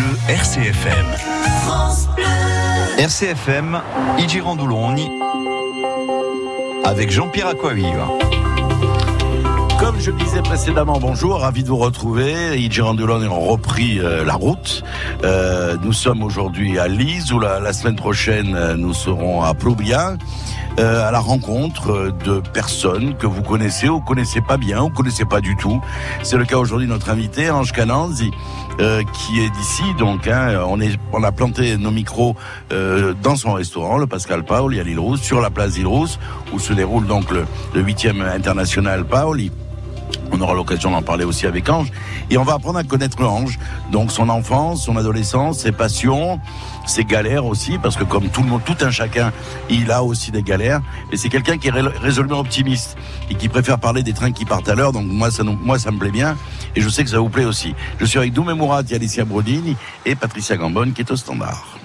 Bleu 0.00 0.16
RCFM. 0.28 1.06
RCFM, 2.98 3.82
Igirandouloni, 4.18 5.10
avec 6.84 7.10
Jean-Pierre 7.10 7.48
Aquaviva. 7.48 8.08
Je 10.00 10.10
disais 10.12 10.40
précédemment, 10.40 10.98
bonjour, 10.98 11.40
ravi 11.40 11.62
de 11.62 11.68
vous 11.68 11.76
retrouver. 11.76 12.58
Igirandoulon 12.58 13.20
a 13.20 13.50
repris 13.50 13.98
euh, 13.98 14.24
la 14.24 14.32
route. 14.32 14.82
Euh, 15.24 15.76
nous 15.82 15.92
sommes 15.92 16.22
aujourd'hui 16.22 16.78
à 16.78 16.88
Lise, 16.88 17.34
où 17.34 17.38
la, 17.38 17.70
semaine 17.74 17.96
prochaine, 17.96 18.54
euh, 18.54 18.76
nous 18.76 18.94
serons 18.94 19.42
à 19.42 19.52
Ploubia. 19.52 20.16
Euh, 20.78 21.06
à 21.06 21.10
la 21.10 21.18
rencontre 21.18 22.14
de 22.24 22.40
personnes 22.40 23.14
que 23.16 23.26
vous 23.26 23.42
connaissez 23.42 23.90
ou 23.90 24.00
connaissez 24.00 24.40
pas 24.40 24.56
bien 24.56 24.82
ou 24.82 24.88
connaissez 24.88 25.26
pas 25.26 25.42
du 25.42 25.54
tout. 25.56 25.82
C'est 26.22 26.38
le 26.38 26.46
cas 26.46 26.56
aujourd'hui 26.56 26.86
de 26.86 26.92
notre 26.92 27.10
invité, 27.10 27.50
Ange 27.50 27.72
Cananzi, 27.72 28.30
qui 28.78 29.40
est 29.40 29.50
d'ici. 29.50 29.82
Donc, 29.98 30.28
hein, 30.28 30.64
on, 30.66 31.22
a 31.22 31.32
planté 31.32 31.76
nos 31.76 31.90
micros 31.90 32.36
dans 32.70 33.36
son 33.36 33.52
restaurant, 33.52 33.98
le 33.98 34.06
Pascal 34.06 34.44
Paoli 34.44 34.80
à 34.80 34.84
l'île 34.84 35.00
Rousse, 35.00 35.20
sur 35.20 35.42
la 35.42 35.50
place 35.50 35.72
d'île 35.72 35.88
Rousse, 35.88 36.18
où 36.54 36.58
se 36.58 36.72
déroule 36.72 37.06
donc 37.06 37.30
le, 37.30 37.44
le 37.74 37.82
8e 37.82 38.22
international 38.22 39.04
Paoli. 39.04 39.50
On 40.32 40.40
aura 40.40 40.54
l'occasion 40.54 40.90
d'en 40.90 41.02
parler 41.02 41.24
aussi 41.24 41.46
avec 41.46 41.68
Ange. 41.68 41.90
Et 42.30 42.38
on 42.38 42.44
va 42.44 42.54
apprendre 42.54 42.78
à 42.78 42.84
connaître 42.84 43.22
Ange. 43.22 43.58
Donc 43.90 44.12
son 44.12 44.28
enfance, 44.28 44.84
son 44.84 44.96
adolescence, 44.96 45.58
ses 45.58 45.72
passions, 45.72 46.40
ses 46.86 47.04
galères 47.04 47.44
aussi, 47.44 47.78
parce 47.78 47.96
que 47.96 48.04
comme 48.04 48.28
tout 48.28 48.42
le 48.42 48.48
monde, 48.48 48.62
tout 48.64 48.76
un 48.80 48.90
chacun, 48.90 49.32
il 49.68 49.90
a 49.90 50.02
aussi 50.02 50.30
des 50.30 50.42
galères. 50.42 50.80
Mais 51.10 51.16
c'est 51.16 51.28
quelqu'un 51.28 51.58
qui 51.58 51.68
est 51.68 51.72
résolument 51.72 52.40
optimiste 52.40 52.96
et 53.30 53.34
qui 53.34 53.48
préfère 53.48 53.78
parler 53.78 54.02
des 54.02 54.12
trains 54.12 54.32
qui 54.32 54.44
partent 54.44 54.68
à 54.68 54.74
l'heure. 54.74 54.92
Donc 54.92 55.06
moi 55.06 55.30
ça, 55.30 55.42
moi, 55.42 55.78
ça 55.78 55.90
me 55.90 55.98
plaît 55.98 56.10
bien. 56.10 56.36
Et 56.76 56.80
je 56.80 56.88
sais 56.88 57.04
que 57.04 57.10
ça 57.10 57.18
vous 57.18 57.28
plaît 57.28 57.44
aussi. 57.44 57.74
Je 57.98 58.04
suis 58.04 58.18
avec 58.18 58.32
Doumé 58.32 58.54
Mourat, 58.54 58.82
Alicia 58.90 59.24
Brodini 59.24 59.76
et 60.06 60.14
Patricia 60.14 60.56
Gambonne 60.56 60.92
qui 60.92 61.02
est 61.02 61.10
au 61.10 61.16
standard. 61.16 61.80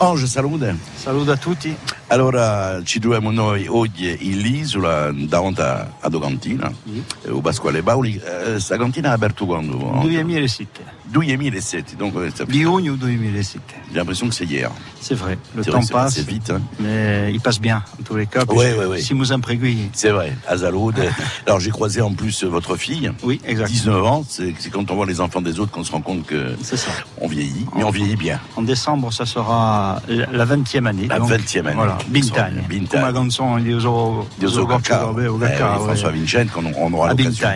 Ange, 0.00 0.24
salude. 0.24 0.76
Saluto 1.00 1.30
a 1.30 1.36
tutti. 1.38 1.74
Allora, 2.08 2.82
ci 2.84 3.00
troviamo 3.00 3.30
noi 3.30 3.66
oggi 3.66 4.14
in 4.20 4.40
l'isola 4.40 5.10
davanti 5.14 5.62
a 5.62 6.08
Dogantina, 6.10 6.70
mm. 6.70 7.00
o 7.30 7.40
Pasquale 7.40 7.82
Bauli. 7.82 8.20
Questa 8.20 8.76
cantina 8.76 9.08
è 9.08 9.12
aperta 9.12 9.46
quando? 9.46 9.76
2007. 10.02 10.98
2007, 11.10 11.96
donc... 11.96 12.14
Giugno 12.46 12.94
2007. 12.94 13.60
J'ai 13.88 13.96
l'impression 13.96 14.28
que 14.28 14.34
c'est 14.34 14.44
hier. 14.44 14.70
C'est 15.00 15.14
vrai, 15.14 15.38
le 15.56 15.64
temps 15.64 15.80
vrai, 15.80 15.90
passe. 15.90 16.14
C'est 16.14 16.26
vite. 16.26 16.50
Hein. 16.50 16.60
Mais 16.78 17.32
il 17.32 17.40
passe 17.40 17.58
bien, 17.58 17.82
en 17.98 18.02
tous 18.04 18.14
les 18.14 18.26
cas. 18.26 18.44
Oui, 18.48 18.66
oui, 18.78 18.84
oui. 18.88 19.02
Si 19.02 19.12
vous 19.14 19.32
impréguez. 19.32 19.76
C'est 19.92 20.10
vrai, 20.10 20.36
à 20.46 20.58
Zalou. 20.58 20.92
Alors, 21.46 21.58
j'ai 21.58 21.70
croisé 21.70 22.00
en 22.00 22.12
plus 22.12 22.44
votre 22.44 22.76
fille. 22.76 23.10
Oui, 23.24 23.40
exact. 23.44 23.68
19 23.68 24.04
ans. 24.04 24.24
C'est 24.28 24.54
quand 24.70 24.88
on 24.90 24.94
voit 24.94 25.06
les 25.06 25.20
enfants 25.20 25.40
des 25.40 25.58
autres 25.58 25.72
qu'on 25.72 25.82
se 25.82 25.90
rend 25.90 26.02
compte 26.02 26.26
que... 26.26 26.54
C'est 26.62 26.76
ça. 26.76 26.90
On 27.18 27.26
vieillit, 27.26 27.66
mais 27.74 27.82
on 27.82 27.90
vieillit 27.90 28.16
bien. 28.16 28.38
En 28.56 28.62
décembre, 28.62 29.12
ça 29.12 29.26
sera 29.26 30.00
la 30.08 30.46
20e 30.46 30.86
année. 30.86 30.89
La 31.08 31.18
20e 31.18 31.60
année. 31.60 31.74
Voilà, 31.74 31.98
Bintagne. 32.08 32.64
Bintagne. 32.68 33.02
Come 33.02 33.12
canzone 33.12 33.62
di 33.62 33.72
Oso... 33.72 34.26
Di 34.38 34.46
Oso 34.46 34.66
François 34.66 36.10
Vincent, 36.10 36.46
on, 36.56 36.72
on 36.76 36.92
aura 36.92 37.10
l'occasion 37.10 37.48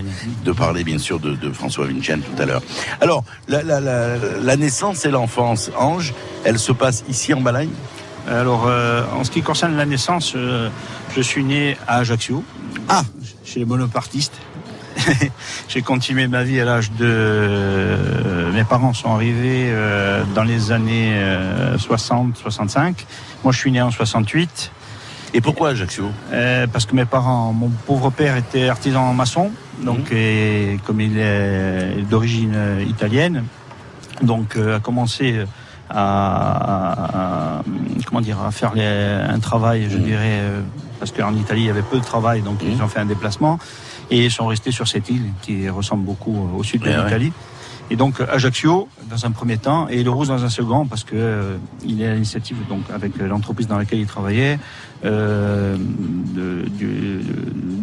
de 0.45 0.53
parler, 0.53 0.85
bien 0.85 0.99
sûr, 0.99 1.19
de, 1.21 1.35
de 1.35 1.53
François 1.53 1.87
Vincent 1.87 2.21
tout 2.21 2.43
à 2.43 2.47
l'heure. 2.47 2.63
Alors, 3.01 3.25
la, 3.49 3.63
la, 3.63 3.81
la 3.81 4.17
la 4.43 4.57
naissance 4.57 5.05
et 5.05 5.11
l'enfance, 5.11 5.71
Ange, 5.79 6.15
elle 6.45 6.59
se 6.59 6.73
passe 6.73 7.05
ici 7.09 7.35
en 7.35 7.41
Balagne? 7.41 7.71
Alors, 8.29 8.67
euh, 8.67 9.03
en 9.15 9.25
ce 9.25 9.31
qui 9.31 9.43
concerne 9.43 9.77
la 9.77 9.87
naissance, 9.87 10.33
euh, 10.37 10.71
je 11.15 11.21
suis 11.21 11.45
né 11.45 11.77
à 11.87 11.99
Ajaccio, 11.99 12.43
ah. 12.89 13.03
chez 13.45 13.59
les 13.61 13.67
monopartistes. 13.67 14.39
J'ai 15.69 15.83
continué 15.83 16.29
ma 16.29 16.45
vie 16.45 16.61
à 16.61 16.65
l'âge 16.65 16.93
de... 16.93 17.05
Euh, 17.05 18.53
mes 18.53 18.65
parents 18.65 18.93
sont 18.93 19.13
arrivés 19.13 19.67
euh, 19.69 20.25
dans 20.35 20.45
les 20.45 20.73
années 20.73 21.15
60, 21.77 22.37
65. 22.37 23.07
Moi, 23.43 23.53
je 23.53 23.59
suis 23.59 23.73
né 23.73 23.83
en 23.83 23.91
68. 23.91 24.71
Et 25.37 25.41
pourquoi 25.41 25.71
Ajaccio? 25.71 26.11
Euh, 26.33 26.69
Parce 26.69 26.87
que 26.87 26.95
mes 26.95 27.07
parents, 27.07 27.53
mon 27.53 27.69
pauvre 27.69 28.11
père 28.11 28.37
était 28.37 28.69
artisan 28.69 29.13
maçon, 29.15 29.51
donc 29.83 30.13
mmh. 30.13 30.17
et, 30.17 30.81
comme 30.87 31.01
il 31.01 31.19
est 31.19 32.03
d'origine 32.09 32.55
italienne, 32.89 33.43
donc 34.23 34.57
euh, 34.57 34.77
a 34.77 34.81
commencé 34.81 35.45
à, 35.91 37.59
à, 37.59 37.63
comment 38.07 38.21
dire 38.21 38.41
à 38.41 38.53
faire 38.53 38.75
les, 38.75 38.85
un 38.85 39.41
travail, 39.41 39.89
je 39.91 39.99
mmh. 39.99 40.03
dirais, 40.03 40.39
euh, 40.41 40.61
parce 40.99 41.11
qu'en 41.11 41.35
Italie 41.35 41.63
il 41.63 41.67
y 41.67 41.71
avait 41.71 41.83
peu 41.83 41.99
de 41.99 42.05
travail, 42.05 42.43
donc 42.43 42.63
mmh. 42.63 42.71
ils 42.71 42.83
ont 42.83 42.89
fait 42.89 43.01
un 43.01 43.07
déplacement 43.07 43.59
et 44.11 44.31
sont 44.31 44.47
restés 44.47 44.71
sur 44.71 44.89
cette 44.89 45.09
île 45.09 45.31
qui 45.43 45.69
ressemble 45.69 46.05
beaucoup 46.05 46.51
au 46.57 46.63
sud 46.63 46.83
de 46.83 46.89
l'Italie. 46.89 47.33
Et 47.91 47.97
donc 47.97 48.21
Ajaccio 48.21 48.89
dans 49.11 49.27
un 49.27 49.31
premier 49.31 49.59
temps 49.59 49.89
et 49.89 50.03
Le 50.03 50.11
Rousse 50.11 50.29
dans 50.29 50.43
un 50.43 50.49
second 50.49 50.87
parce 50.87 51.05
que 51.05 51.17
euh, 51.17 51.57
il 51.85 52.01
est 52.01 52.07
à 52.07 52.15
l'initiative 52.15 52.57
donc 52.67 52.81
avec 52.93 53.19
l'entreprise 53.19 53.67
dans 53.67 53.77
laquelle 53.77 53.99
il 53.99 54.07
travaillait 54.07 54.59
euh, 55.05 55.77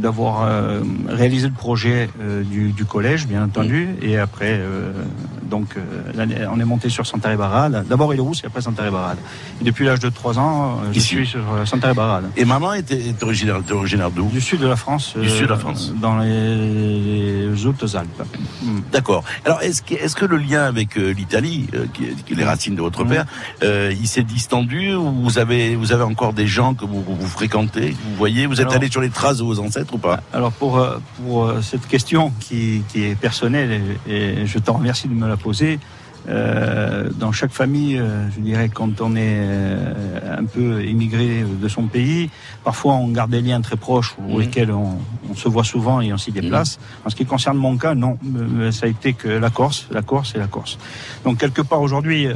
d'avoir 0.02 0.42
euh, 0.42 0.82
réalisé 1.08 1.48
le 1.48 1.54
projet 1.54 2.10
euh, 2.20 2.42
du, 2.44 2.72
du, 2.72 2.86
collège 2.86 3.28
bien 3.28 3.44
entendu. 3.44 3.90
Et 4.02 4.18
après 4.18 4.60
euh, 5.52 6.14
donc 6.14 6.50
on 6.54 6.60
est 6.60 6.66
monté 6.66 6.90
sur 6.90 7.06
Santa 7.06 7.36
Barade 7.36 7.86
d'abord 7.88 8.14
il 8.14 8.22
Rousse 8.22 8.44
et 8.44 8.48
après 8.48 8.62
Santa 8.62 8.90
Barade 8.90 9.18
et 9.60 9.64
depuis 9.64 9.86
l'âge 9.86 10.00
de 10.00 10.10
3 10.10 10.40
ans 10.40 10.80
je 10.92 10.98
Ici. 10.98 11.08
suis 11.08 11.28
sur 11.28 11.42
Santa 11.66 11.94
Barade 11.94 12.26
et 12.36 12.46
maman 12.46 12.74
était 12.74 13.00
est 13.00 13.24
originaire, 13.24 13.62
originaire 13.72 14.12
d'où? 14.12 14.28
Du 14.28 14.42
sud 14.42 14.60
de 14.62 14.68
la 14.68 14.76
France 14.76 15.16
du 15.18 15.30
sud 15.30 15.44
de 15.44 15.50
la 15.50 15.58
France. 15.58 15.94
dans 16.02 16.18
les, 16.18 17.48
les 17.48 17.66
Hautes-Alpes 17.66 18.24
mmh. 18.64 18.80
d'accord. 18.92 19.24
Alors 19.46 19.62
est-ce 19.62 20.16
que, 20.16 20.26
le 20.26 20.38
lien 20.38 20.64
avec 20.64 20.96
l'Italie 20.96 21.68
qui, 21.94 22.36
les 22.36 22.44
racines 22.44 22.76
de 22.76 22.82
votre 22.82 23.04
père 23.04 23.26
mmh. 23.62 23.66
il 24.00 24.08
s'est 24.08 24.24
distendu 24.24 24.94
ou 24.94 25.12
vous 25.12 25.38
avez 25.40 25.76
vous 25.76 25.92
avez 25.92 26.04
encore 26.04 26.34
des 26.34 26.48
gens 26.48 26.74
que 26.74 26.86
vous 26.86 27.04
vous 27.04 27.28
fréquentez, 27.28 27.92
vous 27.92 28.16
voyez, 28.16 28.46
vous 28.46 28.62
êtes 28.62 28.68
alors, 28.68 28.76
allé 28.76 28.90
sur 28.90 29.02
les 29.02 29.10
traces 29.10 29.40
de 29.40 29.44
vos 29.44 29.60
ancêtres 29.60 29.94
ou 29.94 29.98
pas? 29.98 30.22
Alors 30.34 30.52
pour, 30.52 30.86
pour 31.24 31.52
cette 31.62 31.88
question 31.88 32.32
qui, 32.40 32.84
qui 32.90 33.04
est 33.04 33.16
personnelle, 33.16 33.82
et, 34.08 34.14
et, 34.14 34.46
je 34.46 34.60
te 34.60 34.72
remercie 34.72 35.08
de 35.08 35.14
me 35.14 35.28
la 35.28 35.38
poser, 35.42 35.80
euh, 36.30 37.10
dans 37.18 37.32
chaque 37.32 37.52
famille, 37.52 37.98
euh, 37.98 38.30
je 38.36 38.42
dirais, 38.42 38.70
quand 38.70 39.02
on 39.02 39.16
est 39.16 39.40
euh, 39.40 40.38
un 40.38 40.46
peu 40.46 40.84
immigré 40.86 41.44
de 41.44 41.68
son 41.68 41.88
pays, 41.88 42.30
parfois 42.64 42.94
on 42.94 43.08
garde 43.08 43.32
des 43.32 43.42
liens 43.42 43.60
très 43.62 43.76
proches 43.76 44.16
mmh. 44.20 44.40
lesquels 44.40 44.72
on, 44.72 45.00
on, 45.30 45.36
se 45.36 45.50
voit 45.50 45.64
souvent 45.64 46.00
et 46.00 46.14
on 46.14 46.18
s'y 46.18 46.32
déplace. 46.32 46.78
Mmh. 46.78 47.08
En 47.08 47.10
ce 47.10 47.16
qui 47.16 47.26
concerne 47.26 47.58
mon 47.58 47.76
cas, 47.78 47.96
non, 47.96 48.20
ça 48.72 48.86
a 48.86 48.90
été 48.90 49.14
que 49.14 49.30
la 49.30 49.50
Corse, 49.50 49.88
la 49.90 50.04
Corse 50.04 50.36
et 50.36 50.38
la 50.38 50.48
Corse. 50.48 50.78
Donc 51.24 51.40
quelque 51.40 51.62
part 51.64 51.82
aujourd'hui, 51.82 52.28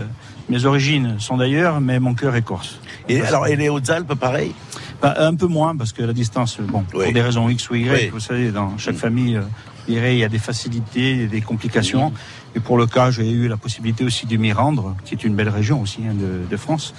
mes 0.50 0.66
origines 0.66 1.16
sont 1.20 1.38
d'ailleurs, 1.38 1.80
mais 1.80 2.00
mon 2.00 2.14
cœur 2.14 2.36
est 2.36 2.42
corse. 2.42 2.80
Et 3.10 3.22
alors, 3.22 3.48
et 3.48 3.56
les 3.56 3.70
Hautes-Alpes, 3.70 4.14
pareil? 4.16 4.54
Bah, 5.02 5.14
Un 5.18 5.36
peu 5.36 5.48
moins, 5.48 5.76
parce 5.76 5.94
que 5.94 6.04
la 6.04 6.14
distance, 6.14 6.60
bon, 6.60 6.84
oui. 6.94 7.06
pour 7.06 7.14
des 7.14 7.22
raisons 7.22 7.50
X 7.50 7.70
ou 7.70 7.76
Y, 7.76 7.92
oui. 7.92 8.10
vous 8.10 8.20
savez, 8.20 8.52
dans 8.52 8.78
chaque 8.78 8.96
mmh. 8.96 8.98
famille, 8.98 9.38
euh, 9.38 9.42
il 9.88 10.18
y 10.18 10.24
a 10.24 10.30
des 10.30 10.40
facilités, 10.40 11.28
des 11.28 11.42
complications. 11.42 12.12
Et 12.56 12.62
pour 12.62 12.78
le 12.78 12.88
cas, 12.88 13.12
j'ai 13.12 13.30
eu 13.30 13.48
la 13.48 13.58
possibilité 13.58 14.06
aussi 14.06 14.26
de 14.26 14.38
m'y 14.38 14.54
rendre, 14.54 14.96
qui 15.04 15.14
est 15.14 15.24
une 15.26 15.36
belle 15.36 15.50
région 15.50 15.82
aussi 15.82 16.00
hein, 16.08 16.14
de, 16.14 16.50
de, 16.50 16.58
France. 16.58 16.94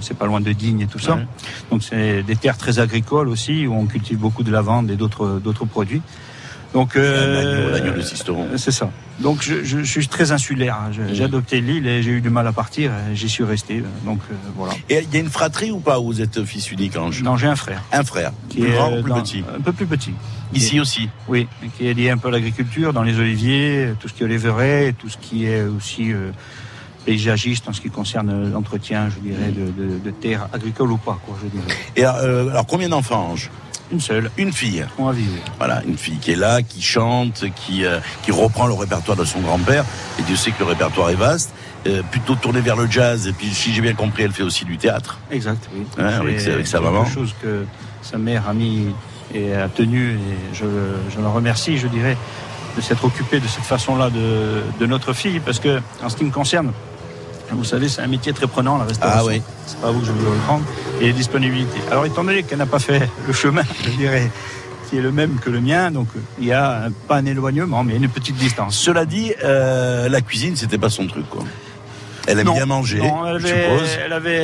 C'est 0.00 0.16
pas 0.16 0.26
loin 0.26 0.42
de 0.42 0.52
Digne 0.52 0.80
et 0.80 0.86
tout 0.86 0.98
ça. 0.98 1.14
Ouais. 1.16 1.26
Donc 1.70 1.82
c'est 1.82 2.22
des 2.22 2.36
terres 2.36 2.58
très 2.58 2.78
agricoles 2.78 3.28
aussi, 3.28 3.66
où 3.66 3.74
on 3.74 3.86
cultive 3.86 4.18
beaucoup 4.18 4.42
de 4.42 4.52
lavande 4.52 4.90
et 4.90 4.96
d'autres 4.96 5.40
d'autres 5.42 5.64
produits. 5.64 6.02
Donc 6.74 6.96
euh, 6.96 7.70
l'agneau 7.72 7.92
de 7.92 8.02
Sisteron. 8.02 8.48
C'est 8.56 8.72
ça. 8.72 8.90
Donc 9.20 9.42
je, 9.42 9.62
je, 9.62 9.78
je, 9.78 9.90
suis 9.90 10.08
très 10.08 10.32
insulaire. 10.32 10.76
J'ai 10.90 11.22
mmh. 11.22 11.26
adopté 11.26 11.60
l'île 11.60 11.86
et 11.86 12.02
j'ai 12.02 12.10
eu 12.10 12.20
du 12.20 12.30
mal 12.30 12.46
à 12.48 12.52
partir. 12.52 12.90
J'y 13.14 13.28
suis 13.28 13.44
resté. 13.44 13.82
Donc 14.04 14.18
euh, 14.30 14.34
voilà. 14.56 14.74
Et 14.90 14.98
il 15.00 15.14
y 15.14 15.16
a 15.16 15.20
une 15.20 15.30
fratrie 15.30 15.70
ou 15.70 15.78
pas 15.78 15.98
Vous 15.98 16.20
êtes 16.20 16.44
fils 16.44 16.72
unique, 16.72 16.96
Ange? 16.96 17.22
Non, 17.22 17.36
j'ai 17.36 17.46
un 17.46 17.54
frère. 17.54 17.80
Un 17.92 18.02
frère. 18.02 18.32
Qui 18.48 18.58
plus 18.58 18.70
est 18.70 18.72
grand 18.72 18.92
ou 18.92 19.02
plus 19.02 19.10
dans, 19.10 19.22
petit? 19.22 19.44
Un 19.56 19.60
peu 19.60 19.72
plus 19.72 19.86
petit. 19.86 20.14
Ici 20.52 20.80
aussi. 20.80 21.08
Oui, 21.28 21.48
qui 21.76 21.86
est 21.86 21.94
lié 21.94 22.10
un 22.10 22.18
peu 22.18 22.28
à 22.28 22.30
l'agriculture, 22.30 22.92
dans 22.92 23.02
les 23.02 23.18
oliviers, 23.18 23.94
tout 24.00 24.08
ce 24.08 24.12
qui 24.12 24.22
est 24.22 24.26
oliveraie, 24.26 24.94
tout 24.98 25.08
ce 25.08 25.16
qui 25.16 25.46
est 25.46 25.62
aussi 25.62 26.12
euh, 26.12 26.30
paysagiste 27.04 27.68
en 27.68 27.72
ce 27.72 27.80
qui 27.80 27.90
concerne 27.90 28.50
l'entretien, 28.52 29.08
je 29.10 29.18
dirais, 29.20 29.50
de, 29.50 29.66
de, 29.66 29.98
de 29.98 30.10
terres 30.10 30.48
agricoles 30.52 30.92
ou 30.92 30.96
pas, 30.98 31.18
quoi, 31.24 31.36
je 31.42 31.48
dirais. 31.48 31.74
Et 31.96 32.04
alors, 32.04 32.50
alors 32.50 32.66
combien 32.66 32.88
d'enfants, 32.88 33.30
Ange? 33.32 33.50
Une 33.92 34.00
seule. 34.00 34.30
Une 34.38 34.52
fille. 34.52 34.84
On 34.98 35.06
va 35.06 35.12
vivre. 35.12 35.36
Voilà, 35.58 35.82
une 35.86 35.98
fille 35.98 36.16
qui 36.16 36.30
est 36.30 36.36
là, 36.36 36.62
qui 36.62 36.80
chante, 36.80 37.44
qui, 37.54 37.84
euh, 37.84 38.00
qui 38.22 38.32
reprend 38.32 38.66
le 38.66 38.72
répertoire 38.72 39.16
de 39.16 39.24
son 39.24 39.40
grand-père. 39.40 39.84
Et 40.18 40.22
Dieu 40.22 40.36
sait 40.36 40.52
que 40.52 40.60
le 40.60 40.70
répertoire 40.70 41.10
est 41.10 41.16
vaste. 41.16 41.52
Euh, 41.86 42.02
plutôt 42.10 42.34
tourné 42.34 42.62
vers 42.62 42.76
le 42.76 42.90
jazz. 42.90 43.26
Et 43.26 43.32
puis, 43.32 43.48
si 43.48 43.74
j'ai 43.74 43.82
bien 43.82 43.92
compris, 43.92 44.22
elle 44.22 44.32
fait 44.32 44.42
aussi 44.42 44.64
du 44.64 44.78
théâtre. 44.78 45.18
Exact, 45.30 45.68
oui. 45.74 45.82
Hein, 45.98 46.06
avec, 46.20 46.40
avec 46.46 46.66
sa 46.66 46.80
maman. 46.80 47.04
quelque 47.04 47.14
chose 47.14 47.34
que 47.42 47.66
sa 48.00 48.16
mère 48.16 48.48
a 48.48 48.54
mis 48.54 48.86
et 49.34 49.54
a 49.54 49.68
tenu. 49.68 50.12
Et 50.12 50.54
je, 50.54 50.64
je 51.14 51.20
la 51.20 51.28
remercie, 51.28 51.76
je 51.76 51.88
dirais, 51.88 52.16
de 52.76 52.80
s'être 52.80 53.04
occupée 53.04 53.40
de 53.40 53.46
cette 53.48 53.64
façon-là 53.64 54.10
de, 54.10 54.62
de 54.80 54.86
notre 54.86 55.12
fille. 55.12 55.40
Parce 55.40 55.60
que, 55.60 55.80
en 56.02 56.08
ce 56.08 56.16
qui 56.16 56.24
me 56.24 56.30
concerne, 56.30 56.72
vous 57.50 57.64
savez, 57.64 57.88
c'est 57.88 58.02
un 58.02 58.06
métier 58.06 58.32
très 58.32 58.46
prenant, 58.46 58.78
la 58.78 58.84
restauration. 58.84 59.20
Ah 59.22 59.28
oui. 59.28 59.42
C'est 59.66 59.80
pas 59.80 59.90
vous 59.90 60.00
que 60.00 60.06
je 60.06 60.12
veux 60.12 60.30
le 60.32 60.40
prendre. 60.46 60.64
Et 61.00 61.06
les 61.06 61.12
disponibilités. 61.12 61.80
Alors, 61.90 62.06
étant 62.06 62.24
donné 62.24 62.42
qu'elle 62.42 62.58
n'a 62.58 62.66
pas 62.66 62.78
fait 62.78 63.08
le 63.26 63.32
chemin, 63.32 63.62
je 63.84 63.90
dirais, 63.90 64.30
qui 64.88 64.98
est 64.98 65.02
le 65.02 65.12
même 65.12 65.38
que 65.38 65.50
le 65.50 65.60
mien, 65.60 65.90
donc 65.90 66.08
il 66.38 66.46
y 66.46 66.52
a 66.52 66.88
pas 67.08 67.16
un 67.16 67.26
éloignement, 67.26 67.84
mais 67.84 67.96
une 67.96 68.08
petite 68.08 68.36
distance. 68.36 68.76
Cela 68.76 69.04
dit, 69.04 69.32
euh, 69.42 70.08
la 70.08 70.20
cuisine, 70.20 70.56
c'était 70.56 70.78
pas 70.78 70.90
son 70.90 71.06
truc, 71.06 71.28
quoi. 71.30 71.44
Elle 72.26 72.38
aime 72.38 72.46
Non. 72.46 72.54
bien 72.54 72.66
manger, 72.66 72.98
Non, 72.98 73.26
elle 73.26 73.36
avait, 73.36 73.48
suppose. 73.48 73.98
elle 74.04 74.12
avait, 74.12 74.34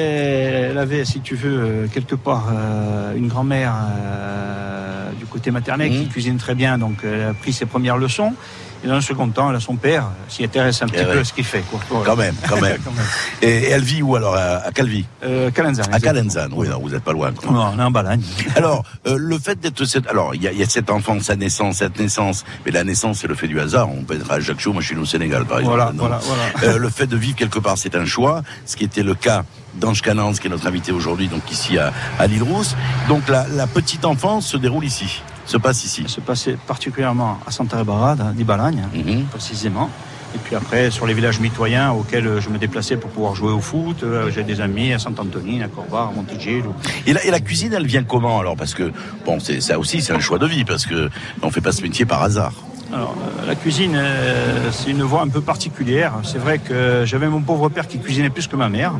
elle 0.71 0.79
avait, 0.79 1.05
si 1.05 1.21
tu 1.21 1.35
veux, 1.35 1.59
euh, 1.61 1.87
quelque 1.89 2.15
part 2.15 2.49
euh, 2.53 3.15
une 3.17 3.29
grand-mère 3.29 3.73
euh, 3.75 5.11
du 5.19 5.25
côté 5.27 5.51
maternel 5.51 5.91
qui 5.91 5.99
Mhm. 6.05 6.09
cuisine 6.09 6.37
très 6.37 6.55
bien, 6.55 6.77
donc 6.79 6.99
elle 7.05 7.23
a 7.31 7.35
pris 7.35 7.53
ses 7.53 7.67
premières 7.67 7.97
leçons. 7.97 8.35
Et 8.83 8.89
dans 8.89 8.95
un 8.95 9.01
second 9.03 9.29
temps, 9.29 9.51
elle 9.51 9.57
a 9.57 9.61
son 9.61 9.77
père, 9.77 10.07
s'y 10.29 10.43
intéresse 10.43 10.81
un 10.83 10.87
petit 10.87 11.01
Eh 11.03 11.05
peu 11.05 11.11
ouais. 11.13 11.19
à 11.21 11.25
ce 11.25 11.33
qu'il 11.35 11.45
fait. 11.45 11.61
Quoi. 11.71 11.81
Voilà. 11.91 12.07
Quand 12.07 12.17
même, 12.17 12.35
quand 12.49 12.61
même. 12.63 12.79
Quand 12.83 12.93
même. 12.93 13.05
Et, 13.43 13.49
et 13.49 13.69
elle 13.71 13.83
vit 13.83 14.01
où 14.03 14.17
alors 14.17 14.35
À, 14.35 14.57
à 14.67 14.73
Calvi 14.73 15.05
Euh, 15.23 15.51
Calenzane, 15.51 15.93
À. 15.93 16.01
Calenzane, 16.01 16.51
oui, 16.55 16.69
non, 16.69 16.81
vous 16.81 16.89
n'êtes 16.91 17.03
pas 17.05 17.13
loin. 17.13 17.31
quoi. 17.33 17.51
Non, 17.53 17.73
on 17.75 17.79
est 17.79 17.83
en 17.83 17.91
Balagne. 17.91 18.23
Alors, 18.57 18.85
euh, 19.07 19.17
le 19.19 19.39
fait 19.39 19.61
d'être 19.61 19.85
cette... 19.85 20.07
Alors, 20.09 20.35
il 20.35 20.43
y 20.43 20.47
y 20.57 20.63
a 20.63 20.67
cet 20.69 20.91
enfant, 20.91 21.21
sa 21.21 21.37
naissance, 21.37 21.77
cette 21.77 21.99
naissance, 21.99 22.45
mais 22.65 22.73
la 22.73 22.85
naissance, 22.85 23.19
c'est 23.19 23.27
le 23.29 23.35
fait 23.35 23.49
du 23.49 23.61
hasard. 23.61 23.91
On 23.91 24.03
peut 24.05 24.15
être 24.15 24.31
à 24.31 24.35
Ajaccio, 24.37 24.73
moi 24.73 24.81
je 24.81 24.87
suis 24.89 24.97
au 24.97 25.05
Sénégal, 25.05 25.45
par 25.45 25.59
exemple. 25.61 25.77
Voilà, 25.77 25.93
voilà, 25.97 26.19
voilà. 26.23 26.73
Euh, 26.75 26.79
le 26.79 26.89
fait 26.89 27.07
de 27.07 27.17
vivre 27.17 27.37
quelque 27.37 27.59
part, 27.59 27.77
c'est 27.77 27.95
un 27.95 28.07
choix, 28.07 28.43
ce 28.65 28.77
qui 28.77 28.85
était 28.85 29.03
le 29.03 29.15
cas 29.15 29.45
d'Ange 29.75 30.01
Canance, 30.03 30.41
qui 30.41 30.47
est 30.47 30.51
notre 30.51 30.67
invité 30.67 30.91
aujourd'hui, 30.91 31.29
donc 31.29 31.51
ici 31.53 31.79
à, 31.79 31.93
à 32.19 32.27
l'île 32.27 32.43
Rousse. 32.43 32.75
Donc 33.09 33.29
la, 33.29 33.47
la 33.49 33.67
petite 33.67 34.05
enfance 34.05 34.47
se 34.47 34.57
déroule 34.57 34.85
ici, 34.85 35.23
se 35.51 35.57
passe 35.59 35.85
ici. 35.85 36.05
Se 36.07 36.21
passait 36.21 36.57
particulièrement 36.67 37.39
à 37.47 37.51
Santa 37.51 37.83
Barada, 37.85 38.33
di 38.35 38.45
Balagne, 38.45 38.85
Mhm. 38.95 39.25
précisément. 39.25 39.91
Et 40.33 40.39
puis 40.39 40.55
après, 40.55 40.93
sur 40.93 41.07
les 41.09 41.15
villages 41.15 41.41
mitoyens 41.41 41.91
auxquels 41.91 42.41
je 42.41 42.49
me 42.51 42.59
déplaçais 42.59 42.97
pour 42.97 43.11
pouvoir 43.11 43.35
jouer 43.35 43.51
au 43.51 43.59
foot, 43.61 44.05
euh, 44.05 44.31
j'ai 44.33 44.45
des 44.45 44.61
amis 44.61 44.93
à 44.93 45.01
Saint-Antonin, 45.01 45.63
à 45.65 45.69
Corbar, 45.69 46.11
à 46.11 46.13
Montigello. 46.13 46.73
Et 47.05 47.13
la, 47.13 47.25
et 47.25 47.33
la 47.33 47.41
cuisine, 47.41 47.73
elle 47.77 47.87
vient 47.87 48.05
comment 48.05 48.39
alors? 48.39 48.55
Parce 48.57 48.75
que 48.75 48.93
bon, 49.27 49.41
c'est 49.41 49.61
ça 49.61 49.77
aussi, 49.81 50.01
c'est 50.03 50.13
un 50.13 50.21
choix 50.21 50.39
de 50.39 50.47
vie 50.47 50.65
parce 50.65 50.87
que 50.87 51.11
on 51.43 51.51
fait 51.51 51.61
pas 51.61 51.73
ce 51.73 51.83
métier 51.83 52.05
par 52.07 52.23
hasard. 52.23 52.53
Alors, 52.93 53.15
euh, 53.43 53.47
la 53.47 53.57
cuisine, 53.57 53.95
euh, 53.97 54.71
c'est 54.73 54.91
une 54.91 55.03
voie 55.03 55.23
un 55.23 55.29
peu 55.29 55.41
particulière. 55.41 56.13
C'est 56.23 56.39
vrai 56.39 56.59
que 56.59 57.03
j'avais 57.07 57.29
mon 57.29 57.41
pauvre 57.41 57.69
père 57.69 57.89
qui 57.89 57.99
cuisinait 57.99 58.31
plus 58.31 58.47
que 58.47 58.55
ma 58.57 58.69
mère. 58.69 58.93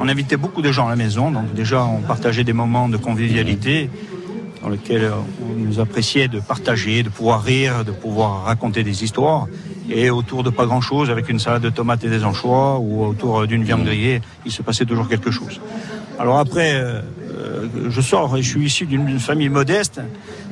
On 0.00 0.08
invitait 0.08 0.36
beaucoup 0.36 0.62
de 0.62 0.70
gens 0.72 0.86
à 0.86 0.90
la 0.90 0.96
maison, 0.96 1.30
donc 1.32 1.52
déjà 1.54 1.84
on 1.84 2.00
partageait 2.00 2.44
des 2.44 2.52
moments 2.52 2.88
de 2.88 2.96
convivialité 2.96 3.90
dans 4.62 4.68
lesquels 4.68 5.04
euh, 5.04 5.12
on 5.42 5.54
nous 5.58 5.80
appréciait 5.80 6.28
de 6.28 6.40
partager, 6.40 7.02
de 7.02 7.08
pouvoir 7.08 7.42
rire, 7.42 7.84
de 7.84 7.92
pouvoir 7.92 8.44
raconter 8.44 8.82
des 8.82 9.04
histoires. 9.04 9.46
Et 9.90 10.10
autour 10.10 10.42
de 10.42 10.50
pas 10.50 10.66
grand-chose, 10.66 11.10
avec 11.10 11.28
une 11.28 11.38
salade 11.38 11.62
de 11.62 11.70
tomates 11.70 12.04
et 12.04 12.10
des 12.10 12.24
anchois, 12.24 12.78
ou 12.78 13.04
autour 13.04 13.46
d'une 13.46 13.64
viande 13.64 13.84
grillée, 13.84 14.20
il 14.44 14.52
se 14.52 14.62
passait 14.62 14.84
toujours 14.84 15.08
quelque 15.08 15.30
chose. 15.30 15.60
Alors 16.18 16.38
après, 16.38 16.74
euh, 16.74 17.00
euh, 17.38 17.68
je 17.88 18.00
sors 18.00 18.36
et 18.36 18.42
je 18.42 18.48
suis 18.48 18.64
issu 18.64 18.86
d'une 18.86 19.18
famille 19.18 19.48
modeste, 19.48 20.00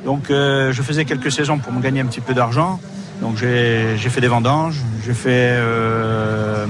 donc 0.05 0.31
euh, 0.31 0.73
je 0.73 0.83
faisais 0.83 1.05
quelques 1.05 1.33
saisons 1.33 1.59
pour 1.59 1.73
me 1.73 1.81
gagner 1.81 2.01
un 2.01 2.07
petit 2.07 2.21
peu 2.21 2.35
d'argent. 2.35 2.81
Donc 3.21 3.37
j'ai 3.39 3.97
fait 3.97 4.21
des 4.21 4.29
vendanges, 4.29 4.83
j'ai 5.05 5.15
fait 5.15 5.57
euh, 5.57 6.67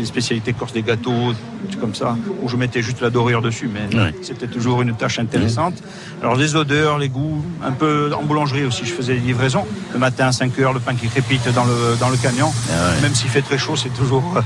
des 0.00 0.06
spécialités 0.06 0.52
corse 0.52 0.72
des 0.72 0.82
gâteaux, 0.82 1.32
comme 1.80 1.94
ça, 1.94 2.16
où 2.42 2.48
je 2.48 2.56
mettais 2.56 2.82
juste 2.82 3.00
la 3.00 3.10
dorure 3.10 3.42
dessus, 3.42 3.68
mais 3.72 3.94
Ouais. 3.96 4.14
c'était 4.22 4.46
toujours 4.46 4.82
une 4.82 4.94
tâche 4.94 5.18
intéressante. 5.18 5.74
Alors 6.22 6.36
les 6.36 6.56
odeurs, 6.56 6.98
les 6.98 7.08
goûts, 7.08 7.44
un 7.62 7.72
peu 7.72 8.10
en 8.18 8.22
boulangerie 8.22 8.64
aussi, 8.64 8.84
je 8.86 8.92
faisais 8.92 9.14
des 9.14 9.20
livraisons. 9.20 9.64
Le 9.92 9.98
matin 9.98 10.26
à 10.28 10.32
5 10.32 10.58
heures, 10.58 10.72
le 10.72 10.80
pain 10.80 10.94
qui 10.94 11.06
crépite 11.08 11.46
dans 11.54 11.64
le, 11.64 11.96
dans 12.00 12.08
le 12.08 12.16
camion. 12.16 12.50
Ah 12.70 12.94
ouais. 12.94 13.02
Même 13.02 13.14
s'il 13.14 13.28
fait 13.30 13.42
très 13.42 13.58
chaud, 13.58 13.76
c'est 13.76 13.90
toujours 13.94 14.24
euh, 14.36 14.40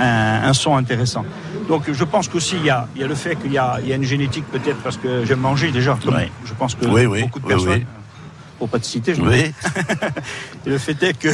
un, 0.00 0.48
un 0.48 0.52
son 0.52 0.76
intéressant. 0.76 1.24
Donc 1.68 1.84
je 1.92 2.04
pense 2.04 2.28
qu'aussi 2.28 2.56
il 2.56 2.64
y 2.66 2.70
a, 2.70 2.88
y 2.96 3.02
a 3.02 3.06
le 3.06 3.14
fait 3.14 3.36
qu'il 3.36 3.50
y 3.52 3.54
y 3.54 3.58
a 3.58 3.80
une 3.94 4.02
génétique 4.04 4.44
peut-être 4.50 4.78
parce 4.78 4.96
que 4.96 5.24
j'aime 5.24 5.40
manger 5.40 5.70
déjà. 5.70 5.96
Comme. 6.02 6.16
Je 6.44 6.54
pense 6.54 6.74
que 6.74 6.86
Oui, 6.86 7.06
oui, 7.06 7.22
beaucoup 7.22 7.40
de 7.40 7.44
oui, 7.46 7.50
personnes. 7.54 7.84
Pour 8.58 8.68
pas 8.68 8.78
te 8.78 8.86
citer, 8.86 9.14
je 9.14 9.22
Oui. 9.22 9.52
le 10.66 10.78
fait 10.78 11.00
est 11.02 11.16
que 11.16 11.28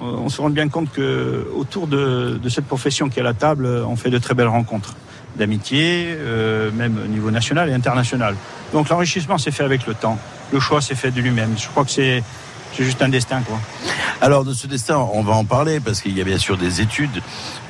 on 0.00 0.28
se 0.28 0.40
rend 0.40 0.50
bien 0.50 0.68
compte 0.68 0.92
que 0.92 1.48
autour 1.56 1.86
de, 1.86 2.38
de 2.42 2.48
cette 2.48 2.66
profession 2.66 3.08
qui 3.08 3.18
est 3.18 3.22
à 3.22 3.24
la 3.24 3.34
table, 3.34 3.66
on 3.66 3.96
fait 3.96 4.10
de 4.10 4.18
très 4.18 4.34
belles 4.34 4.48
rencontres 4.48 4.94
d'amitié, 5.36 6.08
euh, 6.08 6.70
même 6.72 6.98
au 7.04 7.08
niveau 7.08 7.30
national 7.30 7.70
et 7.70 7.72
international. 7.72 8.36
Donc 8.72 8.88
l'enrichissement 8.88 9.38
s'est 9.38 9.50
fait 9.50 9.64
avec 9.64 9.86
le 9.86 9.94
temps. 9.94 10.18
Le 10.52 10.60
choix 10.60 10.80
s'est 10.80 10.94
fait 10.94 11.10
de 11.10 11.20
lui-même. 11.20 11.54
Je 11.56 11.68
crois 11.68 11.84
que 11.84 11.90
c'est 11.90 12.22
c'est 12.76 12.84
juste 12.84 13.02
un 13.02 13.08
destin, 13.08 13.40
quoi. 13.42 13.58
Alors 14.20 14.44
de 14.44 14.52
ce 14.54 14.66
destin, 14.68 14.96
on 15.12 15.22
va 15.22 15.32
en 15.34 15.44
parler 15.44 15.80
parce 15.80 16.00
qu'il 16.00 16.16
y 16.16 16.20
a 16.20 16.24
bien 16.24 16.38
sûr 16.38 16.56
des 16.56 16.80
études 16.80 17.20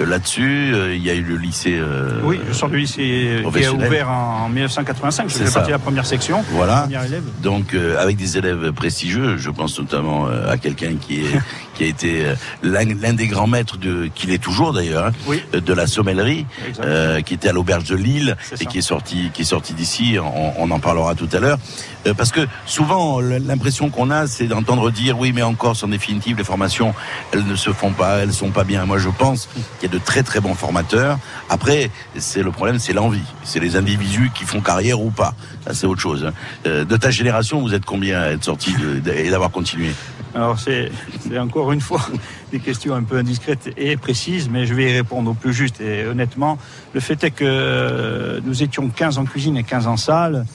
euh, 0.00 0.06
là-dessus. 0.06 0.72
Euh, 0.74 0.94
il 0.94 1.02
y 1.02 1.08
a 1.10 1.14
eu 1.14 1.22
le 1.22 1.36
lycée. 1.36 1.76
euh, 1.78 2.20
Oui, 2.24 2.38
je 2.46 2.52
sors 2.52 2.68
du 2.68 2.76
lycée 2.78 3.42
qui 3.54 3.64
a 3.64 3.72
ouvert 3.72 4.10
en 4.10 4.48
1985. 4.50 5.28
Je 5.30 5.34
fais 5.38 5.50
partie 5.50 5.68
de 5.68 5.72
la 5.72 5.78
première 5.78 6.04
section, 6.06 6.44
Voilà. 6.50 6.82
première 6.82 7.04
élève. 7.04 7.22
Donc 7.42 7.72
euh, 7.74 7.96
avec 8.02 8.16
des 8.16 8.36
élèves 8.36 8.72
prestigieux, 8.72 9.38
je 9.38 9.50
pense 9.50 9.78
notamment 9.78 10.26
à 10.26 10.58
quelqu'un 10.58 10.94
qui 11.00 11.20
est 11.20 11.40
qui 11.74 11.84
a 11.84 11.86
été 11.86 12.24
euh, 12.26 12.34
l'un 12.62 13.12
des 13.14 13.26
grands 13.26 13.46
maîtres 13.46 13.76
de 13.78 14.08
qu'il 14.14 14.30
est 14.30 14.42
toujours 14.42 14.72
d'ailleurs 14.72 15.06
hein, 15.06 15.12
Oui. 15.26 15.42
de 15.52 15.72
la 15.72 15.86
sommellerie, 15.86 16.46
euh, 16.80 17.20
qui 17.22 17.34
était 17.34 17.48
à 17.48 17.52
l'auberge 17.52 17.84
de 17.84 17.96
Lille 17.96 18.36
et 18.52 18.56
ça. 18.56 18.64
qui 18.64 18.78
est 18.78 18.82
sorti 18.82 19.30
qui 19.32 19.42
est 19.42 19.46
sorti 19.46 19.72
d'ici. 19.74 20.16
On, 20.22 20.52
on 20.58 20.70
en 20.70 20.80
parlera 20.80 21.14
tout 21.14 21.28
à 21.32 21.38
l'heure 21.40 21.58
Euh, 22.04 22.14
parce 22.14 22.32
que 22.32 22.40
souvent 22.66 23.20
l'impression 23.20 23.88
qu'on 23.88 24.10
a, 24.10 24.26
c'est 24.26 24.48
d'entendre 24.48 24.90
dire 24.90 25.16
oui, 25.20 25.30
mais 25.32 25.42
en 25.42 25.54
Corse, 25.54 25.84
en 25.84 25.88
définitive, 25.88 26.36
les 26.36 26.42
formations, 26.44 26.94
elles 27.32 27.46
ne 27.46 27.54
se 27.54 27.70
font 27.72 27.92
pas, 27.92 28.16
elles 28.22 28.32
sont 28.32 28.50
pas 28.50 28.64
bien. 28.64 28.84
Moi, 28.86 28.98
je 28.98 29.08
pense 29.08 29.48
qu'il 29.78 29.88
y 29.88 29.94
a 29.94 29.94
de 29.98 30.02
très 30.04 30.24
très 30.24 30.40
bons 30.40 30.56
formateurs. 30.56 31.20
Après, 31.48 31.90
c'est 32.18 32.42
le 32.42 32.50
problème, 32.50 32.80
c'est 32.80 32.92
l'envie. 32.92 33.22
C'est 33.44 33.60
les 33.60 33.76
individus 33.76 34.32
qui 34.34 34.44
font 34.44 34.60
carrière 34.60 35.00
ou 35.00 35.10
pas. 35.12 35.34
C'est 35.72 35.86
autre 35.86 36.00
chose. 36.00 36.24
hein. 36.26 36.32
Euh, 36.66 36.84
de 36.84 36.96
ta 36.96 37.10
génération, 37.12 37.60
vous 37.60 37.72
êtes 37.72 37.84
combien 37.84 38.20
à 38.20 38.28
être 38.32 38.44
sorti 38.44 38.74
et 39.06 39.30
d'avoir 39.30 39.52
continué? 39.52 39.92
Alors 40.34 40.58
c'est 40.58 40.90
encore 41.38 41.72
une 41.72 41.80
fois 41.80 42.00
des 42.52 42.60
questions 42.60 42.94
un 42.94 43.02
peu 43.02 43.18
indiscrètes 43.18 43.70
et 43.76 43.96
précises, 43.96 44.48
mais 44.48 44.66
je 44.66 44.74
vais 44.74 44.90
y 44.90 44.92
répondre 44.92 45.30
au 45.30 45.34
plus 45.34 45.52
juste. 45.52 45.80
Et 45.80 46.06
honnêtement, 46.06 46.58
le 46.94 47.00
fait 47.00 47.22
est 47.24 47.30
que 47.30 47.44
euh, 47.44 48.40
nous 48.44 48.62
étions 48.62 48.88
15 48.88 49.18
en 49.18 49.24
cuisine 49.24 49.56
et 49.56 49.64
15 49.64 49.86
en 49.86 49.96
salle. 49.96 50.46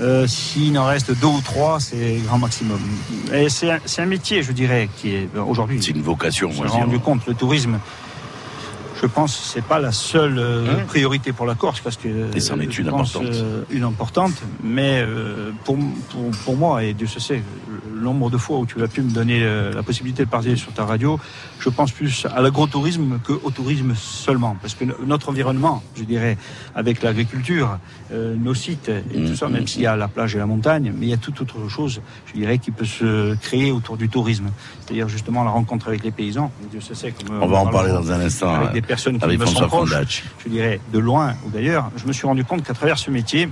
Euh, 0.00 0.26
S'il 0.26 0.76
en 0.78 0.86
reste 0.86 1.12
deux 1.20 1.26
ou 1.26 1.40
trois, 1.40 1.78
c'est 1.78 2.18
grand 2.26 2.38
maximum. 2.38 2.80
Et 3.32 3.48
c'est 3.48 3.70
un, 3.70 4.06
métier, 4.06 4.42
je 4.42 4.52
dirais, 4.52 4.88
qui 4.96 5.14
est 5.14 5.28
aujourd'hui. 5.36 5.80
C'est 5.80 5.92
une 5.92 6.02
vocation, 6.02 6.50
On 6.50 6.62
s'est 6.62 6.68
rendu 6.68 6.98
compte, 6.98 7.26
le 7.26 7.34
tourisme, 7.34 7.78
je 9.00 9.06
pense, 9.06 9.36
c'est 9.36 9.64
pas 9.64 9.78
la 9.78 9.92
seule 9.92 10.38
euh, 10.38 10.66
Hein 10.80 10.84
priorité 10.86 11.32
pour 11.32 11.46
la 11.46 11.54
Corse 11.54 11.80
parce 11.80 11.96
que 11.96 12.08
Et 12.36 12.40
c'en 12.40 12.58
est 12.60 12.70
je 12.70 12.82
une 12.82 12.88
pense, 12.88 13.16
importante. 13.16 13.34
euh, 13.34 13.62
une 13.70 13.84
importante, 13.84 14.42
mais 14.62 15.00
euh, 15.02 15.50
pour, 15.64 15.76
pour, 16.10 16.30
pour 16.44 16.56
moi 16.56 16.84
et 16.84 16.94
Dieu 16.94 17.06
se 17.06 17.20
sait 17.20 17.42
le 17.94 18.00
nombre 18.00 18.30
de 18.30 18.36
fois 18.38 18.58
où 18.58 18.66
tu 18.66 18.82
as 18.82 18.88
pu 18.88 19.00
me 19.02 19.10
donner 19.10 19.40
euh, 19.42 19.72
la 19.72 19.82
possibilité 19.82 20.24
de 20.24 20.30
parler 20.30 20.56
sur 20.56 20.72
ta 20.72 20.84
radio, 20.84 21.18
je 21.58 21.68
pense 21.70 21.90
plus 21.92 22.26
à 22.34 22.40
l'agro-tourisme 22.42 23.18
qu'au 23.24 23.50
tourisme 23.50 23.94
seulement 23.96 24.56
parce 24.60 24.74
que 24.74 24.84
no- 24.84 24.94
notre 25.06 25.28
environnement, 25.30 25.82
je 25.96 26.04
dirais, 26.04 26.36
avec 26.74 27.02
l'agriculture, 27.02 27.78
euh, 28.12 28.34
nos 28.36 28.54
sites 28.54 28.88
et 28.90 29.18
Mmh, 29.18 29.26
tout 29.30 29.36
ça, 29.36 29.48
même 29.48 29.66
s'il 29.66 29.82
y 29.82 29.86
a 29.86 29.96
la 29.96 30.08
plage 30.08 30.34
et 30.34 30.38
la 30.38 30.46
montagne, 30.46 30.92
mais 30.96 31.06
il 31.06 31.10
y 31.10 31.14
a 31.14 31.16
toute 31.16 31.40
autre 31.40 31.68
chose, 31.68 32.00
je 32.26 32.32
dirais, 32.38 32.58
qui 32.58 32.70
peut 32.70 32.84
se 32.84 33.34
créer 33.36 33.70
autour 33.72 33.96
du 33.96 34.08
tourisme, 34.08 34.46
c'est-à-dire 34.84 35.08
justement 35.08 35.42
la 35.44 35.50
rencontre 35.50 35.88
avec 35.88 36.04
les 36.04 36.10
paysans. 36.10 36.50
Dieu 36.70 36.80
se 36.80 36.94
sait 36.94 37.12
comme 37.12 37.40
On 37.42 37.46
va 37.46 37.58
en 37.58 37.66
parler 37.66 37.90
dans 37.92 38.10
un 38.12 38.20
instant 38.20 38.54
avec 38.54 38.68
euh, 38.70 38.72
des 38.72 38.82
personnes 38.84 39.18
qui 39.18 39.24
avec 39.24 39.38
me 39.38 39.46
sont 39.46 39.66
proches, 39.66 39.90
Fondacci. 39.90 40.22
je 40.44 40.50
dirais 40.50 40.80
de 40.92 40.98
loin 40.98 41.34
ou 41.46 41.50
d'ailleurs, 41.50 41.90
je 41.96 42.06
me 42.06 42.12
suis 42.12 42.26
rendu 42.26 42.44
compte 42.44 42.62
qu'à 42.64 42.74
travers 42.74 42.98
ce 42.98 43.10
métier, 43.10 43.48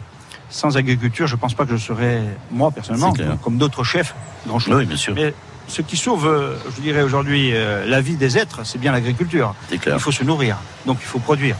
sans 0.49 0.77
agriculture, 0.77 1.27
je 1.27 1.37
pense 1.37 1.55
pas 1.55 1.65
que 1.65 1.73
je 1.73 1.83
serais, 1.83 2.21
moi 2.51 2.71
personnellement, 2.71 3.15
comme 3.43 3.59
d'autres 3.59 3.85
chefs, 3.85 4.15
grand 4.47 4.59
chose. 4.59 4.75
Oui, 4.75 4.87
bien 4.87 4.97
sûr, 4.97 5.15
Mais 5.15 5.35
ce 5.69 5.83
qui 5.83 5.97
sauve, 5.97 6.27
euh, 6.27 6.57
je 6.77 6.83
dirais 6.83 7.03
aujourd'hui, 7.03 7.51
euh, 7.55 7.87
la 7.87 8.01
vie 8.01 8.17
des 8.17 8.37
êtres, 8.37 8.61
c'est 8.65 8.79
bien 8.79 8.93
l'agriculture. 8.93 9.55
Il 9.71 9.99
faut 9.99 10.13
se 10.13 10.25
nourrir, 10.25 10.59
donc 10.87 10.99
il 11.01 11.07
faut 11.07 11.19
produire. 11.19 11.57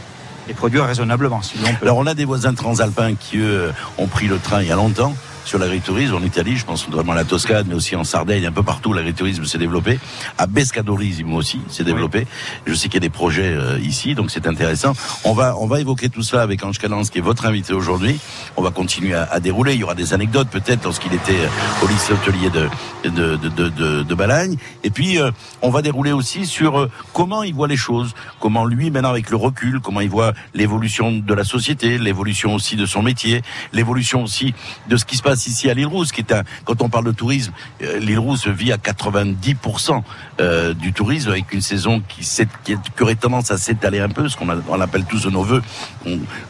Et 0.49 0.53
produire 0.53 0.85
raisonnablement, 0.85 1.41
si 1.41 1.57
l'on 1.57 1.73
peut. 1.73 1.85
Alors 1.85 1.97
on 1.97 2.05
a 2.05 2.13
des 2.13 2.25
voisins 2.25 2.53
transalpins 2.53 3.15
qui 3.15 3.37
eux 3.37 3.71
ont 3.97 4.07
pris 4.07 4.27
le 4.27 4.37
train 4.39 4.61
il 4.61 4.67
y 4.67 4.71
a 4.71 4.75
longtemps 4.75 5.15
sur 5.45 5.59
l'agritourisme 5.59 6.15
en 6.15 6.21
Italie, 6.21 6.57
je 6.57 6.65
pense 6.65 6.87
notamment 6.89 7.13
à 7.13 7.15
la 7.15 7.23
Toscane, 7.23 7.65
mais 7.67 7.75
aussi 7.75 7.95
en 7.95 8.03
Sardaigne, 8.03 8.45
un 8.45 8.51
peu 8.51 8.63
partout 8.63 8.93
l'agritourisme 8.93 9.45
s'est 9.45 9.57
développé. 9.57 9.99
À 10.37 10.47
Pescadorisimo 10.47 11.37
aussi 11.37 11.59
s'est 11.69 11.83
développé. 11.83 12.27
Je 12.65 12.73
sais 12.73 12.87
qu'il 12.87 12.95
y 12.95 12.97
a 12.97 13.01
des 13.01 13.09
projets 13.09 13.53
euh, 13.53 13.79
ici, 13.79 14.15
donc 14.15 14.31
c'est 14.31 14.47
intéressant. 14.47 14.93
On 15.23 15.33
va 15.33 15.55
on 15.57 15.67
va 15.67 15.79
évoquer 15.79 16.09
tout 16.09 16.23
cela 16.23 16.41
avec 16.41 16.63
Ange 16.63 16.77
Calance 16.77 17.09
qui 17.09 17.17
est 17.17 17.21
votre 17.21 17.45
invité 17.45 17.73
aujourd'hui. 17.73 18.19
On 18.57 18.61
va 18.61 18.71
continuer 18.71 19.13
à, 19.13 19.23
à 19.23 19.39
dérouler. 19.39 19.73
Il 19.73 19.79
y 19.79 19.83
aura 19.83 19.95
des 19.95 20.13
anecdotes 20.13 20.49
peut-être 20.49 20.83
lorsqu'il 20.83 21.13
était 21.13 21.31
euh, 21.33 21.83
au 21.83 21.87
lycée 21.87 22.13
hôtelier 22.13 22.49
de 22.49 22.69
de 23.03 23.35
de 23.35 23.49
de, 23.49 23.69
de, 23.69 24.03
de 24.03 24.15
Balagne. 24.15 24.57
Et 24.83 24.89
puis 24.89 25.19
euh, 25.19 25.31
on 25.61 25.69
va 25.69 25.81
dérouler 25.81 26.11
aussi 26.11 26.45
sur 26.45 26.79
euh, 26.79 26.91
comment 27.13 27.43
il 27.43 27.53
voit 27.53 27.67
les 27.67 27.77
choses, 27.77 28.13
comment 28.39 28.65
lui 28.65 28.91
maintenant 28.91 29.09
avec 29.09 29.29
le 29.29 29.37
recul, 29.37 29.79
comment 29.81 30.01
il 30.01 30.09
voit 30.09 30.33
l'évolution 30.53 31.11
de 31.11 31.33
la 31.33 31.43
société, 31.43 31.97
l'évolution 31.97 32.55
aussi 32.55 32.75
de 32.75 32.85
son 32.85 33.01
métier, 33.01 33.41
l'évolution 33.73 34.23
aussi 34.23 34.53
de 34.87 34.97
ce 34.97 35.05
qui 35.05 35.17
se 35.17 35.21
passe 35.23 35.32
ici 35.35 35.69
à 35.69 35.73
l'île 35.73 35.87
Rousse, 35.87 36.11
qui 36.11 36.21
est 36.21 36.31
un, 36.31 36.43
quand 36.65 36.81
on 36.81 36.89
parle 36.89 37.05
de 37.05 37.11
tourisme, 37.11 37.51
euh, 37.81 37.99
l'île 37.99 38.19
Rousse 38.19 38.47
vit 38.47 38.71
à 38.71 38.77
90% 38.77 40.01
euh, 40.39 40.73
du 40.73 40.93
tourisme 40.93 41.31
avec 41.31 41.53
une 41.53 41.61
saison 41.61 42.01
qui, 42.07 42.27
qui, 42.63 42.75
aurait 43.01 43.15
tendance 43.15 43.51
à 43.51 43.57
s'étaler 43.57 43.99
un 43.99 44.09
peu, 44.09 44.29
ce 44.29 44.37
qu'on 44.37 44.47
on 44.49 44.81
appelle 44.81 45.05
tous 45.05 45.23
de 45.23 45.29
nos 45.29 45.43
voeux. 45.43 45.61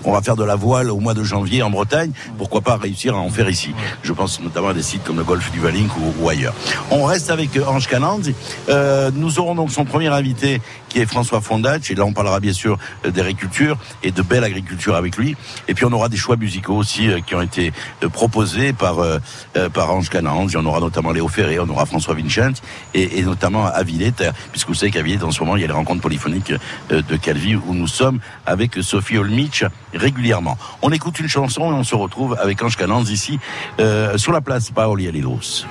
On, 0.06 0.12
va 0.12 0.22
faire 0.22 0.36
de 0.36 0.44
la 0.44 0.56
voile 0.56 0.90
au 0.90 1.00
mois 1.00 1.14
de 1.14 1.24
janvier 1.24 1.64
en 1.64 1.70
Bretagne. 1.70 2.12
Pourquoi 2.38 2.62
pas 2.62 2.78
réussir 2.78 3.16
à 3.16 3.20
en 3.20 3.30
faire 3.30 3.50
ici? 3.50 3.74
Je 4.04 4.14
pense 4.14 4.42
notamment 4.42 4.70
à 4.70 4.74
des 4.74 4.84
sites 4.84 5.04
comme 5.04 5.18
le 5.18 5.24
golfe 5.24 5.52
du 5.52 5.60
Valink 5.60 5.92
ou, 6.20 6.30
ailleurs. 6.30 6.54
On 6.92 7.06
reste 7.06 7.30
avec 7.30 7.56
euh, 7.58 7.66
Ange 7.66 7.88
Canand. 7.88 8.22
Nous 9.14 9.40
aurons 9.40 9.56
donc 9.56 9.72
son 9.72 9.86
premier 9.86 10.08
invité 10.08 10.62
qui 10.94 11.00
est 11.00 11.06
François 11.06 11.42
Fondach. 11.42 11.90
Et 11.90 11.96
là, 11.96 12.06
on 12.06 12.14
parlera 12.14 12.40
bien 12.40 12.54
sûr 12.54 12.78
d'agriculture 13.04 13.78
et 14.04 14.12
de 14.12 14.22
belle 14.22 14.44
agriculture 14.44 14.96
avec 14.96 15.18
lui. 15.18 15.36
Et 15.68 15.74
puis, 15.74 15.86
on 15.86 15.92
aura 15.92 16.08
des 16.08 16.18
choix 16.18 16.38
musicaux 16.38 16.76
aussi 16.76 17.10
qui 17.26 17.36
ont 17.36 17.42
été 17.42 17.74
proposés 18.12 18.74
par, 18.74 18.98
par 19.74 19.92
Ange 19.92 20.10
y 20.14 20.58
en 20.58 20.66
aura 20.66 20.80
notamment 20.80 21.12
Léo 21.12 21.28
Ferré, 21.28 21.60
on 21.60 21.68
aura 21.70 21.86
François 21.86 22.14
Vincent 22.14 22.62
et, 22.94 23.24
notamment 23.24 23.66
à 23.66 23.84
Villette, 23.84 24.24
puisque 24.52 24.68
vous 24.68 24.76
savez 24.76 24.92
qu'à 24.92 25.02
Villette, 25.02 25.24
en 25.24 25.32
ce 25.32 25.40
moment, 25.40 25.56
il 25.56 25.62
y 25.62 25.64
a 25.64 25.68
les 25.68 25.74
rencontres 25.74 26.02
polyphoniques 26.02 26.54
de 26.90 27.16
Calvi 27.18 27.56
où 27.56 27.74
nous 27.74 27.88
sommes 27.88 28.20
avec 28.46 28.76
Sophie 28.82 29.18
Olmich 29.18 29.64
régulièrement. 29.94 30.58
On 30.82 30.92
écoute 30.92 31.20
une 31.20 31.28
chanson 31.28 31.72
et 31.72 31.74
on 31.74 31.84
se 31.84 31.96
retrouve 31.96 32.38
avec 32.40 32.62
Ange 32.62 32.78
Canans 32.78 33.04
ici 33.04 33.40
euh, 33.80 34.18
sur 34.18 34.32
la 34.32 34.42
place 34.42 34.72
Paoli 34.72 35.08
Alilos. 35.08 35.66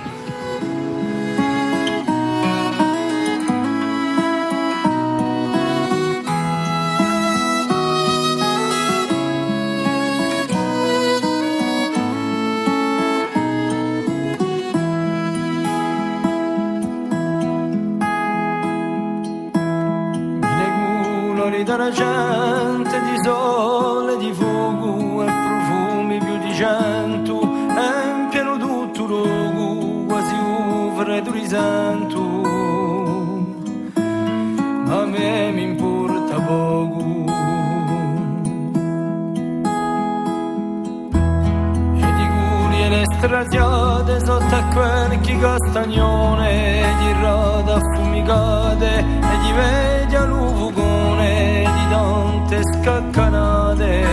Stradiate 43.22 44.18
sotto 44.24 44.54
a 44.54 44.64
quel 44.74 45.20
chi 45.20 45.38
castagnone 45.38 46.82
di 46.98 47.12
rada 47.22 47.78
fumicate 47.94 48.98
e 48.98 49.38
di 49.42 49.52
veglia 49.52 50.24
l'uvugone 50.24 51.60
di 51.62 51.88
tante 51.88 52.60
scaccanate. 52.62 54.04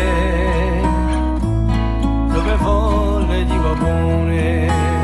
Dove 2.34 2.56
volle 2.58 3.46
di 3.46 3.58
vapone 3.58 4.99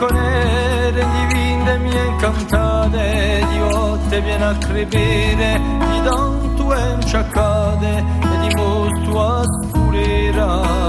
gaspa 0.00 0.06
bianconere 0.06 1.04
di 1.04 1.34
vinde 1.34 1.78
mie 1.78 2.04
incantate 2.06 3.44
di 3.50 3.58
volte 3.58 4.20
viene 4.22 4.44
a 4.44 4.56
crepere 4.56 5.60
di 5.60 6.02
tanto 6.02 6.74
e 6.74 6.90
inciaccate 6.92 7.98
e 7.98 8.48
di 8.48 8.54
mosto 8.54 9.22
a 9.22 9.44
scurera 9.44 10.88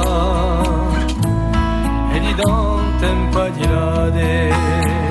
don 2.33 2.95
tempo 2.99 3.49
di 3.49 3.65
rade 3.65 5.10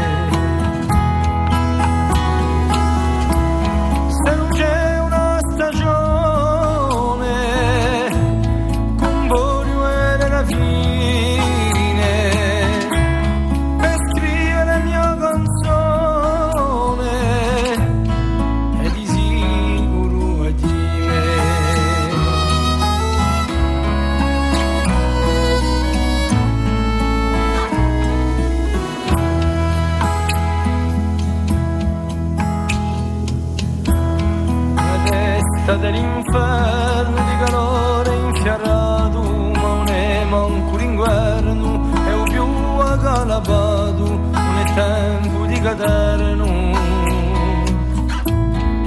caderno 45.62 46.73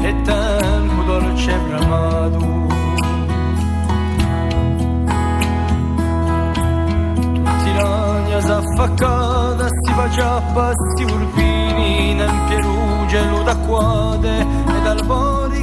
e 0.02 0.22
tempo 0.24 1.02
dolce 1.04 1.58
bramato 1.68 2.68
Tirania 7.64 8.42
s'affaccata 8.42 9.68
si 9.68 9.94
baciappa 9.94 10.72
si 10.96 11.04
urbini 11.04 12.14
nel 12.16 12.32
Perugia 12.48 13.20
e 13.20 13.30
lo 13.30 13.44
d'acquade 13.44 14.40
ed 14.40 14.88
albori 14.88 15.63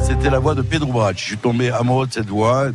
C'était 0.00 0.30
la 0.30 0.38
voix 0.38 0.54
de 0.54 0.62
Pedro 0.62 0.92
Brach. 0.92 1.16
Je 1.18 1.24
suis 1.24 1.36
tombé 1.36 1.70
amoureux 1.70 2.06
de 2.06 2.12
cette 2.12 2.28
voix. 2.28 2.68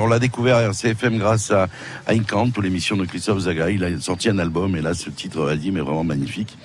On 0.00 0.06
l'a 0.06 0.20
découvert 0.20 0.56
à 0.56 0.62
RCFM 0.62 1.18
grâce 1.18 1.50
à, 1.50 1.66
à 2.06 2.12
Incanto, 2.12 2.60
l'émission 2.60 2.96
de 2.96 3.04
Christophe 3.06 3.40
Zaga. 3.40 3.70
Il 3.70 3.82
a 3.82 4.00
sorti 4.00 4.28
un 4.28 4.38
album 4.38 4.76
et 4.76 4.82
là, 4.82 4.94
ce 4.94 5.10
titre, 5.10 5.40
Vadim, 5.40 5.74
est 5.74 5.80
vraiment 5.80 6.04
magnifique. 6.04 6.56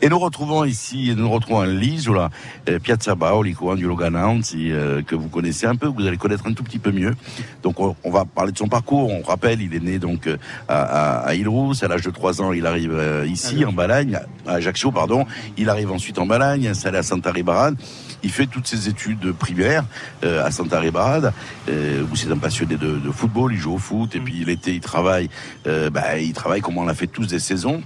Et 0.00 0.08
nous 0.08 0.18
retrouvons 0.18 0.64
ici, 0.64 1.12
nous 1.16 1.28
retrouvons 1.28 1.62
Lise, 1.62 2.08
là, 2.08 2.30
euh, 2.68 2.78
Piazza 2.78 3.14
Baoli, 3.14 3.54
coin 3.54 3.74
du 3.74 3.86
Logananzi, 3.86 4.70
euh, 4.70 5.02
que 5.02 5.16
vous 5.16 5.28
connaissez 5.28 5.66
un 5.66 5.74
peu, 5.74 5.90
que 5.90 6.00
vous 6.00 6.06
allez 6.06 6.16
connaître 6.16 6.46
un 6.46 6.52
tout 6.52 6.62
petit 6.62 6.78
peu 6.78 6.92
mieux. 6.92 7.16
Donc, 7.62 7.80
on, 7.80 7.96
on 8.04 8.10
va 8.10 8.24
parler 8.24 8.52
de 8.52 8.58
son 8.58 8.68
parcours. 8.68 9.10
On 9.10 9.22
rappelle, 9.22 9.60
il 9.60 9.74
est 9.74 9.82
né 9.82 9.98
donc 9.98 10.26
euh, 10.26 10.36
à, 10.68 10.82
à, 10.82 11.26
à 11.26 11.34
Île-Rousse. 11.34 11.82
À 11.82 11.88
l'âge 11.88 12.02
de 12.02 12.10
3 12.10 12.42
ans, 12.42 12.52
il 12.52 12.66
arrive 12.66 12.94
euh, 12.94 13.26
ici, 13.26 13.64
en 13.64 13.72
Balagne, 13.72 14.20
à 14.46 14.52
Ajaccio, 14.52 14.92
pardon. 14.92 15.26
Il 15.56 15.68
arrive 15.68 15.90
ensuite 15.90 16.18
en 16.18 16.26
Balagne, 16.26 16.68
installé 16.68 16.98
à 16.98 17.02
Santa 17.02 17.32
Ribarad. 17.32 17.76
Il 18.22 18.30
fait 18.30 18.46
toutes 18.46 18.66
ses 18.66 18.88
études 18.88 19.32
primaires 19.32 19.84
euh, 20.24 20.44
à 20.44 20.50
Santa 20.50 20.80
Ribarad, 20.80 21.32
euh, 21.68 22.04
où 22.10 22.16
c'est 22.16 22.30
un 22.30 22.38
passionné 22.38 22.76
de, 22.76 22.98
de, 22.98 23.10
football. 23.10 23.52
Il 23.52 23.58
joue 23.58 23.74
au 23.74 23.78
foot 23.78 24.14
et 24.16 24.20
puis 24.20 24.44
l'été 24.44 24.74
il 24.74 24.80
travaille. 24.80 25.28
Euh, 25.66 25.90
bah, 25.90 26.18
il 26.18 26.32
travaille 26.32 26.60
comme 26.60 26.78
on 26.78 26.84
l'a 26.84 26.94
fait 26.94 27.06
tous 27.06 27.26
des 27.26 27.38
saisons. 27.38 27.82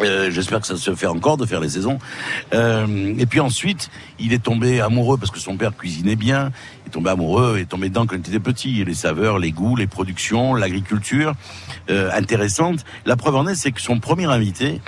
Euh, 0.00 0.30
J'espère 0.30 0.60
que 0.60 0.66
ça 0.66 0.76
se 0.76 0.94
fait 0.94 1.06
encore 1.06 1.36
de 1.36 1.46
faire 1.46 1.60
les 1.60 1.68
saisons. 1.68 1.98
Euh, 2.52 3.14
et 3.18 3.26
puis 3.26 3.40
ensuite, 3.40 3.90
il 4.18 4.32
est 4.32 4.42
tombé 4.42 4.80
amoureux 4.80 5.18
parce 5.18 5.30
que 5.30 5.38
son 5.38 5.56
père 5.56 5.76
cuisinait 5.76 6.16
bien. 6.16 6.50
Il 6.84 6.88
est 6.88 6.90
tombé 6.90 7.10
amoureux, 7.10 7.54
il 7.56 7.62
est 7.62 7.66
tombé 7.66 7.88
dedans 7.88 8.06
quand 8.06 8.16
il 8.16 8.20
était 8.20 8.40
petit. 8.40 8.84
Les 8.84 8.94
saveurs, 8.94 9.38
les 9.38 9.52
goûts, 9.52 9.76
les 9.76 9.86
productions, 9.86 10.54
l'agriculture 10.54 11.34
euh, 11.90 12.10
intéressante. 12.12 12.84
La 13.06 13.16
preuve 13.16 13.36
en 13.36 13.46
est, 13.46 13.54
c'est 13.54 13.72
que 13.72 13.80
son 13.80 14.00
premier 14.00 14.26
invité, 14.26 14.80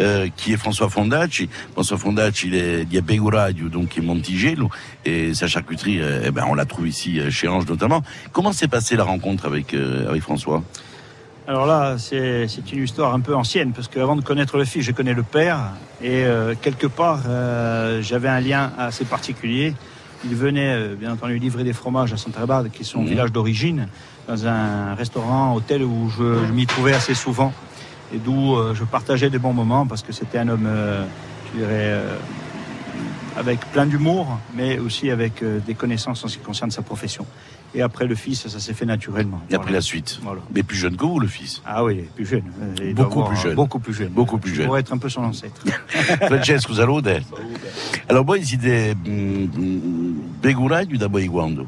euh, 0.00 0.28
qui 0.36 0.52
est 0.52 0.56
François 0.56 0.88
Fondacci, 0.88 1.48
François 1.72 1.98
Fondacci, 1.98 2.48
il 2.48 2.54
est 2.54 2.84
di 2.84 3.00
Beguradio, 3.00 3.68
donc 3.68 3.90
qui 3.90 4.00
est 4.00 4.02
Montigello, 4.02 4.70
et 5.04 5.34
sa 5.34 5.46
charcuterie, 5.46 6.00
euh, 6.00 6.24
eh 6.26 6.30
ben, 6.30 6.44
on 6.48 6.54
la 6.54 6.64
trouve 6.64 6.88
ici 6.88 7.20
euh, 7.20 7.30
chez 7.30 7.48
Ange 7.48 7.66
notamment. 7.66 8.02
Comment 8.32 8.52
s'est 8.52 8.68
passée 8.68 8.96
la 8.96 9.04
rencontre 9.04 9.46
avec 9.46 9.74
avec 9.74 10.22
François? 10.22 10.62
Alors 11.52 11.66
là, 11.66 11.96
c'est 11.98 12.46
une 12.72 12.82
histoire 12.82 13.12
un 13.12 13.20
peu 13.20 13.34
ancienne, 13.36 13.72
parce 13.74 13.86
qu'avant 13.86 14.16
de 14.16 14.22
connaître 14.22 14.56
le 14.56 14.64
fils, 14.64 14.82
je 14.86 14.90
connais 14.90 15.12
le 15.12 15.22
père, 15.22 15.58
et 16.02 16.24
euh, 16.24 16.54
quelque 16.58 16.86
part, 16.86 17.24
euh, 17.28 18.00
j'avais 18.00 18.28
un 18.30 18.40
lien 18.40 18.72
assez 18.78 19.04
particulier. 19.04 19.74
Il 20.24 20.34
venait, 20.34 20.72
euh, 20.72 20.94
bien 20.94 21.12
entendu, 21.12 21.38
livrer 21.38 21.62
des 21.62 21.74
fromages 21.74 22.10
à 22.14 22.16
Santa 22.16 22.40
qui 22.72 22.80
est 22.80 22.84
son 22.86 23.02
Mhm. 23.02 23.06
village 23.06 23.32
d'origine, 23.32 23.88
dans 24.28 24.46
un 24.46 24.94
restaurant, 24.94 25.54
hôtel 25.54 25.82
où 25.82 26.08
je, 26.08 26.46
je 26.46 26.52
m'y 26.54 26.64
trouvais 26.64 26.94
assez 26.94 27.12
souvent, 27.12 27.52
et 28.14 28.16
d'où 28.16 28.56
je 28.72 28.84
partageais 28.84 29.28
des 29.28 29.38
bons 29.38 29.52
moments, 29.52 29.86
parce 29.86 30.00
que 30.00 30.14
c'était 30.14 30.38
un 30.38 30.48
homme, 30.48 30.70
je 31.52 31.58
dirais, 31.58 32.00
avec 33.36 33.60
plein 33.72 33.84
d'humour, 33.84 34.38
mais 34.54 34.78
aussi 34.78 35.10
avec 35.10 35.44
des 35.66 35.74
connaissances 35.74 36.24
en 36.24 36.28
ce 36.28 36.38
qui 36.38 36.44
concerne 36.44 36.70
sa 36.70 36.80
profession. 36.80 37.26
Et 37.74 37.80
après 37.80 38.06
le 38.06 38.14
fils, 38.14 38.46
ça 38.48 38.60
s'est 38.60 38.74
fait 38.74 38.84
naturellement. 38.84 39.40
Il 39.48 39.54
a 39.54 39.58
pris 39.58 39.68
Voilà. 39.68 39.78
la 39.78 39.82
suite. 39.82 40.20
Voilà. 40.22 40.40
Mais 40.54 40.62
plus 40.62 40.76
jeune 40.76 40.96
que 40.96 41.04
vous, 41.06 41.18
le 41.18 41.26
fils? 41.26 41.62
Ah 41.64 41.82
oui, 41.82 42.04
plus 42.14 42.26
jeune. 42.26 42.42
Euh, 42.60 42.74
il 42.84 42.94
doit 42.94 43.06
Beaucoup 43.06 43.20
avoir, 43.20 43.32
plus 43.34 43.42
jeune. 43.42 43.54
Beaucoup 43.54 43.78
plus 43.78 43.94
jeune. 43.94 44.08
Beaucoup 44.10 44.38
plus 44.38 44.50
Je 44.50 44.56
jeune. 44.56 44.66
pourrais 44.66 44.80
être 44.80 44.92
un 44.92 44.98
peu 44.98 45.08
son 45.08 45.22
ancêtre. 45.24 45.62
Francesco 46.26 46.74
Salute. 46.74 47.08
Alors 48.08 48.24
voi 48.26 48.42
siete 48.44 48.94
beguraio 50.42 50.98
da 50.98 51.08
Boiguando. 51.08 51.66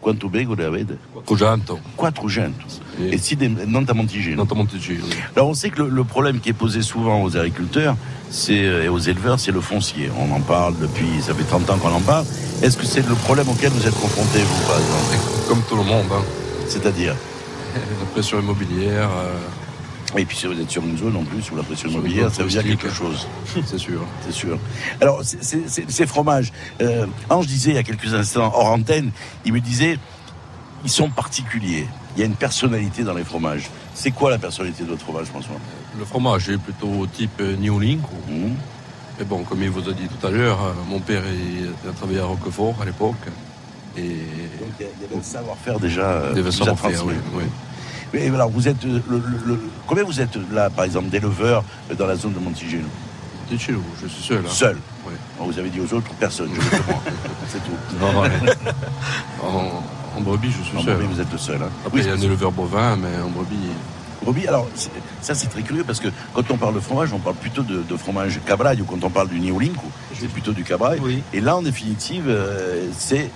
Quanto 0.00 0.28
begure 0.28 0.64
avete? 0.64 0.98
400 1.24 1.80
400. 1.96 2.52
Et 3.00 3.18
si 3.18 3.36
de, 3.36 3.48
non 3.66 3.82
da 3.82 3.94
Montigino. 3.94 4.44
non 4.44 4.56
Montegino. 4.56 5.04
Alors 5.34 5.48
on 5.48 5.54
sait 5.54 5.70
que 5.70 5.82
le, 5.82 5.88
le 5.88 6.04
problème 6.04 6.40
qui 6.40 6.50
est 6.50 6.54
posé 6.54 6.82
souvent 6.82 7.22
aux 7.22 7.36
agriculteurs 7.36 7.96
c'est, 8.34 8.64
euh, 8.64 8.84
et 8.84 8.88
aux 8.88 8.98
éleveurs, 8.98 9.38
c'est 9.38 9.52
le 9.52 9.60
foncier. 9.60 10.10
On 10.18 10.34
en 10.34 10.40
parle 10.40 10.74
depuis, 10.78 11.22
ça 11.22 11.32
fait 11.34 11.44
30 11.44 11.70
ans 11.70 11.78
qu'on 11.78 11.92
en 11.92 12.00
parle. 12.00 12.24
Est-ce 12.62 12.76
que 12.76 12.84
c'est 12.84 13.06
le 13.06 13.14
problème 13.14 13.48
auquel 13.48 13.70
vous 13.70 13.86
êtes 13.86 13.94
confronté, 13.94 14.40
vous, 14.40 14.66
par 14.66 14.76
exemple 14.78 15.46
Comme 15.48 15.62
tout 15.68 15.76
le 15.76 15.84
monde, 15.84 16.06
hein. 16.12 16.22
C'est-à-dire 16.66 17.14
la 17.74 18.06
pression 18.12 18.40
immobilière, 18.40 19.08
euh, 19.10 20.18
Et 20.18 20.24
puis 20.24 20.36
si 20.36 20.46
vous 20.46 20.60
êtes 20.60 20.70
sur 20.70 20.82
une 20.82 20.98
zone 20.98 21.16
en 21.16 21.22
plus 21.22 21.48
où 21.50 21.56
la 21.56 21.62
pression 21.62 21.88
immobilière, 21.88 22.32
ça 22.32 22.42
veut 22.42 22.48
dire 22.48 22.64
quelque 22.64 22.90
chose. 22.90 23.28
c'est 23.64 23.78
sûr. 23.78 24.04
c'est 24.26 24.32
sûr. 24.34 24.58
Alors, 25.00 25.22
ces 25.22 26.06
fromages, 26.06 26.52
euh, 26.80 27.06
Ange 27.30 27.46
disait 27.46 27.70
il 27.70 27.76
y 27.76 27.78
a 27.78 27.84
quelques 27.84 28.12
instants, 28.14 28.50
hors 28.52 28.72
antenne, 28.72 29.12
il 29.44 29.52
me 29.52 29.60
disait, 29.60 29.98
ils 30.84 30.90
sont 30.90 31.08
particuliers. 31.08 31.86
Il 32.16 32.20
y 32.20 32.22
a 32.22 32.26
une 32.26 32.34
personnalité 32.36 33.02
dans 33.02 33.14
les 33.14 33.24
fromages. 33.24 33.68
C'est 33.94 34.10
quoi 34.12 34.30
la 34.30 34.38
personnalité 34.38 34.84
de 34.84 34.90
votre 34.90 35.02
fromage, 35.02 35.26
François 35.26 35.56
Le 35.98 36.04
fromage 36.04 36.48
est 36.48 36.58
plutôt 36.58 37.06
type 37.12 37.40
euh, 37.40 37.56
New 37.56 37.78
Link. 37.80 38.00
Mais 39.18 39.24
bon, 39.24 39.42
comme 39.44 39.62
il 39.62 39.70
vous 39.70 39.88
a 39.88 39.92
dit 39.92 40.06
tout 40.08 40.26
à 40.26 40.30
l'heure, 40.30 40.58
euh, 40.62 40.72
mon 40.88 41.00
père 41.00 41.22
il 41.26 41.68
a 41.88 41.92
travaillé 41.92 42.20
à 42.20 42.24
Roquefort 42.24 42.74
à 42.80 42.84
l'époque. 42.84 43.14
Et 43.96 44.02
Donc, 44.02 44.68
il 44.80 44.86
y 44.86 45.02
y 45.02 45.04
avait 45.06 45.16
un 45.18 45.22
savoir-faire 45.22 45.78
déjà. 45.78 46.02
euh, 46.02 46.26
il 46.30 46.36
devait 46.36 46.50
qui 46.50 46.56
vous 46.56 46.62
a 46.62 46.66
savoir 46.66 46.78
faire, 46.80 47.00
transmis. 47.00 47.18
oui. 47.34 47.42
oui. 47.42 47.50
Mais 48.12 48.26
alors, 48.28 48.48
vous 48.50 48.66
êtes, 48.68 48.84
euh, 48.84 49.00
le, 49.08 49.18
le- 49.18 49.40
le- 49.54 49.60
combien 49.86 50.04
vous 50.04 50.20
êtes 50.20 50.36
là, 50.52 50.70
par 50.70 50.84
exemple, 50.84 51.08
d'éleveurs 51.10 51.64
euh, 51.90 51.94
dans 51.94 52.06
la 52.06 52.16
zone 52.16 52.32
de 52.32 52.38
Montigino 52.38 52.86
Ticino, 53.48 53.80
je 54.02 54.08
suis 54.08 54.22
seul. 54.22 54.38
hein. 54.44 54.48
Seul. 54.50 54.78
Oui. 55.06 55.12
Vous 55.38 55.58
avez 55.58 55.68
dit 55.68 55.80
aux 55.80 55.92
autres, 55.94 56.10
personne, 56.18 56.48
je. 56.54 56.60
C'est 57.48 57.58
tout. 57.64 57.76
Non, 58.00 58.20
ouais. 58.20 58.30
en, 59.42 59.82
en 60.16 60.20
brebis, 60.20 60.50
je 60.52 60.62
suis 60.62 60.76
En 60.76 60.82
seul. 60.82 60.96
brebis, 60.96 61.14
vous 61.14 61.20
êtes 61.20 61.32
le 61.32 61.38
seul. 61.38 61.62
Hein. 61.62 61.68
Après, 61.86 62.00
il 62.00 62.06
y 62.06 62.10
a 62.10 62.14
un 62.14 62.20
éleveur 62.20 62.52
bovin, 62.52 62.96
mais 62.96 63.16
en 63.24 63.28
brebis, 63.30 63.56
Brebis, 64.22 64.46
alors, 64.48 64.66
ça 65.20 65.34
c'est 65.34 65.48
très 65.48 65.60
curieux 65.60 65.84
parce 65.84 66.00
que 66.00 66.08
quand 66.32 66.50
on 66.50 66.56
parle 66.56 66.74
de 66.74 66.80
fromage, 66.80 67.12
on 67.12 67.18
parle 67.18 67.36
plutôt 67.36 67.62
de, 67.62 67.82
de 67.82 67.96
fromage 67.98 68.40
cabraille 68.46 68.80
ou 68.80 68.86
quand 68.86 69.04
on 69.04 69.10
parle 69.10 69.28
du 69.28 69.38
Niolinco, 69.38 69.84
c'est 70.18 70.28
plutôt 70.30 70.52
du 70.52 70.64
cabraille. 70.64 70.98
Oui. 71.02 71.22
Et 71.34 71.42
là, 71.42 71.56
en 71.56 71.62
définitive, 71.62 72.24
euh, 72.28 72.88
c'est 72.96 73.30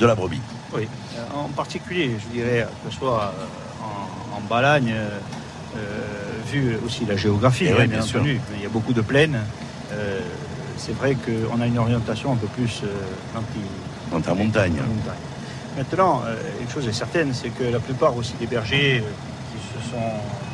de 0.00 0.06
la 0.06 0.16
brebis. 0.16 0.40
Oui. 0.74 0.88
Euh, 1.16 1.22
En 1.38 1.48
particulier, 1.48 2.16
je 2.18 2.26
dirais, 2.36 2.66
que 2.84 2.90
ce 2.92 2.98
soit 2.98 3.22
euh, 3.38 3.84
en, 3.84 4.38
en 4.38 4.40
Balagne, 4.50 4.92
euh, 4.96 5.10
euh, 5.76 5.78
vu 6.50 6.76
aussi 6.84 7.04
la 7.06 7.16
géographie, 7.16 7.66
Eh 7.68 7.70
hein, 7.70 7.76
oui, 7.78 7.86
bien, 7.86 7.98
bien 7.98 8.06
sûr. 8.06 8.18
entendu. 8.18 8.40
Il 8.56 8.62
y 8.62 8.66
a 8.66 8.68
beaucoup 8.68 8.92
de 8.94 9.00
plaines. 9.02 9.38
Euh, 9.92 10.18
c'est 10.76 10.96
vrai 10.96 11.14
qu'on 11.16 11.60
a 11.60 11.66
une 11.68 11.78
orientation 11.78 12.32
un 12.32 12.36
peu 12.36 12.48
plus 12.48 12.80
euh, 12.82 13.38
anti, 13.38 13.60
Dans 14.10 14.20
ta 14.20 14.34
montagne. 14.34 14.72
montagne. 14.72 15.14
Maintenant, 15.76 16.22
euh, 16.26 16.36
une 16.60 16.68
chose 16.68 16.86
est 16.86 16.92
certaine, 16.92 17.32
c'est 17.32 17.48
que 17.48 17.64
la 17.64 17.78
plupart 17.80 18.14
aussi 18.16 18.34
des 18.38 18.46
bergers 18.46 19.02
euh, 19.04 19.10
qui 19.52 19.58
se 19.84 19.90
sont 19.90 20.02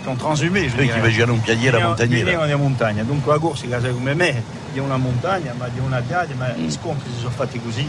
qui 0.03 0.09
ont 0.09 0.15
transhumé, 0.17 0.69
je 0.69 0.77
qui 0.77 0.83
dirais. 0.85 1.01
vedono 1.01 1.33
un 1.35 1.41
piadiere 1.41 1.77
Vivono- 1.79 1.89
montagniera. 1.89 2.31
Vivono 2.31 2.53
in 2.53 2.59
montagna, 2.61 3.03
dunque 3.03 3.33
a 3.33 3.37
Gorsi, 3.39 3.69
casa 3.69 3.89
come 3.91 4.15
me, 4.15 4.43
di 4.73 4.79
una 4.79 4.97
montagna, 4.97 5.53
ma 5.59 5.67
di 5.69 5.81
una 5.81 6.01
piaglia, 6.01 6.35
ma 6.37 6.51
gli 6.51 6.71
scontri 6.71 7.11
si 7.13 7.19
sono 7.19 7.31
fatti 7.31 7.61
così, 7.61 7.85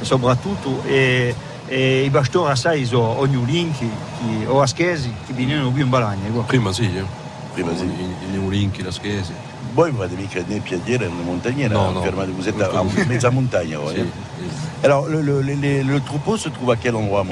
soprattutto, 0.00 0.82
e, 0.86 1.34
e 1.66 2.02
i 2.04 2.08
pastori 2.10 2.50
assai 2.50 2.86
sono 2.86 3.18
ognulin, 3.18 3.72
chi, 3.76 3.90
chi, 4.18 4.44
o 4.46 4.62
aschesi, 4.62 5.12
che 5.26 5.34
venivano 5.34 5.70
qui 5.70 5.82
in 5.82 5.90
Balagna. 5.90 6.28
prima 6.46 6.72
sì. 6.72 6.84
Eh. 6.96 7.04
Prima 7.52 7.76
sì. 7.76 7.84
I, 7.84 8.14
i 8.26 8.30
New 8.30 8.48
Link, 8.48 8.80
la 8.82 8.90
Schesi. 8.90 9.32
Voi 9.74 9.92
mica 10.16 10.40
né 10.48 10.60
né 10.60 10.60
fermate- 12.02 12.30
vous 12.36 12.48
êtes 12.48 12.60
a 12.60 12.82
mezza 13.08 13.30
montagna. 13.30 13.78
voi, 13.78 13.94
Sì, 13.94 14.00
eh. 14.00 14.04
sì. 14.04 14.84
Alors, 14.84 15.06
le, 15.08 15.20
le- 15.22 15.42
le- 15.42 15.54
le- 15.54 15.82
le 15.82 16.00
troupeau 16.00 16.36
se 16.36 16.48
trouve 16.48 16.70
à 16.72 16.76
quel 16.76 16.94
endroit 16.96 17.20
à 17.20 17.24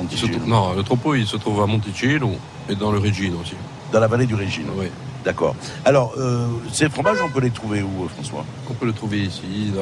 non, 0.47 0.73
le 0.75 0.83
troupeau, 0.83 1.15
il 1.15 1.27
se 1.27 1.37
trouve 1.37 1.61
à 1.63 1.67
Monticino 1.67 2.33
et 2.69 2.75
dans 2.77 2.93
le 2.93 2.99
Regino 2.99 3.39
aussi. 3.41 3.55
Dans 3.93 4.01
la 4.01 4.07
vallée 4.07 4.27
du 4.27 4.35
Régine. 4.35 4.67
Oui. 4.77 4.87
D'accord. 5.25 5.57
Alors, 5.85 6.13
euh, 6.19 6.47
ces 6.73 6.89
fromages, 6.89 7.19
on 7.25 7.29
peut 7.31 7.41
les 7.41 7.51
trouver 7.51 7.83
où, 7.83 8.05
euh, 8.05 8.09
François? 8.09 8.45
On 8.71 8.75
peut 8.75 8.87
le 8.87 8.93
trouver 8.93 9.21
ici, 9.25 9.73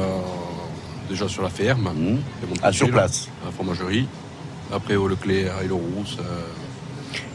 déjà 1.11 1.29
sur 1.29 1.43
la 1.43 1.51
ferme, 1.51 1.91
Mhm. 1.95 2.15
de 2.17 2.21
Ah, 2.63 2.73
sur 2.73 2.89
place. 2.91 3.29
à 3.43 3.47
la 3.47 3.53
fromagerie. 3.53 4.09
Après, 4.73 4.97
au 4.97 5.07
Leclerc, 5.09 5.53
à 5.61 5.63
Île-Rousse. 5.65 6.17
euh, 6.21 6.41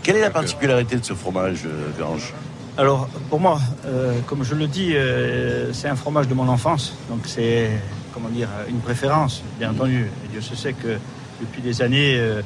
Quelle 0.04 0.16
est 0.18 0.22
la 0.22 0.32
particularité 0.32 0.96
de 0.96 1.06
ce 1.06 1.14
fromage, 1.14 1.60
euh, 1.66 1.90
Gange 2.00 2.34
Alors, 2.78 3.08
pour 3.30 3.40
moi, 3.40 3.60
euh, 3.86 4.20
comme 4.28 4.44
je 4.44 4.56
le 4.56 4.68
dis, 4.68 4.92
euh, 4.96 5.74
c'est 5.74 5.90
un 5.90 5.96
fromage 5.96 6.28
de 6.28 6.34
mon 6.34 6.48
enfance, 6.48 6.94
donc 7.10 7.20
c'est, 7.26 7.70
comment 8.14 8.30
dire, 8.30 8.48
une 8.70 8.80
préférence, 8.80 9.44
bien 9.60 9.72
entendu. 9.72 10.10
Et 10.26 10.28
Dieu 10.32 10.42
se 10.42 10.56
sait 10.56 10.74
que 10.74 10.98
depuis 11.42 11.62
des 11.62 11.82
années, 11.82 12.16
euh, 12.18 12.42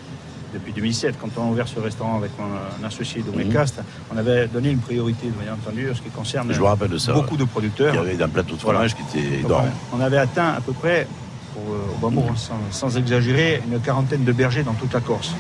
depuis 0.53 0.73
2007, 0.73 1.15
quand 1.21 1.29
on 1.37 1.43
a 1.43 1.51
ouvert 1.51 1.67
ce 1.67 1.79
restaurant 1.79 2.17
avec 2.17 2.31
mon 2.39 2.85
associé 2.87 3.21
Domecast, 3.21 3.81
on 4.11 4.17
avait 4.17 4.47
donné 4.47 4.71
une 4.71 4.79
priorité, 4.79 5.27
bien 5.41 5.53
entendu, 5.53 5.91
en 5.91 5.95
ce 5.95 6.01
qui 6.01 6.09
concerne 6.09 6.51
Je 6.51 6.59
me 6.59 6.65
rappelle 6.65 6.89
de 6.89 6.97
ça. 6.97 7.13
beaucoup 7.13 7.37
de 7.37 7.43
Il 7.43 7.47
producteurs. 7.47 7.93
y 7.93 7.97
avait 7.97 8.21
un 8.21 8.29
plateau 8.29 8.55
de 8.55 8.61
fromage 8.61 8.95
qui 8.95 9.03
était 9.19 9.39
énorme. 9.41 9.69
on 9.93 10.01
avait 10.01 10.17
atteint 10.17 10.53
à 10.57 10.61
peu 10.61 10.73
près, 10.73 11.07
pour, 11.53 11.63
au 11.71 11.97
bas 12.01 12.13
mot, 12.13 12.25
sans, 12.35 12.57
sans 12.71 12.97
exagérer, 12.97 13.61
une 13.71 13.79
quarantaine 13.79 14.23
de 14.23 14.31
bergers 14.31 14.63
dans 14.63 14.73
toute 14.73 14.93
la 14.93 15.01
Corse. 15.01 15.33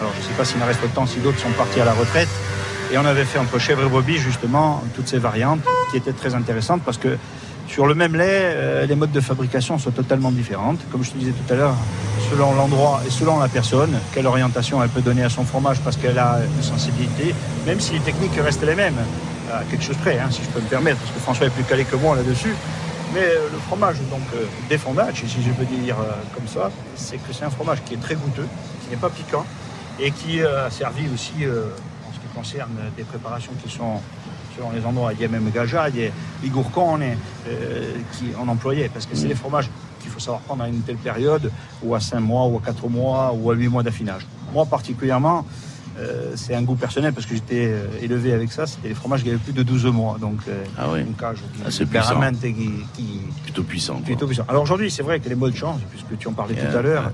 Alors 0.00 0.12
je 0.16 0.22
ne 0.22 0.24
sais 0.24 0.34
pas 0.36 0.44
s'il 0.44 0.60
en 0.62 0.66
reste 0.66 0.82
autant 0.82 1.06
si 1.06 1.20
d'autres 1.20 1.38
sont 1.38 1.50
partis 1.50 1.80
à 1.80 1.84
la 1.84 1.92
retraite. 1.92 2.28
Et 2.92 2.98
on 2.98 3.04
avait 3.04 3.24
fait 3.24 3.38
entre 3.38 3.58
chèvre 3.60 3.82
et 3.84 3.88
brebis 3.88 4.18
justement 4.18 4.82
toutes 4.96 5.06
ces 5.06 5.18
variantes 5.18 5.60
qui 5.90 5.96
étaient 5.96 6.12
très 6.12 6.34
intéressantes 6.34 6.82
parce 6.84 6.98
que 6.98 7.16
sur 7.68 7.86
le 7.86 7.94
même 7.94 8.16
lait, 8.16 8.26
euh, 8.26 8.84
les 8.86 8.96
modes 8.96 9.12
de 9.12 9.20
fabrication 9.20 9.78
sont 9.78 9.92
totalement 9.92 10.32
différentes. 10.32 10.80
Comme 10.90 11.04
je 11.04 11.12
te 11.12 11.18
disais 11.18 11.30
tout 11.30 11.52
à 11.52 11.56
l'heure, 11.56 11.76
selon 12.28 12.52
l'endroit 12.52 13.00
et 13.06 13.10
selon 13.10 13.38
la 13.38 13.46
personne, 13.46 13.96
quelle 14.12 14.26
orientation 14.26 14.82
elle 14.82 14.88
peut 14.88 15.02
donner 15.02 15.22
à 15.22 15.28
son 15.28 15.44
fromage 15.44 15.78
parce 15.82 15.96
qu'elle 15.96 16.18
a 16.18 16.40
une 16.56 16.64
sensibilité, 16.64 17.32
même 17.64 17.78
si 17.78 17.92
les 17.92 18.00
techniques 18.00 18.34
restent 18.42 18.66
les 18.66 18.74
mêmes. 18.74 18.98
à 19.52 19.62
quelque 19.70 19.84
chose 19.84 19.96
près, 19.98 20.18
hein, 20.18 20.28
si 20.30 20.42
je 20.42 20.48
peux 20.48 20.60
me 20.60 20.68
permettre, 20.68 20.98
parce 20.98 21.12
que 21.12 21.20
François 21.20 21.46
est 21.46 21.50
plus 21.50 21.64
calé 21.64 21.84
que 21.84 21.94
moi 21.94 22.16
là-dessus. 22.16 22.54
Mais 23.14 23.22
euh, 23.22 23.48
le 23.52 23.58
fromage 23.58 23.98
donc 24.10 24.26
euh, 24.34 24.46
des 24.68 24.78
fondacci, 24.78 25.28
si 25.28 25.40
je 25.42 25.50
peux 25.50 25.64
dire 25.64 25.96
comme 26.34 26.48
ça, 26.48 26.72
c'est 26.96 27.18
que 27.18 27.32
c'est 27.32 27.44
un 27.44 27.50
fromage 27.50 27.78
qui 27.84 27.94
est 27.94 28.02
très 28.02 28.16
goûteux, 28.16 28.48
qui 28.82 28.90
n'est 28.90 29.00
pas 29.00 29.10
piquant 29.10 29.46
et 30.00 30.10
qui 30.10 30.42
a 30.42 30.70
servi 30.70 31.04
aussi 31.12 31.44
concerne 32.34 32.70
des 32.96 33.04
préparations 33.04 33.52
qui 33.62 33.70
sont 33.70 34.00
selon 34.56 34.70
les 34.70 34.84
endroits. 34.84 35.12
Il 35.12 35.20
y 35.20 35.24
a 35.24 35.28
même 35.28 35.50
Gaja, 35.50 35.88
il 35.88 35.96
y 35.96 36.06
a 36.06 36.10
les 36.42 36.48
gourcons 36.48 36.98
euh, 37.00 37.94
qui 38.12 38.26
on 38.40 38.48
employait 38.48 38.88
parce 38.92 39.06
que 39.06 39.14
c'est 39.16 39.28
des 39.28 39.34
fromages 39.34 39.68
qu'il 40.00 40.10
faut 40.10 40.20
savoir 40.20 40.40
prendre 40.42 40.62
à 40.64 40.68
une 40.68 40.80
telle 40.82 40.96
période 40.96 41.50
ou 41.82 41.94
à 41.94 42.00
5 42.00 42.20
mois 42.20 42.46
ou 42.46 42.56
à 42.58 42.60
4 42.64 42.88
mois 42.88 43.32
ou 43.34 43.50
à 43.50 43.54
8 43.54 43.68
mois 43.68 43.82
d'affinage. 43.82 44.26
Moi 44.52 44.66
particulièrement, 44.66 45.44
euh, 45.98 46.32
c'est 46.36 46.54
un 46.54 46.62
goût 46.62 46.76
personnel 46.76 47.12
parce 47.12 47.26
que 47.26 47.34
j'étais 47.34 47.66
euh, 47.66 47.86
élevé 48.00 48.32
avec 48.32 48.50
ça, 48.52 48.66
c'était 48.66 48.88
les 48.88 48.94
fromages 48.94 49.22
qui 49.22 49.28
avaient 49.28 49.38
plus 49.38 49.52
de 49.52 49.62
12 49.62 49.86
mois. 49.86 50.16
Donc 50.18 50.38
euh, 50.48 50.64
Ah 50.78 50.86
oui. 50.92 51.00
une 51.00 51.14
cage 51.14 51.38
qui, 51.54 51.62
Ah, 51.64 51.70
qui 51.70 52.54
qui, 52.94 53.20
Plutôt 53.42 53.62
puissant. 53.62 53.94
quoi. 53.96 54.04
plutôt 54.04 54.26
puissant. 54.26 54.44
Alors 54.48 54.62
aujourd'hui, 54.62 54.90
c'est 54.90 55.02
vrai 55.02 55.20
que 55.20 55.28
les 55.28 55.34
modes 55.34 55.54
changent, 55.54 55.82
puisque 55.90 56.16
tu 56.18 56.28
en 56.28 56.32
parlais 56.32 56.54
Yeah, 56.54 56.70
tout 56.70 56.76
à 56.78 56.82
l'heure. 56.82 57.12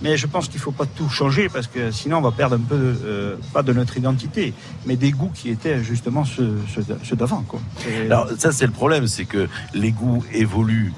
Mais 0.00 0.16
je 0.16 0.26
pense 0.26 0.48
qu'il 0.48 0.58
ne 0.58 0.62
faut 0.62 0.72
pas 0.72 0.86
tout 0.86 1.08
changer 1.08 1.48
parce 1.48 1.66
que 1.66 1.90
sinon 1.90 2.18
on 2.18 2.20
va 2.20 2.30
perdre 2.30 2.56
un 2.56 2.60
peu, 2.60 2.94
euh, 3.04 3.36
pas 3.52 3.62
de 3.62 3.72
notre 3.72 3.96
identité, 3.96 4.54
mais 4.86 4.96
des 4.96 5.10
goûts 5.10 5.32
qui 5.34 5.50
étaient 5.50 5.82
justement 5.82 6.24
ceux, 6.24 6.58
ceux 7.02 7.16
d'avant. 7.16 7.44
Alors 8.06 8.28
ça 8.38 8.52
c'est 8.52 8.66
le 8.66 8.72
problème, 8.72 9.06
c'est 9.06 9.24
que 9.24 9.48
les 9.74 9.90
goûts 9.90 10.24
évoluent 10.32 10.92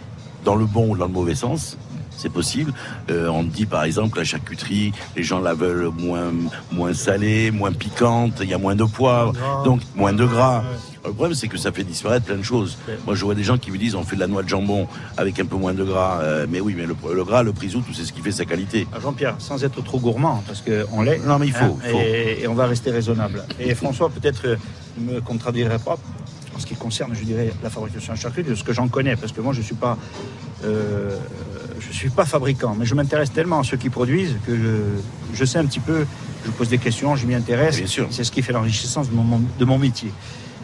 dans 0.45 0.55
le 0.55 0.67
bon 0.67 0.91
ou 0.91 0.97
dans 0.97 1.07
le 1.07 1.13
mauvais 1.13 1.35
sens. 1.35 1.79
C'est 2.21 2.29
possible. 2.29 2.75
Euh, 3.09 3.29
on 3.29 3.45
dit 3.45 3.65
par 3.65 3.85
exemple 3.85 4.19
la 4.19 4.25
charcuterie, 4.25 4.93
les 5.17 5.23
gens 5.23 5.41
la 5.41 5.55
veulent 5.55 5.91
moins 5.99 6.31
moins 6.71 6.93
salée, 6.93 7.51
moins 7.51 7.73
piquante, 7.73 8.35
il 8.43 8.51
y 8.51 8.55
a 8.55 8.59
moins 8.59 8.77
de 8.77 8.85
poivre, 8.85 9.33
donc 9.65 9.81
moins 9.97 10.13
de 10.13 10.27
gras. 10.27 10.63
Le 11.03 11.13
problème 11.15 11.35
c'est 11.35 11.49
que 11.49 11.57
ça 11.57 11.73
fait 11.73 11.83
disparaître 11.83 12.27
plein 12.27 12.37
de 12.37 12.43
choses. 12.43 12.77
Moi 13.07 13.15
je 13.15 13.25
vois 13.25 13.35
des 13.35 13.43
gens 13.43 13.57
qui 13.57 13.71
me 13.71 13.79
disent 13.79 13.95
on 13.95 14.05
fait 14.05 14.17
de 14.17 14.21
la 14.21 14.27
noix 14.27 14.43
de 14.43 14.51
jambon 14.51 14.87
avec 15.17 15.41
un 15.41 15.47
peu 15.47 15.57
moins 15.57 15.73
de 15.73 15.83
gras. 15.83 16.21
Euh, 16.21 16.47
mais 16.47 16.61
oui, 16.61 16.75
mais 16.77 16.85
le, 16.85 16.95
le 17.15 17.25
gras, 17.25 17.43
le 17.43 17.55
prisou, 17.55 17.81
tout 17.81 17.95
c'est 17.95 18.05
ce 18.05 18.13
qui 18.13 18.21
fait 18.21 18.33
sa 18.33 18.45
qualité. 18.45 18.87
Ah, 18.93 18.99
Jean-Pierre, 19.01 19.37
sans 19.39 19.65
être 19.65 19.83
trop 19.83 19.99
gourmand, 19.99 20.43
parce 20.47 20.63
qu'on 20.63 21.01
l'est. 21.01 21.21
Non, 21.27 21.39
mais 21.39 21.47
il 21.47 21.55
faut, 21.55 21.79
il 21.85 21.91
faut. 21.91 21.99
Et, 21.99 22.41
et 22.43 22.49
on 22.49 22.55
va 22.55 22.67
rester 22.67 22.91
raisonnable. 22.91 23.45
Et 23.59 23.75
François, 23.75 24.11
peut-être, 24.11 24.43
euh, 24.47 24.57
me 24.99 25.21
contradirait 25.21 25.79
pas 25.79 25.97
en 26.55 26.59
ce 26.59 26.67
qui 26.67 26.75
concerne, 26.75 27.15
je 27.15 27.25
dirais, 27.25 27.51
la 27.63 27.71
fabrication 27.71 28.13
de 28.13 28.19
charcuterie, 28.19 28.51
de 28.51 28.55
ce 28.57 28.65
que 28.65 28.75
j'en 28.75 28.89
connais, 28.89 29.17
parce 29.17 29.33
que 29.33 29.41
moi, 29.41 29.55
je 29.55 29.63
suis 29.63 29.77
pas, 29.77 29.97
euh, 30.65 31.17
je 31.81 31.93
suis 31.93 32.11
pas 32.11 32.25
fabricant, 32.25 32.75
mais 32.79 32.85
je 32.87 32.95
m'intéresse 32.95 33.33
tellement 33.33 33.61
à 33.61 33.65
ceux 33.65 33.77
qui 33.77 33.91
produisent 33.91 34.37
que 34.47 34.57
je, 34.57 34.77
je 35.35 35.45
sais 35.45 35.59
un 35.59 35.65
petit 35.67 35.81
peu, 35.81 36.07
je 36.47 36.51
pose 36.51 36.69
des 36.69 36.79
questions, 36.79 37.17
je 37.17 37.27
m'y 37.27 37.35
intéresse. 37.35 37.77
Bien 37.79 37.87
sûr. 37.87 38.07
C'est 38.11 38.25
ce 38.25 38.31
qui 38.33 38.43
fait 38.43 38.53
l'enrichissement 38.53 39.03
de 39.05 39.11
mon, 39.13 39.41
de 39.59 39.65
mon 39.65 39.79
métier. 39.79 40.13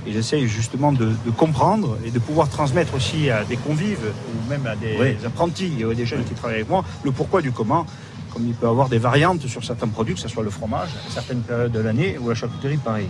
Et 0.07 0.13
j'essaye 0.13 0.47
justement 0.47 0.93
de, 0.93 1.07
de 1.27 1.31
comprendre 1.33 1.99
et 2.07 2.11
de 2.13 2.19
pouvoir 2.21 2.49
transmettre 2.49 2.95
aussi 2.95 3.29
à 3.31 3.43
des 3.45 3.57
convives 3.57 3.99
ou 4.05 4.49
même 4.49 4.65
à 4.67 4.77
des 4.77 4.97
Oui. 5.01 5.17
apprentis 5.27 5.85
ou 5.85 5.93
des 5.95 6.07
jeunes 6.07 6.23
qui 6.25 6.35
travaillent 6.35 6.59
avec 6.59 6.69
moi 6.71 6.85
le 7.05 7.11
pourquoi 7.11 7.43
du 7.43 7.51
comment. 7.53 7.87
Comme 8.33 8.47
il 8.47 8.55
peut 8.55 8.67
y 8.67 8.69
avoir 8.69 8.89
des 8.91 8.99
variantes 8.99 9.47
sur 9.47 9.65
certains 9.65 9.89
produits, 9.89 10.15
que 10.15 10.21
ce 10.21 10.29
soit 10.29 10.43
le 10.45 10.51
fromage, 10.51 10.91
à 11.09 11.11
certaines 11.11 11.41
périodes 11.41 11.73
de 11.73 11.81
l'année, 11.81 12.19
ou 12.21 12.29
la 12.29 12.35
charcuterie, 12.35 12.77
pareil. 12.77 13.07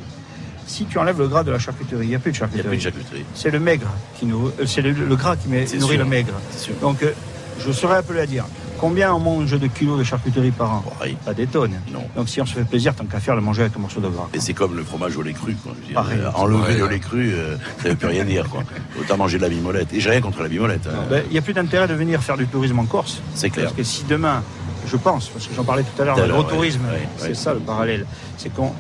Si 0.69 0.85
tu 0.85 0.99
enlèves 0.99 1.19
le 1.19 1.27
gras 1.29 1.43
de 1.45 1.51
la 1.51 1.59
charcuterie, 1.59 2.05
il 2.07 2.09
n'y 2.11 2.15
a 2.15 2.19
plus 2.21 2.31
de 2.33 2.37
Il 2.37 2.41
n'y 2.41 2.45
a 2.45 2.47
plus 2.47 2.61
charcuterie. 2.63 2.77
de 2.77 2.83
charcuterie. 2.83 3.25
C'est 3.35 3.51
le 3.51 3.59
maigre 3.61 3.89
qui 4.19 4.27
nous, 4.27 4.47
euh, 4.61 4.67
c'est 4.67 4.83
le, 4.83 4.93
le 4.93 5.17
gras 5.17 5.35
qui 5.37 5.49
met- 5.49 5.65
nourrit 5.79 5.97
sûr. 5.97 5.99
le 5.99 6.05
maigre. 6.05 6.33
Donc, 6.81 7.03
euh, 7.03 7.13
je 7.61 7.73
serais 7.73 7.97
appelé 7.97 8.21
à 8.21 8.27
dire 8.27 8.45
combien 8.79 9.13
on 9.15 9.19
mange 9.19 9.51
de 9.59 9.67
kilos 9.69 9.99
de 9.99 10.05
charcuterie 10.05 10.51
par 10.51 10.71
an. 10.73 10.85
Pas 11.25 11.33
des 11.35 11.47
tonnes. 11.47 11.81
Non. 11.93 12.05
Donc, 12.15 12.29
si 12.29 12.41
on 12.41 12.47
se 12.47 12.53
fait 12.55 12.65
plaisir, 12.65 12.95
tant 12.95 13.05
qu'à 13.07 13.21
faire, 13.21 13.35
le 13.35 13.41
manger 13.41 13.63
avec 13.63 13.77
un 13.77 13.81
morceau 13.81 14.01
de 14.01 14.09
gras. 14.09 14.29
Et 14.35 14.41
c'est 14.41 14.53
comme 14.53 14.77
le 14.77 14.83
fromage 14.85 15.17
au 15.17 15.23
lait 15.23 15.33
cru. 15.33 15.55
Quoi. 15.63 15.73
Je 15.77 15.81
veux 15.81 15.87
dire, 15.87 15.95
Pareil. 15.95 16.19
euh, 16.21 16.31
enlever 16.35 16.75
le 16.77 16.87
lait 16.89 16.99
cru, 16.99 17.33
euh, 17.33 17.57
ça 17.79 17.85
ne 17.85 17.89
veut 17.91 17.97
plus 17.97 18.09
rien 18.09 18.25
dire. 18.25 18.49
Quoi. 18.51 18.63
Autant 19.01 19.17
manger 19.17 19.39
de 19.39 19.43
la 19.43 19.49
bimolette. 19.49 19.93
Et 19.95 20.01
j'ai 20.01 20.11
rien 20.11 20.21
contre 20.21 20.43
la 20.43 20.49
bimolette. 20.49 20.87
hein. 20.87 21.05
Ben, 21.09 21.23
Il 21.27 21.33
n'y 21.33 21.39
a 21.39 21.43
plus 21.43 21.55
d'intérêt 21.55 21.89
de 21.89 21.95
venir 21.95 22.23
faire 22.23 22.37
du 22.37 22.47
tourisme 22.47 22.79
en 22.79 22.85
Corse. 22.85 23.21
C'est 23.35 23.49
clair. 23.51 23.67
Parce 23.67 23.77
que 23.77 23.83
si 23.83 24.05
demain, 24.05 24.43
je 24.87 24.97
pense, 24.97 25.29
parce 25.29 25.47
que 25.47 25.55
j'en 25.55 25.65
parlais 25.65 25.83
tout 25.85 26.03
à 26.03 26.05
l'heure, 26.05 26.17
Tout 26.17 26.23
à 26.23 26.27
le 26.27 26.33
l'heure, 26.35 26.47
tourisme, 26.47 26.81
ouais, 26.87 26.93
ouais, 27.01 27.09
c'est 27.17 27.35
ça 27.35 27.55
le 27.55 27.61
parallèle. 27.61 28.05
C'est 28.37 28.53
qu'on, 28.55 28.73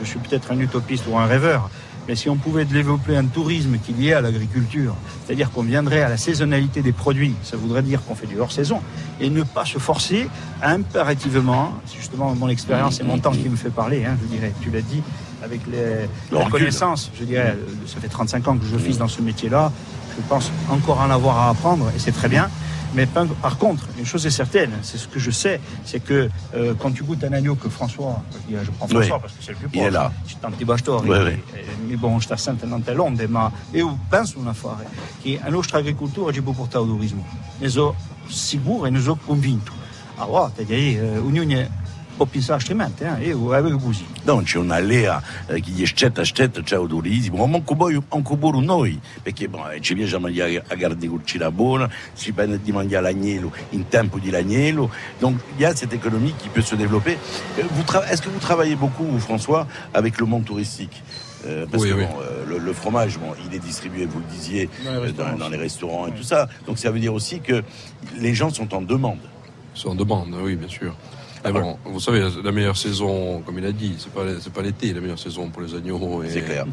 je 0.00 0.04
suis 0.04 0.18
peut-être 0.20 0.52
un 0.52 0.58
utopiste 0.60 1.04
ou 1.10 1.18
un 1.18 1.26
rêveur, 1.26 1.68
mais 2.08 2.16
si 2.16 2.28
on 2.28 2.36
pouvait 2.36 2.64
développer 2.64 3.16
un 3.16 3.26
tourisme 3.26 3.78
qui 3.78 3.92
lié 3.92 4.12
à 4.12 4.20
l'agriculture, 4.20 4.94
c'est-à-dire 5.24 5.50
qu'on 5.50 5.62
viendrait 5.62 6.02
à 6.02 6.08
la 6.08 6.16
saisonnalité 6.16 6.82
des 6.82 6.92
produits, 6.92 7.34
ça 7.42 7.56
voudrait 7.56 7.82
dire 7.82 8.02
qu'on 8.04 8.14
fait 8.14 8.26
du 8.26 8.38
hors-saison, 8.38 8.80
et 9.20 9.30
ne 9.30 9.42
pas 9.42 9.64
se 9.64 9.78
forcer 9.78 10.28
impérativement, 10.62 11.74
c'est 11.86 11.98
justement 11.98 12.34
mon 12.34 12.48
expérience 12.48 13.00
et 13.00 13.04
mon 13.04 13.18
temps 13.18 13.32
qui 13.32 13.48
me 13.48 13.56
fait 13.56 13.70
parler, 13.70 14.04
hein, 14.04 14.16
je 14.22 14.36
dirais, 14.36 14.52
tu 14.60 14.70
l'as 14.70 14.82
dit, 14.82 15.02
avec 15.42 15.60
les, 15.66 16.06
Le 16.30 16.38
la 16.38 16.48
connaissance, 16.48 17.10
je 17.18 17.24
dirais, 17.24 17.56
ça 17.86 18.00
fait 18.00 18.08
35 18.08 18.48
ans 18.48 18.56
que 18.56 18.66
je 18.66 18.78
fise 18.78 18.98
dans 18.98 19.08
ce 19.08 19.20
métier-là, 19.22 19.72
je 20.16 20.22
pense 20.28 20.50
encore 20.70 21.00
en 21.00 21.10
avoir 21.10 21.38
à 21.38 21.50
apprendre, 21.50 21.90
et 21.96 21.98
c'est 21.98 22.12
très 22.12 22.28
bien. 22.28 22.48
Mais 22.94 23.06
par 23.06 23.56
contre, 23.56 23.86
une 23.98 24.04
chose 24.04 24.26
est 24.26 24.30
certaine, 24.30 24.70
c'est 24.82 24.98
ce 24.98 25.08
que 25.08 25.18
je 25.18 25.30
sais, 25.30 25.60
c'est 25.84 26.00
que 26.00 26.28
euh, 26.54 26.74
quand 26.78 26.92
tu 26.92 27.04
goûtes 27.04 27.24
un 27.24 27.32
agneau 27.32 27.54
que 27.54 27.68
François, 27.70 28.22
je, 28.32 28.38
dis, 28.54 28.62
je 28.62 28.70
prends 28.70 28.86
François 28.86 29.16
Oui. 29.16 29.22
parce 29.22 29.32
que 29.32 29.42
c'est 29.42 29.52
le 29.52 29.56
plus 29.58 29.68
Il 29.72 29.78
proche, 29.80 29.86
est 29.86 29.90
là. 29.90 30.12
ci 30.26 30.36
tanti 30.36 30.64
Oui, 30.64 31.18
oui. 31.24 31.42
e 31.54 31.64
mi 31.88 31.96
bon 31.96 32.20
sta 32.20 32.36
tante 32.36 32.92
l'onde, 32.92 33.26
ma 33.28 33.50
io 33.72 33.98
penso 34.10 34.38
una 34.38 34.52
fare 34.52 34.86
che 35.22 35.40
la 35.42 35.48
nostra 35.50 35.78
agricoltura 35.78 36.32
ci 36.32 36.42
può 36.42 36.52
portare 36.52 36.84
al 36.84 36.90
turismo. 36.90 37.24
Ne 37.58 37.68
sono 37.68 37.94
sicuro 38.28 38.86
e 38.86 38.90
ne 38.90 39.00
sono 39.00 39.18
convinto. 39.24 39.72
A 40.16 40.26
volte, 40.26 40.66
eh, 40.68 41.16
ognuno 41.16 41.66
può 42.16 42.26
pensare 42.26 42.58
altrimenti, 42.58 43.04
eh, 43.04 43.26
io 43.28 43.52
avevo 43.52 43.78
così. 43.78 44.04
Non, 44.24 44.44
c'è 44.44 44.58
una 44.58 44.78
lea 44.78 45.22
eh, 45.46 45.60
che 45.60 45.70
gli 45.70 45.84
scetta 45.86 46.22
scetta 46.22 46.62
c'è 46.62 46.76
turismo, 46.86 47.38
ma 47.38 47.46
manco 47.46 47.74
poi 47.74 48.00
anche 48.08 48.36
pure 48.36 48.60
noi, 48.60 49.00
perché 49.22 49.48
bon, 49.48 49.70
eh, 49.70 49.80
ci 49.80 49.94
piace 49.94 50.18
mangiare 50.18 50.58
a 50.66 50.76
carne 50.76 51.06
cucina 51.08 51.50
buona, 51.50 51.88
ci 52.14 52.32
permet 52.32 52.60
di 52.62 52.72
mangiare 52.72 53.02
l'agnello 53.02 53.52
in 53.70 53.88
tempo 53.88 54.18
di 54.18 54.30
l'agnello, 54.30 54.90
donc 55.18 55.38
il 55.56 55.62
y 55.62 55.64
a 55.64 55.74
cette 55.74 55.92
économie 55.94 56.34
qui 56.38 56.48
peut 56.48 56.62
se 56.64 56.74
développer. 56.76 57.18
Euh, 57.58 58.02
Est-ce 58.10 58.22
que 58.22 58.28
vous 58.28 58.38
travaillez 58.40 58.76
beaucoup, 58.76 59.18
François, 59.18 59.66
avec 59.92 60.18
le 60.20 60.26
monde 60.26 60.44
touristique? 60.44 61.02
Euh, 61.44 61.66
parce 61.68 61.82
Oui, 61.82 61.90
que 61.90 61.94
oui. 61.96 62.04
bon, 62.04 62.20
euh, 62.20 62.44
le, 62.48 62.58
le 62.58 62.72
fromage, 62.72 63.18
bon, 63.18 63.34
il 63.48 63.52
est 63.54 63.58
distribué, 63.58 64.06
vous 64.06 64.20
le 64.20 64.24
disiez, 64.32 64.68
Dans 64.84 64.92
les 64.92 64.96
euh, 64.96 65.00
restaurants 65.00 65.30
dans, 65.32 65.38
dans 65.38 65.48
les 65.48 65.56
restaurants 65.56 66.06
et 66.06 66.12
tout 66.12 66.22
ça. 66.22 66.48
Donc 66.66 66.78
ça 66.78 66.90
veut 66.92 67.00
dire 67.00 67.12
aussi 67.12 67.40
que 67.40 67.64
les 68.16 68.32
gens 68.32 68.50
sont 68.50 68.72
en 68.74 68.80
demande. 68.80 69.18
C'est 69.74 69.88
en 69.88 69.96
demande, 69.96 70.32
oui, 70.40 70.54
bien 70.54 70.68
sûr. 70.68 70.94
Bon, 71.50 71.76
vous 71.84 72.00
savez, 72.00 72.24
la 72.44 72.52
meilleure 72.52 72.76
saison, 72.76 73.40
comme 73.44 73.58
il 73.58 73.66
a 73.66 73.72
dit, 73.72 73.96
c'est 73.98 74.12
pas, 74.12 74.22
c'est 74.40 74.52
pas 74.52 74.62
l'été, 74.62 74.92
la 74.92 75.00
meilleure 75.00 75.18
saison 75.18 75.48
pour 75.48 75.62
les 75.62 75.74
agneaux. 75.74 76.22
et- 76.22 76.30
C'est 76.30 76.42
clair. 76.42 76.64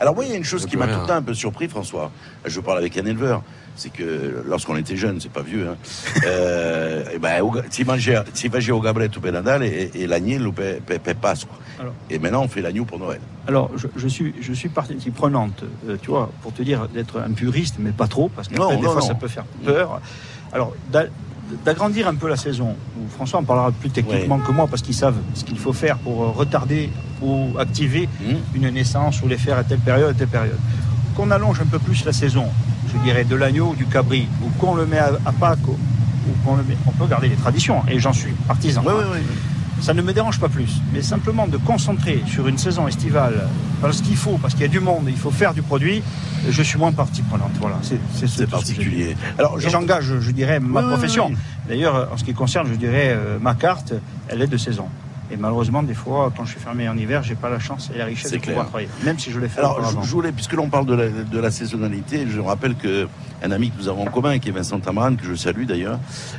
Alors 0.00 0.14
moi, 0.14 0.24
il 0.24 0.30
y 0.30 0.34
a 0.34 0.36
une 0.36 0.44
chose 0.44 0.66
qui 0.66 0.76
m'a 0.76 0.88
tout 0.88 1.00
le 1.00 1.06
temps 1.06 1.14
un 1.14 1.22
peu 1.22 1.34
surpris, 1.34 1.68
François. 1.68 2.10
Je 2.44 2.60
parle 2.60 2.78
avec 2.78 2.96
un 2.98 3.06
éleveur. 3.06 3.42
C'est 3.76 3.92
que 3.92 4.42
lorsqu'on 4.46 4.76
était 4.76 4.96
jeune, 4.96 5.20
c'est 5.20 5.30
pas 5.32 5.42
vieux, 5.42 5.68
hein, 5.68 5.76
euh, 6.26 7.04
eh 7.12 7.18
ben, 7.18 7.42
au- 7.42 7.52
si 7.70 7.84
mangeait, 7.84 8.18
si 8.32 8.48
mangeait 8.48 8.70
au 8.72 8.80
Natale 8.80 9.64
et, 9.64 9.90
et 9.94 10.06
Pasqua. 11.20 11.50
Alors. 11.80 11.92
Et 12.08 12.20
maintenant, 12.20 12.42
on 12.44 12.48
fait 12.48 12.60
l'agneau 12.62 12.84
pour 12.84 13.00
Noël. 13.00 13.20
Alors, 13.48 13.70
je, 13.76 13.88
je 13.96 14.06
suis, 14.06 14.32
je 14.40 14.52
suis 14.52 14.68
partie 14.68 14.94
prenante, 15.10 15.64
euh, 15.88 15.96
tu 16.00 16.10
vois, 16.10 16.30
pour 16.42 16.52
te 16.52 16.62
dire 16.62 16.86
d'être 16.88 17.18
un 17.20 17.32
puriste, 17.32 17.76
mais 17.80 17.90
pas 17.90 18.06
trop, 18.06 18.28
parce 18.28 18.46
que 18.46 18.54
des 18.54 18.60
non, 18.60 18.80
fois, 18.80 18.94
non. 18.94 19.00
ça 19.00 19.14
peut 19.14 19.26
faire 19.28 19.44
peur. 19.64 20.00
Alors, 20.52 20.72
d'agrandir 21.64 22.08
un 22.08 22.14
peu 22.14 22.28
la 22.28 22.36
saison, 22.36 22.76
François 23.14 23.40
en 23.40 23.44
parlera 23.44 23.70
plus 23.72 23.90
techniquement 23.90 24.38
que 24.38 24.52
moi, 24.52 24.66
parce 24.66 24.82
qu'ils 24.82 24.94
savent 24.94 25.18
ce 25.34 25.44
qu'il 25.44 25.58
faut 25.58 25.72
faire 25.72 25.98
pour 25.98 26.22
euh, 26.22 26.28
retarder 26.30 26.90
ou 27.22 27.50
activer 27.58 28.08
Hum 28.26 28.36
une 28.54 28.70
naissance 28.70 29.22
ou 29.22 29.28
les 29.28 29.38
faire 29.38 29.58
à 29.58 29.64
telle 29.64 29.80
période, 29.80 30.10
à 30.10 30.14
telle 30.14 30.28
période. 30.28 30.58
Qu'on 31.16 31.30
allonge 31.30 31.60
un 31.60 31.66
peu 31.66 31.78
plus 31.78 32.04
la 32.04 32.12
saison, 32.12 32.46
je 32.92 32.98
dirais, 33.04 33.24
de 33.24 33.36
l'agneau 33.36 33.70
ou 33.70 33.74
du 33.74 33.86
cabri, 33.86 34.26
ou 34.42 34.48
qu'on 34.58 34.74
le 34.74 34.86
met 34.86 34.98
à, 34.98 35.12
à 35.24 35.32
Pâques, 35.32 35.66
ou, 35.68 35.76
qu'on 36.44 36.56
le 36.56 36.62
met... 36.62 36.76
On 36.86 36.92
peut 36.92 37.06
garder 37.06 37.28
les 37.28 37.36
traditions, 37.36 37.82
et 37.88 37.98
j'en 37.98 38.12
suis 38.12 38.32
partisan. 38.48 38.82
Oui, 38.84 38.92
hein. 38.92 39.06
oui, 39.12 39.18
oui. 39.20 39.36
Ça 39.80 39.92
ne 39.92 40.00
me 40.02 40.12
dérange 40.14 40.40
pas 40.40 40.48
plus, 40.48 40.80
mais 40.94 41.02
simplement 41.02 41.46
de 41.46 41.58
concentrer 41.58 42.22
sur 42.26 42.48
une 42.48 42.56
saison 42.56 42.88
estivale, 42.88 43.48
parce 43.82 44.00
qu'il 44.00 44.16
faut, 44.16 44.38
parce 44.38 44.54
qu'il 44.54 44.62
y 44.62 44.66
a 44.66 44.68
du 44.68 44.80
monde, 44.80 45.04
il 45.08 45.16
faut 45.16 45.30
faire 45.30 45.52
du 45.52 45.60
produit, 45.60 46.02
je 46.48 46.62
suis 46.62 46.78
moins 46.78 46.92
partie 46.92 47.20
prenante. 47.22 47.50
Voilà, 47.60 47.76
c'est 47.82 47.98
ce- 48.14 48.20
tout 48.22 48.28
ce 48.28 48.42
particulier. 48.44 49.14
Alors, 49.38 49.58
j'engage, 49.60 50.20
je 50.20 50.30
dirais, 50.30 50.58
ma 50.58 50.80
Oui, 50.80 50.86
oui, 50.86 50.92
profession. 50.92 51.26
oui. 51.30 51.36
D'ailleurs, 51.68 52.08
en 52.12 52.16
ce 52.16 52.24
qui 52.24 52.32
concerne, 52.32 52.68
je 52.68 52.76
dirais, 52.76 53.10
euh, 53.14 53.38
ma 53.40 53.54
carte, 53.54 53.92
elle 54.28 54.40
est 54.42 54.46
de 54.46 54.56
saison. 54.56 54.86
Et 55.30 55.36
malheureusement, 55.36 55.82
des 55.82 55.94
fois, 55.94 56.32
quand 56.36 56.44
je 56.44 56.50
suis 56.52 56.60
fermé 56.60 56.88
en 56.88 56.96
hiver, 56.98 57.22
j'ai 57.22 57.34
pas 57.34 57.48
la 57.48 57.58
chance 57.58 57.90
et 57.94 57.98
la 57.98 58.04
richesse 58.04 58.30
C'est 58.30 58.36
de 58.36 58.42
pouvoir 58.42 58.66
clair. 58.70 58.86
travailler, 58.86 58.88
même 59.04 59.18
si 59.18 59.30
je 59.32 59.40
l'ai 59.40 59.48
fait 59.48 59.58
Alors, 59.60 59.80
je, 60.02 60.06
je 60.06 60.12
voulais, 60.12 60.32
puisque 60.32 60.52
l'on 60.52 60.68
parle 60.68 60.86
de 60.86 60.94
la, 60.94 61.08
de 61.08 61.38
la 61.38 61.50
saisonnalité, 61.50 62.26
je 62.28 62.40
rappelle 62.40 62.74
que 62.76 63.08
un 63.42 63.50
ami 63.50 63.70
que 63.70 63.78
nous 63.78 63.88
avons 63.88 64.02
en 64.06 64.10
commun, 64.10 64.38
qui 64.38 64.50
est 64.50 64.52
Vincent 64.52 64.78
Tamaran, 64.80 65.16
que 65.16 65.24
je 65.24 65.34
salue 65.34 65.64
d'ailleurs, 65.64 65.98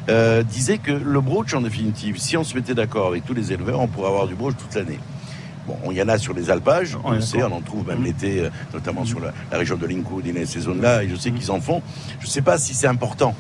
euh, 0.10 0.44
disait 0.44 0.78
que 0.78 0.92
le 0.92 1.20
brooch, 1.22 1.54
en 1.56 1.62
définitive, 1.62 2.18
si 2.20 2.38
on 2.38 2.44
se 2.44 2.56
mettait 2.56 2.76
d'accord 2.76 3.08
avec 3.08 3.26
tous 3.26 3.34
les 3.34 3.52
éleveurs, 3.52 3.80
on 3.80 3.88
pourrait 3.88 4.08
avoir 4.10 4.28
du 4.28 4.36
brooch 4.36 4.54
toute 4.58 4.76
l'année. 4.76 5.00
Bon, 5.68 5.78
il 5.90 5.98
y 5.98 6.02
en 6.04 6.08
a 6.10 6.20
sur 6.20 6.36
les 6.36 6.52
alpages, 6.52 6.96
on 7.04 7.12
le 7.12 7.22
sait, 7.22 7.42
on 7.42 7.52
en 7.52 7.62
trouve 7.62 7.88
même 7.88 7.98
Mhm. 8.00 8.06
l'été, 8.06 8.40
euh, 8.42 8.50
notamment 8.72 9.04
sur 9.04 9.20
la, 9.20 9.34
la 9.52 9.58
région 9.58 9.78
de 9.78 9.88
Lincoln, 9.88 10.22
ces 10.46 10.60
zones-là, 10.60 11.04
et 11.04 11.10
je 11.10 11.16
sais 11.16 11.32
qu'ils 11.32 11.50
en 11.52 11.60
font. 11.60 11.82
Je 12.20 12.28
ne 12.28 12.30
sais 12.32 12.44
pas 12.44 12.60
si 12.60 12.76
c'est 12.76 12.86
important 12.88 13.36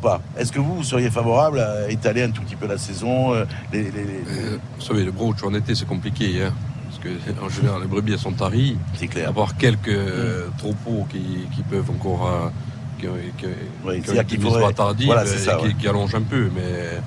Pas? 0.00 0.20
Est-ce 0.38 0.52
que 0.52 0.60
vous, 0.60 0.76
vous 0.76 0.84
seriez 0.84 1.10
favorable 1.10 1.58
à 1.60 1.90
étaler 1.90 2.22
un 2.22 2.30
tout 2.30 2.42
petit 2.42 2.56
peu 2.56 2.66
la 2.66 2.78
saison 2.78 3.34
euh, 3.34 3.44
les, 3.72 3.82
les- 3.84 3.90
les- 3.90 4.24
Euh, 4.28 4.58
vous 4.78 4.84
savez, 4.84 5.04
le 5.04 5.10
brooch 5.12 5.42
en 5.44 5.52
été, 5.54 5.74
c'est 5.74 5.86
compliqué. 5.86 6.42
Hein, 6.44 6.52
parce 6.88 6.98
que 7.00 7.44
en 7.44 7.48
général 7.48 7.80
les 7.82 7.88
brebis 7.88 8.12
elles 8.12 8.18
sont 8.18 8.32
taries. 8.32 8.76
C'est 8.94 9.08
clair. 9.08 9.32
part 9.32 9.56
quelques 9.56 9.88
euh, 9.88 10.46
troupeaux 10.58 11.06
qui, 11.10 11.48
qui 11.54 11.62
peuvent 11.62 11.90
encore. 11.90 12.30
qui, 13.00 13.06
qui, 13.38 13.46
Oui, 13.84 14.00
qui 14.26 14.36
faudrait- 14.38 14.72
tardive 14.72 15.06
voilà, 15.06 15.26
ça, 15.26 15.56
qui, 15.56 15.66
ouais. 15.66 15.74
qui 15.74 15.88
allongent 15.88 16.14
un 16.14 16.22
peu, 16.22 16.48
mais 16.54 17.00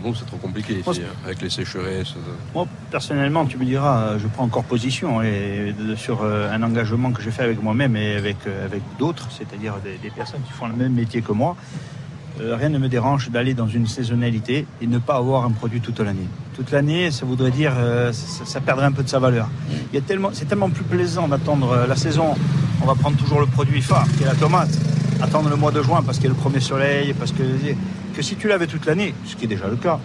pour 0.00 0.10
nous 0.10 0.16
c'est 0.16 0.26
trop 0.26 0.36
compliqué 0.36 0.74
ici, 0.74 0.82
Moi, 0.84 0.94
hein, 0.96 1.16
avec 1.24 1.42
les 1.42 1.50
sécheresses. 1.50 2.14
Moi, 2.54 2.66
personnellement, 2.90 3.46
tu 3.46 3.58
me 3.58 3.64
diras, 3.64 4.02
euh, 4.02 4.18
je 4.18 4.26
prends 4.28 4.44
encore 4.44 4.64
position 4.64 5.22
et, 5.22 5.74
sur 5.96 6.22
euh, 6.22 6.52
un 6.52 6.62
engagement 6.62 7.12
que 7.12 7.22
j'ai 7.22 7.30
fait 7.30 7.42
avec 7.42 7.62
moi-même 7.62 7.96
et 7.96 8.16
avec, 8.16 8.36
euh, 8.46 8.64
avec 8.64 8.82
d'autres, 8.98 9.28
c'est-à-dire 9.30 9.76
des, 9.84 9.98
des 9.98 10.10
personnes 10.10 10.42
qui 10.46 10.52
font 10.52 10.66
le 10.66 10.74
même 10.74 10.92
métier 10.92 11.22
que 11.22 11.32
moi. 11.32 11.56
Euh, 12.40 12.56
rien 12.56 12.68
ne 12.70 12.78
me 12.78 12.88
dérange 12.88 13.30
d'aller 13.30 13.54
dans 13.54 13.66
une 13.66 13.86
saisonnalité 13.86 14.66
et 14.80 14.86
ne 14.86 14.98
pas 14.98 15.16
avoir 15.16 15.44
un 15.44 15.50
produit 15.50 15.80
toute 15.80 16.00
l'année. 16.00 16.28
Toute 16.54 16.70
l'année, 16.70 17.10
ça 17.10 17.26
voudrait 17.26 17.50
dire 17.50 17.72
euh, 17.76 18.12
ça, 18.12 18.44
ça 18.46 18.60
perdrait 18.60 18.86
un 18.86 18.92
peu 18.92 19.02
de 19.02 19.08
sa 19.08 19.18
valeur. 19.18 19.48
Il 19.92 19.94
y 19.94 19.98
a 19.98 20.00
tellement, 20.00 20.30
c'est 20.32 20.46
tellement 20.46 20.70
plus 20.70 20.84
plaisant 20.84 21.28
d'attendre 21.28 21.72
euh, 21.72 21.86
la 21.86 21.96
saison. 21.96 22.34
On 22.82 22.86
va 22.86 22.94
prendre 22.94 23.16
toujours 23.18 23.40
le 23.40 23.46
produit 23.46 23.82
phare, 23.82 24.06
qui 24.16 24.22
est 24.22 24.26
la 24.26 24.34
tomate. 24.34 24.70
Attendre 25.20 25.50
le 25.50 25.56
mois 25.56 25.70
de 25.70 25.82
juin 25.82 26.02
parce 26.04 26.18
qu'il 26.18 26.28
y 26.28 26.30
a 26.30 26.34
le 26.34 26.40
premier 26.40 26.60
soleil, 26.60 27.12
parce 27.12 27.32
que 27.32 27.42
que 28.20 28.26
si 28.26 28.36
tu 28.36 28.48
l'avais 28.48 28.66
toute 28.66 28.84
l'année, 28.84 29.14
ce 29.24 29.34
qui 29.34 29.46
est 29.46 29.48
déjà 29.48 29.66
le 29.66 29.76
cas, 29.76 29.98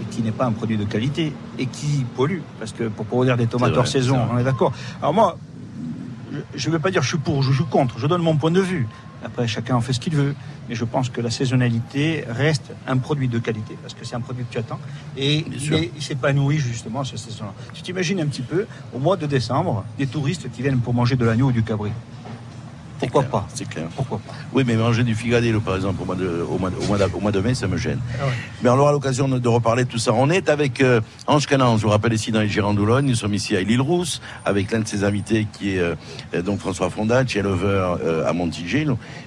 et 0.00 0.04
qui 0.14 0.22
n'est 0.22 0.30
pas 0.30 0.46
un 0.46 0.52
produit 0.52 0.76
de 0.76 0.84
qualité 0.84 1.32
et 1.58 1.66
qui 1.66 2.06
pollue, 2.14 2.38
parce 2.60 2.72
que 2.72 2.84
pour 2.84 3.06
produire 3.06 3.36
des 3.36 3.48
tomates 3.48 3.76
hors 3.76 3.88
saison, 3.88 4.20
on 4.32 4.38
est 4.38 4.44
d'accord. 4.44 4.72
Alors 5.00 5.12
moi, 5.12 5.36
je 6.54 6.68
ne 6.68 6.74
vais 6.74 6.78
pas 6.78 6.92
dire 6.92 7.02
je 7.02 7.08
suis 7.08 7.18
pour, 7.18 7.42
je 7.42 7.52
suis 7.52 7.64
contre, 7.64 7.98
je 7.98 8.06
donne 8.06 8.22
mon 8.22 8.36
point 8.36 8.52
de 8.52 8.60
vue. 8.60 8.86
Après, 9.24 9.48
chacun 9.48 9.74
en 9.74 9.80
fait 9.80 9.94
ce 9.94 9.98
qu'il 9.98 10.14
veut. 10.14 10.36
Mais 10.68 10.76
je 10.76 10.84
pense 10.84 11.08
que 11.10 11.20
la 11.20 11.30
saisonnalité 11.30 12.24
reste 12.28 12.72
un 12.86 12.98
produit 12.98 13.26
de 13.26 13.40
qualité, 13.40 13.76
parce 13.82 13.94
que 13.94 14.04
c'est 14.04 14.14
un 14.14 14.20
produit 14.20 14.44
que 14.44 14.52
tu 14.52 14.58
attends. 14.58 14.78
Et 15.16 15.44
il 15.50 16.02
s'épanouit 16.02 16.58
justement 16.58 17.02
cette 17.02 17.18
saison-là. 17.18 17.52
Tu 17.74 17.82
t'imagines 17.82 18.20
un 18.20 18.26
petit 18.26 18.42
peu, 18.42 18.66
au 18.94 19.00
mois 19.00 19.16
de 19.16 19.26
décembre, 19.26 19.84
des 19.98 20.06
touristes 20.06 20.48
qui 20.52 20.62
viennent 20.62 20.78
pour 20.78 20.94
manger 20.94 21.16
de 21.16 21.24
l'agneau 21.24 21.46
ou 21.46 21.52
du 21.52 21.64
cabri. 21.64 21.90
Pourquoi 22.98 23.22
clair, 23.22 23.30
pas 23.30 23.46
C'est 23.54 23.68
clair. 23.68 23.86
Pourquoi 23.94 24.18
pas 24.26 24.32
Oui, 24.52 24.64
mais 24.66 24.74
manger 24.76 25.02
du 25.04 25.14
figadillo, 25.14 25.60
par 25.60 25.76
exemple, 25.76 26.02
au 26.02 26.04
mois 26.06 26.14
de, 26.16 26.44
au 26.48 26.58
mois 26.58 26.70
de, 26.70 26.76
au 26.76 26.86
mois 26.86 26.98
d'a- 26.98 27.08
au 27.14 27.20
mois 27.20 27.32
de 27.32 27.40
mai, 27.40 27.54
ça 27.54 27.66
me 27.66 27.76
gêne. 27.76 27.98
Ah 28.20 28.24
ouais. 28.26 28.32
Mais 28.62 28.70
on 28.70 28.78
aura 28.78 28.92
l'occasion 28.92 29.28
de, 29.28 29.38
de 29.38 29.48
reparler 29.48 29.84
de 29.84 29.90
tout 29.90 29.98
ça. 29.98 30.12
On 30.14 30.30
est 30.30 30.48
avec 30.48 30.80
euh, 30.80 31.00
Ange 31.26 31.46
Canan, 31.46 31.76
je 31.76 31.82
vous 31.82 31.90
rappelle 31.90 32.12
ici 32.14 32.32
dans 32.32 32.40
les 32.40 32.48
Girandoulogne. 32.48 33.06
Nous 33.06 33.14
sommes 33.14 33.34
ici 33.34 33.56
à 33.56 33.60
l'île 33.60 33.80
Rousse, 33.82 34.20
avec 34.44 34.70
l'un 34.70 34.80
de 34.80 34.86
ses 34.88 35.04
invités 35.04 35.46
qui 35.52 35.74
est 35.76 35.78
euh, 35.78 35.94
euh, 36.34 36.42
donc 36.42 36.60
François 36.60 36.88
Fondat, 36.90 37.26
chez 37.26 37.42
Lover 37.42 37.96
euh, 38.04 38.26
à 38.28 38.32
Montigé. 38.32 38.86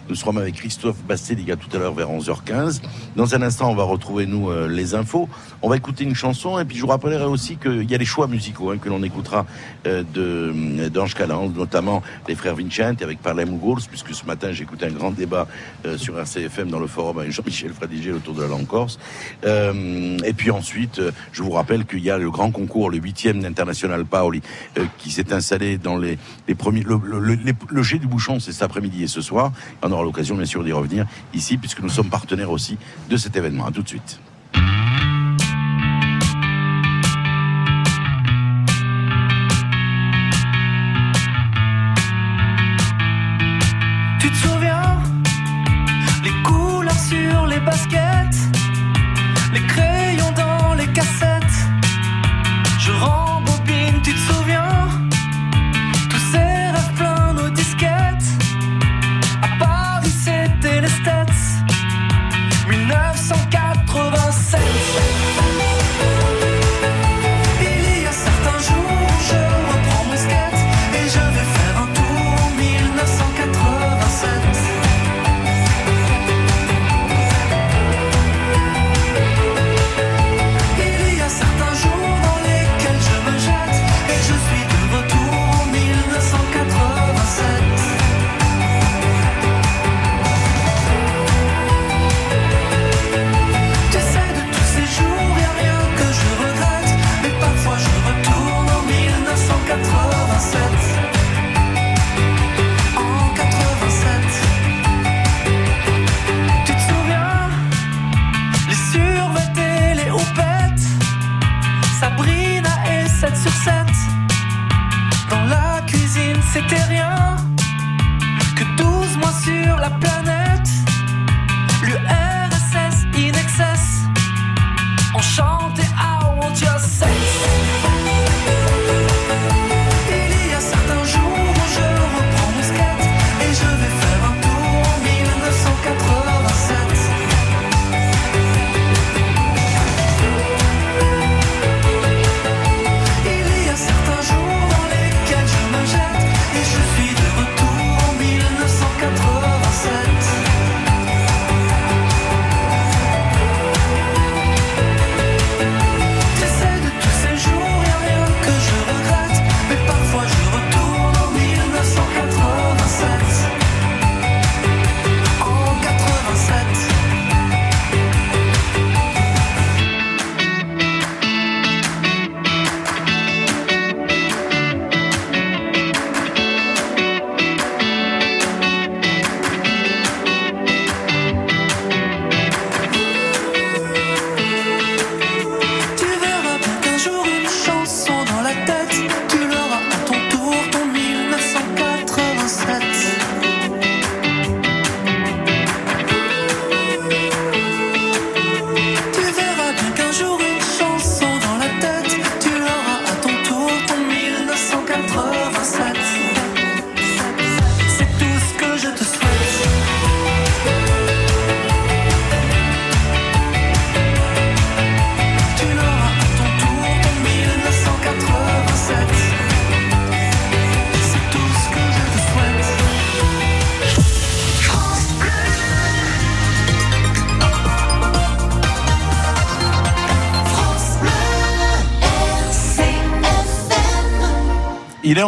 Nous, 0.09 0.15
serons 0.15 0.35
avec 0.37 0.55
Christophe 0.55 0.97
Bastéliga 1.07 1.55
tout 1.55 1.69
à 1.75 1.79
l'heure 1.79 1.93
vers 1.93 2.09
11h15. 2.09 2.81
Dans 3.15 3.35
un 3.35 3.41
instant, 3.43 3.69
on 3.71 3.75
va 3.75 3.83
retrouver, 3.83 4.25
nous, 4.25 4.49
euh, 4.49 4.67
les 4.67 4.95
infos. 4.95 5.29
On 5.61 5.69
va 5.69 5.77
écouter 5.77 6.03
une 6.03 6.15
chanson, 6.15 6.57
et 6.57 6.65
puis 6.65 6.75
je 6.77 6.81
vous 6.81 6.87
rappellerai 6.87 7.25
aussi 7.25 7.57
qu'il 7.57 7.89
y 7.89 7.93
a 7.93 7.97
les 7.97 8.05
choix 8.05 8.27
musicaux 8.27 8.71
hein, 8.71 8.77
que 8.79 8.89
l'on 8.89 9.03
écoutera 9.03 9.45
euh, 9.85 10.03
de 10.13 10.87
d'Ange 10.89 11.13
Canan, 11.13 11.49
notamment 11.55 12.01
les 12.27 12.33
frères 12.35 12.55
Vincent 12.55 12.95
avec 13.01 13.21
Parlem 13.21 13.57
Gours, 13.59 13.81
puisque 13.87 14.13
ce 14.15 14.25
matin, 14.25 14.51
écouté 14.51 14.85
un 14.87 14.91
grand 14.91 15.11
débat 15.11 15.47
euh, 15.85 15.97
sur 15.97 16.17
RCFM 16.19 16.69
dans 16.69 16.79
le 16.79 16.87
forum 16.87 17.19
avec 17.19 17.31
Jean-Michel 17.31 17.71
Fradigel 17.73 18.15
autour 18.15 18.33
de 18.33 18.41
la 18.41 18.47
langue 18.47 18.65
corse. 18.67 18.97
Euh, 19.45 20.17
et 20.25 20.33
puis 20.33 20.49
ensuite, 20.49 20.99
euh, 20.99 21.11
je 21.31 21.43
vous 21.43 21.51
rappelle 21.51 21.85
qu'il 21.85 21.99
y 22.03 22.09
a 22.09 22.17
le 22.17 22.31
grand 22.31 22.49
concours, 22.51 22.89
le 22.89 22.97
huitième 22.97 23.41
d'International 23.41 24.05
Paoli, 24.05 24.41
qui 24.97 25.11
s'est 25.11 25.31
installé 25.33 25.77
dans 25.77 25.97
les, 25.97 26.17
les 26.47 26.55
premiers. 26.55 26.81
Le, 26.81 26.99
le, 27.03 27.19
le, 27.19 27.33
les- 27.35 27.53
le 27.69 27.83
jet 27.83 27.99
du 27.99 28.07
bouchon, 28.07 28.39
c'est 28.39 28.51
cet 28.53 28.63
après-midi 28.63 29.03
et 29.03 29.07
ce 29.07 29.21
soir. 29.21 29.51
L'occasion, 30.03 30.35
bien 30.35 30.45
sûr, 30.45 30.63
d'y 30.63 30.71
revenir 30.71 31.05
ici, 31.33 31.57
puisque 31.57 31.81
nous 31.81 31.89
sommes 31.89 32.09
partenaires 32.09 32.51
aussi 32.51 32.77
de 33.09 33.17
cet 33.17 33.35
événement. 33.35 33.65
À 33.65 33.71
tout 33.71 33.81
de 33.81 33.87
suite. 33.87 34.19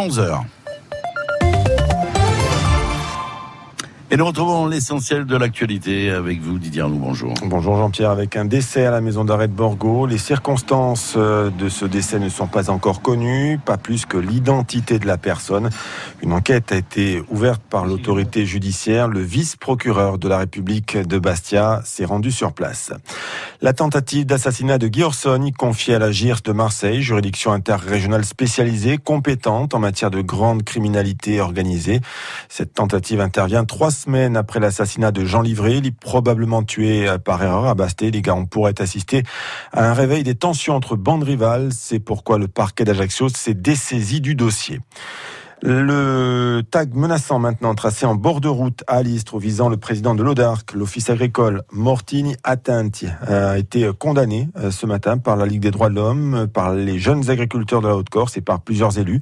11h. 0.08 0.40
Et 4.10 4.16
nous 4.18 4.26
retrouvons 4.26 4.66
l'essentiel 4.66 5.24
de 5.24 5.36
l'actualité 5.36 6.10
avec 6.10 6.40
vous, 6.42 6.58
Didier 6.58 6.82
Arnoux. 6.82 6.98
Bonjour. 6.98 7.32
Bonjour 7.44 7.76
Jean-Pierre. 7.76 8.10
Avec 8.10 8.36
un 8.36 8.44
décès 8.44 8.84
à 8.84 8.90
la 8.90 9.00
maison 9.00 9.24
d'arrêt 9.24 9.48
de 9.48 9.54
Borgo, 9.54 10.04
les 10.04 10.18
circonstances 10.18 11.14
euh, 11.16 11.48
de 11.50 11.68
ce 11.68 11.86
décès 11.86 12.18
ne 12.18 12.28
sont 12.28 12.48
pas 12.48 12.68
encore 12.68 13.00
connues, 13.00 13.58
pas 13.64 13.78
plus 13.78 14.04
que 14.04 14.18
l'identité 14.18 14.98
de 14.98 15.06
la 15.06 15.16
personne. 15.16 15.70
Une 16.22 16.32
enquête 16.32 16.70
a 16.70 16.76
été 16.76 17.20
ouverte 17.30 17.60
par 17.68 17.84
l'autorité 17.84 18.46
judiciaire. 18.46 19.08
Le 19.08 19.20
vice-procureur 19.20 20.18
de 20.18 20.28
la 20.28 20.38
République 20.38 20.96
de 20.96 21.18
Bastia 21.18 21.82
s'est 21.84 22.04
rendu 22.04 22.30
sur 22.30 22.52
place. 22.52 22.92
La 23.60 23.72
tentative 23.72 24.24
d'assassinat 24.24 24.78
de 24.78 24.86
Guy 24.86 25.02
Orsoni, 25.02 25.50
confiée 25.52 25.96
à 25.96 25.98
la 25.98 26.12
GIRS 26.12 26.42
de 26.44 26.52
Marseille, 26.52 27.02
juridiction 27.02 27.50
interrégionale 27.50 28.24
spécialisée, 28.24 28.98
compétente 28.98 29.74
en 29.74 29.80
matière 29.80 30.12
de 30.12 30.20
grande 30.20 30.62
criminalité 30.62 31.40
organisée. 31.40 32.00
Cette 32.48 32.72
tentative 32.72 33.20
intervient 33.20 33.64
trois 33.64 33.90
semaines 33.90 34.36
après 34.36 34.60
l'assassinat 34.60 35.10
de 35.10 35.24
Jean 35.24 35.42
Livré, 35.42 35.82
probablement 36.00 36.62
tué 36.62 37.08
par 37.24 37.42
erreur 37.42 37.66
à 37.66 37.74
Basté. 37.74 38.12
Les 38.12 38.22
gars, 38.22 38.36
on 38.36 38.46
pourrait 38.46 38.80
assister 38.80 39.24
à 39.72 39.90
un 39.90 39.92
réveil 39.92 40.22
des 40.22 40.36
tensions 40.36 40.76
entre 40.76 40.94
bandes 40.94 41.24
rivales. 41.24 41.70
C'est 41.72 41.98
pourquoi 41.98 42.38
le 42.38 42.46
parquet 42.46 42.84
d'Ajaccio 42.84 43.28
s'est 43.28 43.54
dessaisi 43.54 44.20
du 44.20 44.36
dossier. 44.36 44.78
Le 45.64 46.62
tag 46.68 46.92
menaçant 46.92 47.38
maintenant 47.38 47.76
tracé 47.76 48.04
en 48.04 48.16
bord 48.16 48.40
de 48.40 48.48
route 48.48 48.82
à 48.88 48.96
Alistre 48.96 49.38
visant 49.38 49.68
le 49.68 49.76
président 49.76 50.16
de 50.16 50.22
l'Audarc, 50.24 50.72
l'office 50.74 51.08
agricole 51.08 51.62
Mortini 51.70 52.34
Attenti, 52.42 53.06
a 53.28 53.58
été 53.58 53.88
condamné 53.96 54.48
euh, 54.58 54.72
ce 54.72 54.86
matin 54.86 55.18
par 55.18 55.36
la 55.36 55.46
Ligue 55.46 55.60
des 55.60 55.70
droits 55.70 55.88
de 55.88 55.94
l'homme, 55.94 56.48
par 56.52 56.74
les 56.74 56.98
jeunes 56.98 57.30
agriculteurs 57.30 57.80
de 57.80 57.86
la 57.86 57.96
Haute-Corse 57.96 58.36
et 58.36 58.40
par 58.40 58.60
plusieurs 58.60 58.98
élus. 58.98 59.20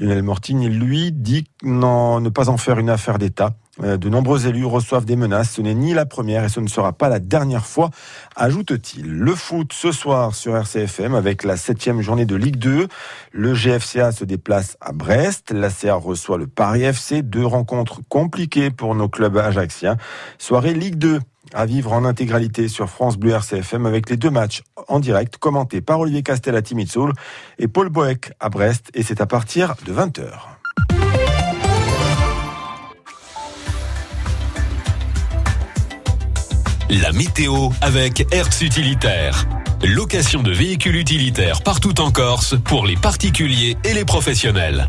Lionel 0.00 0.24
Mortini, 0.24 0.68
lui, 0.68 1.12
dit 1.12 1.44
non, 1.62 2.18
ne 2.18 2.30
pas 2.30 2.48
en 2.48 2.56
faire 2.56 2.80
une 2.80 2.90
affaire 2.90 3.18
d'État. 3.18 3.54
Euh, 3.82 3.96
de 3.96 4.08
nombreux 4.08 4.46
élus 4.46 4.64
reçoivent 4.64 5.04
des 5.04 5.16
menaces. 5.16 5.52
Ce 5.52 5.62
n'est 5.62 5.74
ni 5.74 5.94
la 5.94 6.06
première 6.06 6.44
et 6.44 6.48
ce 6.48 6.60
ne 6.60 6.68
sera 6.68 6.92
pas 6.92 7.08
la 7.08 7.18
dernière 7.18 7.66
fois, 7.66 7.90
ajoute-t-il. 8.34 9.06
Le 9.06 9.34
foot 9.34 9.72
ce 9.72 9.92
soir 9.92 10.34
sur 10.34 10.56
RCFM 10.56 11.14
avec 11.14 11.44
la 11.44 11.56
septième 11.56 12.00
journée 12.00 12.26
de 12.26 12.36
Ligue 12.36 12.56
2. 12.56 12.88
Le 13.32 13.54
GFCA 13.54 14.12
se 14.12 14.24
déplace 14.24 14.76
à 14.80 14.92
Brest. 14.92 15.50
La 15.50 15.70
CA 15.70 15.94
reçoit 15.94 16.38
le 16.38 16.46
Paris 16.46 16.82
FC. 16.82 17.22
Deux 17.22 17.44
rencontres 17.44 18.00
compliquées 18.08 18.70
pour 18.70 18.94
nos 18.94 19.08
clubs 19.08 19.36
ajaxiens. 19.36 19.96
Soirée 20.38 20.74
Ligue 20.74 20.96
2 20.96 21.20
à 21.54 21.64
vivre 21.64 21.92
en 21.92 22.04
intégralité 22.04 22.68
sur 22.68 22.88
France 22.90 23.16
Bleu 23.16 23.32
RCFM 23.32 23.86
avec 23.86 24.10
les 24.10 24.16
deux 24.16 24.30
matchs 24.30 24.62
en 24.88 24.98
direct 24.98 25.36
commentés 25.36 25.80
par 25.80 26.00
Olivier 26.00 26.22
Castel 26.22 26.56
à 26.56 26.62
Timitsoul 26.62 27.12
et 27.58 27.68
Paul 27.68 27.88
Boeck 27.88 28.32
à 28.40 28.48
Brest 28.48 28.90
et 28.94 29.02
c'est 29.02 29.20
à 29.20 29.26
partir 29.26 29.74
de 29.86 29.92
20h. 29.92 31.05
La 36.88 37.10
météo 37.10 37.70
avec 37.80 38.32
Hertz 38.32 38.62
Utilitaire. 38.62 39.44
Location 39.82 40.44
de 40.44 40.52
véhicules 40.52 40.94
utilitaires 40.94 41.62
partout 41.62 42.00
en 42.00 42.12
Corse 42.12 42.54
pour 42.64 42.86
les 42.86 42.94
particuliers 42.94 43.76
et 43.82 43.92
les 43.92 44.04
professionnels. 44.04 44.88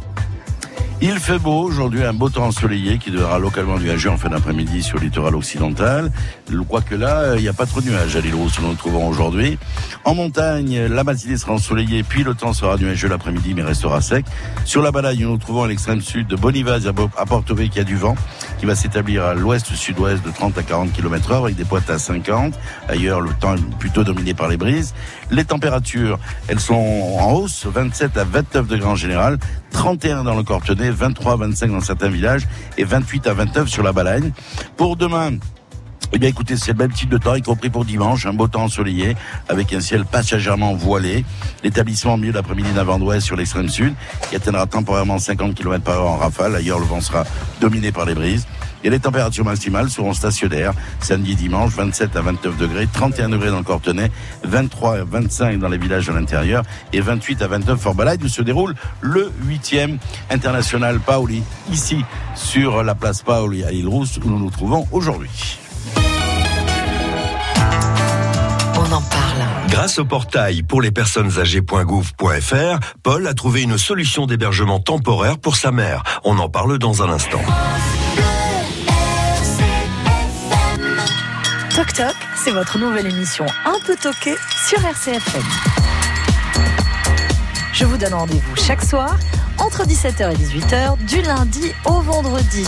Il 0.99 1.19
fait 1.19 1.38
beau 1.38 1.62
aujourd'hui, 1.62 2.03
un 2.03 2.13
beau 2.13 2.27
temps 2.27 2.45
ensoleillé 2.45 2.97
qui 2.97 3.12
devra 3.12 3.38
localement 3.38 3.77
nuager 3.77 4.10
en 4.10 4.17
fin 4.17 4.29
d'après-midi 4.29 4.81
sur 4.81 4.97
le 4.97 5.03
littoral 5.03 5.36
occidental. 5.36 6.12
Quoique 6.67 6.95
là, 6.95 7.36
il 7.36 7.43
n'y 7.43 7.47
a 7.47 7.53
pas 7.53 7.67
trop 7.67 7.81
de 7.81 7.89
nuages 7.89 8.15
à 8.15 8.19
l'île 8.19 8.33
où 8.33 8.47
nous 8.62 8.67
nous 8.67 8.73
trouvons 8.73 9.07
aujourd'hui. 9.07 9.60
En 10.05 10.15
montagne, 10.15 10.88
la 10.88 11.03
matinée 11.03 11.38
sera 11.38 11.53
ensoleillée, 11.53 12.01
puis 12.01 12.23
le 12.23 12.33
temps 12.33 12.51
sera 12.51 12.77
nuageux 12.77 13.07
l'après-midi, 13.07 13.53
mais 13.53 13.62
restera 13.62 14.01
sec. 14.01 14.25
Sur 14.65 14.81
la 14.81 14.91
balaye, 14.91 15.19
nous 15.19 15.29
nous 15.29 15.38
trouvons 15.38 15.63
à 15.63 15.67
l'extrême 15.67 16.01
sud 16.01 16.25
de 16.25 16.36
Bonivaz 16.36 16.88
à 16.88 17.25
Porto 17.25 17.53
qui 17.53 17.79
a 17.79 17.83
du 17.83 17.95
vent, 17.95 18.15
qui 18.57 18.65
va 18.65 18.73
s'établir 18.73 19.23
à 19.23 19.36
l'ouest-sud-ouest 19.36 20.25
de 20.25 20.31
30 20.31 20.57
à 20.57 20.63
40 20.63 20.93
km 20.93 21.31
heure, 21.31 21.43
avec 21.43 21.55
des 21.55 21.65
pointes 21.65 21.91
à 21.91 21.99
50. 21.99 22.55
Ailleurs, 22.89 23.21
le 23.21 23.31
temps 23.39 23.55
est 23.55 23.77
plutôt 23.77 24.03
dominé 24.03 24.33
par 24.33 24.47
les 24.47 24.57
brises. 24.57 24.95
Les 25.29 25.45
températures, 25.45 26.17
elles 26.47 26.60
sont 26.60 26.73
en 26.73 27.33
hausse, 27.33 27.67
27 27.67 28.17
à 28.17 28.23
29 28.23 28.67
degrés 28.67 28.89
en 28.89 28.95
général, 28.95 29.38
31 29.77 30.23
dans 30.23 30.33
le 30.33 30.41
Cortenay, 30.41 30.89
23 30.89 31.33
à 31.33 31.35
25 31.35 31.71
dans 31.71 31.81
certains 31.81 32.09
villages 32.09 32.47
et 32.79 32.83
28 32.83 33.27
à 33.27 33.33
29 33.35 33.69
sur 33.69 33.83
la 33.83 33.91
Balagne. 33.91 34.31
Pour 34.75 34.97
demain, 34.97 35.33
eh 36.13 36.17
bien, 36.17 36.29
écoutez, 36.29 36.57
c'est 36.57 36.71
le 36.71 36.79
même 36.79 36.91
type 36.91 37.09
de 37.09 37.19
temps, 37.19 37.35
y 37.35 37.43
compris 37.43 37.69
pour 37.69 37.85
dimanche, 37.85 38.25
un 38.25 38.33
beau 38.33 38.47
temps 38.47 38.63
ensoleillé, 38.63 39.15
avec 39.47 39.71
un 39.73 39.79
ciel 39.79 40.03
passagèrement 40.03 40.73
voilé. 40.73 41.23
L'établissement 41.63 42.15
au 42.15 42.17
milieu 42.17 42.33
d'après-midi 42.33 42.71
d'un 42.71 42.83
vent 42.83 42.97
d'ouest 42.97 43.23
sur 43.23 43.35
l'extrême 43.35 43.69
sud, 43.69 43.93
qui 44.27 44.35
atteindra 44.35 44.65
temporairement 44.65 45.19
50 45.19 45.53
km 45.53 45.83
par 45.83 45.99
heure 45.99 46.07
en 46.07 46.17
rafale. 46.17 46.55
Ailleurs, 46.55 46.79
le 46.79 46.85
vent 46.85 46.99
sera 46.99 47.23
dominé 47.61 47.91
par 47.91 48.05
les 48.05 48.15
brises. 48.15 48.47
Et 48.88 48.89
les 48.89 49.02
températures 49.02 49.43
maximales 49.43 49.89
seront 49.89 50.13
stationnaires. 50.13 50.71
Samedi 51.02 51.34
et 51.34 51.36
dimanche, 51.36 51.73
27 51.73 52.15
à 52.15 52.21
29 52.21 52.56
degrés, 52.56 52.88
31 52.88 53.28
degrés 53.28 53.50
dans 53.50 53.58
le 53.58 53.63
Cortenay, 53.63 54.10
23 54.45 55.00
à 55.00 55.04
25 55.04 55.60
dans 55.60 55.67
les 55.67 55.78
villages 55.78 56.08
de 56.08 56.13
l'intérieur 56.13 56.63
et 56.93 57.02
28 57.02 57.41
à 57.41 57.47
29 57.47 57.78
Fort 57.78 57.95
Balade 57.95 58.23
où 58.23 58.30
se 58.30 58.41
déroule 58.41 58.76
le 59.02 59.30
8e 59.45 59.97
international 60.30 61.02
Paoli, 61.02 61.43
ici 61.69 61.97
sur 62.34 62.82
la 62.82 62.95
place 62.95 63.23
Paoli 63.23 63.65
à 63.65 63.73
Île-Rousse 63.73 64.19
où 64.23 64.30
nous 64.30 64.39
nous 64.39 64.52
trouvons 64.52 64.88
aujourd'hui. 64.93 65.58
On 68.73 68.93
en 68.93 69.02
parle. 69.02 69.67
Grâce 69.67 70.00
au 70.00 70.06
portail 70.06 70.63
pour 70.63 70.82
les 70.82 70.91
personnes 70.91 71.38
âgées.gouv.fr, 71.38 72.80
Paul 73.04 73.28
a 73.28 73.34
trouvé 73.34 73.63
une 73.63 73.78
solution 73.78 74.28
d'hébergement 74.28 74.80
temporaire 74.80 75.39
pour 75.39 75.58
sa 75.58 75.73
mère. 75.73 76.04
On 76.23 76.38
en 76.38 76.47
parle 76.47 76.80
dans 76.80 77.04
un 77.04 77.10
instant. 77.10 77.41
Toc 81.77 81.93
Toc, 81.93 82.15
c'est 82.35 82.49
votre 82.49 82.79
nouvelle 82.79 83.05
émission 83.05 83.45
un 83.63 83.77
peu 83.85 83.95
toquée 83.95 84.35
sur 84.67 84.83
RCFM. 84.83 85.43
Je 87.71 87.85
vous 87.85 87.97
donne 87.97 88.15
rendez-vous 88.15 88.55
chaque 88.55 88.83
soir 88.83 89.15
entre 89.59 89.83
17h 89.83 90.31
et 90.31 90.35
18h 90.37 90.97
du 91.05 91.21
lundi 91.21 91.71
au 91.85 92.01
vendredi. 92.01 92.65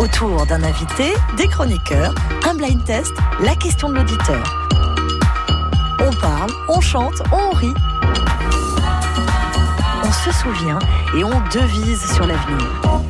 Autour 0.00 0.46
d'un 0.46 0.64
invité, 0.64 1.14
des 1.36 1.46
chroniqueurs, 1.46 2.12
un 2.44 2.54
blind 2.54 2.84
test, 2.84 3.12
la 3.38 3.54
question 3.54 3.88
de 3.88 3.94
l'auditeur. 3.94 4.42
On 6.00 6.10
parle, 6.16 6.50
on 6.68 6.80
chante, 6.80 7.22
on 7.30 7.50
rit. 7.50 7.74
On 10.02 10.10
se 10.10 10.32
souvient 10.32 10.80
et 11.16 11.22
on 11.22 11.40
devise 11.52 12.04
sur 12.14 12.26
l'avenir. 12.26 13.09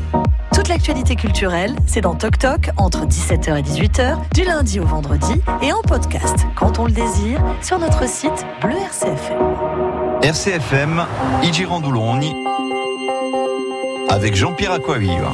L'actualité 0.71 1.17
culturelle, 1.17 1.75
c'est 1.85 2.01
dans 2.01 2.15
Toc 2.15 2.39
Toc 2.39 2.71
entre 2.77 3.05
17h 3.05 3.59
et 3.59 3.63
18h, 3.63 4.19
du 4.33 4.45
lundi 4.45 4.79
au 4.79 4.85
vendredi 4.85 5.33
et 5.63 5.73
en 5.73 5.83
podcast, 5.83 6.47
quand 6.55 6.79
on 6.79 6.85
le 6.85 6.93
désire, 6.93 7.43
sur 7.61 7.81
notre 7.81 8.09
site 8.09 8.47
Bleu 8.61 8.77
RCFM. 8.77 9.37
RCFM, 10.23 11.05
I 11.43 11.53
Girandoloni, 11.53 12.37
avec 14.11 14.37
Jean-Pierre 14.37 14.75
Acquaviva. 14.75 15.33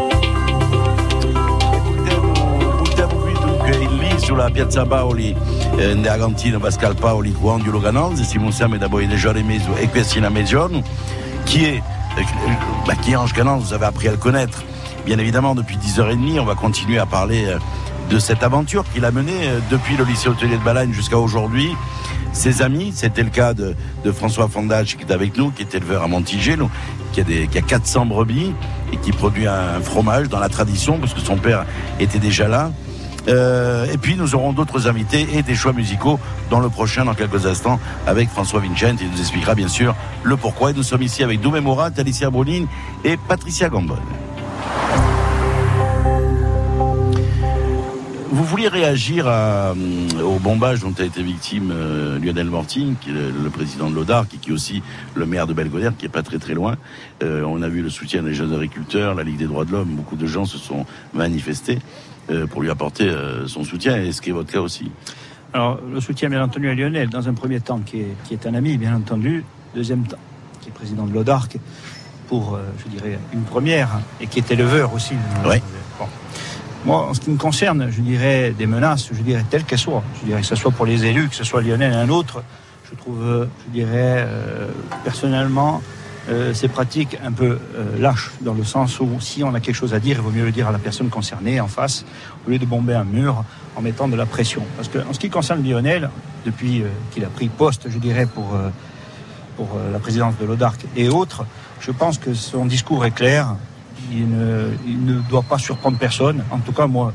sulla 4.18 4.50
piazza 4.50 4.84
Paoli 4.86 5.36
eh, 5.78 6.58
Pascal 6.58 6.94
Paoli 6.96 7.32
quando 7.32 7.70
lo 7.70 7.78
Ganonzi 7.78 8.24
siamo 8.24 8.46
insieme 8.46 8.76
da 8.76 8.88
poi 8.88 9.06
déjà 9.06 9.32
mesi 9.32 9.68
e 9.76 9.88
questi 9.88 10.18
a 10.18 10.30
mezzogiorno 10.30 10.82
est 11.44 11.80
euh, 12.18 12.22
bah, 12.86 12.94
qui 12.96 13.12
est 13.12 13.16
Ange 13.16 13.32
Canon 13.34 13.58
vous 13.58 13.72
avez 13.72 13.84
appris 13.84 14.08
à 14.08 14.10
le 14.10 14.16
connaître 14.16 14.64
bien 15.06 15.18
évidemment 15.18 15.54
depuis 15.54 15.76
10h30 15.76 16.40
on 16.40 16.44
va 16.44 16.54
continuer 16.54 16.98
à 16.98 17.06
parler 17.06 17.46
euh, 17.46 17.58
de 18.10 18.18
cette 18.18 18.42
aventure 18.42 18.84
qu'il 18.92 19.04
a 19.04 19.10
menée 19.10 19.32
euh, 19.44 19.60
depuis 19.70 19.96
le 19.96 20.04
lycée 20.04 20.28
hôtelier 20.28 20.58
de 20.58 20.64
Balagne 20.64 20.92
jusqu'à 20.92 21.18
aujourd'hui 21.18 21.70
ses 22.36 22.60
amis, 22.60 22.92
c'était 22.94 23.22
le 23.22 23.30
cas 23.30 23.54
de, 23.54 23.74
François 24.12 24.46
Fondage 24.46 24.98
qui 24.98 25.04
est 25.04 25.12
avec 25.12 25.38
nous, 25.38 25.50
qui 25.50 25.62
est 25.62 25.74
éleveur 25.74 26.02
à 26.02 26.06
Montiger, 26.06 26.56
nous, 26.56 26.70
qui, 27.12 27.22
a 27.22 27.24
des, 27.24 27.46
qui 27.46 27.56
a 27.56 27.62
400 27.62 28.04
brebis 28.04 28.52
et 28.92 28.98
qui 28.98 29.10
produit 29.10 29.46
un, 29.46 29.80
fromage 29.80 30.28
dans 30.28 30.38
la 30.38 30.50
tradition, 30.50 30.98
parce 30.98 31.14
que 31.14 31.20
son 31.20 31.36
père 31.36 31.64
était 31.98 32.18
déjà 32.18 32.46
là. 32.46 32.72
Euh, 33.26 33.86
et 33.90 33.96
puis 33.96 34.16
nous 34.16 34.34
aurons 34.34 34.52
d'autres 34.52 34.86
invités 34.86 35.26
et 35.32 35.42
des 35.42 35.54
choix 35.54 35.72
musicaux 35.72 36.20
dans 36.50 36.60
le 36.60 36.68
prochain, 36.68 37.06
dans 37.06 37.14
quelques 37.14 37.46
instants, 37.46 37.80
avec 38.06 38.28
François 38.28 38.60
Vincent. 38.60 38.96
Il 39.00 39.10
nous 39.10 39.20
expliquera 39.20 39.54
bien 39.54 39.68
sûr 39.68 39.94
le 40.22 40.36
pourquoi. 40.36 40.70
Et 40.70 40.74
nous 40.74 40.82
sommes 40.82 41.02
ici 41.02 41.24
avec 41.24 41.40
Doumé 41.40 41.60
Morat, 41.60 41.90
Alicia 41.96 42.28
Brunine 42.28 42.66
et 43.02 43.16
Patricia 43.16 43.70
Gambon. 43.70 43.96
Vous 48.36 48.44
vouliez 48.44 48.68
réagir 48.68 49.26
à, 49.28 49.72
au 50.22 50.38
bombage 50.38 50.80
dont 50.80 50.92
a 50.98 51.04
été 51.04 51.22
victime 51.22 51.70
euh, 51.72 52.18
Lionel 52.18 52.50
Mortine, 52.50 52.94
qui 53.00 53.08
est 53.08 53.14
le, 53.14 53.30
le 53.30 53.48
président 53.48 53.88
de 53.88 53.94
l'ODAR, 53.94 54.28
qui, 54.28 54.36
qui 54.36 54.50
est 54.50 54.52
aussi 54.52 54.82
le 55.14 55.24
maire 55.24 55.46
de 55.46 55.54
Belgodère, 55.54 55.96
qui 55.96 56.04
est 56.04 56.10
pas 56.10 56.22
très 56.22 56.38
très 56.38 56.52
loin. 56.52 56.76
Euh, 57.22 57.44
on 57.44 57.62
a 57.62 57.68
vu 57.70 57.80
le 57.80 57.88
soutien 57.88 58.22
des 58.22 58.34
jeunes 58.34 58.52
agriculteurs, 58.52 59.14
la 59.14 59.22
Ligue 59.22 59.38
des 59.38 59.46
droits 59.46 59.64
de 59.64 59.72
l'homme, 59.72 59.88
beaucoup 59.88 60.16
de 60.16 60.26
gens 60.26 60.44
se 60.44 60.58
sont 60.58 60.84
manifestés 61.14 61.78
euh, 62.28 62.46
pour 62.46 62.60
lui 62.60 62.68
apporter 62.68 63.08
euh, 63.08 63.46
son 63.46 63.64
soutien, 63.64 63.96
et 63.96 64.12
ce 64.12 64.20
qui 64.20 64.28
est 64.28 64.34
votre 64.34 64.52
cas 64.52 64.60
aussi. 64.60 64.90
Alors, 65.54 65.80
le 65.90 65.98
soutien, 66.02 66.28
bien 66.28 66.44
entendu, 66.44 66.68
à 66.68 66.74
Lionel, 66.74 67.08
dans 67.08 67.26
un 67.30 67.32
premier 67.32 67.60
temps, 67.60 67.80
qui 67.86 68.00
est, 68.00 68.16
qui 68.24 68.34
est 68.34 68.46
un 68.46 68.52
ami, 68.52 68.76
bien 68.76 68.94
entendu. 68.94 69.44
Deuxième 69.74 70.06
temps, 70.06 70.18
qui 70.60 70.68
est 70.68 70.72
président 70.72 71.06
de 71.06 71.14
l'ODARC. 71.14 71.56
pour, 72.28 72.54
euh, 72.54 72.60
je 72.84 72.90
dirais, 72.94 73.18
une 73.32 73.44
première, 73.44 74.00
et 74.20 74.26
qui 74.26 74.40
est 74.40 74.50
éleveur 74.50 74.92
aussi. 74.92 75.14
Oui. 75.48 75.56
Bon. 75.98 76.06
Moi, 76.86 77.08
en 77.08 77.14
ce 77.14 77.20
qui 77.20 77.30
me 77.30 77.36
concerne, 77.36 77.90
je 77.90 78.00
dirais 78.00 78.54
des 78.56 78.66
menaces, 78.66 79.08
je 79.12 79.20
dirais 79.20 79.44
telles 79.50 79.64
qu'elles 79.64 79.76
soient. 79.76 80.04
Je 80.20 80.26
dirais 80.26 80.40
que 80.40 80.46
ce 80.46 80.54
soit 80.54 80.70
pour 80.70 80.86
les 80.86 81.04
élus, 81.04 81.28
que 81.28 81.34
ce 81.34 81.42
soit 81.42 81.60
Lionel 81.60 81.92
et 81.92 81.96
un 81.96 82.08
autre, 82.08 82.44
je 82.88 82.96
trouve, 82.96 83.20
euh, 83.24 83.46
je 83.66 83.72
dirais, 83.72 84.24
euh, 84.24 84.68
personnellement, 85.02 85.82
euh, 86.28 86.54
ces 86.54 86.68
pratiques 86.68 87.18
un 87.24 87.32
peu 87.32 87.58
lâches, 87.98 88.30
dans 88.40 88.54
le 88.54 88.62
sens 88.62 89.00
où 89.00 89.08
si 89.18 89.42
on 89.42 89.52
a 89.54 89.58
quelque 89.58 89.74
chose 89.74 89.94
à 89.94 89.98
dire, 89.98 90.18
il 90.18 90.22
vaut 90.22 90.30
mieux 90.30 90.44
le 90.44 90.52
dire 90.52 90.68
à 90.68 90.70
la 90.70 90.78
personne 90.78 91.08
concernée 91.08 91.60
en 91.60 91.66
face, 91.66 92.04
au 92.46 92.50
lieu 92.50 92.58
de 92.60 92.66
bomber 92.66 92.94
un 92.94 93.02
mur 93.02 93.42
en 93.74 93.80
mettant 93.80 94.06
de 94.06 94.14
la 94.14 94.24
pression. 94.24 94.62
Parce 94.76 94.86
que 94.86 94.98
en 94.98 95.12
ce 95.12 95.18
qui 95.18 95.28
concerne 95.28 95.68
Lionel, 95.68 96.08
depuis 96.44 96.84
qu'il 97.10 97.24
a 97.24 97.28
pris 97.28 97.48
poste, 97.48 97.90
je 97.90 97.98
dirais, 97.98 98.26
pour, 98.26 98.56
pour 99.56 99.70
la 99.92 99.98
présidence 99.98 100.34
de 100.40 100.46
l'ODARC 100.46 100.78
et 100.94 101.08
autres, 101.08 101.46
je 101.80 101.90
pense 101.90 102.18
que 102.18 102.32
son 102.32 102.64
discours 102.64 103.04
est 103.04 103.10
clair. 103.10 103.56
Il 104.12 104.28
ne, 104.28 105.20
doit 105.28 105.42
pas 105.42 105.58
surprendre 105.58 105.98
personne. 105.98 106.42
En 106.50 106.58
tout 106.58 106.72
cas, 106.72 106.86
moi, 106.86 107.12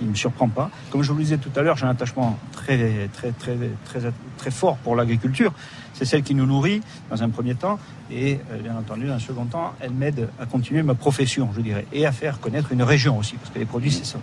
il 0.00 0.06
ne 0.06 0.10
me 0.10 0.16
surprend 0.16 0.48
pas. 0.48 0.70
Comme 0.90 1.02
je 1.02 1.12
vous 1.12 1.18
le 1.18 1.24
disais 1.24 1.38
tout 1.38 1.50
à 1.56 1.62
l'heure, 1.62 1.76
j'ai 1.76 1.86
un 1.86 1.90
attachement 1.90 2.38
très, 2.52 3.08
très, 3.12 3.32
très, 3.32 3.56
très, 3.84 4.00
très 4.36 4.50
fort 4.50 4.76
pour 4.78 4.96
l'agriculture. 4.96 5.52
C'est 5.92 6.04
celle 6.04 6.22
qui 6.22 6.34
nous 6.34 6.46
nourrit 6.46 6.80
dans 7.10 7.22
un 7.22 7.28
premier 7.28 7.54
temps 7.54 7.78
et 8.10 8.38
euh, 8.50 8.58
bien 8.58 8.76
entendu, 8.76 9.06
dans 9.06 9.14
un 9.14 9.18
second 9.18 9.46
temps, 9.46 9.74
elle 9.80 9.92
m'aide 9.92 10.28
à 10.40 10.46
continuer 10.46 10.82
ma 10.82 10.94
profession, 10.94 11.48
je 11.54 11.60
dirais, 11.60 11.86
et 11.92 12.04
à 12.04 12.12
faire 12.12 12.40
connaître 12.40 12.72
une 12.72 12.82
région 12.82 13.18
aussi, 13.18 13.36
parce 13.36 13.50
que 13.50 13.58
les 13.58 13.64
produits, 13.64 13.92
c'est 13.92 14.04
ça. 14.04 14.18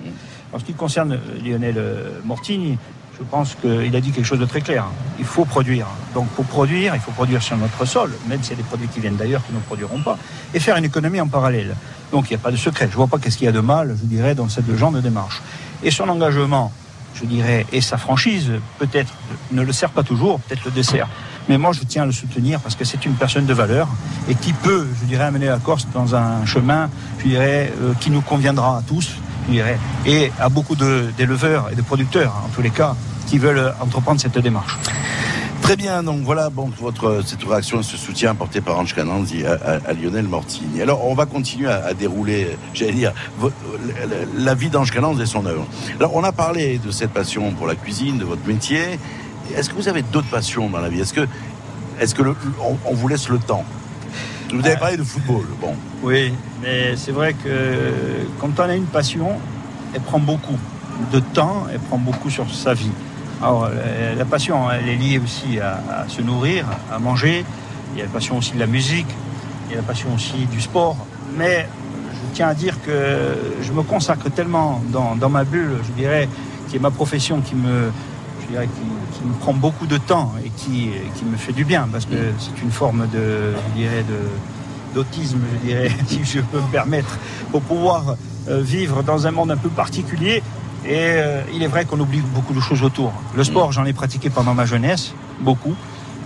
En 0.54 0.60
ce 0.60 0.66
qui 0.66 0.74
concerne 0.74 1.14
euh, 1.14 1.44
Lionel 1.44 1.76
euh, 1.78 2.20
Mortigny, 2.26 2.78
je 3.18 3.24
pense 3.24 3.56
qu'il 3.56 3.96
a 3.96 4.02
dit 4.02 4.12
quelque 4.12 4.26
chose 4.26 4.40
de 4.40 4.46
très 4.46 4.62
clair. 4.62 4.86
Il 5.20 5.26
faut 5.26 5.46
produire. 5.46 5.88
Donc 6.14 6.28
pour 6.30 6.46
produire, 6.46 6.96
il 6.96 7.02
faut 7.02 7.12
produire 7.12 7.42
sur 7.42 7.58
notre 7.58 7.86
sol, 7.86 8.12
même 8.28 8.42
s'il 8.42 8.52
y 8.52 8.54
a 8.54 8.58
des 8.58 8.64
produits 8.64 8.88
qui 8.88 9.00
viennent 9.00 9.16
d'ailleurs 9.16 9.46
qui 9.46 9.54
ne 9.54 9.60
produiront 9.60 10.02
pas, 10.02 10.18
et 10.54 10.60
faire 10.60 10.78
une 10.78 10.86
économie 10.86 11.22
en 11.22 11.28
parallèle. 11.28 11.76
Donc 12.12 12.30
il 12.30 12.34
n'y 12.34 12.40
a 12.40 12.44
pas 12.44 12.52
de 12.52 12.58
secret. 12.58 12.86
Je 12.86 12.92
ne 12.92 12.98
vois 12.98 13.08
pas 13.08 13.20
qu'est-ce 13.20 13.38
qu'il 13.38 13.46
y 13.46 13.50
a 13.50 13.54
de 13.54 13.60
mal, 13.60 13.96
je 14.02 14.06
dirais, 14.06 14.36
dans 14.36 14.50
cette 14.50 14.74
genre 14.76 14.92
de 14.92 15.02
démarche. 15.02 15.42
Et 15.84 15.92
son 15.92 16.10
engagement, 16.10 16.72
je 17.16 17.26
dirais, 17.26 17.66
et 17.72 17.82
sa 17.82 17.98
franchise, 17.98 18.52
peut-être, 18.80 19.14
ne 19.52 19.62
le 19.62 19.74
sert 19.74 19.90
pas 19.90 20.04
toujours, 20.04 20.40
peut-être 20.40 20.66
le 20.66 20.72
dessert. 20.72 21.08
Mais 21.50 21.58
moi, 21.58 21.72
je 21.74 21.82
tiens 21.82 22.04
à 22.04 22.06
le 22.06 22.12
soutenir 22.12 22.60
parce 22.60 22.76
que 22.76 22.86
c'est 22.86 23.06
une 23.06 23.16
personne 23.16 23.46
de 23.46 23.54
valeur 23.54 23.88
et 24.30 24.36
qui 24.36 24.54
peut, 24.54 24.88
je 25.02 25.06
dirais, 25.06 25.26
amener 25.26 25.48
la 25.48 25.58
Corse 25.58 25.88
dans 25.94 26.16
un 26.16 26.46
chemin, 26.46 26.90
je 27.20 27.30
dirais, 27.30 27.74
euh, 27.82 27.94
qui 28.00 28.12
nous 28.12 28.22
conviendra 28.22 28.78
à 28.78 28.82
tous, 28.82 29.16
et 30.06 30.32
à 30.40 30.50
beaucoup 30.50 30.76
d'éleveurs 30.76 31.70
et 31.72 31.76
de 31.76 31.82
producteurs, 31.82 32.34
en 32.46 32.50
tous 32.50 32.62
les 32.62 32.70
cas, 32.70 32.96
qui 33.28 33.38
veulent 33.38 33.74
entreprendre 33.80 34.20
cette 34.20 34.38
démarche. 34.38 34.78
Très 35.62 35.76
bien, 35.76 36.04
donc 36.04 36.22
voilà 36.24 36.50
votre, 36.50 37.22
cette 37.26 37.44
réaction 37.44 37.84
ce 37.84 37.96
soutien 37.96 38.32
apporté 38.32 38.62
par 38.62 38.80
Ange 38.80 38.94
Cananzi 38.94 39.46
à, 39.46 39.94
Lionel 39.94 40.28
Mortigny. 40.28 40.82
Alors, 40.82 41.06
on 41.06 41.14
va 41.14 41.26
continuer 41.26 41.70
à, 41.70 41.94
dérouler, 41.94 42.58
j'allais 42.74 42.92
dire, 42.92 43.14
la, 44.38 44.56
vie 44.56 44.70
d'Ange 44.70 44.92
Cananzi 44.92 45.22
et 45.22 45.26
son 45.26 45.46
œuvre. 45.46 45.66
Alors, 46.00 46.16
on 46.16 46.24
a 46.24 46.32
parlé 46.32 46.80
de 46.80 46.92
cette 46.92 47.12
passion 47.12 47.52
pour 47.52 47.68
la 47.68 47.76
cuisine, 47.76 48.18
de 48.18 48.26
votre 48.26 48.46
métier. 48.48 49.00
Est-ce 49.56 49.70
que 49.70 49.76
vous 49.76 49.88
avez 49.88 50.02
d'autres 50.02 50.30
passions 50.30 50.70
dans 50.70 50.80
la 50.80 50.90
vie? 50.90 51.00
Est-ce 51.00 51.14
que, 51.14 51.28
est-ce 52.00 52.16
que 52.16 52.24
on 52.60 52.94
vous 52.94 53.08
laisse 53.08 53.30
le 53.30 53.38
temps? 53.38 53.64
Vous 54.54 54.66
avez 54.66 54.78
parlé 54.78 54.98
de 54.98 55.04
football, 55.04 55.46
bon. 55.62 55.74
Oui, 56.04 56.34
mais 56.62 56.96
c'est 56.96 57.12
vrai 57.12 57.34
que 57.34 57.50
quand 58.40 58.50
on 58.60 58.64
a 58.64 58.76
une 58.76 58.86
passion, 58.86 59.30
elle 59.94 60.02
prend 60.02 60.20
beaucoup 60.20 60.58
de 61.12 61.20
temps, 61.20 61.68
elle 61.72 61.80
prend 61.80 61.98
beaucoup 61.98 62.30
sur 62.30 62.54
sa 62.54 62.74
vie. 62.74 62.92
Alors, 63.42 63.70
la, 63.70 64.16
la 64.16 64.26
passion, 64.26 64.70
elle 64.70 64.90
est 64.90 64.96
liée 64.96 65.20
aussi 65.20 65.60
à, 65.60 66.06
se 66.08 66.22
nourrir, 66.22 66.66
à 66.92 67.00
manger. 67.00 67.46
Il 67.94 68.00
y 68.00 68.02
a 68.02 68.06
la 68.06 68.12
passion 68.12 68.38
aussi 68.38 68.54
de 68.54 68.60
la 68.60 68.68
musique, 68.68 69.08
il 69.68 69.72
y 69.72 69.74
a 69.74 69.78
la 69.78 69.88
passion 69.88 70.14
aussi 70.14 70.46
du 70.52 70.62
sport. 70.62 70.98
Mais 71.38 71.68
je 72.14 72.36
tiens 72.36 72.50
à 72.50 72.54
dire 72.54 72.76
que 72.86 73.36
je 73.62 73.72
me 73.72 73.84
consacre 73.84 74.30
tellement 74.30 74.82
dans, 74.92 75.16
dans 75.16 75.30
ma 75.30 75.44
bulle, 75.44 75.78
je 75.84 75.92
dirais, 75.94 76.28
qui 76.70 76.76
est 76.76 76.80
ma 76.80 76.92
profession, 76.92 77.42
qui 77.42 77.56
me, 77.56 77.92
dirais, 78.52 78.68
qui, 78.68 79.18
qui 79.18 79.26
me 79.28 79.34
prend 79.34 79.54
beaucoup 79.54 79.88
de 79.88 79.98
temps 79.98 80.34
et 80.46 80.50
qui, 80.50 80.90
qui 81.16 81.26
me 81.26 81.38
fait 81.38 81.54
du 81.54 81.66
bien, 81.66 81.88
parce 81.92 82.06
que 82.06 82.16
c'est 82.40 82.62
une 82.62 82.72
forme 82.72 83.08
de, 83.14 83.54
je 83.54 83.80
dirais, 83.80 84.04
de 84.08 84.16
d'autisme, 84.94 85.40
je 85.54 85.68
dirais, 85.68 85.90
si 86.08 86.24
je 86.26 86.42
peux 86.42 86.60
me 86.60 86.68
permettre, 86.72 87.18
pour 87.52 87.62
pouvoir 87.62 88.16
euh, 88.50 88.62
vivre 88.62 89.04
dans 89.04 89.26
un 89.28 89.32
monde 89.32 89.52
un 89.52 89.58
peu 89.58 89.70
particulier. 89.70 90.44
Et 90.84 90.96
euh, 90.96 91.42
il 91.54 91.62
est 91.64 91.68
vrai 91.68 91.86
qu'on 91.86 92.00
oublie 92.00 92.22
beaucoup 92.34 92.54
de 92.54 92.60
choses 92.60 92.84
autour. 92.84 93.14
Le 93.36 93.44
sport, 93.44 93.72
j'en 93.72 93.86
ai 93.86 93.94
pratiqué 93.94 94.30
pendant 94.30 94.54
ma 94.54 94.66
jeunesse, 94.66 95.14
beaucoup, 95.40 95.76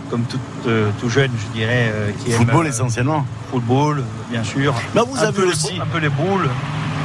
comme 0.09 0.23
tout, 0.23 0.39
euh, 0.67 0.89
tout 0.99 1.09
jeune, 1.09 1.31
je 1.37 1.59
dirais. 1.59 1.91
euh, 1.93 2.11
qui 2.23 2.31
aime, 2.31 2.37
Football 2.37 2.65
euh, 2.65 2.69
essentiellement. 2.69 3.25
Football, 3.51 4.03
bien 4.31 4.43
sûr. 4.43 4.73
Mais 4.95 5.01
vous 5.07 5.17
un 5.17 5.23
avez 5.27 5.33
peu 5.33 5.47
aussi- 5.47 5.79
un 5.79 5.85
peu 5.85 5.99
les 5.99 6.09
boules, 6.09 6.49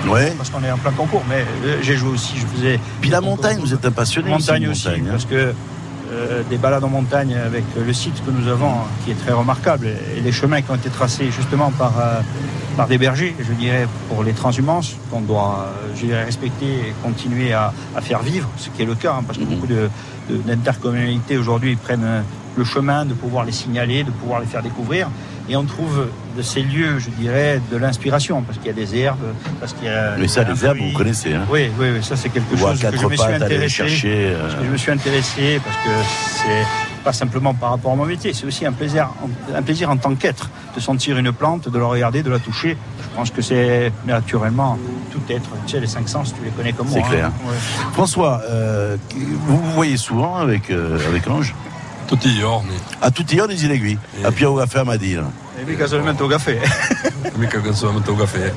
Ouais. 0.09 0.33
parce 0.37 0.51
qu'on 0.51 0.63
est 0.65 0.71
en 0.71 0.79
plein 0.79 0.93
concours. 0.93 1.23
Mais 1.29 1.45
euh, 1.65 1.79
j'ai 1.83 1.97
joué 1.97 2.11
aussi, 2.11 2.35
je 2.37 2.47
faisais 2.47 2.81
Puis 3.01 3.11
la 3.11 3.21
montagne, 3.21 3.59
vous 3.61 3.73
êtes 3.75 3.85
un 3.85 3.91
passionné 3.91 4.31
montagne 4.31 4.65
de 4.65 4.71
aussi, 4.71 4.89
montagne, 4.89 5.05
hein. 5.07 5.11
parce 5.13 5.25
que 5.27 5.53
euh, 6.13 6.43
des 6.51 6.57
balades 6.59 6.83
en 6.83 6.89
montagne 6.89 7.35
avec 7.37 7.65
le 7.77 7.93
site 7.93 8.25
que 8.25 8.31
nous 8.31 8.49
avons, 8.49 8.73
qui 9.05 9.13
est 9.13 9.15
très 9.15 9.33
remarquable, 9.33 9.87
et 10.17 10.21
les 10.21 10.33
chemins 10.33 10.61
qui 10.63 10.71
ont 10.71 10.75
été 10.77 10.91
tracés 10.91 11.31
justement 11.31 11.71
par, 11.71 11.93
euh, 12.01 12.21
par 12.77 12.89
des 12.89 12.99
bergers, 12.99 13.37
je 13.39 13.53
dirais, 13.53 13.87
pour 14.09 14.25
les 14.25 14.33
transhumances, 14.33 14.97
qu'on 15.11 15.21
doit, 15.21 15.69
euh, 15.69 15.93
je 15.95 16.07
dirais, 16.07 16.25
respecter 16.25 16.67
et 16.67 16.95
continuer 17.03 17.53
à, 17.53 17.73
à 17.95 18.01
faire 18.01 18.21
vivre, 18.23 18.49
ce 18.57 18.71
qui 18.71 18.83
est 18.83 18.87
le 18.87 18.97
cas, 18.97 19.15
hein, 19.19 19.23
parce 19.27 19.39
que 19.39 19.45
Mhm. 19.45 19.51
beaucoup 19.51 19.67
de- 19.69 19.89
de- 20.31 20.37
d'intercommunalités 20.39 21.37
aujourd'hui 21.39 21.77
prennent 21.77 22.03
euh, 22.05 22.23
le 22.57 22.65
chemin 22.65 23.05
de 23.05 23.15
pouvoir 23.15 23.45
les 23.45 23.53
signaler, 23.53 24.03
de 24.03 24.11
pouvoir 24.11 24.41
les 24.41 24.47
faire 24.47 24.63
découvrir. 24.63 25.09
Et 25.53 25.57
on 25.57 25.65
trouve 25.65 26.07
de 26.37 26.43
ces 26.43 26.63
lieux, 26.63 27.01
je 27.01 27.11
dirais, 27.11 27.61
de 27.73 27.77
l'inspiration, 27.77 28.41
parce 28.43 28.57
qu'il 28.59 28.69
y 28.69 28.71
a 28.71 28.73
des 28.73 28.97
herbes, 28.97 29.19
parce 29.59 29.73
qu'il 29.73 29.87
y 29.87 29.89
a. 29.89 30.15
Mais 30.17 30.29
ça, 30.29 30.45
les 30.45 30.65
herbes, 30.65 30.79
vous 30.79 30.97
connaissez. 30.97 31.35
Hein. 31.35 31.43
Oui, 31.51 31.69
oui, 31.79 31.89
oui, 31.93 32.05
ça 32.05 32.15
c'est 32.15 32.29
quelque 32.29 32.53
Ou 32.53 32.67
à 32.67 32.71
chose 32.71 32.81
que 32.83 32.97
je 32.97 33.07
me 33.07 33.17
suis 33.17 33.33
intéressé. 33.35 33.69
chercher. 33.69 34.27
euh, 34.29 34.43
Parce 34.43 34.55
que 34.55 34.65
je 34.65 34.71
me 34.71 34.77
suis 34.77 34.93
intéressé 34.93 35.61
parce 35.65 35.77
que 35.79 35.91
c'est 36.37 37.03
pas 37.03 37.13
simplement 37.13 37.53
par 37.53 37.71
rapport 37.71 37.93
à 37.93 37.97
mon 37.97 38.05
métier, 38.05 38.33
c'est 38.33 38.47
aussi 38.47 38.65
un 38.65 38.71
plaisir, 38.73 39.09
un 39.53 39.63
plaisir 39.63 39.91
en 39.91 39.97
tant 39.97 40.15
qu'être 40.15 40.49
de 40.77 40.81
sentir 40.81 41.19
une 41.19 41.33
plante, 41.33 41.69
de 41.69 41.79
la 41.79 41.87
regarder, 41.87 42.23
de 42.23 42.31
la 42.31 42.39
toucher. 42.39 42.77
Je 43.11 43.17
pense 43.17 43.31
que 43.31 43.43
c'est 43.43 43.91
naturellement 44.07 44.79
tout 45.11 45.21
être. 45.31 45.51
Tu 45.67 45.73
sais, 45.73 45.81
les 45.81 45.89
cinq 45.89 46.09
sens, 46.09 46.33
tu 46.33 46.45
les 46.45 46.51
connais 46.53 46.73
comme 46.73 46.89
moi. 46.89 47.01
C'est 47.03 47.09
clair. 47.13 47.27
hein. 47.27 47.33
Ouais. 47.49 47.57
François, 47.93 48.41
euh, 48.49 48.97
vous 49.17 49.57
vous 49.59 49.71
voyez 49.73 49.97
souvent 49.97 50.37
avec, 50.37 50.71
euh, 50.71 50.97
avec 51.09 51.27
Ange? 51.29 51.55
Tutti 52.11 52.29
giorni, 52.35 52.75
À 53.01 53.11
tutti 53.13 53.35
i 53.35 53.37
giorni 53.37 53.57
legui, 53.69 53.97
Eh. 54.21 54.25
a 54.27 54.33
Piero 54.33 54.57
Caffè 54.57 54.81
a 54.81 54.83
au 54.83 56.29
café. 56.29 56.59
mica 57.39 57.61
canzonamento 57.61 58.13
au 58.13 58.17
café. 58.17 58.53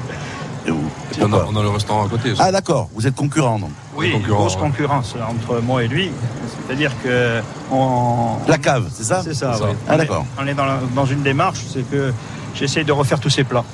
Et 0.65 0.71
vous 0.71 0.89
Et 1.15 1.21
on, 1.21 1.25
a, 1.25 1.29
Pourquoi 1.29 1.47
on 1.51 1.55
a 1.57 1.61
le 1.61 1.69
restaurant 1.69 2.05
à 2.07 2.09
côté. 2.09 2.31
aussi. 2.31 2.41
Ah 2.43 2.51
d'accord, 2.51 2.89
vous 2.95 3.05
êtes 3.05 3.13
concurrent 3.15 3.59
donc. 3.59 3.69
Oui, 3.95 4.17
grosse 4.27 4.55
ouais. 4.55 4.61
concurrence 4.61 5.13
entre 5.29 5.61
moi 5.61 5.83
et 5.83 5.87
lui. 5.87 6.09
C'est-à-dire 6.65 6.91
que 7.03 7.41
on, 7.71 8.37
La 8.47 8.57
cave, 8.57 8.89
c'est 8.91 9.03
ça? 9.03 9.21
C'est 9.23 9.35
ça, 9.35 9.53
ça. 9.53 9.65
oui. 9.65 9.75
Ah, 9.87 9.91
On 9.91 9.93
est- 9.93 9.97
d'accord. 9.99 10.25
On 10.41 10.47
est 10.47 10.55
dans, 10.55 10.65
la- 10.65 10.79
dans 10.95 11.05
une 11.05 11.21
démarche, 11.21 11.59
c'est 11.71 11.87
que 11.87 12.11
j'essaie 12.55 12.83
de 12.83 12.91
refaire 12.91 13.19
tous 13.19 13.29
ces 13.29 13.43
plats 13.43 13.65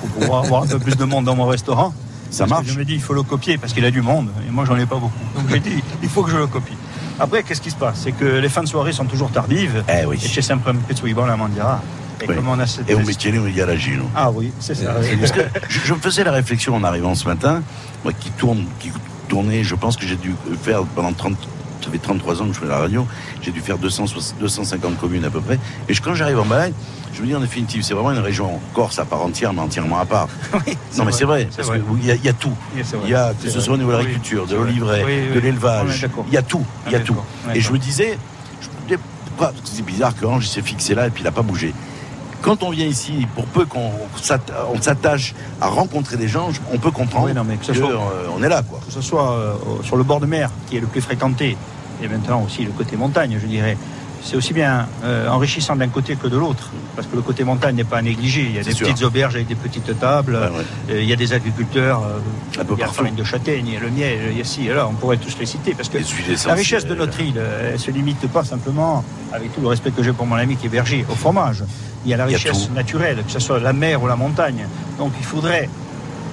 pour 0.00 0.08
pouvoir 0.08 0.44
avoir 0.44 0.62
un 0.62 0.66
peu 0.68 0.78
plus 0.78 0.96
de 0.96 1.04
monde 1.04 1.26
dans 1.26 1.36
mon 1.36 1.46
restaurant. 1.46 1.92
Ça 2.30 2.46
Parce 2.46 2.60
que 2.60 2.66
marche 2.66 2.72
Je 2.74 2.78
me 2.78 2.84
dis, 2.86 2.94
il 2.94 3.02
faut 3.02 3.14
le 3.14 3.22
copier 3.22 3.58
parce 3.58 3.74
qu'il 3.74 3.84
a 3.84 3.90
du 3.90 4.00
monde 4.00 4.28
et 4.46 4.50
moi, 4.50 4.64
j'en 4.64 4.76
ai 4.76 4.86
pas 4.86 4.96
beaucoup. 4.96 5.12
Donc 5.36 5.44
j'ai 5.50 5.60
dit, 5.68 5.82
il 6.02 6.08
faut 6.08 6.22
que 6.22 6.30
je 6.30 6.36
le 6.38 6.46
copie. 6.46 6.74
Après, 7.20 7.42
qu'est-ce 7.42 7.60
qui 7.60 7.70
se 7.70 7.76
passe? 7.76 8.00
C'est 8.04 8.12
que 8.12 8.24
les 8.24 8.48
fins 8.48 8.62
de 8.62 8.68
soirée 8.68 8.92
sont 8.92 9.04
toujours 9.04 9.30
tardives. 9.30 9.82
Eh 9.88 10.04
oui. 10.06 10.18
C'è 10.18 10.40
sempre 10.42 10.70
un 10.70 10.76
pezzo 10.86 11.04
di 11.04 11.14
buona 11.14 11.36
mangiare. 11.36 11.80
Et 12.20 12.26
Oui. 12.28 12.36
on 12.48 12.58
a 12.58 12.66
cette... 12.66 12.88
Et 12.90 12.94
au 12.94 13.00
métier, 13.00 13.30
il 13.32 13.56
y. 13.56 13.62
Ah 14.14 14.30
oui, 14.30 14.52
c'est 14.58 14.74
ça. 14.74 14.96
oui. 15.00 15.16
Parce 15.20 15.32
que 15.32 15.40
je, 15.68 15.78
je 15.84 15.94
me 15.94 16.00
faisais 16.00 16.24
la 16.24 16.32
réflexion 16.32 16.74
en 16.74 16.82
arrivant 16.82 17.14
ce 17.14 17.26
matin, 17.28 17.62
moi 18.02 18.12
qui 18.12 18.30
tourne, 18.32 18.64
qui 18.80 18.90
tournait, 19.28 19.62
je 19.62 19.74
pense 19.76 19.96
que 19.96 20.04
j'ai 20.06 20.16
dû 20.16 20.34
faire 20.62 20.82
pendant 20.96 21.12
30, 21.12 21.36
ça 21.88 21.92
fait 21.92 21.98
33 21.98 22.42
ans 22.42 22.46
que 22.48 22.54
je 22.54 22.60
fais 22.60 22.66
la 22.66 22.78
radio, 22.78 23.06
j'ai 23.42 23.50
dû 23.50 23.60
faire 23.60 23.78
200, 23.78 24.04
250 24.40 24.98
communes 24.98 25.24
à 25.24 25.30
peu 25.30 25.40
près. 25.40 25.58
Et 25.88 25.94
je- 25.94 26.02
quand 26.02 26.14
j'arrive 26.14 26.38
en 26.38 26.44
Balagne, 26.44 26.72
je 27.14 27.22
me 27.22 27.26
dis 27.26 27.34
en 27.34 27.40
définitive, 27.40 27.82
c'est 27.82 27.94
vraiment 27.94 28.12
une 28.12 28.18
région 28.18 28.60
corse 28.74 28.98
à 28.98 29.04
part 29.04 29.22
entière, 29.22 29.52
mais 29.52 29.60
entièrement 29.62 29.98
à 29.98 30.04
part. 30.04 30.28
Oui, 30.66 30.76
Non 30.96 31.04
mais 31.04 31.12
c'est 31.12 31.24
vrai, 31.24 31.48
parce 31.56 31.70
qu'il 31.70 32.04
y, 32.06 32.10
a- 32.10 32.14
il 32.14 32.24
y 32.24 32.28
a 32.28 32.32
tout. 32.32 32.52
Oui. 32.76 32.82
Il 33.04 33.10
y 33.10 33.14
a, 33.14 33.32
que 33.42 33.48
ce 33.48 33.60
soit 33.60 33.74
au 33.74 33.78
niveau 33.78 33.92
de 33.92 33.96
l'agriculture, 33.96 34.46
de 34.46 34.56
Oui, 34.56 34.74
de 34.78 34.82
on 34.84 34.90
est 34.92 35.40
l'élevage, 35.40 36.06
il 36.28 36.34
y 36.34 36.36
a 36.36 36.42
tout, 36.42 36.64
il 36.86 36.92
y 36.92 36.96
a 36.96 37.00
tout. 37.00 37.16
Et 37.54 37.60
je 37.60 37.72
me 37.72 37.78
disais, 37.78 38.18
je 38.60 38.66
me 38.68 38.88
disais, 38.88 39.00
pourquoi 39.26 39.52
c'est 39.64 39.84
bizarre 39.84 40.14
que 40.14 40.26
s'est 40.44 40.62
fixé 40.62 40.94
là 40.94 41.06
et 41.06 41.10
puis 41.10 41.22
il 41.22 41.24
n'a 41.24 41.32
pas 41.32 41.42
bougé. 41.42 41.72
Quand 42.40 42.62
on 42.62 42.70
vient 42.70 42.86
ici, 42.86 43.26
pour 43.34 43.46
peu 43.46 43.64
qu'on 43.64 43.90
s'atta- 44.22 44.66
on 44.72 44.80
s'attache 44.80 45.34
à 45.60 45.66
rencontrer 45.66 46.16
des 46.16 46.28
gens, 46.28 46.50
on 46.72 46.78
peut 46.78 46.92
comprendre 46.92 47.26
Oui, 47.26 47.34
non, 47.34 47.42
mais 47.42 47.56
que 47.56 47.64
ce 47.64 47.72
que, 47.72 47.78
soit- 47.78 47.88
euh, 47.90 48.28
on 48.36 48.40
est 48.44 48.48
là, 48.48 48.62
quoi. 48.62 48.78
que 48.86 48.92
ce 48.92 49.00
soit 49.00 49.32
euh, 49.32 49.54
sur 49.82 49.96
le 49.96 50.04
bord 50.04 50.20
de 50.20 50.26
mer, 50.26 50.50
qui 50.68 50.76
est 50.76 50.80
le 50.80 50.86
plus 50.86 51.00
fréquenté, 51.00 51.56
et 52.02 52.08
maintenant 52.08 52.42
aussi 52.42 52.64
le 52.64 52.72
côté 52.72 52.96
montagne, 52.96 53.38
je 53.40 53.46
dirais, 53.46 53.76
c'est 54.22 54.36
aussi 54.36 54.52
bien 54.52 54.88
euh, 55.04 55.28
enrichissant 55.28 55.76
d'un 55.76 55.88
côté 55.88 56.16
que 56.16 56.26
de 56.26 56.36
l'autre, 56.36 56.70
parce 56.96 57.06
que 57.06 57.16
le 57.16 57.22
côté 57.22 57.44
montagne 57.44 57.76
n'est 57.76 57.84
pas 57.84 57.98
à 57.98 58.02
négliger. 58.02 58.42
Il 58.42 58.56
y 58.56 58.58
a 58.58 58.62
des 58.62 58.72
sûr. 58.72 58.86
petites 58.86 59.04
auberges 59.04 59.36
avec 59.36 59.46
des 59.46 59.54
petites 59.54 59.98
tables, 59.98 60.34
ouais. 60.34 60.94
euh, 60.94 61.02
il 61.02 61.08
y 61.08 61.12
a 61.12 61.16
des 61.16 61.32
agriculteurs, 61.32 62.02
euh, 62.02 62.60
Un 62.60 62.64
peu 62.64 62.74
il 62.74 62.80
y 62.80 62.82
a 62.82 62.86
la 62.86 62.92
farine 62.92 63.14
de 63.14 63.24
châtaigne, 63.24 63.66
il 63.66 63.74
y 63.74 63.76
a 63.76 63.80
le 63.80 63.90
miel, 63.90 64.18
il 64.32 64.38
y 64.38 64.42
a 64.42 64.72
et 64.72 64.74
là, 64.74 64.88
on 64.88 64.94
pourrait 64.94 65.18
tous 65.18 65.38
les 65.38 65.46
citer, 65.46 65.72
parce 65.74 65.88
que 65.88 65.98
la 66.46 66.54
richesse 66.54 66.86
de 66.86 66.94
notre 66.94 67.20
île, 67.20 67.34
euh, 67.38 67.72
elle 67.72 67.78
se 67.78 67.90
limite 67.90 68.26
pas 68.28 68.44
simplement, 68.44 69.04
avec 69.32 69.54
tout 69.54 69.60
le 69.60 69.68
respect 69.68 69.92
que 69.92 70.02
j'ai 70.02 70.12
pour 70.12 70.26
mon 70.26 70.36
ami 70.36 70.56
qui 70.56 70.66
est 70.66 70.70
berger, 70.70 71.04
au 71.08 71.14
fromage. 71.14 71.62
Il 72.04 72.10
y 72.10 72.14
a 72.14 72.16
la 72.16 72.24
a 72.24 72.26
richesse 72.26 72.70
naturelle, 72.70 73.22
que 73.24 73.32
ce 73.32 73.38
soit 73.38 73.60
la 73.60 73.72
mer 73.72 74.02
ou 74.02 74.06
la 74.06 74.16
montagne. 74.16 74.66
Donc 74.98 75.12
il 75.18 75.24
faudrait 75.24 75.68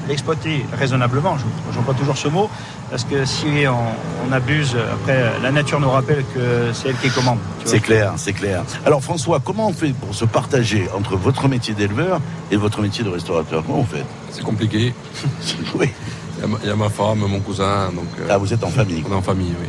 l'exploiter 0.07 0.65
raisonnablement, 0.77 1.37
je 1.37 1.43
j'emploie 1.73 1.93
toujours 1.93 2.17
ce 2.17 2.27
mot, 2.27 2.49
parce 2.89 3.03
que 3.03 3.25
si 3.25 3.47
on, 3.67 4.27
on 4.27 4.31
abuse, 4.31 4.75
après 4.93 5.23
la 5.41 5.51
nature 5.51 5.79
nous 5.79 5.89
rappelle 5.89 6.23
que 6.33 6.71
c'est 6.73 6.89
elle 6.89 6.97
qui 6.97 7.09
commande. 7.09 7.39
C'est 7.65 7.79
clair, 7.79 8.13
c'est 8.17 8.33
clair. 8.33 8.63
Alors 8.85 9.01
François, 9.03 9.39
comment 9.43 9.67
on 9.67 9.73
fait 9.73 9.93
pour 9.93 10.13
se 10.13 10.25
partager 10.25 10.87
entre 10.95 11.15
votre 11.17 11.47
métier 11.47 11.73
d'éleveur 11.73 12.19
et 12.51 12.55
votre 12.57 12.81
métier 12.81 13.03
de 13.03 13.09
restaurateur? 13.09 13.63
Comment 13.65 13.79
on 13.79 13.85
fait 13.85 14.05
C'est 14.31 14.43
compliqué. 14.43 14.93
Oui. 15.75 15.89
Il 16.37 16.41
y, 16.41 16.43
a 16.43 16.47
ma, 16.47 16.57
il 16.63 16.67
y 16.67 16.71
a 16.71 16.75
ma 16.75 16.89
femme, 16.89 17.19
mon 17.19 17.39
cousin, 17.39 17.87
donc 17.95 18.07
euh, 18.19 18.27
Ah, 18.29 18.37
vous 18.37 18.53
êtes 18.53 18.61
en 18.63 18.69
famille, 18.69 19.01
on 19.07 19.11
est 19.13 19.15
en 19.15 19.21
famille, 19.21 19.53
oui. 19.59 19.67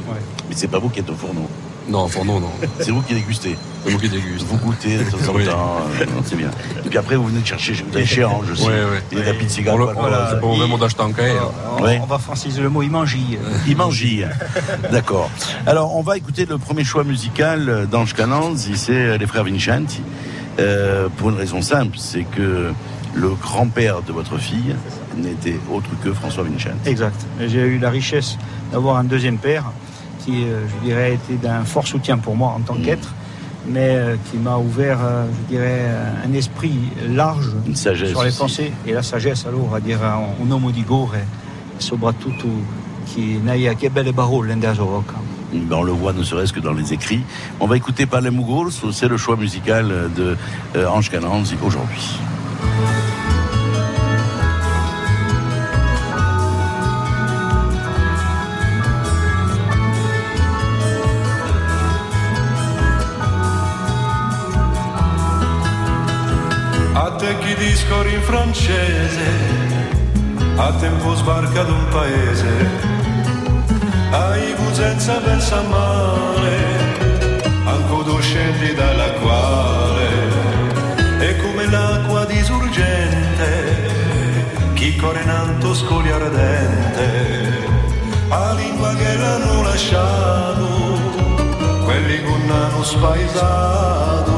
mais 0.49 0.55
c'est 0.57 0.67
pas 0.67 0.81
vous 0.81 0.89
qui 0.89 0.99
êtes 0.99 1.09
au 1.09 1.15
fourneau. 1.15 1.49
Non, 1.89 2.09
fourneau, 2.09 2.41
non. 2.41 2.51
C'est 2.81 2.91
vous 2.91 3.03
qui 3.03 3.15
dégustez. 3.15 3.57
C'est 3.85 3.91
moi 3.93 4.01
qui 4.01 4.09
déguste. 4.09 4.45
Vous 4.49 4.57
goûtez 4.57 4.99
de 4.99 5.05
temps 5.05 5.31
en 5.31 5.35
Oui. 5.37 5.45
temps. 5.45 5.77
euh, 6.01 6.05
non, 6.07 6.23
c'est 6.25 6.35
bien. 6.37 6.51
Et 6.85 6.89
puis 6.89 6.99
après, 6.99 7.15
vous 7.15 7.27
venez 7.27 7.41
de 7.41 7.47
chercher, 7.47 7.75
vous 7.89 7.97
avez 7.97 8.05
chez 8.07 8.25
Ange 8.25 8.51
aussi. 8.51 8.65
Ouais, 8.67 8.73
ouais. 8.73 9.03
Il 9.13 9.19
y 9.19 9.23
a 9.23 9.27
la 9.27 9.35
pizza 9.35 9.63
Pour 9.63 9.79
le- 9.79 9.85
voilà. 9.85 10.01
voilà, 10.01 10.31
c'est 10.31 10.69
pas 10.71 10.79
d'acheter 10.79 11.03
en 11.03 11.09
là. 11.09 11.99
On, 12.03 12.07
va 12.07 12.19
franciser 12.19 12.61
le 12.61 12.69
mot, 12.69 12.83
il 12.83 12.91
mangille. 12.91 13.39
Il 13.69 13.77
mangille. 13.77 14.29
D'accord. 14.91 15.31
Alors, 15.67 15.95
on 15.97 16.03
va 16.03 16.17
écouter 16.17 16.45
le 16.47 16.59
premier 16.59 16.83
choix 16.85 17.05
musical 17.05 17.87
d'Ange 17.91 18.15
Cananzi, 18.15 18.77
c'est 18.77 19.17
les 19.19 19.27
frères 19.27 19.45
Vincenti. 19.45 20.03
Euh, 20.59 21.09
pour 21.17 21.31
une 21.31 21.37
raison 21.37 21.63
simple, 21.63 21.99
c'est 21.99 22.25
que 22.25 22.73
le 23.15 23.29
grand-père 23.35 24.03
de 24.03 24.13
votre 24.13 24.39
fille 24.39 24.75
n'était 25.17 25.59
autre 25.73 25.89
que 26.03 26.13
François 26.13 26.43
Vincenti. 26.45 26.77
Exact. 26.87 27.15
J'ai 27.47 27.61
eu 27.61 27.79
la 27.79 27.91
richesse 27.91 28.37
d'avoir 28.73 28.97
un 28.97 29.05
deuxième 29.05 29.39
père 29.39 29.65
qui, 30.27 30.45
euh, 30.45 30.67
je 30.69 30.87
dirais, 30.87 31.15
était 31.15 31.37
d'un 31.41 31.65
fort 31.65 31.87
soutien 31.87 32.19
pour 32.19 32.37
moi 32.37 32.53
en 32.57 32.61
tant 32.61 32.75
Mm. 32.75 32.83
qu'être, 32.83 33.15
mais 33.69 33.91
euh, 33.97 34.17
qui 34.31 34.37
m'a 34.37 34.57
ouvert, 34.59 34.99
euh, 35.03 35.25
je 35.49 35.55
dirais, 35.55 35.87
un 36.29 36.33
esprit 36.35 36.75
large 37.09 37.53
Une 37.67 37.75
sagesse. 37.77 38.11
sur 38.11 38.23
les 38.23 38.29
aussi. 38.29 38.39
pensées 38.39 38.73
et 38.87 38.93
la 38.93 39.03
sagesse, 39.03 39.47
allora, 39.47 39.77
a 39.77 39.81
dire 39.81 40.03
un, 40.05 40.45
uomo 40.51 40.71
di 40.73 40.83
gore, 40.83 41.25
soprattutto 41.79 42.49
qui 43.07 43.39
n'aia 43.43 43.75
che 43.75 43.89
belle 43.89 44.13
parole 44.13 44.53
on 45.71 45.85
le 45.85 45.93
voit 45.93 46.13
ne 46.13 46.25
serait-ce 46.25 46.53
que 46.53 46.61
dans 46.61 46.73
les 46.75 46.93
écrits. 46.93 47.23
On 47.61 47.67
va 47.69 47.77
écouter 47.77 48.05
Palermo 48.05 48.43
Gorso, 48.45 48.91
c'est 48.93 49.09
le 49.09 49.17
choix 49.17 49.37
musical 49.37 50.11
de 50.17 50.37
Ange 50.87 51.09
Cananzi 51.09 51.55
aujourd'hui. 51.65 52.19
Chi 67.47 67.55
discorri 67.55 68.13
in 68.13 68.23
francese, 68.23 69.25
a 70.57 70.73
tempo 70.81 71.15
sbarca 71.15 71.61
ad 71.61 71.71
un 71.71 71.89
paese, 71.91 72.49
hai 74.11 74.53
senza 74.73 75.21
pensa 75.21 75.63
male, 75.63 76.57
anche 77.65 78.21
scendi 78.21 78.75
dalla 78.75 79.13
quale, 79.23 80.09
è 81.19 81.37
come 81.37 81.71
l'acqua 81.71 82.25
disurgente, 82.25 83.91
chi 84.75 84.97
corre 84.97 85.23
in 85.23 85.29
alto 85.29 85.73
scoglie 85.73 86.13
ardente, 86.15 87.65
a 88.29 88.55
lingua 88.55 88.93
che 88.97 89.17
l'hanno 89.17 89.63
lasciato, 89.63 90.67
quelli 91.85 92.17
che 92.17 92.29
non 92.29 92.51
hanno 92.51 92.83
spaesato. 92.83 94.36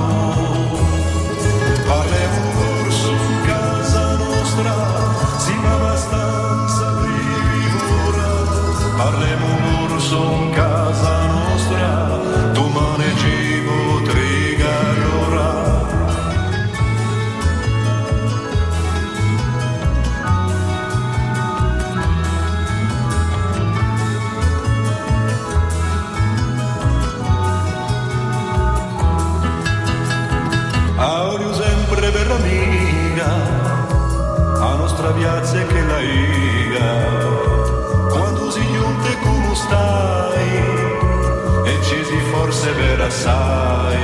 Assai, 43.09 43.97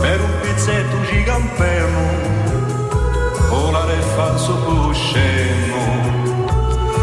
per 0.00 0.20
un 0.20 0.30
pizzetto 0.40 1.00
giganterno, 1.10 2.04
volare 3.50 4.00
falso 4.14 4.54
cusceno, 4.64 5.80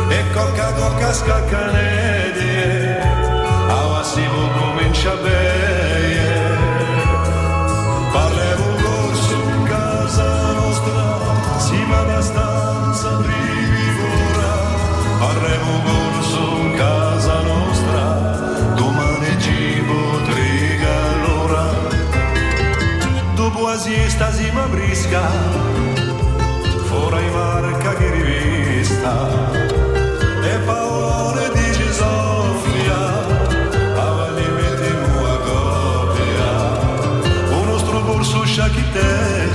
e 0.10 0.24
cocca 0.34 0.72
cocca 0.74 1.14
scaccanedie, 1.14 2.98
a 3.68 4.04
si 4.04 4.24
comincia 4.58 5.14
bene. 5.16 5.59
pesca, 25.00 25.30
fuori 26.84 27.30
marca 27.30 27.94
che 27.96 28.12
rivista, 28.12 29.30
e 30.44 30.58
paone 30.66 31.50
di 31.54 31.72
Gisofia, 31.72 33.02
avali 33.96 34.46
mette 34.50 34.92
mua 35.08 35.38
copia, 35.40 36.52
uno 37.62 37.78
stroborso 37.78 38.44
sciacchitello. 38.44 39.49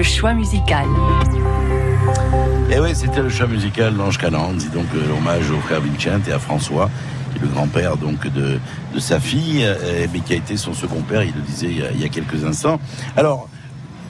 Le 0.00 0.04
choix 0.04 0.32
musical. 0.32 0.86
Et 2.70 2.80
oui, 2.80 2.94
c'était 2.94 3.20
le 3.20 3.28
choix 3.28 3.46
musical 3.46 3.94
d'Ange 3.94 4.16
Cananzi, 4.16 4.70
donc 4.70 4.86
euh, 4.94 5.06
l'hommage 5.06 5.50
au 5.50 5.60
frère 5.60 5.82
Vincent 5.82 6.26
et 6.26 6.32
à 6.32 6.38
François, 6.38 6.88
qui 7.30 7.36
est 7.36 7.42
le 7.42 7.48
grand-père 7.48 7.98
donc 7.98 8.26
de, 8.28 8.58
de 8.94 8.98
sa 8.98 9.20
fille, 9.20 9.62
euh, 9.62 10.06
mais 10.10 10.20
qui 10.20 10.32
a 10.32 10.36
été 10.36 10.56
son 10.56 10.72
second 10.72 11.02
père, 11.02 11.22
il 11.22 11.34
le 11.34 11.42
disait 11.42 11.66
il 11.66 11.80
y 11.80 11.82
a, 11.82 11.90
il 11.90 12.00
y 12.00 12.04
a 12.06 12.08
quelques 12.08 12.42
instants. 12.46 12.80
Alors, 13.14 13.50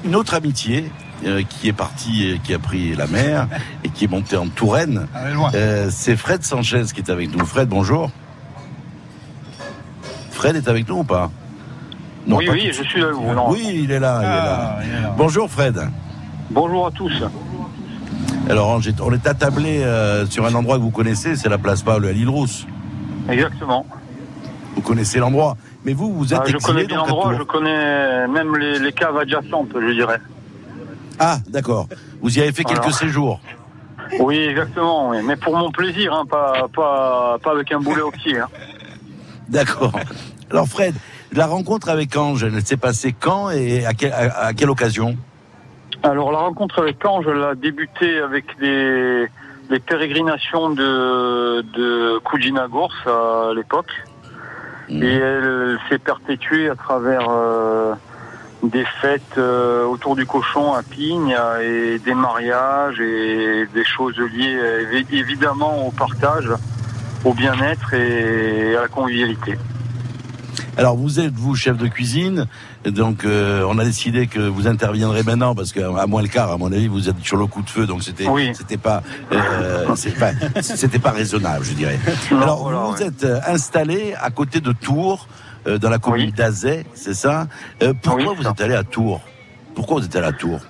une 0.04 0.14
autre 0.14 0.34
amitié 0.34 0.92
euh, 1.26 1.42
qui 1.42 1.66
est 1.66 1.72
partie, 1.72 2.40
qui 2.44 2.54
a 2.54 2.60
pris 2.60 2.94
la 2.94 3.08
mer 3.08 3.48
et 3.82 3.88
qui 3.88 4.04
est 4.04 4.08
montée 4.08 4.36
en 4.36 4.46
Touraine, 4.46 5.08
euh, 5.54 5.88
c'est 5.90 6.14
Fred 6.14 6.44
Sanchez 6.44 6.84
qui 6.94 7.00
est 7.00 7.10
avec 7.10 7.36
nous. 7.36 7.44
Fred, 7.44 7.68
bonjour. 7.68 8.12
Fred 10.30 10.54
est 10.54 10.68
avec 10.68 10.88
nous 10.88 10.98
ou 10.98 11.04
pas? 11.04 11.32
Non, 12.26 12.36
oui, 12.36 12.48
oui, 12.50 12.70
je 12.72 12.82
suis 12.82 13.00
là. 13.00 13.08
vous, 13.12 13.32
non. 13.34 13.50
Oui, 13.50 13.80
il 13.84 13.90
est 13.90 13.98
là, 13.98 14.18
il 14.20 14.24
est 14.24 14.28
là. 14.28 14.76
Ah, 14.78 14.78
il 14.84 14.90
est 14.90 15.02
là. 15.02 15.14
Bonjour 15.16 15.50
Fred. 15.50 15.80
Bonjour 16.50 16.86
à 16.86 16.90
tous. 16.90 17.12
Alors, 18.48 18.68
on 19.00 19.12
est- 19.12 19.26
attablé 19.26 19.82
euh, 19.82 20.26
sur 20.26 20.44
un 20.44 20.54
endroit 20.54 20.76
que 20.76 20.82
vous 20.82 20.90
connaissez, 20.90 21.36
c'est 21.36 21.48
la 21.48 21.58
place 21.58 21.82
Paul 21.82 22.04
à 22.06 22.12
l'île 22.12 22.28
Rousse. 22.28 22.66
Exactement. 23.28 23.86
Vous 24.74 24.82
connaissez 24.82 25.18
l'endroit. 25.18 25.56
Mais 25.84 25.92
vous, 25.92 26.12
vous 26.12 26.34
êtes 26.34 26.40
Ah, 26.42 26.48
je 26.48 26.56
connais 26.58 26.84
bien 26.84 26.98
l'endroit, 26.98 27.34
je 27.38 27.42
connais 27.42 28.26
même 28.28 28.56
les, 28.56 28.78
les 28.78 28.92
caves 28.92 29.16
adjacentes, 29.16 29.68
je 29.74 29.92
dirais. 29.92 30.20
Ah, 31.18 31.38
d'accord. 31.48 31.88
Vous 32.22 32.38
y 32.38 32.42
avez 32.42 32.52
fait 32.52 32.64
quelques 32.64 32.92
séjours. 32.92 33.40
Oui, 34.18 34.36
exactement, 34.38 35.10
oui. 35.10 35.18
mais 35.24 35.36
pour 35.36 35.56
mon 35.56 35.70
plaisir, 35.70 36.12
hein, 36.12 36.24
pas, 36.28 36.66
pas, 36.74 37.38
pas 37.42 37.52
avec 37.52 37.70
un 37.72 37.78
boulet 37.80 38.00
au 38.02 38.10
pied. 38.10 38.38
hein. 38.38 38.48
D'accord. 39.48 39.92
Alors, 40.50 40.66
Fred, 40.66 40.94
la 41.32 41.46
rencontre 41.46 41.88
avec 41.88 42.16
Ange, 42.16 42.44
elle 42.44 42.60
s'est 42.64 42.76
passée 42.76 43.14
quand 43.18 43.50
et 43.50 43.86
à, 43.86 43.94
quel- 43.94 44.12
à- 44.12 44.46
à 44.46 44.52
quelle 44.52 44.70
occasion? 44.70 45.16
Alors 46.02 46.32
la 46.32 46.38
rencontre 46.38 46.80
avec 46.82 47.04
Ange, 47.04 47.26
elle 47.28 47.42
a 47.42 47.54
débuté 47.54 48.18
avec 48.20 48.44
les, 48.60 49.26
les 49.70 49.78
pérégrinations 49.80 50.70
de, 50.70 51.60
de 51.62 52.18
Kujina 52.20 52.66
Gors 52.68 52.94
à 53.06 53.52
l'époque. 53.54 53.90
Mhm. 54.88 55.02
Et 55.02 55.12
elle 55.14 55.78
s'est 55.88 55.98
perpétuée 55.98 56.68
à 56.68 56.74
travers 56.74 57.26
euh, 57.30 57.94
des 58.64 58.84
fêtes 59.00 59.38
euh, 59.38 59.84
autour 59.84 60.16
du 60.16 60.26
cochon 60.26 60.72
à 60.74 60.82
Pigne 60.82 61.36
et 61.62 61.98
des 62.00 62.14
mariages 62.14 62.98
et 63.00 63.66
des 63.72 63.84
choses 63.84 64.18
liées 64.18 64.58
évi- 64.92 65.06
évidemment 65.16 65.86
au 65.86 65.90
partage, 65.92 66.48
au 67.24 67.34
bien-être 67.34 67.94
et 67.94 68.74
à 68.76 68.80
la 68.82 68.88
convivialité. 68.88 69.56
Alors, 70.80 70.96
vous 70.96 71.20
êtes, 71.20 71.34
vous, 71.34 71.54
chef 71.54 71.76
de 71.76 71.88
cuisine. 71.88 72.46
Donc, 72.86 73.26
euh, 73.26 73.66
on 73.68 73.78
a 73.78 73.84
décidé 73.84 74.26
que 74.28 74.40
vous 74.40 74.66
interviendrez 74.66 75.22
maintenant 75.22 75.54
parce 75.54 75.72
qu'à 75.72 76.06
moins 76.06 76.22
le 76.22 76.28
quart, 76.28 76.50
à 76.50 76.56
mon 76.56 76.72
avis, 76.72 76.88
vous 76.88 77.10
êtes 77.10 77.20
sur 77.22 77.36
le 77.36 77.44
coup 77.44 77.60
de 77.60 77.68
feu. 77.68 77.86
Donc, 77.86 78.02
c'était, 78.02 78.26
Oui. 78.26 78.52
c'était 78.54 78.78
pas, 78.78 79.02
euh, 79.30 79.94
pas, 81.02 81.10
raisonnable, 81.10 81.66
je 81.66 81.74
dirais. 81.74 81.98
Non, 82.32 82.40
Alors, 82.40 82.62
voilà, 82.62 82.78
vous 82.78 82.92
ouais. 82.94 83.08
êtes 83.08 83.24
euh, 83.24 83.40
installé 83.46 84.14
à 84.18 84.30
côté 84.30 84.60
de 84.62 84.72
Tours, 84.72 85.28
euh, 85.66 85.76
dans 85.76 85.90
la 85.90 85.98
commune 85.98 86.28
Oui. 86.28 86.32
d'Azay, 86.32 86.86
c'est 86.94 87.12
ça? 87.12 87.46
Pourquoi 88.02 88.30
Oui, 88.30 88.36
vous 88.38 88.44
ça. 88.44 88.50
êtes 88.52 88.60
allé 88.62 88.74
à 88.74 88.82
Tours? 88.82 89.20
Pourquoi 89.74 89.98
vous 90.00 90.06
êtes 90.06 90.16
allé 90.16 90.28
à 90.28 90.32
Tours? 90.32 90.60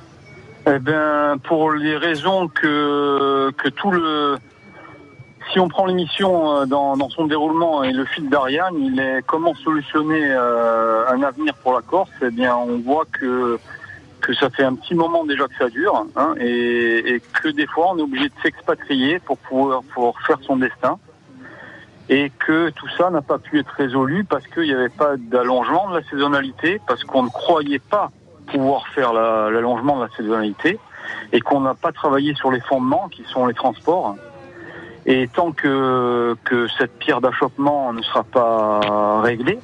Eh 0.66 0.80
bien, 0.80 1.36
pour 1.44 1.70
les 1.70 1.96
raisons 1.96 2.48
que, 2.48 3.52
que 3.52 3.68
tout 3.68 3.92
le... 3.92 4.38
Si 5.52 5.58
on 5.58 5.68
prend 5.68 5.86
l'émission 5.86 6.52
euh, 6.52 6.66
dans, 6.66 6.96
dans 6.96 7.10
son 7.10 7.26
déroulement 7.26 7.82
et 7.82 7.92
le 7.92 8.04
fil 8.04 8.28
d'Ariane, 8.28 8.76
il 8.78 9.00
est 9.00 9.22
comment 9.26 9.54
solutionner 9.54 10.22
euh, 10.30 11.08
un 11.08 11.22
avenir 11.22 11.54
pour 11.54 11.72
la 11.72 11.82
Corse? 11.82 12.10
Eh 12.22 12.30
bien, 12.30 12.56
on 12.56 12.78
voit 12.78 13.04
que 13.10 13.58
que 14.20 14.34
ça 14.34 14.50
fait 14.50 14.64
un 14.64 14.74
petit 14.74 14.94
moment 14.94 15.24
déjà 15.24 15.46
que 15.48 15.56
ça 15.58 15.70
dure, 15.70 16.04
hein, 16.14 16.34
et, 16.38 17.14
et 17.14 17.22
que 17.42 17.48
des 17.48 17.66
fois 17.66 17.92
on 17.92 17.98
est 17.98 18.02
obligé 18.02 18.28
de 18.28 18.34
s'expatrier 18.42 19.18
pour 19.18 19.38
pouvoir 19.38 19.80
pour 19.94 20.20
faire 20.20 20.36
son 20.42 20.58
destin, 20.58 20.98
et 22.10 22.30
que 22.38 22.68
tout 22.68 22.88
ça 22.98 23.08
n'a 23.08 23.22
pas 23.22 23.38
pu 23.38 23.58
être 23.58 23.70
résolu 23.70 24.24
parce 24.24 24.46
qu'il 24.46 24.64
n'y 24.64 24.74
avait 24.74 24.90
pas 24.90 25.16
d'allongement 25.16 25.88
de 25.88 25.96
la 25.98 26.04
saisonnalité, 26.04 26.82
parce 26.86 27.02
qu'on 27.02 27.22
ne 27.22 27.30
croyait 27.30 27.78
pas 27.78 28.10
pouvoir 28.48 28.86
faire 28.88 29.14
la- 29.14 29.48
l'allongement 29.50 29.96
de 29.98 30.04
la 30.04 30.10
saisonnalité 30.14 30.78
et 31.32 31.40
qu'on 31.40 31.60
n'a 31.60 31.74
pas 31.74 31.90
travaillé 31.92 32.34
sur 32.34 32.50
les 32.50 32.60
fondements 32.60 33.08
qui 33.08 33.24
sont 33.24 33.46
les 33.46 33.54
transports. 33.54 34.16
Et 35.06 35.28
tant 35.28 35.52
que, 35.52 36.36
que 36.44 36.68
cette 36.78 36.98
pierre 36.98 37.20
d'achoppement 37.20 37.92
ne 37.92 38.02
sera 38.02 38.22
pas 38.22 39.20
réglée, 39.22 39.58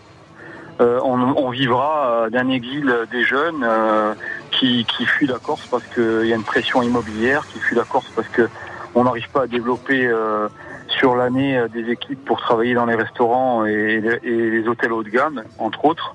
euh, 0.81 1.01
on, 1.05 1.21
on 1.21 1.51
vivra 1.51 2.07
euh, 2.07 2.31
d'un 2.31 2.49
exil 2.51 2.95
des 3.11 3.25
jeunes 3.25 3.65
euh, 3.65 4.15
qui, 4.51 4.85
qui 4.85 5.07
fuient 5.07 5.27
la 5.27 5.39
Corse 5.39 5.67
parce 5.71 5.85
qu'il 5.95 6.27
y 6.27 6.33
a 6.33 6.37
une 6.37 6.43
pression 6.43 6.83
immobilière, 6.83 7.47
qui 7.47 7.59
fuient 7.59 7.77
la 7.77 7.85
Corse 7.85 8.11
parce 8.15 8.29
que 8.29 8.49
on 8.95 9.05
n'arrive 9.05 9.29
pas 9.31 9.43
à 9.43 9.47
développer 9.47 10.07
euh, 10.07 10.49
sur 10.89 11.17
l'année 11.17 11.59
euh, 11.59 11.69
des 11.69 11.91
équipes 11.91 12.25
pour 12.25 12.41
travailler 12.41 12.75
dans 12.75 12.87
les 12.87 12.95
restaurants 12.95 13.65
et, 13.67 14.01
les 14.23 14.67
hôtels 14.67 14.93
haut 14.93 15.03
de 15.03 15.11
gamme, 15.11 15.45
entre 15.59 15.85
autres. 15.85 16.15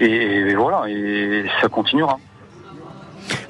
Et 0.00 0.54
voilà, 0.54 0.88
et 0.88 1.46
ça 1.60 1.68
continuera. 1.68 2.18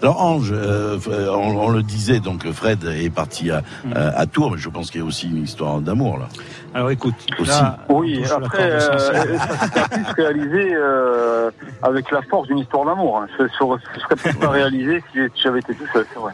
Alors 0.02 0.20
Ange, 0.22 0.50
euh, 0.52 0.98
on, 1.08 1.56
on 1.58 1.68
le 1.70 1.82
disait, 1.82 2.20
donc 2.20 2.48
Fred 2.52 2.84
est 2.84 3.10
parti 3.10 3.50
à, 3.50 3.62
à, 3.94 4.08
à 4.20 4.26
Tours, 4.26 4.52
mais 4.52 4.58
je 4.58 4.68
pense 4.68 4.90
qu'il 4.90 5.00
y 5.00 5.04
a 5.04 5.06
aussi 5.06 5.28
une 5.28 5.42
histoire 5.44 5.80
d'amour 5.80 6.18
là. 6.18 6.28
Alors 6.74 6.90
écoute, 6.90 7.14
Aussi. 7.38 7.50
là, 7.50 7.78
Oui, 7.88 8.22
après, 8.30 8.70
euh, 8.72 8.80
ça 8.80 8.98
serait 8.98 9.28
plus 9.90 10.22
réalisé 10.22 10.70
euh, 10.74 11.50
avec 11.82 12.10
la 12.10 12.22
force 12.22 12.46
d'une 12.48 12.58
histoire 12.58 12.84
d'amour. 12.84 13.18
hein. 13.22 13.26
Ce 13.38 13.48
serait, 13.48 13.78
ce 13.94 14.00
serait 14.00 14.16
peut-être 14.16 14.38
pas 14.38 14.50
réalisé 14.50 15.02
si 15.12 15.18
j'avais 15.42 15.60
été 15.60 15.74
tout 15.74 15.86
seul, 15.92 16.06
c'est 16.12 16.18
vrai. 16.20 16.32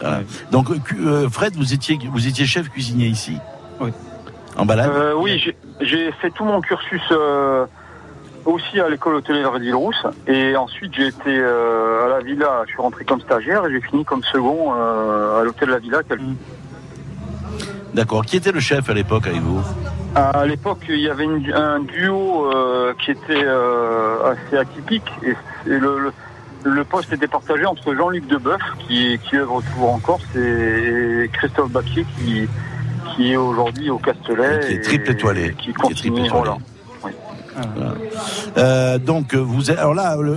Voilà. 0.00 0.20
Donc 0.50 0.68
euh, 0.70 1.28
Fred, 1.30 1.54
vous 1.56 1.72
étiez 1.72 1.98
vous 2.12 2.26
étiez 2.26 2.44
chef 2.46 2.68
cuisinier 2.68 3.06
ici. 3.06 3.38
Oui. 3.80 3.90
En 4.56 4.66
balade. 4.66 4.90
Euh, 4.92 5.14
oui, 5.16 5.38
j'ai- 5.42 5.56
j'ai 5.80 6.12
fait 6.12 6.30
tout 6.30 6.44
mon 6.44 6.60
cursus 6.60 7.00
euh, 7.10 7.64
aussi 8.44 8.80
à 8.80 8.88
l'école 8.88 9.14
hôtelière 9.16 9.58
d'Île-Rousse. 9.58 10.06
Et 10.26 10.56
ensuite, 10.56 10.92
j'ai 10.94 11.06
été 11.08 11.30
euh, 11.38 12.06
à 12.06 12.08
la 12.08 12.20
villa, 12.20 12.62
je 12.66 12.72
suis 12.72 12.80
rentré 12.82 13.04
comme 13.04 13.20
stagiaire 13.20 13.64
et 13.66 13.72
j'ai 13.72 13.80
fini 13.80 14.04
comme 14.04 14.22
second 14.24 14.74
euh, 14.74 15.40
à 15.40 15.44
l'hôtel 15.44 15.68
de 15.68 15.72
la 15.74 15.78
villa. 15.78 15.98
quel- 16.08 16.20
D'accord. 17.94 18.24
Qui 18.24 18.36
était 18.38 18.52
le 18.52 18.60
chef 18.60 18.88
à 18.88 18.94
l'époque 18.94 19.26
avec 19.26 19.40
vous? 19.40 19.60
À 20.14 20.44
l'époque, 20.46 20.80
il 20.88 20.98
y 21.00 21.08
avait 21.08 21.24
une- 21.24 21.52
un 21.52 21.80
duo 21.80 22.50
euh, 22.52 22.92
qui 23.02 23.10
était 23.12 23.46
assez 23.46 24.56
atypique 24.58 25.10
et, 25.22 25.30
et 25.30 25.78
le, 25.78 25.98
le, 25.98 26.12
le 26.64 26.84
poste 26.84 27.12
était 27.12 27.26
partagé 27.28 27.64
entre 27.66 27.94
Jean-Luc 27.94 28.26
Deboeuf, 28.28 28.60
qui, 28.86 29.18
qui 29.18 29.36
œuvre 29.36 29.62
toujours 29.72 29.92
en 29.94 29.98
Corse, 29.98 30.24
et, 30.36 31.24
et 31.24 31.28
Christophe 31.32 31.70
Baquier, 31.70 32.06
qui, 32.18 32.46
qui 33.14 33.32
est 33.32 33.36
aujourd'hui 33.36 33.90
au 33.90 33.98
Castellet. 33.98 34.60
Qui 34.66 34.72
est 34.74 34.80
triple 34.80 35.08
et 35.08 35.12
étoilé. 35.12 35.50
Qui 35.52 35.56
Qui 35.64 35.70
est 35.70 35.72
continue, 35.74 35.96
triple 35.96 36.20
étoilé. 36.26 36.30
voilà. 36.30 36.56
Euh, 38.56 38.98
donc 38.98 39.34
vous 39.34 39.70
êtes- 39.70 39.78
alors 39.78 39.94
là, 39.94 40.16
le, 40.18 40.36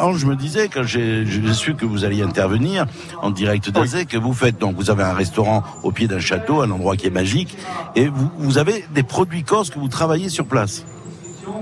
Ange 0.00 0.24
me 0.24 0.36
disait 0.36 0.68
quand 0.68 0.82
j'ai 0.84 1.24
su 1.52 1.74
que 1.74 1.84
vous 1.86 2.04
alliez 2.04 2.22
intervenir 2.22 2.86
en 3.22 3.30
direct 3.30 3.70
d'Azé 3.70 4.06
que 4.06 4.16
vous 4.18 4.32
faites 4.32 4.58
donc 4.58 4.76
vous 4.76 4.90
avez 4.90 5.02
un 5.02 5.14
restaurant 5.14 5.62
au 5.82 5.90
pied 5.92 6.06
d'un 6.08 6.18
château, 6.20 6.62
un 6.62 6.70
endroit 6.70 6.96
qui 6.96 7.06
est 7.06 7.10
magique, 7.10 7.56
et 7.96 8.08
vous, 8.08 8.30
vous 8.38 8.58
avez 8.58 8.84
des 8.92 9.02
produits 9.02 9.42
corses 9.44 9.70
que 9.70 9.78
vous 9.78 9.88
travaillez 9.88 10.28
sur 10.28 10.46
place. 10.46 10.84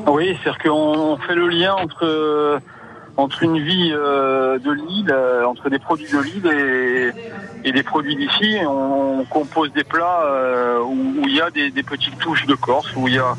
Oui, 0.06 0.36
c'est-à-dire 0.42 0.62
qu'on 0.62 1.16
fait 1.26 1.34
le 1.34 1.48
lien 1.48 1.74
entre 1.74 2.60
entre 3.18 3.42
une 3.42 3.58
vie 3.58 3.90
euh, 3.92 4.58
de 4.58 4.70
l'île, 4.72 5.10
euh, 5.12 5.44
entre 5.44 5.68
des 5.68 5.78
produits 5.78 6.10
de 6.10 6.18
l'île 6.18 6.46
et, 6.46 7.68
et 7.68 7.72
des 7.72 7.82
produits 7.82 8.16
d'ici. 8.16 8.56
On 8.66 9.24
compose 9.28 9.70
des 9.74 9.84
plats 9.84 10.22
euh, 10.24 10.78
où 10.80 11.20
où 11.20 11.28
il 11.28 11.34
y 11.36 11.40
a 11.42 11.50
des, 11.50 11.70
des 11.70 11.82
petites 11.82 12.18
touches 12.18 12.46
de 12.46 12.54
Corse, 12.54 12.88
où 12.96 13.08
il 13.08 13.14
y 13.14 13.18
a 13.18 13.34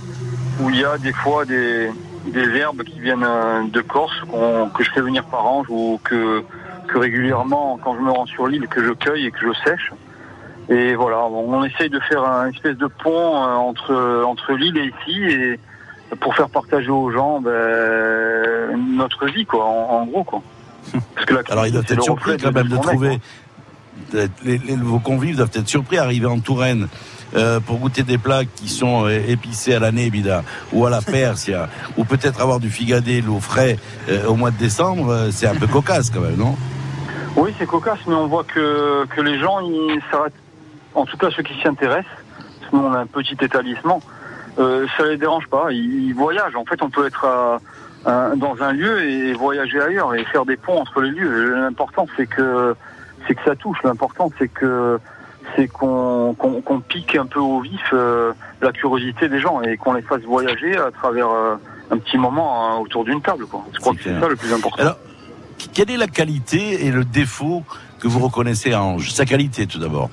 où 0.60 0.70
il 0.70 0.80
y 0.80 0.86
a 0.86 0.98
des 0.98 1.14
fois 1.14 1.46
des, 1.46 1.90
des 2.28 2.50
herbes 2.58 2.84
qui 2.84 3.00
viennent 3.00 3.24
euh, 3.26 3.64
de 3.72 3.82
Corse 3.82 4.14
que 4.76 4.84
je 4.84 4.92
fais 4.92 5.02
venir 5.02 5.24
par 5.26 5.46
ange 5.46 5.68
ou 5.70 6.00
que 6.04 6.44
que 6.88 6.98
régulièrement 6.98 7.80
quand 7.82 7.96
je 7.96 8.02
me 8.02 8.12
rends 8.12 8.26
sur 8.26 8.46
l'île 8.48 8.68
que 8.68 8.84
je 8.84 8.92
cueille 8.92 9.26
et 9.28 9.32
que 9.32 9.40
je 9.40 9.54
sèche. 9.66 9.92
Et 10.70 10.96
voilà, 10.96 11.24
on 11.26 11.64
essaye 11.64 11.90
de 11.90 12.00
faire 12.02 12.24
un 12.24 12.50
espèce 12.50 12.78
de 12.78 12.88
pont 12.88 13.12
euh, 13.36 13.56
entre 13.56 14.24
entre 14.26 14.54
l'île 14.54 14.78
et 14.78 14.92
ici 15.02 15.22
et 15.24 15.60
pour 16.20 16.36
faire 16.36 16.50
partager 16.50 16.90
aux 16.90 17.10
gens 17.12 17.42
ben, 17.42 18.78
notre 18.96 19.26
vie, 19.28 19.46
quoi, 19.46 19.66
en, 19.66 20.02
en 20.02 20.06
gros, 20.06 20.24
quoi. 20.24 20.42
Parce 21.16 21.26
que 21.26 21.34
la 21.36 21.42
Alors 21.50 21.66
ils 21.66 21.72
doivent 21.74 21.86
être 21.90 22.04
surpris 22.04 22.38
quand 22.38 22.52
même 22.52 22.68
de 22.68 22.78
trouver. 22.78 23.20
Les, 24.14 24.30
les- 24.60 24.76
vos 24.76 25.00
convives 25.00 25.38
doivent 25.38 25.50
être 25.54 25.68
surpris 25.68 25.96
d'arriver 25.96 26.28
en 26.28 26.40
Touraine 26.40 26.88
euh, 27.36 27.60
pour 27.60 27.78
goûter 27.80 28.04
des 28.04 28.18
plats 28.18 28.46
qui 28.46 28.68
sont 28.70 29.06
euh, 29.06 29.20
épicés 29.28 29.76
à 29.76 29.80
l'année, 29.80 30.10
bida, 30.10 30.44
ou 30.72 30.86
à 30.86 30.90
la 30.90 31.02
persia, 31.02 31.70
ou 31.98 32.04
peut-être 32.06 32.42
avoir 32.42 32.60
du 32.60 32.70
figadé 32.70 33.24
au 33.28 33.40
frais 33.40 33.78
euh, 34.10 34.26
au 34.28 34.36
mois 34.36 34.52
de 34.52 34.58
décembre. 34.58 35.10
euh, 35.12 35.30
c'est 35.32 35.48
un 35.48 35.56
peu 35.56 35.68
cocasse 35.68 36.10
quand 36.10 36.22
même, 36.22 36.36
non? 36.38 36.56
Oui, 37.36 37.54
c'est 37.58 37.66
cocasse, 37.66 38.00
mais 38.08 38.14
on 38.14 38.28
voit 38.28 38.44
que, 38.44 39.06
que 39.08 39.22
les 39.22 39.40
gens, 39.40 39.60
ils 39.62 40.00
en 40.94 41.06
tout 41.06 41.18
cas 41.18 41.30
ceux 41.36 41.42
qui 41.42 41.54
s'y 41.60 41.68
intéressent, 41.68 42.06
parce 42.62 42.74
on 42.74 42.94
a 42.94 43.00
un 43.00 43.08
petit 43.08 43.36
établissement, 43.42 44.00
euh, 44.60 44.86
ça 44.96 45.06
les 45.06 45.18
dérange 45.18 45.48
pas, 45.48 45.72
ils, 45.72 46.10
ils 46.10 46.14
voyagent. 46.14 46.56
En 46.56 46.66
fait, 46.66 46.82
on 46.84 46.92
peut 46.92 47.08
être 47.08 47.26
à- 47.26 47.60
à- 48.06 48.36
dans 48.36 48.62
un 48.62 48.72
lieu 48.74 49.02
et 49.04 49.34
voyager 49.34 49.82
ailleurs 49.82 50.14
et 50.14 50.24
faire 50.26 50.46
des 50.46 50.58
ponts 50.58 50.80
entre 50.82 51.02
les 51.02 51.10
lieux. 51.10 51.56
L'important, 51.56 52.06
c'est 52.16 52.28
que 52.28 52.76
c'est 53.28 53.34
que 53.34 53.42
ça 53.46 53.56
touche. 53.56 53.78
L'important, 53.84 54.32
c'est 54.38 54.50
que 54.50 55.00
c'est 55.56 55.68
qu'on 55.68 56.36
pique 56.88 57.16
un 57.16 57.26
peu 57.26 57.40
au 57.40 57.62
vif 57.62 57.82
euh, 57.94 58.34
la 58.62 58.72
curiosité 58.72 59.30
des 59.30 59.40
gens 59.40 59.62
et 59.62 59.78
qu'on 59.78 59.94
les 59.94 60.02
fasse 60.02 60.22
voyager 60.22 60.76
à 60.78 60.92
travers 60.92 61.30
euh, 61.30 61.56
un 61.92 61.98
petit 61.98 62.18
moment 62.18 62.68
hein, 62.68 62.80
autour 62.80 63.04
d'une 63.04 63.22
table. 63.22 63.46
Quoi. 63.46 63.64
Je 63.74 63.80
crois 63.80 63.94
que 63.94 64.04
c'est 64.04 64.20
ça 64.20 64.28
le 64.28 64.36
plus 64.36 64.54
important. 64.54 64.82
Alors, 64.82 64.98
quelle 65.74 65.92
est 65.92 65.98
la 65.98 66.08
qualité 66.08 66.86
et 66.86 66.92
le 66.92 67.06
défaut 67.06 67.64
que 68.00 68.08
vous 68.08 68.20
reconnaissez 68.20 68.74
à 68.74 68.84
Ange? 68.84 69.12
Sa 69.12 69.26
qualité 69.26 69.68
tout 69.68 69.80
d'abord. 69.80 70.10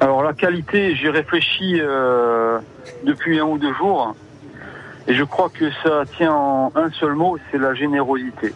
Alors 0.00 0.22
la 0.22 0.32
qualité, 0.32 0.94
j'y 0.94 1.08
réfléchis 1.08 1.80
euh, 1.80 2.58
depuis 3.04 3.40
un 3.40 3.44
ou 3.44 3.58
deux 3.58 3.74
jours 3.74 4.14
et 5.08 5.14
je 5.14 5.24
crois 5.24 5.48
que 5.48 5.70
ça 5.82 6.04
tient 6.16 6.32
en 6.32 6.72
un 6.76 6.90
seul 6.90 7.14
mot, 7.14 7.38
c'est 7.50 7.58
la 7.58 7.74
générosité. 7.74 8.52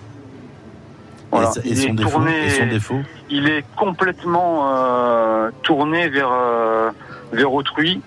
Voilà. 1.32 1.50
Et, 1.64 1.70
et 1.70 1.76
son 1.76 1.94
défaut, 1.94 2.10
tourné- 2.10 2.44
et 2.46 2.50
son 2.50 2.66
défaut 2.66 3.00
il 3.30 3.48
est 3.48 3.64
complètement 3.74 4.70
euh, 4.70 5.50
tourné 5.62 6.08
vers 6.10 6.30
euh, 6.30 6.90
vers 7.32 7.52
autrui. 7.52 8.02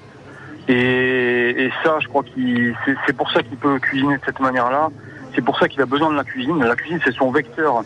Et, 0.67 1.65
et 1.65 1.71
ça 1.83 1.97
je 2.01 2.07
crois 2.07 2.23
qu'il 2.23 2.75
c'est, 3.07 3.13
pour 3.13 3.31
ça 3.31 3.41
qu'il 3.41 3.57
peut 3.57 3.79
cuisiner 3.79 4.17
de 4.17 4.21
cette 4.25 4.39
manière-là. 4.39 4.89
C'est 5.33 5.41
pour 5.41 5.57
ça 5.57 5.67
qu'il 5.67 5.81
a 5.81 5.87
besoin 5.87 6.11
de 6.11 6.15
la 6.15 6.23
cuisine. 6.23 6.63
La 6.63 6.75
cuisine 6.75 6.99
c'est 7.03 7.15
son 7.15 7.31
vecteur 7.31 7.83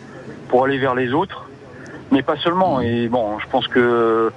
pour 0.48 0.64
aller 0.64 0.76
vers 0.78 0.94
les 0.94 1.12
autres. 1.14 1.46
Mais 2.12 2.22
pas 2.22 2.36
seulement. 2.36 2.82
Et 2.82 3.08
bon 3.08 3.38
je 3.38 3.46
pense 3.48 3.66
que 3.66 4.30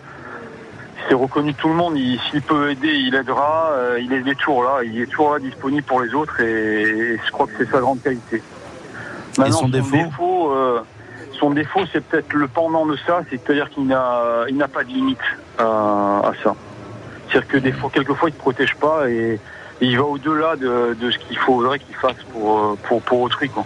c'est 1.10 1.16
reconnu 1.16 1.54
tout 1.54 1.68
le 1.68 1.76
monde. 1.76 1.98
Il, 1.98 2.18
s'il 2.32 2.42
peut 2.42 2.72
aider 2.72 2.94
il 2.94 3.14
aidera. 3.14 3.72
Euh, 3.74 4.00
il 4.02 4.14
est, 4.14 4.36
toujours 4.36 4.64
là. 4.64 4.78
Il 4.86 5.02
est 5.02 5.08
toujours 5.08 5.34
là 5.34 5.40
disponible 5.40 5.84
pour 5.84 6.00
les 6.02 6.14
autres. 6.14 6.40
Et, 6.40 6.84
et 6.84 7.20
je 7.26 7.32
crois 7.32 7.46
que 7.48 7.54
c'est 7.58 7.70
sa 7.70 7.80
grande 7.80 8.02
qualité. 8.02 8.42
Son 9.52 9.68
défaut 9.68 10.52
euh, 10.54 10.82
son 11.40 11.52
défaut, 11.52 11.82
c'est 11.92 12.04
peut-être 12.04 12.32
le 12.34 12.48
pendant 12.48 12.86
de 12.86 12.96
ça, 13.06 13.22
c'est-à-dire 13.30 13.70
qu'il 13.70 13.86
n'a, 13.88 14.46
il 14.50 14.56
n'a 14.58 14.68
pas 14.68 14.84
de 14.84 14.90
limite 14.90 15.18
à, 15.58 15.64
à 16.24 16.32
ça. 16.44 16.56
C'est-à-dire 17.30 17.48
que 17.48 17.58
des 17.58 17.72
fois, 17.72 17.90
quelquefois, 17.94 18.30
il 18.30 18.34
ne 18.34 18.38
protège 18.38 18.76
pas 18.76 19.10
et, 19.10 19.40
et 19.82 19.86
il 19.86 19.98
va 19.98 20.04
au-delà 20.04 20.56
de, 20.56 20.96
de 21.00 21.12
ce 21.12 21.18
qu'il 21.18 21.38
faudrait 21.38 21.80
qu'il 21.80 21.96
fasse 21.96 22.22
pour, 22.32 22.60
euh, 22.60 22.78
pour, 22.84 23.02
pour 23.02 23.22
autrui. 23.22 23.50
Quoi. 23.50 23.66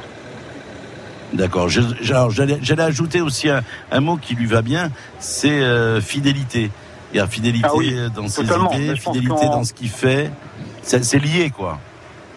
D'accord. 1.34 1.68
Je- 1.70 1.82
J'allais 2.02 2.58
j'allais 2.62 2.84
ajouter 2.84 3.22
aussi 3.22 3.50
un, 3.50 3.62
un 3.92 4.00
mot 4.00 4.16
qui 4.18 4.34
lui 4.36 4.46
va 4.46 4.62
bien, 4.62 4.90
c'est 5.20 5.62
euh, 5.62 6.00
fidélité. 6.00 6.72
Il 7.14 7.18
y 7.18 7.20
a 7.20 7.28
fidélité 7.28 7.68
Ah 7.70 7.76
oui, 7.76 7.96
dans 8.16 8.28
ses 8.28 8.44
idées, 8.44 8.96
fidélité 8.96 9.46
dans 9.46 9.64
ce 9.64 9.74
qu'il 9.74 9.90
fait. 9.90 10.30
C'est 10.84 11.04
c'est 11.04 11.20
lié, 11.20 11.50
quoi. 11.50 11.80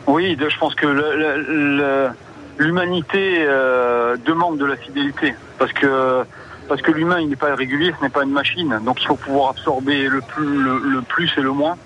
Oui, 0.06 0.36
je 0.40 0.58
pense 0.58 0.74
que 0.74 0.86
le- 0.86 1.16
le- 1.16 1.76
le- 1.76 2.10
l'humanité 2.58 3.44
euh, 3.46 4.16
demande 4.24 4.58
de 4.58 4.64
la 4.64 4.76
fidélité. 4.76 5.34
Parce 5.58 5.72
que 5.72 6.24
parce 6.68 6.82
que 6.82 6.92
l'humain 6.92 7.18
il 7.18 7.28
n'est 7.28 7.36
pas 7.36 7.54
régulier, 7.54 7.92
ce 7.98 8.04
n'est 8.04 8.10
pas 8.10 8.22
une 8.22 8.30
machine, 8.30 8.78
donc 8.84 9.02
il 9.02 9.06
faut 9.06 9.16
pouvoir 9.16 9.50
absorber 9.50 10.08
le 10.08 10.20
plus 10.20 10.62
le, 10.62 11.02
plus 11.02 11.30
et 11.36 11.40
le 11.40 11.52
moins. 11.52 11.76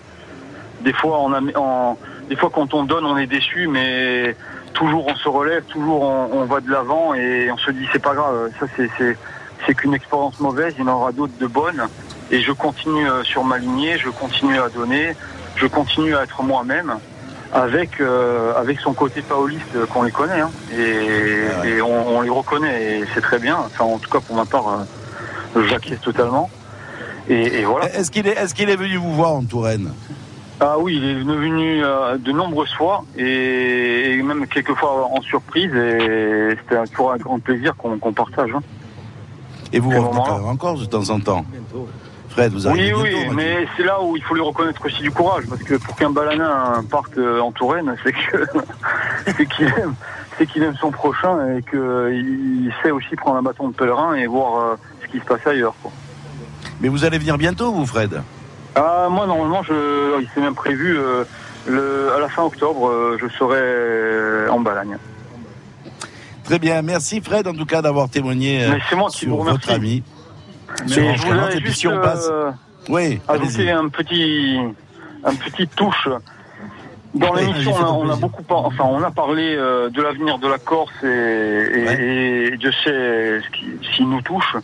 Des 0.82 0.92
fois 0.92 1.20
on 1.20 1.96
des 2.28 2.36
fois 2.36 2.50
quand 2.52 2.74
on 2.74 2.84
donne 2.84 3.06
on 3.06 3.16
est 3.16 3.26
déçu, 3.26 3.66
mais 3.66 4.36
toujours 4.74 5.06
on 5.06 5.14
se 5.14 5.28
relève, 5.28 5.64
toujours 5.64 6.02
on, 6.02 6.44
va 6.44 6.60
de 6.60 6.70
l'avant 6.70 7.14
et 7.14 7.50
on 7.50 7.56
se 7.56 7.70
dit 7.70 7.86
c'est 7.92 8.02
pas 8.02 8.14
grave, 8.14 8.50
ça 8.60 8.66
c'est 8.76 8.90
c'est 8.98 9.16
c'est 9.66 9.74
qu'une 9.74 9.94
expérience 9.94 10.38
mauvaise, 10.40 10.74
il 10.78 10.84
y 10.84 10.88
en 10.88 10.92
aura 10.92 11.12
d'autres 11.12 11.38
de 11.40 11.46
bonnes. 11.46 11.88
Et 12.30 12.40
je 12.40 12.52
continue 12.52 13.08
euh, 13.08 13.22
sur 13.22 13.44
ma 13.44 13.58
lignée, 13.58 13.96
je 13.98 14.10
continue 14.10 14.58
à 14.58 14.68
donner, 14.68 15.14
je 15.56 15.66
continue 15.66 16.14
à 16.16 16.24
être 16.24 16.42
moi-même 16.42 16.98
avec 17.54 18.00
euh, 18.00 18.52
avec 18.56 18.80
son 18.80 18.92
côté 18.92 19.22
paoliste 19.22 19.86
qu'on 19.90 20.02
les 20.02 20.10
connaît 20.10 20.40
hein. 20.40 20.50
et, 20.76 21.68
et 21.68 21.80
on, 21.80 22.16
on 22.16 22.20
les 22.20 22.28
reconnaît 22.28 22.98
et 22.98 23.04
c'est 23.14 23.20
très 23.20 23.38
bien. 23.38 23.56
Enfin, 23.56 23.84
en 23.84 23.98
tout 23.98 24.10
cas 24.10 24.18
pour 24.20 24.34
ma 24.36 24.44
part, 24.44 24.68
euh, 25.56 25.62
j'acquiesce 25.68 26.00
totalement. 26.00 26.50
Et, 27.28 27.60
et 27.60 27.64
voilà. 27.64 27.86
Est-ce 27.94 28.10
qu'il 28.10 28.26
est, 28.26 28.36
est, 28.36 28.52
qu'il 28.52 28.68
est 28.68 28.76
venu 28.76 28.96
vous 28.96 29.14
voir 29.14 29.32
en 29.32 29.44
Touraine? 29.44 29.92
Ah 30.60 30.76
oui, 30.78 30.96
il 31.00 31.04
est 31.08 31.14
venu 31.22 31.84
euh, 31.84 32.18
de 32.18 32.32
nombreuses 32.32 32.74
fois 32.74 33.04
et, 33.16 34.14
et 34.18 34.22
même 34.22 34.46
quelques 34.46 34.74
fois 34.74 35.08
en 35.12 35.20
surprise 35.22 35.72
et 35.74 36.56
c'était 36.60 36.84
toujours 36.90 37.12
un 37.12 37.16
grand 37.18 37.38
plaisir 37.38 37.74
qu'on 37.76 37.98
qu'on 37.98 38.12
partage. 38.12 38.50
hein. 38.54 38.62
Et 39.72 39.78
vous 39.80 39.90
revenez 39.90 40.48
encore 40.48 40.78
de 40.78 40.84
temps 40.84 41.08
en 41.10 41.18
temps? 41.20 41.44
Fred, 42.34 42.52
vous 42.52 42.66
arrivez 42.66 42.92
Oui, 42.94 43.10
bientôt, 43.10 43.28
oui, 43.30 43.34
mais 43.36 43.66
c'est 43.76 43.84
là 43.84 44.02
où 44.02 44.16
il 44.16 44.22
faut 44.24 44.34
lui 44.34 44.42
reconnaître 44.42 44.84
aussi 44.84 45.02
du 45.02 45.10
courage, 45.12 45.44
parce 45.48 45.62
que 45.62 45.74
pour 45.76 45.94
qu'un 45.94 46.10
balanin 46.10 46.84
parte 46.90 47.16
euh, 47.16 47.38
en 47.40 47.52
Touraine, 47.52 47.94
c'est 48.02 48.12
que 48.12 48.44
c'est 49.36 49.46
qu'il 49.48 49.66
aime, 49.66 49.94
c'est 50.36 50.46
qu'il 50.46 50.62
aime 50.64 50.74
son 50.80 50.90
prochain 50.90 51.56
et 51.56 51.62
qu'il 51.62 52.72
sait 52.82 52.90
aussi 52.90 53.14
prendre 53.14 53.36
un 53.36 53.42
bâton 53.42 53.68
de 53.68 53.74
pèlerin 53.74 54.14
et 54.14 54.26
voir 54.26 54.56
euh, 54.58 54.74
ce 55.02 55.06
qui 55.12 55.20
se 55.20 55.24
passe 55.24 55.46
ailleurs. 55.46 55.74
Quoi. 55.80 55.92
Mais 56.80 56.88
vous 56.88 57.04
allez 57.04 57.18
venir 57.18 57.38
bientôt, 57.38 57.72
vous, 57.72 57.86
Fred? 57.86 58.20
Ah, 58.74 59.06
moi, 59.08 59.26
normalement, 59.26 59.62
je, 59.62 60.20
il 60.20 60.28
s'est 60.34 60.40
même 60.40 60.56
prévu 60.56 60.98
euh, 60.98 61.22
le, 61.68 62.12
à 62.16 62.18
la 62.18 62.28
fin 62.28 62.42
octobre, 62.42 62.88
euh, 62.88 63.16
je 63.20 63.28
serai 63.28 64.48
en 64.50 64.58
Balagne. 64.58 64.98
Très 66.42 66.58
bien, 66.58 66.82
merci 66.82 67.22
Fred 67.22 67.46
en 67.48 67.54
tout 67.54 67.64
cas 67.64 67.80
d'avoir 67.80 68.10
témoigné 68.10 68.64
euh, 68.64 68.72
Mais 68.72 68.78
c'est 68.90 68.96
moi 68.96 69.08
qui 69.08 69.18
sur 69.20 69.30
vous 69.30 69.36
remercie. 69.38 69.60
votre 69.60 69.72
ami. 69.72 70.02
Mais 70.82 71.16
je 71.16 71.22
voulais 71.26 71.56
et 71.56 71.60
juste 71.60 71.86
on 71.86 72.00
passe. 72.00 72.28
euh, 72.30 72.50
Oui, 72.88 73.20
ajouter 73.28 73.70
un 73.70 73.88
petit, 73.88 74.58
un 75.24 75.34
petit 75.34 75.66
touche. 75.68 76.08
Dans 77.14 77.32
Oui, 77.32 77.42
l'émission, 77.42 77.72
on, 77.76 78.08
a- 78.10 78.14
on 78.14 78.16
beaucoup, 78.16 78.42
par- 78.42 78.64
enfin, 78.64 78.84
on 78.88 79.00
a 79.02 79.10
parlé 79.12 79.54
euh, 79.56 79.88
de 79.88 80.02
l'avenir 80.02 80.38
de 80.38 80.48
la 80.48 80.58
Corse 80.58 80.92
et, 81.04 81.06
et, 81.06 82.46
et 82.52 82.56
Dieu 82.56 82.72
sait 82.72 83.40
ce 83.40 83.50
qui, 83.56 83.66
ce 83.82 83.96
qui 83.96 84.04
nous 84.04 84.20
touche. 84.20 84.56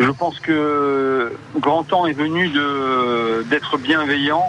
Je 0.00 0.10
pense 0.10 0.40
que 0.40 1.32
grand 1.58 1.82
temps 1.84 2.06
est 2.06 2.14
venu 2.14 2.48
de 2.48 3.42
d'être 3.50 3.76
bienveillant 3.76 4.44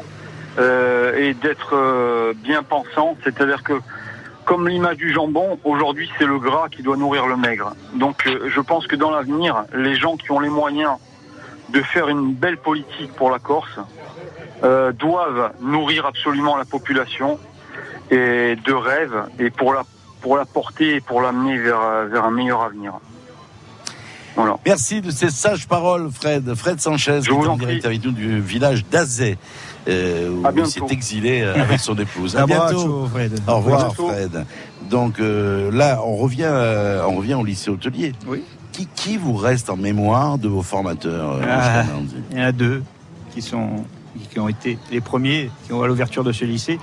euh, 0.57 1.17
et 1.17 1.33
d'être 1.33 1.73
euh, 1.75 2.33
bien 2.33 2.63
pensant. 2.63 3.17
C'est-à-dire 3.25 3.61
que 3.63 3.73
comme 4.45 4.69
l'image 4.69 4.95
du 4.97 5.11
jambon, 5.11 5.59
aujourd'hui 5.65 6.09
c'est 6.17 6.25
le 6.25 6.39
gras 6.39 6.69
qui 6.69 6.81
doit 6.81 6.95
nourrir 6.97 7.27
le 7.27 7.35
maigre. 7.35 7.73
Donc 7.95 8.25
je 8.47 8.61
pense 8.61 8.87
que 8.87 8.95
dans 8.95 9.11
l'avenir, 9.11 9.63
les 9.75 9.95
gens 9.95 10.15
qui 10.15 10.31
ont 10.31 10.39
les 10.39 10.49
moyens 10.49 10.91
de 11.71 11.81
faire 11.81 12.09
une 12.09 12.33
belle 12.33 12.57
politique 12.57 13.13
pour 13.15 13.29
la 13.29 13.39
Corse 13.39 13.79
euh, 14.63 14.91
doivent 14.91 15.53
nourrir 15.61 16.05
absolument 16.05 16.57
la 16.57 16.65
population 16.65 17.39
et 18.11 18.55
de 18.55 18.73
rêves 18.73 19.23
et 19.39 19.49
pour 19.49 19.73
la 19.73 19.83
pour 20.21 20.35
la 20.35 20.45
porter 20.45 20.95
et 20.95 21.01
pour 21.01 21.21
l'amener 21.21 21.57
vers 21.57 22.07
vers 22.07 22.25
un 22.25 22.31
meilleur 22.31 22.61
avenir. 22.61 22.93
Voilà. 24.35 24.57
Merci 24.65 25.01
de 25.01 25.11
ces 25.11 25.29
sages 25.29 25.67
paroles, 25.67 26.09
Fred. 26.11 26.53
Fred 26.55 26.79
Sanchez, 26.79 27.19
qui 27.23 27.29
est 27.29 27.33
en 27.33 27.57
direct 27.57 27.85
avec 27.85 28.03
nous 28.03 28.11
du 28.11 28.39
village 28.39 28.85
d'Azay, 28.85 29.37
euh, 29.87 30.29
où 30.29 30.43
il 30.57 30.65
s'est 30.67 30.81
exilé 30.89 31.41
euh, 31.41 31.55
avec 31.61 31.79
son 31.79 31.97
épouse. 31.97 32.37
À 32.37 32.45
bientôt. 32.45 33.07
Fred. 33.07 33.39
Au 33.47 33.57
revoir, 33.57 33.87
bientôt. 33.87 34.09
Fred. 34.09 34.45
Donc 34.89 35.19
euh, 35.19 35.71
là, 35.71 36.01
on 36.05 36.15
revient, 36.15 36.49
euh, 36.49 37.03
on 37.05 37.15
revient 37.15 37.35
au 37.35 37.43
lycée 37.43 37.69
hôtelier. 37.69 38.13
Oui. 38.27 38.43
Qui, 38.71 38.87
qui 38.95 39.17
vous 39.17 39.35
reste 39.35 39.69
en 39.69 39.77
mémoire 39.77 40.37
de 40.37 40.47
vos 40.47 40.61
formateurs 40.61 41.33
euh, 41.33 41.41
Ah, 41.49 41.83
il 42.31 42.37
y 42.37 42.41
en 42.41 42.45
a 42.45 42.51
deux 42.51 42.83
qui 43.33 43.41
sont 43.41 43.83
qui 44.31 44.39
ont 44.39 44.49
été 44.49 44.77
les 44.91 45.01
premiers 45.01 45.49
qui 45.65 45.73
ont 45.73 45.81
à 45.81 45.87
l'ouverture 45.87 46.23
de 46.23 46.31
ce 46.31 46.43
lycée 46.45 46.79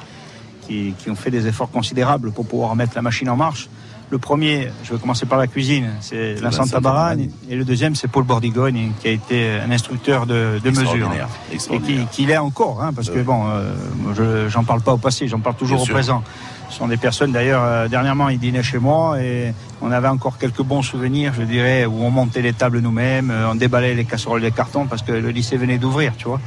qui, 0.67 0.95
qui 0.99 1.11
ont 1.11 1.15
fait 1.17 1.31
des 1.31 1.47
efforts 1.47 1.71
considérables 1.71 2.33
pour 2.33 2.47
pouvoir 2.47 2.75
mettre 2.77 2.93
la 2.97 3.03
machine 3.03 3.29
en 3.31 3.37
marche. 3.37 3.69
Le 4.09 4.19
premier, 4.19 4.69
je 4.85 4.93
vais 4.95 5.01
commencer 5.01 5.27
par 5.27 5.37
la 5.39 5.49
cuisine, 5.49 5.89
c'est 6.01 6.35
Vincent. 6.35 6.65
Tabarani. 6.67 7.29
Et 7.51 7.57
le 7.57 7.65
deuxième, 7.65 7.97
c'est 7.97 8.07
Paul 8.07 8.23
Bordigogne, 8.23 8.93
qui 9.01 9.09
a 9.09 9.11
été 9.11 9.51
un 9.59 9.71
instructeur 9.73 10.27
de, 10.27 10.61
de 10.63 10.71
mesure. 10.71 11.11
Et 11.53 11.59
qui, 11.81 12.07
qui 12.13 12.27
l'est 12.27 12.37
encore, 12.37 12.83
hein, 12.85 12.93
parce 12.93 13.11
que 13.11 13.19
Oui. 13.19 13.25
bon, 13.25 13.49
euh, 13.49 13.73
je 14.17 14.49
j'en 14.49 14.63
parle 14.63 14.81
pas 14.81 14.93
au 14.93 14.97
passé, 14.97 15.27
j'en 15.27 15.41
parle 15.41 15.57
toujours 15.57 15.81
au 15.83 15.85
sûr. 15.85 15.95
présent. 15.95 16.23
Ce 16.69 16.79
sont 16.79 16.89
des 16.89 16.97
personnes, 16.97 17.33
d'ailleurs, 17.33 17.63
euh, 17.65 17.89
dernièrement, 17.89 18.29
ils 18.29 18.39
dînaient 18.39 18.63
chez 18.63 18.79
moi 18.79 19.21
et 19.23 19.53
on 19.81 19.91
avait 19.91 20.09
encore 20.09 20.39
quelques 20.39 20.63
bons 20.63 20.83
souvenirs, 20.83 21.33
je 21.37 21.43
dirais, 21.43 21.87
où 21.87 22.03
on 22.03 22.11
montait 22.11 22.43
les 22.43 22.53
tables 22.53 22.81
nous-mêmes, 22.81 23.31
euh, 23.31 23.51
on 23.51 23.55
déballait 23.55 23.95
les 23.95 24.05
casseroles 24.05 24.43
les 24.43 24.51
cartons 24.51 24.87
parce 24.87 25.03
que 25.03 25.13
le 25.13 25.31
lycée 25.31 25.57
venait 25.57 25.79
d'ouvrir, 25.79 26.15
tu 26.17 26.27
vois. 26.27 26.41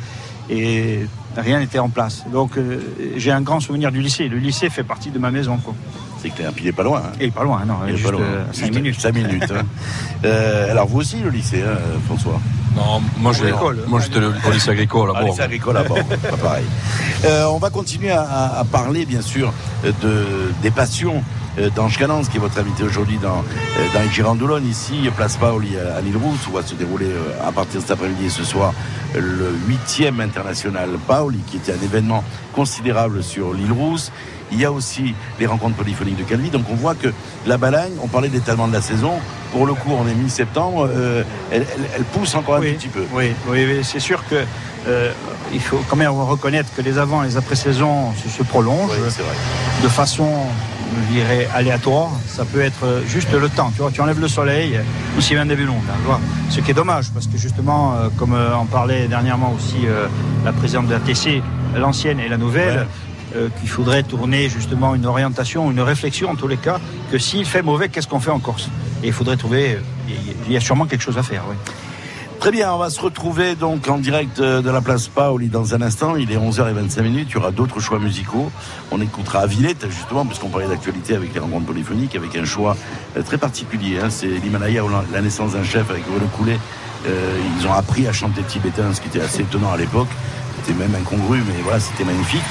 Et 0.49 1.05
rien 1.37 1.59
n'était 1.59 1.79
en 1.79 1.89
place. 1.89 2.25
Donc, 2.31 2.57
euh, 2.57 2.81
j'ai 3.15 3.31
un 3.31 3.41
grand 3.41 3.59
souvenir 3.59 3.91
du 3.91 4.01
lycée. 4.01 4.27
Le 4.27 4.37
lycée 4.37 4.69
fait 4.69 4.83
partie 4.83 5.11
de 5.11 5.19
ma 5.19 5.31
maison, 5.31 5.57
quoi. 5.57 5.75
C'est 6.21 6.29
clair, 6.31 6.51
puis 6.53 6.65
il 6.65 6.67
est 6.67 6.73
pas 6.73 6.83
loin. 6.83 7.01
hein. 7.05 7.11
Et 7.19 7.31
pas 7.31 7.43
loin, 7.43 7.63
non, 7.65 7.75
Il 7.87 7.93
est 7.93 7.97
juste 7.97 8.05
pas 8.05 8.11
loin. 8.11 8.21
euh, 8.21 8.43
cinq 8.51 8.65
Juste 8.65 8.75
minutes. 8.75 8.99
cinq 8.99 9.15
minutes. 9.15 9.51
hein. 9.55 9.63
Euh, 10.25 10.69
alors 10.71 10.85
vous 10.87 10.99
aussi 10.99 11.17
le 11.21 11.29
lycée, 11.29 11.63
hein, 11.65 11.77
François? 12.05 12.41
Non, 12.75 13.01
moi 13.17 13.31
j'étais 13.31 14.19
le- 14.19 14.33
au 14.45 14.51
lycée 14.51 14.69
agricole 14.69 15.11
à 15.11 15.13
Ah, 15.15 15.19
bord. 15.21 15.29
lycée 15.29 15.41
agricole 15.43 15.77
à 15.77 15.83
bord, 15.83 16.03
pas 16.03 16.37
pareil. 16.37 16.65
Euh, 17.25 17.45
on 17.47 17.57
va 17.57 17.69
continuer 17.69 18.11
à, 18.11 18.21
à- 18.21 18.59
à 18.59 18.63
parler, 18.63 19.05
bien 19.05 19.21
sûr, 19.21 19.51
de, 19.83 20.25
des 20.61 20.71
passions 20.71 21.21
euh, 21.57 21.69
d'Ange 21.69 21.97
Canance, 21.97 22.29
qui 22.29 22.37
est 22.37 22.39
votre 22.39 22.57
invité 22.57 22.83
aujourd'hui 22.83 23.17
dans, 23.17 23.39
euh, 23.39 23.85
dans 23.93 23.99
les 24.01 24.09
Girandoulogne, 24.09 24.65
ici, 24.65 25.09
place 25.17 25.35
Paoli 25.35 25.75
à, 25.77 25.99
l'île 25.99 26.15
Rousse, 26.15 26.47
où 26.49 26.53
va 26.53 26.63
se 26.63 26.75
dérouler 26.75 27.07
euh, 27.07 27.45
à 27.47 27.51
partir 27.51 27.75
de 27.75 27.81
cet 27.81 27.91
après-midi 27.91 28.25
et 28.27 28.29
ce 28.29 28.45
soir 28.45 28.73
euh, 29.15 29.19
le 29.19 29.53
huitième 29.67 30.21
international 30.21 30.91
Paoli, 31.07 31.39
qui 31.47 31.57
était 31.57 31.73
un 31.73 31.83
événement 31.83 32.23
considérable 32.53 33.21
sur 33.23 33.53
l'île 33.53 33.73
Rousse. 33.73 34.11
Il 34.51 34.59
y 34.59 34.65
a 34.65 34.71
aussi 34.71 35.13
les 35.39 35.45
rencontres 35.45 35.75
polyphoniques 35.75 36.17
de 36.17 36.23
Calvi. 36.23 36.49
Donc 36.49 36.65
on 36.71 36.75
voit 36.75 36.95
que 36.95 37.09
la 37.45 37.57
Balagne, 37.57 37.91
on 38.01 38.07
parlait 38.07 38.29
d'étalement 38.29 38.67
de 38.67 38.73
la 38.73 38.81
saison. 38.81 39.13
Pour 39.51 39.65
le 39.65 39.73
coup, 39.73 39.91
on 39.91 40.07
est 40.07 40.13
mi-septembre. 40.15 40.87
euh, 40.91 41.23
elle, 41.51 41.65
elle- 41.75 41.89
elle 41.97 42.03
pousse 42.03 42.35
encore 42.35 42.55
un 42.55 42.59
Oui, 42.59 42.73
petit 42.73 42.87
peu. 42.87 43.03
Oui, 43.13 43.31
oui, 43.47 43.65
oui, 43.67 43.79
c'est 43.83 43.99
sûr 43.99 44.23
que 44.29 44.43
euh, 44.87 45.11
il 45.53 45.59
faut 45.61 45.81
quand 45.89 45.95
même 45.95 46.11
reconnaître 46.11 46.69
que 46.75 46.81
les 46.81 46.97
avant 46.97 47.23
et 47.23 47.27
les 47.27 47.37
après-saisons 47.37 48.13
se, 48.23 48.29
se 48.29 48.43
prolongent 48.43 48.91
Oui, 48.91 49.09
c'est 49.09 49.21
vrai. 49.23 49.33
de 49.83 49.87
façon, 49.87 50.29
je 51.07 51.13
dirais, 51.13 51.47
aléatoire. 51.55 52.09
Ça 52.27 52.45
peut 52.45 52.61
être 52.61 53.01
juste 53.07 53.31
le 53.33 53.49
temps. 53.49 53.71
Tu 53.75 53.81
vois, 53.81 53.91
tu 53.91 54.01
enlèves 54.01 54.19
le 54.19 54.27
soleil, 54.27 54.79
ou 55.17 55.21
s'il 55.21 55.35
vient 55.35 55.45
des 55.45 55.55
ballons, 55.55 55.81
là, 55.87 55.93
tu 55.99 56.05
vois. 56.05 56.19
Ce 56.49 56.59
qui 56.61 56.71
est 56.71 56.75
dommage, 56.75 57.09
parce 57.13 57.27
que 57.27 57.37
justement, 57.37 57.93
euh, 57.95 58.07
comme 58.17 58.33
euh, 58.33 58.55
en 58.55 58.65
parlait 58.65 59.07
dernièrement 59.07 59.53
aussi 59.55 59.85
euh, 59.85 60.07
la 60.45 60.53
présidente 60.53 60.87
de 60.87 60.93
la 60.93 60.99
TC, 60.99 61.41
l'ancienne 61.75 62.19
et 62.19 62.27
la 62.29 62.37
nouvelle, 62.37 62.87
euh, 63.35 63.49
qu'il 63.59 63.69
faudrait 63.69 64.01
tourner 64.01 64.49
justement 64.49 64.95
une 64.95 65.05
orientation, 65.05 65.69
une 65.69 65.81
réflexion 65.81 66.31
en 66.31 66.35
tous 66.35 66.47
les 66.47 66.57
cas, 66.57 66.79
que 67.11 67.19
s'il 67.19 67.45
fait 67.45 67.61
mauvais, 67.61 67.87
qu'est-ce 67.89 68.07
qu'on 68.07 68.19
fait 68.19 68.31
en 68.31 68.39
Corse? 68.39 68.69
Et 69.03 69.07
il 69.07 69.13
faudrait 69.13 69.37
trouver, 69.37 69.75
euh, 69.75 70.11
il 70.47 70.51
y 70.51 70.57
a 70.57 70.59
sûrement 70.59 70.85
quelque 70.85 71.03
chose 71.03 71.17
à 71.19 71.23
faire. 71.23 71.43
Oui. 71.47 71.55
Très 72.39 72.51
bien, 72.51 72.73
on 72.73 72.79
va 72.79 72.89
se 72.89 72.99
retrouver 72.99 73.53
donc 73.53 73.87
en 73.87 73.99
direct 73.99 74.39
euh, 74.39 74.61
de 74.61 74.69
la 74.71 74.81
place 74.81 75.09
Paoli 75.09 75.49
dans 75.49 75.75
un 75.75 75.81
instant. 75.83 76.15
Il 76.15 76.31
est 76.31 76.37
11h25 76.37 77.01
minutes. 77.03 77.27
Il 77.29 77.33
y 77.35 77.37
aura 77.37 77.51
d'autres 77.51 77.79
choix 77.79 77.99
musicaux. 77.99 78.51
On 78.91 78.99
écoutera 78.99 79.45
Villette, 79.45 79.85
justement, 79.91 80.25
parce 80.25 80.39
qu'on 80.39 80.49
parlait 80.49 80.67
d'actualité 80.67 81.15
avec 81.15 81.31
les 81.31 81.39
rencontres 81.39 81.67
polyphoniques, 81.67 82.15
avec 82.15 82.35
un 82.35 82.45
choix 82.45 82.75
très 83.25 83.37
particulier. 83.37 83.99
Hein. 83.99 84.09
C'est 84.09 84.27
l'Himalaya 84.27 84.83
ou 84.85 84.89
la 84.89 85.21
naissance 85.21 85.51
d'un 85.51 85.63
chef 85.63 85.91
avec 85.91 86.03
Bruno 86.07 86.25
Coulet. 86.37 86.57
Ils 87.05 87.67
ont 87.67 87.73
appris 87.73 88.07
à 88.07 88.13
chanter 88.13 88.41
tibétain, 88.43 88.93
ce 88.93 89.01
qui 89.01 89.07
était 89.07 89.21
assez 89.21 89.41
étonnant 89.41 89.71
à 89.71 89.77
l'époque. 89.77 90.09
C'était 90.69 90.87
même 90.87 90.93
incongru, 90.93 91.41
mais 91.47 91.63
voilà, 91.63 91.79
c'était 91.79 92.03
magnifique. 92.03 92.43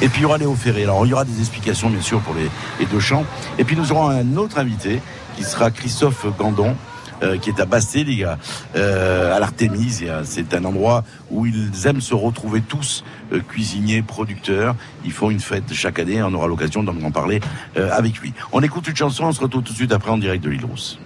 Et 0.00 0.08
puis 0.08 0.20
il 0.20 0.22
y 0.22 0.24
aura 0.24 0.38
Léo 0.38 0.54
Ferré. 0.54 0.84
Alors 0.84 1.04
il 1.04 1.10
y 1.10 1.12
aura 1.12 1.26
des 1.26 1.40
explications, 1.40 1.90
bien 1.90 2.00
sûr, 2.00 2.20
pour 2.20 2.34
les, 2.34 2.86
deux 2.86 3.00
chants. 3.00 3.26
Et 3.58 3.64
puis 3.64 3.76
nous 3.76 3.92
aurons 3.92 4.08
un 4.08 4.36
autre 4.38 4.58
invité 4.58 5.02
qui 5.36 5.44
sera 5.44 5.70
Christophe 5.70 6.24
Gandon. 6.38 6.74
Euh, 7.22 7.38
qui 7.38 7.48
est 7.48 7.60
à 7.60 7.64
gars, 7.64 8.38
euh, 8.76 9.34
à 9.34 9.40
l'Artémise. 9.40 10.04
C'est 10.24 10.52
un 10.52 10.64
endroit 10.66 11.02
où 11.30 11.46
ils 11.46 11.86
aiment 11.86 12.02
se 12.02 12.12
retrouver 12.14 12.60
tous, 12.60 13.04
euh, 13.32 13.40
cuisiniers, 13.40 14.02
producteurs. 14.02 14.76
Ils 15.02 15.12
font 15.12 15.30
une 15.30 15.40
fête 15.40 15.72
chaque 15.72 15.98
année. 15.98 16.22
On 16.22 16.34
aura 16.34 16.46
l'occasion 16.46 16.82
d'en 16.82 17.10
parler 17.10 17.40
avec 17.74 18.18
lui. 18.18 18.34
On 18.52 18.60
écoute 18.60 18.86
une 18.88 18.96
chanson, 18.96 19.24
on 19.24 19.32
se 19.32 19.40
retrouve 19.40 19.62
tout 19.62 19.72
de 19.72 19.78
suite 19.78 19.92
après 19.92 20.10
en 20.10 20.18
direct 20.18 20.44
de 20.44 20.50
l'île 20.50 20.66
Rousse. 20.66 20.98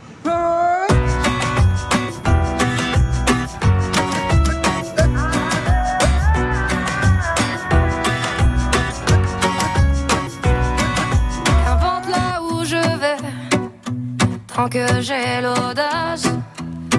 J'ai 15.01 15.41
l'audace 15.41 16.29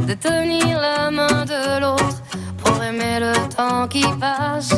de 0.07 0.13
tenir 0.13 0.79
la 0.79 1.11
main 1.11 1.45
de 1.45 1.79
l'autre 1.81 2.21
pour 2.57 2.83
aimer 2.83 3.19
le 3.19 3.33
temps 3.55 3.87
qui 3.87 4.03
passe. 4.19 4.73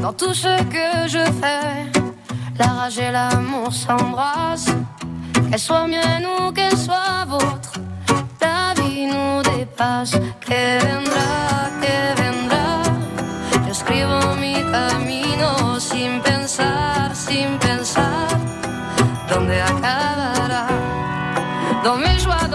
Dans 0.00 0.12
tout 0.12 0.34
ce 0.34 0.54
que 0.64 1.08
je 1.08 1.24
fais, 1.40 2.00
la 2.58 2.66
rage 2.66 2.98
et 2.98 3.10
l'amour 3.10 3.72
s'embrassent. 3.72 4.74
Qu'elle 5.50 5.58
soit 5.58 5.86
mienne 5.86 6.26
ou 6.38 6.52
qu'elle 6.52 6.76
soit 6.76 7.24
vôtre, 7.26 7.72
la 8.40 8.74
vie 8.80 9.06
nous 9.06 9.42
dépasse. 9.56 10.16
Que 10.40 10.78
vendra, 10.84 11.32
que 11.82 11.96
vendra. 12.20 12.66
Yo 13.66 13.72
escribo 13.72 14.34
mi 14.40 14.54
camino 14.72 15.80
sin 15.80 16.20
pensar, 16.20 17.14
sin 17.14 17.58
pensar 17.58 18.22
acabará. 19.72 20.11
Dans 21.84 21.96
mes 21.96 22.16
joies, 22.20 22.46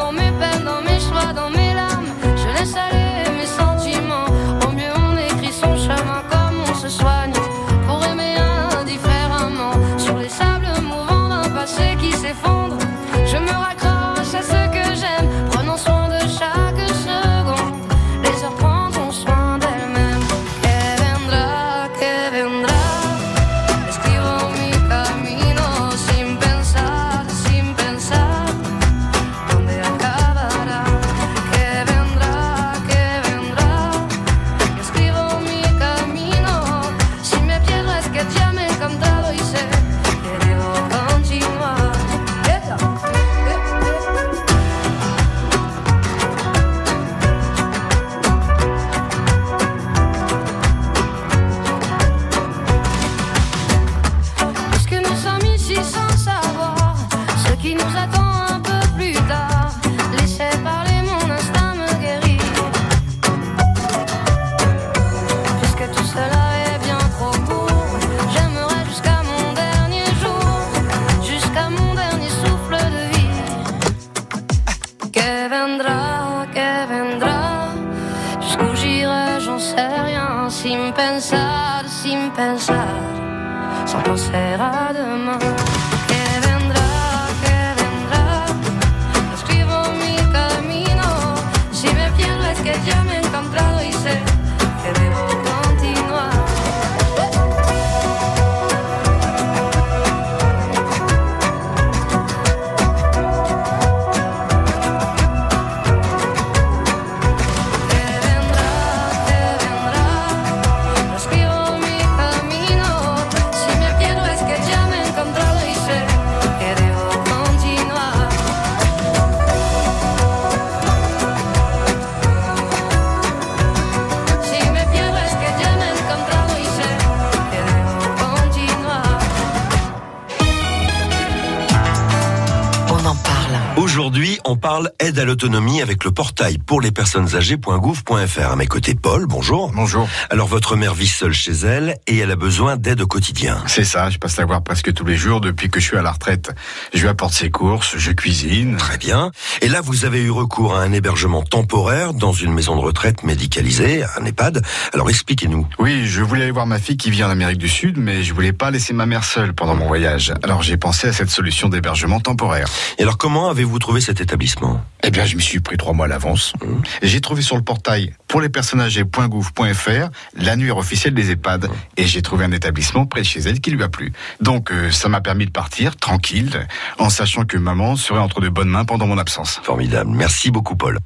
aide 135.08 135.20
à 135.20 135.26
l'autonomie 135.26 135.82
avec 135.82 136.04
le 136.04 136.12
portail 136.12 136.58
pour 136.58 136.82
les 136.82 136.92
personnes 136.92 137.34
âgées.gouv.fr. 137.34 138.52
À 138.52 138.56
mes 138.58 138.68
côtés, 138.68 138.94
Paul, 138.94 139.26
bonjour. 139.26 139.72
Bonjour. 139.74 140.10
Alors, 140.30 140.48
votre 140.48 140.76
mère 140.76 140.94
vit 140.94 141.08
seule 141.08 141.34
chez 141.34 141.54
elle 141.54 141.96
et 142.08 142.18
elle 142.18 142.32
a 142.32 142.36
besoin 142.36 142.76
d'aide 142.76 143.00
au 143.00 143.08
quotidien. 143.08 143.64
C'est 143.68 143.86
ça, 143.86 144.10
je 144.10 144.18
passe 144.18 144.36
la 144.38 144.46
voir 144.46 144.64
presque 144.64 144.94
tous 144.94 145.06
les 145.06 145.16
jours 145.16 145.40
depuis 145.40 145.70
que 145.70 145.80
je 145.80 145.86
suis 145.86 145.98
à 145.98 146.02
la 146.02 146.12
retraite. 146.12 146.52
Je 146.94 147.00
lui 147.00 147.08
apporte 147.08 147.34
ses 147.34 147.50
courses, 147.50 147.96
je 147.98 148.12
cuisine. 148.12 148.76
Très 148.76 148.98
bien. 148.98 149.32
Et 149.62 149.70
là, 149.70 149.80
vous 149.80 150.04
avez 150.04 150.22
eu 150.22 150.30
recours 150.30 150.76
à 150.76 150.82
un 150.82 150.92
hébergement 150.92 151.42
temporaire 151.42 152.14
dans 152.14 152.34
une 152.34 152.54
maison 152.54 152.76
de 152.76 152.82
retraite 152.82 153.24
médicalisée, 153.24 154.04
un 154.20 154.26
EHPAD. 154.26 154.62
Alors, 154.94 155.10
expliquez-nous. 155.10 155.68
Oui, 155.80 156.06
je 156.06 156.22
voulais 156.22 156.44
aller 156.44 156.52
voir 156.52 156.68
ma 156.68 156.80
fille 156.80 156.98
qui 156.98 157.12
vit 157.12 157.24
en 157.24 157.30
Amérique 157.30 157.60
du 157.60 157.70
Sud, 157.70 157.98
mais 157.98 158.24
je 158.24 158.34
voulais 158.34 158.54
pas 158.54 158.72
laisser 158.72 158.94
ma 158.94 159.06
mère 159.06 159.24
seule 159.24 159.54
pendant 159.54 159.76
mon 159.76 159.88
voyage. 159.88 160.34
Alors 160.44 160.64
j'ai 160.64 160.76
pensé 160.76 161.08
à 161.08 161.14
cette 161.14 161.30
solution 161.30 161.70
d'hébergement 161.70 162.20
temporaire. 162.20 162.68
Et 162.98 163.04
alors, 163.04 163.18
comment 163.18 163.50
avez-vous 163.50 163.80
trouvé 163.80 164.02
cet 164.02 164.20
établissement? 164.20 164.82
Eh 165.04 165.12
bien, 165.12 165.26
je 165.26 165.36
m'y 165.36 165.42
suis 165.42 165.60
pris 165.60 165.78
trois 165.78 165.94
mois 165.94 166.06
à 166.06 166.10
l'avance. 166.10 166.54
J'ai 167.02 167.22
trouvé 167.22 167.42
sur 167.42 167.56
le 167.56 167.62
portail 167.62 168.14
pour 168.28 168.42
les 168.42 168.50
personnes 168.50 168.82
âgées.gouv.fr 168.82 170.10
l'annuaire 170.36 170.78
officiel 170.78 171.14
des 171.14 171.32
EHPAD 171.32 171.70
et 171.98 172.08
j'ai 172.08 172.22
trouvé 172.22 172.46
un 172.46 172.52
établissement 172.52 173.06
près 173.06 173.22
de 173.22 173.26
chez 173.26 173.40
elle 173.42 173.60
qui 173.60 173.72
lui 173.72 173.84
a 173.84 173.90
plu. 173.90 174.12
Donc, 174.42 174.72
euh, 174.72 174.92
ça 174.92 175.10
m'a 175.10 175.22
permis 175.22 175.46
de 175.46 175.52
partir 175.52 175.96
tranquille, 175.96 176.68
en 176.98 177.10
sachant 177.10 177.46
que 177.46 177.58
maman 177.58 177.96
serait 177.96 178.20
entre 178.20 178.42
de 178.42 178.50
bonnes 178.50 178.70
mains 178.70 178.86
pendant 178.86 179.08
mon 179.08 179.18
absence. 179.18 179.60
Formidable. 179.64 180.10
Merci 180.14 180.52
beaucoup, 180.52 180.76
Paul. 180.76 181.00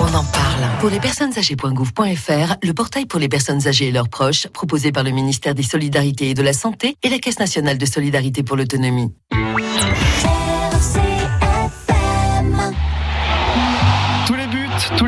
On 0.00 0.14
en 0.14 0.24
parle. 0.24 0.48
Pour 0.80 0.90
les 0.90 1.00
personnes 1.00 1.36
âgées.gouv.fr, 1.36 2.56
le 2.62 2.72
portail 2.72 3.06
pour 3.06 3.18
les 3.18 3.28
personnes 3.28 3.66
âgées 3.66 3.88
et 3.88 3.92
leurs 3.92 4.08
proches, 4.08 4.46
proposé 4.48 4.92
par 4.92 5.02
le 5.02 5.10
ministère 5.10 5.54
des 5.54 5.62
Solidarités 5.62 6.30
et 6.30 6.34
de 6.34 6.42
la 6.42 6.52
Santé 6.52 6.96
et 7.02 7.08
la 7.08 7.18
Caisse 7.18 7.40
nationale 7.40 7.78
de 7.78 7.86
solidarité 7.86 8.42
pour 8.42 8.56
l'autonomie. 8.56 9.12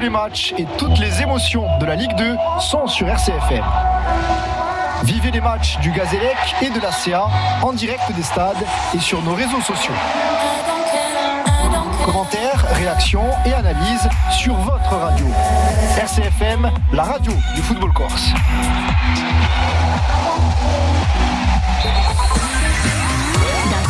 Les 0.01 0.11
matchs 0.11 0.55
et 0.57 0.67
toutes 0.79 0.99
les 0.99 1.21
émotions 1.21 1.67
de 1.79 1.85
la 1.85 1.95
Ligue 1.95 2.15
2 2.17 2.37
sont 2.59 2.87
sur 2.87 3.07
RCFM. 3.07 3.63
Vivez 5.05 5.31
les 5.31 5.41
matchs 5.41 5.79
du 5.81 5.91
Gazélec 5.91 6.37
et 6.63 6.71
de 6.71 6.81
la 6.81 6.91
CA 6.91 7.29
en 7.63 7.73
direct 7.73 8.11
des 8.17 8.23
stades 8.23 8.65
et 8.95 8.99
sur 8.99 9.23
nos 9.23 9.35
réseaux 9.35 9.61
sociaux. 9.61 9.95
Commentaires, 12.05 12.65
réactions 12.73 13.29
et 13.45 13.53
analyses 13.53 14.09
sur 14.31 14.55
votre 14.55 14.97
radio. 14.97 15.27
RCFM, 15.99 16.71
la 16.93 17.03
radio 17.03 17.33
du 17.55 17.61
football 17.61 17.93
corse. 17.93 18.33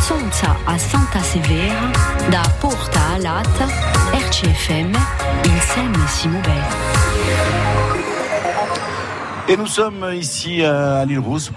Zonza 0.01 0.57
a 0.65 0.79
Santa 0.79 1.21
Severa, 1.21 1.91
da 2.31 2.43
Porta 2.59 3.01
a 3.15 3.19
Lata, 3.19 3.67
RCFM, 4.13 4.93
insieme 5.45 6.07
si 6.09 6.29
muove. 6.29 6.51
Et 9.49 9.57
nous 9.57 9.67
sommes 9.67 10.07
ici 10.15 10.63
à 10.63 11.05
l'île 11.05 11.19
Rousse, 11.19 11.51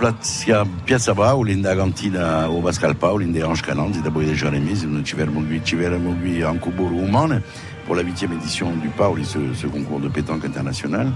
Piazza 0.86 1.14
Ba, 1.14 1.36
où 1.36 1.44
l'Inda 1.44 1.76
Gantina, 1.76 2.50
au 2.50 2.60
Bascalpa, 2.60 3.14
où 3.14 3.20
l'Inda 3.20 3.48
Ange 3.48 3.62
Canante, 3.62 4.02
d'abord 4.04 4.24
des 4.24 4.36
Jérémies, 4.36 4.84
nous 4.88 5.06
Chivermogui, 5.06 6.44
en 6.44 6.56
Kuburu 6.56 7.06
Umane, 7.06 7.41
pour 7.86 7.96
la 7.96 8.02
huitième 8.02 8.34
édition 8.34 8.72
du 8.72 8.88
PAOLI, 8.89 9.26
ce, 9.26 9.38
ce 9.54 9.68
concours 9.68 10.00
de 10.00 10.08
pétanque 10.08 10.44
international. 10.44 11.12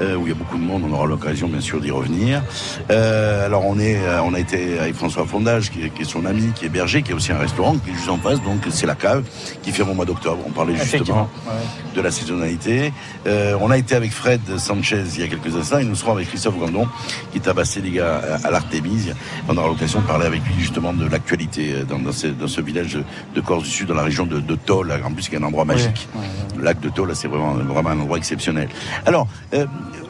Euh, 0.00 0.14
où 0.14 0.26
il 0.26 0.28
y 0.28 0.32
a 0.32 0.34
beaucoup 0.34 0.58
de 0.58 0.62
monde. 0.62 0.82
On 0.88 0.92
aura 0.92 1.06
l'occasion, 1.06 1.48
bien 1.48 1.60
sûr, 1.60 1.80
d'y 1.80 1.90
revenir. 1.90 2.42
Euh, 2.90 3.46
alors, 3.46 3.66
on 3.66 3.78
est, 3.80 3.98
euh, 3.98 4.22
on 4.22 4.32
a 4.32 4.38
été 4.38 4.78
avec 4.78 4.94
François 4.94 5.26
Fondage, 5.26 5.70
qui 5.70 5.82
est, 5.82 5.90
qui 5.90 6.02
est, 6.02 6.04
son 6.04 6.24
ami, 6.24 6.52
qui 6.54 6.66
est 6.66 6.68
berger, 6.68 7.02
qui 7.02 7.10
est 7.10 7.14
aussi 7.14 7.32
un 7.32 7.38
restaurant, 7.38 7.76
qui 7.78 7.90
est 7.90 7.94
juste 7.94 8.08
en 8.08 8.18
face. 8.18 8.40
Donc, 8.42 8.60
c'est 8.70 8.86
la 8.86 8.94
cave 8.94 9.24
qui 9.62 9.72
ferme 9.72 9.90
au 9.90 9.94
mois 9.94 10.04
d'octobre. 10.04 10.38
On 10.46 10.50
parlait 10.50 10.76
justement 10.76 11.28
ouais. 11.46 11.52
de 11.96 12.00
la 12.00 12.12
saisonnalité. 12.12 12.92
Euh, 13.26 13.58
on 13.60 13.72
a 13.72 13.78
été 13.78 13.96
avec 13.96 14.12
Fred 14.12 14.40
Sanchez 14.58 15.02
il 15.14 15.20
y 15.20 15.24
a 15.24 15.28
quelques 15.28 15.56
instants 15.56 15.78
et 15.78 15.84
nous 15.84 15.96
serons 15.96 16.12
avec 16.12 16.28
Christophe 16.28 16.58
Gandon, 16.58 16.86
qui 17.32 17.38
est 17.38 17.48
abassé 17.48 17.80
les 17.80 17.90
gars 17.90 18.20
à 18.44 18.50
l'Artémise. 18.52 19.14
On 19.48 19.56
aura 19.56 19.66
l'occasion 19.66 20.00
de 20.00 20.06
parler 20.06 20.26
avec 20.26 20.44
lui 20.44 20.54
justement 20.60 20.92
de 20.92 21.08
l'actualité 21.08 21.82
dans, 21.88 21.98
dans, 21.98 22.12
ce, 22.12 22.28
dans, 22.28 22.46
ce, 22.46 22.60
village 22.60 22.94
de, 22.94 23.02
de, 23.34 23.40
Corse 23.40 23.64
du 23.64 23.70
Sud, 23.70 23.88
dans 23.88 23.94
la 23.94 24.04
région 24.04 24.26
de, 24.26 24.38
de 24.38 24.54
Toll, 24.54 24.92
en 25.04 25.12
plus, 25.12 25.28
qui 25.28 25.34
est 25.34 25.38
un 25.38 25.42
endroit 25.42 25.64
magique. 25.64 26.08
Ouais, 26.14 26.20
ouais, 26.20 26.56
Le 26.56 26.62
lac 26.62 26.78
de 26.80 26.88
Toll, 26.88 27.10
c'est 27.14 27.28
vraiment, 27.28 27.54
vraiment 27.54 27.90
un 27.90 28.00
endroit 28.00 28.18
exceptionnel. 28.18 28.68
Alors, 29.04 29.26
euh, 29.54 29.66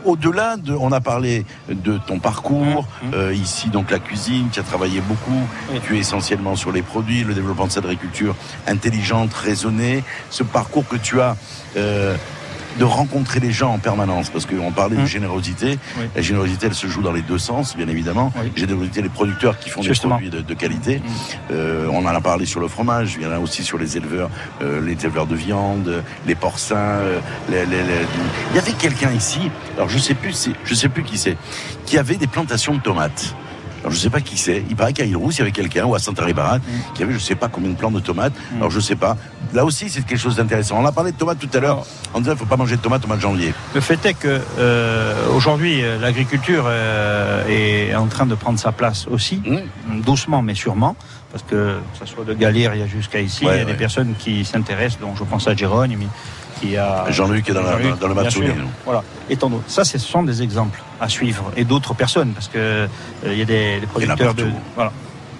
au-delà 0.09 0.57
de, 0.57 0.73
on 0.73 0.91
a 0.91 1.01
parlé 1.01 1.45
de 1.69 1.99
ton 2.07 2.19
parcours 2.19 2.87
mmh, 3.03 3.15
euh, 3.15 3.35
ici, 3.35 3.69
donc 3.69 3.91
la 3.91 3.99
cuisine. 3.99 4.49
Tu 4.51 4.59
as 4.61 4.63
travaillé 4.63 5.01
beaucoup. 5.01 5.43
Tu 5.83 5.97
es 5.97 5.99
essentiellement 6.01 6.57
sur 6.57 6.73
les 6.73 6.83
produits, 6.83 7.25
le 7.25 7.35
développement 7.35 7.67
de 7.67 7.73
cette 7.73 7.85
agriculture 7.85 8.35
intelligente, 8.67 9.33
raisonnée. 9.35 10.03
Ce 10.31 10.43
parcours 10.43 10.87
que 10.89 10.97
tu 10.97 11.21
as. 11.21 11.37
Euh, 11.77 12.17
de 12.79 12.85
rencontrer 12.85 13.41
les 13.41 13.51
gens 13.53 13.73
en 13.75 13.79
permanence 13.79 14.31
parce 14.31 14.47
qu'on 14.47 14.71
parlait 14.73 14.97
Mmh. 14.97 15.03
de 15.03 15.07
générosité 15.07 15.79
Oui. 15.99 16.05
la 16.15 16.23
générosité 16.23 16.67
elle 16.67 16.75
se 16.75 16.87
joue 16.87 17.03
dans 17.03 17.13
les 17.13 17.23
deux 17.23 17.39
sens 17.39 17.77
bien 17.77 17.89
évidemment 17.89 18.33
Oui. 18.41 18.53
générosité 18.57 19.03
les 19.03 19.09
producteurs 19.09 19.59
qui 19.59 19.69
font 19.71 19.83
Justement. 19.83 20.17
des 20.19 20.29
produits 20.29 20.43
de, 20.43 20.47
de 20.47 20.55
qualité 20.55 20.99
Mmh. 20.99 21.03
Euh, 21.51 21.89
on 21.93 22.05
en 22.07 22.15
a 22.15 22.21
parlé 22.21 22.47
sur 22.47 22.61
le 22.61 22.69
fromage 22.69 23.17
il 23.19 23.23
y 23.23 23.27
en 23.27 23.33
a 23.33 23.39
aussi 23.39 23.63
sur 23.65 23.79
les 23.79 23.97
éleveurs 23.97 24.31
euh, 24.63 24.81
les 24.85 24.93
éleveurs 25.05 25.27
de 25.27 25.35
viande 25.35 26.03
les 26.27 26.35
porcins 26.35 26.77
euh, 26.77 27.19
les- 27.51 27.67
les- 27.67 27.83
les- 27.83 28.07
il 28.51 28.57
y 28.57 28.59
avait 28.59 28.73
quelqu'un 28.73 29.11
ici 29.13 29.51
alors 29.77 29.89
je 29.89 29.99
sais 29.99 30.15
plus 30.15 30.51
je 30.65 30.75
sais 30.75 30.89
plus 30.89 31.03
qui 31.03 31.19
c'est 31.19 31.37
qui 31.87 31.99
avait 31.99 32.17
des 32.17 32.27
plantations 32.27 32.75
de 32.75 32.81
tomates 32.81 33.35
alors 33.89 33.97
je 33.97 34.03
sais 34.03 34.11
pas 34.11 34.21
qui 34.21 34.37
c'est. 34.37 34.63
Il 34.69 34.77
paraît 34.77 34.93
qu'à 34.93 35.07
Île-Rousse, 35.07 35.37
il 35.37 35.39
y 35.39 35.43
avait 35.43 35.51
quelqu'un, 35.51 35.87
ou 35.87 35.95
à 35.95 35.99
Santa 35.99 36.23
Ribara, 36.23 36.59
qui 36.95 37.03
avait 37.03 37.15
je 37.15 37.19
sais 37.19 37.35
pas 37.35 37.49
combien 37.49 37.71
de 37.71 37.75
plants 37.77 37.91
de 37.91 38.01
tomates. 38.01 38.35
Alors 38.57 38.71
je 38.71 38.81
sais 38.81 38.97
pas. 38.97 39.17
Là 39.55 39.65
aussi, 39.65 39.89
c'est 39.89 40.05
quelque 40.05 40.21
chose 40.21 40.37
d'intéressant. 40.37 40.77
On 40.79 40.85
a 40.85 40.93
parlé 40.93 41.13
de 41.13 41.17
tomates 41.17 41.39
tout 41.39 41.49
à 41.55 41.59
l'heure. 41.61 41.87
En 42.13 42.21
disant, 42.21 42.33
il 42.33 42.39
faut 42.39 42.45
pas 42.45 42.59
manger 42.59 42.77
de 42.77 42.83
tomates 42.83 43.03
au 43.05 43.07
mois 43.09 43.17
de 43.17 43.23
janvier. 43.23 43.55
Le 43.75 43.81
fait 43.81 44.05
est 44.05 44.13
que 44.13 44.41
euh, 44.59 45.15
aujourd'hui, 45.35 45.83
euh, 45.83 45.99
l'agriculture 45.99 46.65
euh, 46.67 47.47
est 47.49 47.95
en 47.95 48.07
train 48.09 48.27
de 48.27 48.35
prendre 48.35 48.59
sa 48.59 48.73
place 48.73 49.07
aussi, 49.11 49.41
Mmh. 49.47 50.01
doucement 50.03 50.43
mais 50.43 50.55
sûrement, 50.55 50.95
parce 51.33 51.43
que 51.45 51.79
que 51.79 51.99
ce 51.99 52.05
soit 52.05 52.25
de 52.25 52.35
Galère 52.35 52.75
jusqu'à 52.87 53.21
ici, 53.21 53.47
Ouais, 53.47 53.53
il 53.53 53.59
y 53.59 53.61
a 53.61 53.65
ouais. 53.65 53.73
des 53.73 53.79
personnes 53.79 54.15
qui 54.19 54.45
s'intéressent, 54.45 55.01
dont 55.01 55.15
je 55.17 55.25
pense 55.25 55.49
à 55.49 55.55
Jérôme, 55.57 55.93
qui 56.61 56.77
a 56.77 57.11
Jean-Luc 57.11 57.49
est 57.49 57.53
dans, 57.53 57.63
la- 57.63 57.73
Jean-Luc, 57.81 57.99
dans 57.99 58.09
le 58.09 58.15
Matsouni. 58.15 58.47
sûr. 58.47 58.55
Voilà. 58.85 59.03
Et 59.31 59.37
tant 59.37 59.49
d'autres. 59.51 59.65
Ça, 59.69 59.85
ce 59.85 59.99
sont 59.99 60.23
des 60.23 60.43
exemples 60.43 60.83
à 61.01 61.09
suivre 61.09 61.51
et 61.57 61.65
d'autres 61.65 61.95
personnes, 61.95 62.31
parce 62.33 62.49
que 62.49 62.59
euh, 62.59 62.87
il 63.25 63.39
y 63.39 63.43
a 63.43 63.45
des, 63.45 63.81
des 63.81 63.87
producteurs 63.87 64.35
de. 64.35 64.47
Voilà. 64.75 64.93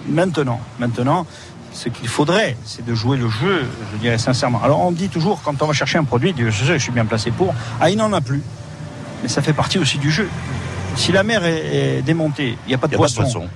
Maintenant, 0.07 0.59
maintenant, 0.79 1.25
ce 1.73 1.89
qu'il 1.89 2.07
faudrait, 2.07 2.57
c'est 2.65 2.85
de 2.85 2.95
jouer 2.95 3.17
le 3.17 3.29
jeu, 3.29 3.65
je 3.93 3.97
dirais 3.97 4.17
sincèrement. 4.17 4.61
Alors, 4.63 4.79
on 4.81 4.91
dit 4.91 5.09
toujours, 5.09 5.41
quand 5.43 5.61
on 5.61 5.65
va 5.67 5.73
chercher 5.73 5.97
un 5.97 6.03
produit, 6.03 6.33
Dieu 6.33 6.51
sait, 6.51 6.65
je 6.79 6.83
suis 6.83 6.91
bien 6.91 7.05
placé 7.05 7.31
pour. 7.31 7.53
Ah, 7.79 7.89
il 7.89 7.97
n'en 7.97 8.11
a 8.13 8.21
plus. 8.21 8.41
Mais 9.21 9.29
ça 9.29 9.41
fait 9.41 9.53
partie 9.53 9.77
aussi 9.77 9.97
du 9.97 10.09
jeu. 10.09 10.27
Si 10.95 11.11
la 11.11 11.23
mer 11.23 11.43
est, 11.45 11.97
est 11.97 12.01
démontée, 12.01 12.57
il 12.65 12.69
n'y 12.69 12.73
a 12.73 12.77
pas 12.77 12.87
de 12.87 12.93
Il 12.93 12.95
y 12.95 12.97
a 12.97 12.99
pas 12.99 13.07
de 13.09 13.13
poisson. 13.13 13.47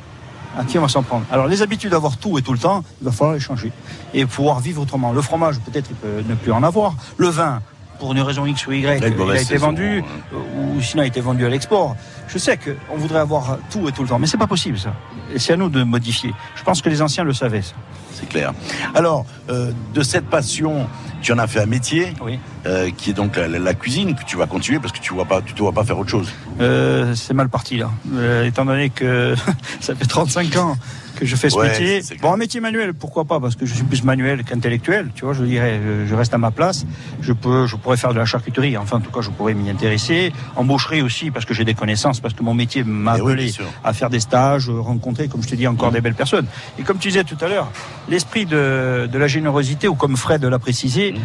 À 0.58 0.64
qui 0.64 0.78
on 0.78 0.82
va 0.84 0.88
s'en 0.88 1.04
prendre 1.04 1.26
Alors, 1.32 1.48
les 1.48 1.62
habitudes 1.62 1.92
d'avoir 1.92 2.18
tout 2.18 2.38
et 2.38 2.42
tout 2.42 2.54
le 2.54 2.60
temps, 2.60 2.84
il 3.02 3.06
va 3.06 3.12
falloir 3.12 3.34
les 3.34 3.40
changer. 3.40 3.72
Et 4.14 4.26
pouvoir 4.26 4.60
vivre 4.60 4.82
autrement. 4.82 5.12
Le 5.12 5.22
fromage, 5.22 5.60
peut-être, 5.60 5.90
il 5.90 5.96
peut 5.96 6.24
ne 6.28 6.36
plus 6.36 6.52
en 6.52 6.62
avoir. 6.62 6.94
Le 7.18 7.28
vin, 7.28 7.62
pour 8.00 8.12
une 8.12 8.22
raison 8.22 8.46
X 8.46 8.68
ou 8.68 8.72
Y, 8.74 8.98
il 8.98 9.04
a 9.32 9.42
été 9.42 9.58
vendu, 9.58 10.04
euh, 10.34 10.38
ou 10.76 10.82
sinon 10.82 11.04
il 11.04 11.06
a 11.06 11.08
été 11.08 11.22
vendu 11.22 11.46
à 11.46 11.50
l'export. 11.50 11.96
Je 12.28 12.38
sais 12.38 12.58
qu'on 12.58 12.98
voudrait 12.98 13.20
avoir 13.20 13.58
tout 13.72 13.88
et 13.88 13.92
tout 13.92 14.04
le 14.04 14.08
temps, 14.10 14.20
mais 14.20 14.28
c'est 14.28 14.38
pas 14.38 14.48
possible, 14.48 14.78
ça. 14.80 14.94
Et 15.34 15.40
c'est 15.40 15.54
à 15.54 15.58
nous 15.58 15.70
de 15.70 15.84
modifier. 15.84 16.34
Je 16.56 16.64
pense 16.64 16.82
que 16.82 16.90
les 16.90 17.02
anciens 17.02 17.24
le 17.24 17.34
savaient, 17.34 17.62
ça. 17.62 17.76
C'est 18.14 18.30
clair. 18.30 18.54
Alors, 18.96 19.26
euh, 19.50 19.72
de 19.94 20.02
cette 20.04 20.26
passion, 20.26 20.88
tu 21.22 21.32
en 21.34 21.38
as 21.40 21.48
fait 21.48 21.62
un 21.62 21.66
métier, 21.66 22.14
Oui. 22.22 22.38
euh, 22.66 22.92
qui 22.96 23.10
est 23.10 23.14
donc 23.14 23.38
la, 23.38 23.74
cuisine, 23.74 24.14
que 24.16 24.24
tu 24.24 24.38
vas 24.38 24.46
continuer 24.46 24.80
parce 24.80 24.92
que 24.92 25.00
tu 25.00 25.14
vois 25.14 25.26
pas, 25.26 25.42
tu 25.42 25.54
te 25.54 25.60
vois 25.62 25.72
pas 25.72 25.84
faire 25.84 25.98
autre 25.98 26.10
chose. 26.10 26.32
Euh, 26.62 27.16
c'est 27.16 27.34
mal 27.34 27.50
parti 27.50 27.78
là. 27.78 27.90
Euh, 28.14 28.46
étant 28.46 28.66
donné 28.66 28.90
que 28.90 29.34
ça 29.80 29.96
fait 29.96 30.06
35 30.06 30.56
ans 30.58 30.76
que 31.16 31.26
je 31.26 31.36
fais 31.36 31.50
ce 31.50 31.58
Ouais, 31.58 31.70
métier. 31.70 32.02
Bon, 32.22 32.34
un 32.34 32.38
métier 32.38 32.60
manuel, 32.60 32.94
pourquoi 32.94 33.26
pas 33.26 33.40
Parce 33.40 33.56
que 33.56 33.66
je 33.66 33.74
suis 33.74 33.84
plus 33.84 34.04
manuel 34.04 34.44
qu'intellectuel. 34.44 35.10
Tu 35.16 35.26
vois, 35.26 35.34
je 35.34 35.44
dirais, 35.44 35.80
je, 35.86 36.06
je 36.08 36.16
reste 36.16 36.34
à 36.34 36.38
ma 36.38 36.52
place. 36.52 36.86
Je 37.22 37.34
peux, 37.34 37.68
je 37.68 37.76
pourrais 37.76 37.98
faire 37.98 38.14
de 38.14 38.20
la 38.20 38.26
charcuterie. 38.26 38.78
Enfin, 38.78 38.98
en 38.98 39.02
tout 39.02 39.12
cas, 39.12 39.22
je 39.22 39.30
pourrais 39.30 39.54
m'y 39.54 39.70
intéresser. 39.70 40.32
Embaucherie 40.56 41.02
aussi, 41.02 41.32
parce 41.32 41.46
que 41.46 41.54
j'ai 41.54 41.66
des 41.66 41.74
connaissances, 41.74 42.20
parce 42.20 42.34
que 42.34 42.44
mon 42.44 42.54
métier 42.54 42.84
m'a 42.84 43.16
Eh 43.18 43.22
oui, 43.22 43.32
appelé 43.34 43.54
à 43.84 43.94
faire 43.94 44.10
des 44.10 44.20
stages, 44.20 44.70
euh, 44.70 44.80
rencontrer, 44.80 45.28
comme 45.28 45.44
je 45.44 45.48
te 45.50 45.56
dis, 45.56 45.68
encore 45.68 45.90
Mmh. 45.92 45.94
des 45.94 46.02
belles 46.02 46.16
personnes. 46.16 46.48
Et 46.80 46.84
comme 46.84 46.98
tu 46.98 47.10
disais 47.10 47.24
tout 47.24 47.38
à 47.42 47.48
l'heure, 47.48 47.72
l'esprit 48.10 48.46
de, 48.46 49.08
de 49.12 49.18
la 49.18 49.28
générosité, 49.28 49.88
ou 49.88 49.96
comme 49.96 50.18
Fred 50.18 50.44
l'a 50.44 50.60
précisé, 50.60 51.12
Mmh. 51.14 51.18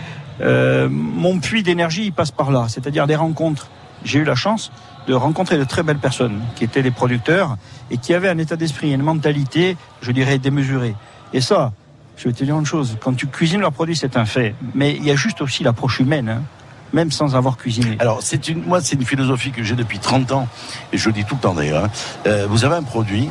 euh, 0.42 0.88
mon 0.90 1.38
puits 1.40 1.62
d'énergie, 1.62 2.04
il 2.06 2.12
passe 2.12 2.30
par 2.30 2.50
là. 2.50 2.66
C'est-à-dire 2.68 3.06
des 3.06 3.16
rencontres. 3.16 3.68
J'ai 4.04 4.20
eu 4.20 4.24
la 4.24 4.36
chance 4.36 4.70
de 5.08 5.14
rencontrer 5.14 5.56
de 5.58 5.64
très 5.64 5.82
belles 5.82 5.98
personnes 5.98 6.40
qui 6.54 6.64
étaient 6.64 6.82
des 6.82 6.90
producteurs 6.90 7.56
et 7.90 7.96
qui 7.96 8.12
avaient 8.12 8.28
un 8.28 8.36
état 8.38 8.56
d'esprit 8.56 8.92
une 8.92 9.02
mentalité, 9.02 9.76
je 10.02 10.12
dirais, 10.12 10.38
démesurée. 10.38 10.94
Et 11.32 11.40
ça, 11.40 11.72
je 12.18 12.24
vais 12.28 12.34
te 12.34 12.44
dire 12.44 12.58
une 12.58 12.66
chose, 12.66 12.98
quand 13.00 13.14
tu 13.14 13.26
cuisines 13.26 13.60
leurs 13.60 13.72
produits, 13.72 13.96
c'est 13.96 14.16
un 14.18 14.26
fait. 14.26 14.54
Mais 14.74 14.94
il 14.94 15.04
y 15.04 15.10
a 15.10 15.16
juste 15.16 15.40
aussi 15.40 15.64
l'approche 15.64 15.98
humaine, 16.00 16.28
hein, 16.28 16.42
même 16.92 17.10
sans 17.10 17.34
avoir 17.36 17.56
cuisiné. 17.56 17.96
Alors, 18.00 18.18
c'est 18.22 18.48
une, 18.48 18.62
moi, 18.64 18.82
c'est 18.82 18.96
une 18.96 19.04
philosophie 19.06 19.50
que 19.50 19.62
j'ai 19.62 19.74
depuis 19.76 19.98
30 19.98 20.30
ans, 20.32 20.46
et 20.92 20.98
je 20.98 21.06
le 21.08 21.14
dis 21.14 21.24
tout 21.24 21.36
le 21.36 21.40
temps 21.40 21.54
d'ailleurs. 21.54 21.84
hein. 21.86 21.90
Euh, 22.26 22.46
vous 22.48 22.66
avez 22.66 22.76
un 22.76 22.82
produit, 22.82 23.30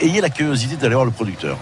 ayez 0.00 0.20
la 0.20 0.30
curiosité 0.30 0.76
d'aller 0.76 0.94
voir 0.94 1.04
le 1.04 1.10
producteur. 1.10 1.58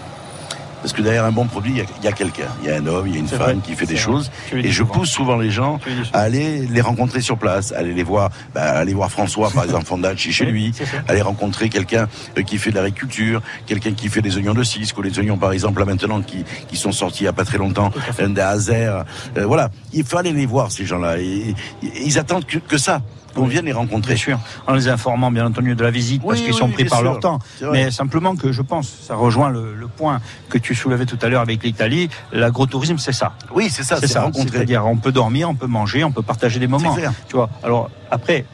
Parce 0.81 0.93
que 0.93 1.01
derrière 1.01 1.25
un 1.25 1.31
bon 1.31 1.45
produit, 1.47 1.71
il 1.73 1.77
y 1.77 1.81
a- 1.81 1.85
il 1.99 2.05
y 2.05 2.07
a, 2.07 2.11
quelqu'un. 2.11 2.45
Il 2.61 2.69
y 2.69 2.71
a 2.71 2.75
un 2.77 2.85
homme, 2.85 3.07
il 3.07 3.13
y 3.13 3.17
a 3.17 3.19
une 3.19 3.27
femme 3.27 3.39
vrai, 3.39 3.55
qui 3.63 3.73
fait 3.73 3.85
des 3.85 3.95
vrai. 3.95 4.03
choses. 4.03 4.31
Et 4.53 4.69
je 4.71 4.83
pousse 4.83 5.09
souvent 5.09 5.35
les 5.37 5.49
gens 5.51 5.79
à 6.13 6.19
aller 6.21 6.67
les 6.67 6.81
rencontrer 6.81 7.21
sur 7.21 7.37
place, 7.37 7.71
aller 7.71 7.93
les 7.93 8.03
voir, 8.03 8.29
bah, 8.53 8.61
aller 8.77 8.93
voir 8.93 9.11
François, 9.11 9.49
par 9.51 9.63
exemple, 9.65 9.85
Fondacci 9.85 10.31
chez 10.31 10.45
lui, 10.45 10.71
aller 11.07 11.21
rencontrer 11.21 11.69
quelqu'un 11.69 12.07
euh, 12.37 12.43
qui 12.43 12.57
fait 12.57 12.69
de 12.71 12.75
l'agriculture, 12.75 13.41
quelqu'un 13.65 13.91
qui 13.93 14.09
fait 14.09 14.21
des 14.21 14.37
oignons 14.37 14.53
de 14.53 14.63
cisque, 14.63 14.97
ou 14.97 15.01
les 15.01 15.17
oignons, 15.19 15.37
par 15.37 15.51
exemple, 15.51 15.79
là 15.79 15.85
maintenant, 15.85 16.21
qui, 16.21 16.43
qui 16.67 16.75
sont 16.77 16.91
sortis 16.91 17.21
il 17.21 17.23
n'y 17.23 17.29
a 17.29 17.33
pas 17.33 17.45
très 17.45 17.57
longtemps, 17.57 17.91
euh, 18.19 18.27
des 18.27 18.41
Hazer. 18.41 19.03
Euh, 19.37 19.45
voilà. 19.45 19.69
Il 19.93 20.03
faut 20.03 20.17
aller 20.17 20.31
les 20.33 20.45
voir, 20.45 20.71
ces 20.71 20.85
gens-là. 20.85 21.17
Et, 21.19 21.55
et- 21.83 21.89
ils 22.05 22.19
attendent 22.19 22.45
que, 22.45 22.59
que 22.59 22.77
ça, 22.77 23.01
qu'on 23.37 23.43
Oui. 23.45 23.51
vienne 23.51 23.65
les 23.65 23.71
rencontrer. 23.73 24.15
Bien 24.15 24.23
sûr, 24.23 24.39
en 24.67 24.73
les 24.73 24.87
informant 24.89 25.31
bien 25.31 25.45
entendu 25.45 25.75
de 25.75 25.83
la 25.83 25.91
visite 25.91 26.21
parce 26.23 26.39
Oui, 26.39 26.45
qu'ils 26.45 26.53
sont 26.53 26.69
pris 26.69 26.85
par 26.85 26.99
sûr. 26.99 27.05
leur 27.11 27.19
temps. 27.19 27.39
Mais 27.71 27.91
simplement 27.91 28.35
que 28.35 28.51
je 28.51 28.61
pense, 28.61 28.87
ça 29.07 29.15
rejoint 29.15 29.49
le, 29.49 29.75
le 29.75 29.87
point 29.87 30.19
que 30.49 30.57
tu 30.57 30.75
soulevais 30.75 31.05
tout 31.05 31.19
à 31.21 31.29
l'heure 31.29 31.41
avec 31.41 31.63
l'Italie. 31.63 32.09
L'agrotourisme, 32.33 32.97
c'est 32.97 33.11
ça. 33.13 33.33
Oui, 33.53 33.69
c'est 33.69 33.83
ça, 33.83 33.97
c'est 34.01 34.17
rencontrer. 34.17 34.49
C'est-à-dire, 34.57 34.85
on 34.85 34.97
peut 34.97 35.11
dormir, 35.11 35.49
on 35.49 35.55
peut 35.55 35.67
manger, 35.67 36.03
on 36.03 36.11
peut 36.11 36.21
partager 36.21 36.59
des 36.59 36.67
moments. 36.67 36.95
Tu 37.29 37.35
vois. 37.35 37.49
Alors 37.63 37.89
après, 38.09 38.45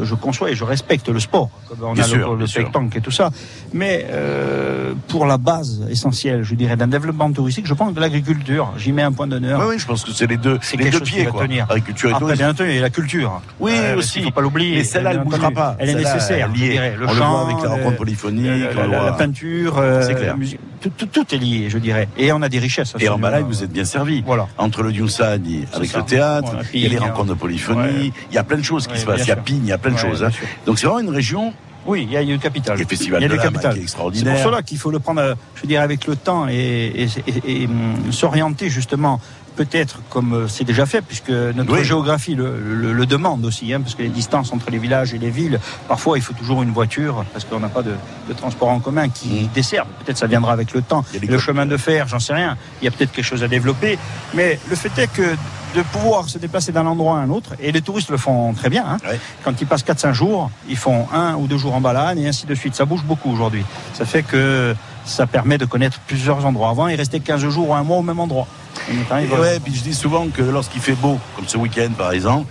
je, 0.00 0.04
je 0.04 0.14
conçois 0.14 0.50
et 0.50 0.54
je 0.54 0.62
respecte 0.64 1.08
le 1.08 1.18
sport, 1.20 1.50
comme 1.68 1.78
on 1.82 1.92
Bien 1.94 2.04
a 2.04 2.06
sûr, 2.06 2.34
le, 2.36 2.44
le 2.44 2.46
pétanque 2.46 2.94
et 2.96 3.00
tout 3.00 3.10
ça. 3.10 3.30
Mais 3.72 4.06
euh, 4.10 4.94
pour 5.08 5.26
la 5.26 5.36
base 5.36 5.82
essentielle, 5.90 6.42
je 6.44 6.54
dirais, 6.54 6.76
d'un 6.76 6.86
développement 6.86 7.30
touristique, 7.32 7.66
je 7.66 7.74
pense 7.74 7.92
de 7.92 8.00
l'agriculture. 8.00 8.72
J'y 8.78 8.92
mets 8.92 9.02
un 9.02 9.12
point 9.12 9.26
d'honneur. 9.26 9.60
Oui, 9.60 9.66
oui, 9.70 9.78
je 9.78 9.86
pense 9.86 10.04
que 10.04 10.12
c'est 10.12 10.26
les 10.28 10.36
deux, 10.36 10.58
les 10.78 10.90
deux 10.90 11.00
pieds, 11.00 11.26
quoi. 11.26 11.42
tenir. 11.42 11.64
Agriculture 11.68 12.10
et 12.10 12.12
Après, 12.12 12.20
tourisme. 12.20 12.38
bien 12.38 12.50
entendu, 12.50 12.78
a 12.78 12.80
la 12.80 12.90
culture. 12.90 13.40
Oui, 13.60 13.72
Euh, 13.74 13.97
aussi. 13.98 14.18
Il 14.20 14.24
faut 14.24 14.30
pas 14.30 14.40
l'oublier. 14.40 14.76
Mais 14.78 14.84
celle-là, 14.84 15.10
elle 15.12 15.18
ne 15.20 15.24
bougera 15.24 15.50
pas. 15.50 15.76
Elle 15.78 15.90
est 15.90 15.94
nécessaire, 15.94 16.50
elle 16.54 16.62
est. 16.62 16.68
dirais. 16.70 16.94
Le 16.98 17.06
On 17.06 17.10
le 17.12 17.16
chant, 17.16 17.30
voit 17.30 17.50
avec 17.52 17.62
la 17.62 17.70
euh, 17.70 17.74
rencontre 17.74 17.96
polyphonique, 17.96 18.74
la, 18.74 19.10
le 19.10 19.16
peinture, 19.16 19.78
euh, 19.78 20.02
C'est 20.02 20.14
clair. 20.14 20.32
la 20.32 20.36
musique, 20.36 20.60
tout, 20.80 20.90
tout- 20.96 21.06
tout 21.06 21.34
est 21.34 21.38
lié, 21.38 21.66
je 21.68 21.78
dirais. 21.78 22.08
Et 22.16 22.32
on 22.32 22.40
a 22.42 22.48
des 22.48 22.58
richesses. 22.58 22.94
Et 23.00 23.08
en. 23.08 23.18
Malais, 23.18 23.42
vous 23.42 23.62
êtes 23.64 23.72
bien 23.72 23.84
servi. 23.84 24.22
Voilà. 24.24 24.46
Entre 24.58 24.82
le 24.82 24.92
Dioussani 24.92 25.64
avec 25.72 25.90
ça. 25.90 25.98
le 25.98 26.04
théâtre, 26.04 26.52
il 26.72 26.80
y 26.82 26.86
a 26.86 26.88
les 26.88 26.98
rencontres 26.98 27.30
de 27.30 27.34
polyphonie, 27.34 28.12
il 28.30 28.34
y 28.34 28.38
a 28.38 28.44
plein 28.44 28.56
de 28.58 28.62
choses 28.62 28.86
qui 28.86 28.98
se 28.98 29.04
passent. 29.06 29.22
Il 29.22 29.28
y 29.28 29.32
a. 29.32 29.36
Pigne, 29.36 29.60
il 29.64 29.68
y 29.68 29.72
a 29.72 29.78
plein 29.78 29.92
de 29.92 29.98
choses. 29.98 30.22
hein. 30.24 30.30
Donc 30.66 30.78
c'est 30.78 30.86
vraiment 30.86 31.00
une 31.00 31.10
région 31.14 31.52
Oui, 31.86 32.02
il 32.08 32.12
y 32.12 32.16
a 32.16 32.22
eu 32.22 32.32
le 32.32 32.38
capital. 32.38 32.76
Il 32.76 32.80
y 32.80 32.82
a 32.82 32.84
le 32.84 32.88
Festival 32.88 33.20
Il 33.20 33.22
y 33.22 33.26
a 33.26 33.28
de 33.28 33.34
le 33.34 33.40
capital. 33.42 33.72
qui 33.72 33.78
est 33.78 33.80
C'est 33.80 33.82
extraordinaire. 33.84 34.34
pour 34.34 34.44
cela 34.52 34.62
qu'il 34.62 34.76
faut 34.78 34.90
le 34.90 34.98
prendre, 34.98 35.20
euh, 35.22 35.34
je 35.54 35.62
veux 35.62 35.68
dire, 35.68 35.80
avec 35.80 36.06
le 36.06 36.16
temps 36.16 36.46
et, 36.48 36.54
et- 36.54 37.08
et- 37.26 37.62
et, 37.62 37.66
hum, 37.66 38.12
s'orienter 38.12 38.68
justement, 38.68 39.20
peut-être 39.58 39.98
comme 40.08 40.32
euh, 40.34 40.48
c'est 40.48 40.62
déjà 40.64 40.86
fait, 40.86 41.02
puisque 41.02 41.30
notre 41.30 41.72
Oui. 41.72 41.84
géographie 41.84 42.36
le, 42.36 42.58
le- 42.60 42.92
le 42.92 43.06
demande 43.06 43.44
aussi, 43.44 43.74
hein, 43.74 43.80
parce 43.80 43.96
que 43.96 44.02
les 44.02 44.08
distances 44.08 44.52
entre 44.52 44.70
les 44.70 44.78
villages 44.78 45.12
et 45.14 45.18
les 45.18 45.30
villes, 45.30 45.58
parfois 45.88 46.16
il 46.16 46.22
faut 46.22 46.32
toujours 46.32 46.62
une 46.62 46.70
voiture, 46.70 47.24
parce 47.32 47.44
qu'on 47.44 47.58
n'a 47.58 47.68
pas 47.68 47.82
de, 47.82 47.94
de 48.28 48.32
transport 48.34 48.68
en 48.68 48.78
commun 48.78 49.08
qui 49.08 49.48
dessert. 49.54 49.84
Peut-être 50.04 50.16
ça 50.18 50.28
viendra 50.28 50.52
avec 50.52 50.72
le 50.72 50.80
temps. 50.82 51.04
Le 51.26 51.38
chemin 51.38 51.66
de 51.66 51.76
fer, 51.76 52.06
j'en 52.06 52.20
sais 52.20 52.34
rien. 52.34 52.56
Il 52.80 52.84
y 52.84 52.88
a 52.88 52.92
peut-être 52.92 53.10
quelque 53.12 53.24
chose 53.24 53.42
à 53.42 53.48
développer. 53.48 53.98
Mais 54.34 54.60
le 54.70 54.76
fait 54.76 54.96
est 55.02 55.12
que 55.12 55.34
de 55.74 55.82
pouvoir 55.92 56.28
se 56.28 56.38
déplacer 56.38 56.72
d'un 56.72 56.86
endroit 56.86 57.18
à 57.18 57.22
un 57.22 57.30
autre, 57.30 57.50
et 57.60 57.72
les 57.72 57.82
touristes 57.82 58.10
le 58.10 58.16
font 58.16 58.54
très 58.54 58.70
bien, 58.70 58.84
hein, 58.88 58.96
quand 59.44 59.60
ils 59.60 59.66
passent 59.66 59.84
4-5 59.84 60.12
jours, 60.12 60.50
ils 60.68 60.76
font 60.78 61.06
un 61.12 61.34
ou 61.34 61.46
deux 61.48 61.58
jours 61.58 61.74
en 61.74 61.80
balade 61.80 62.16
et 62.18 62.26
ainsi 62.28 62.46
de 62.46 62.54
suite. 62.54 62.74
Ça 62.76 62.84
bouge 62.86 63.02
beaucoup 63.04 63.30
aujourd'hui. 63.30 63.64
Ça 63.92 64.04
fait 64.06 64.22
que 64.22 64.74
ça 65.08 65.26
permet 65.26 65.58
de 65.58 65.64
connaître 65.64 65.98
plusieurs 66.06 66.44
endroits. 66.46 66.70
Avant, 66.70 66.88
ils 66.88 66.96
restaient 66.96 67.20
15 67.20 67.48
jours 67.48 67.70
ou 67.70 67.74
un 67.74 67.82
mois 67.82 67.98
au 67.98 68.02
même 68.02 68.20
endroit. 68.20 68.46
Ouais, 69.10 69.58
puis 69.62 69.74
je 69.74 69.82
dis 69.82 69.94
souvent 69.94 70.28
que 70.28 70.42
lorsqu'il 70.42 70.80
fait 70.80 70.92
beau, 70.94 71.18
comme 71.34 71.46
ce 71.48 71.56
week-end 71.58 71.90
par 71.96 72.12
exemple, 72.12 72.46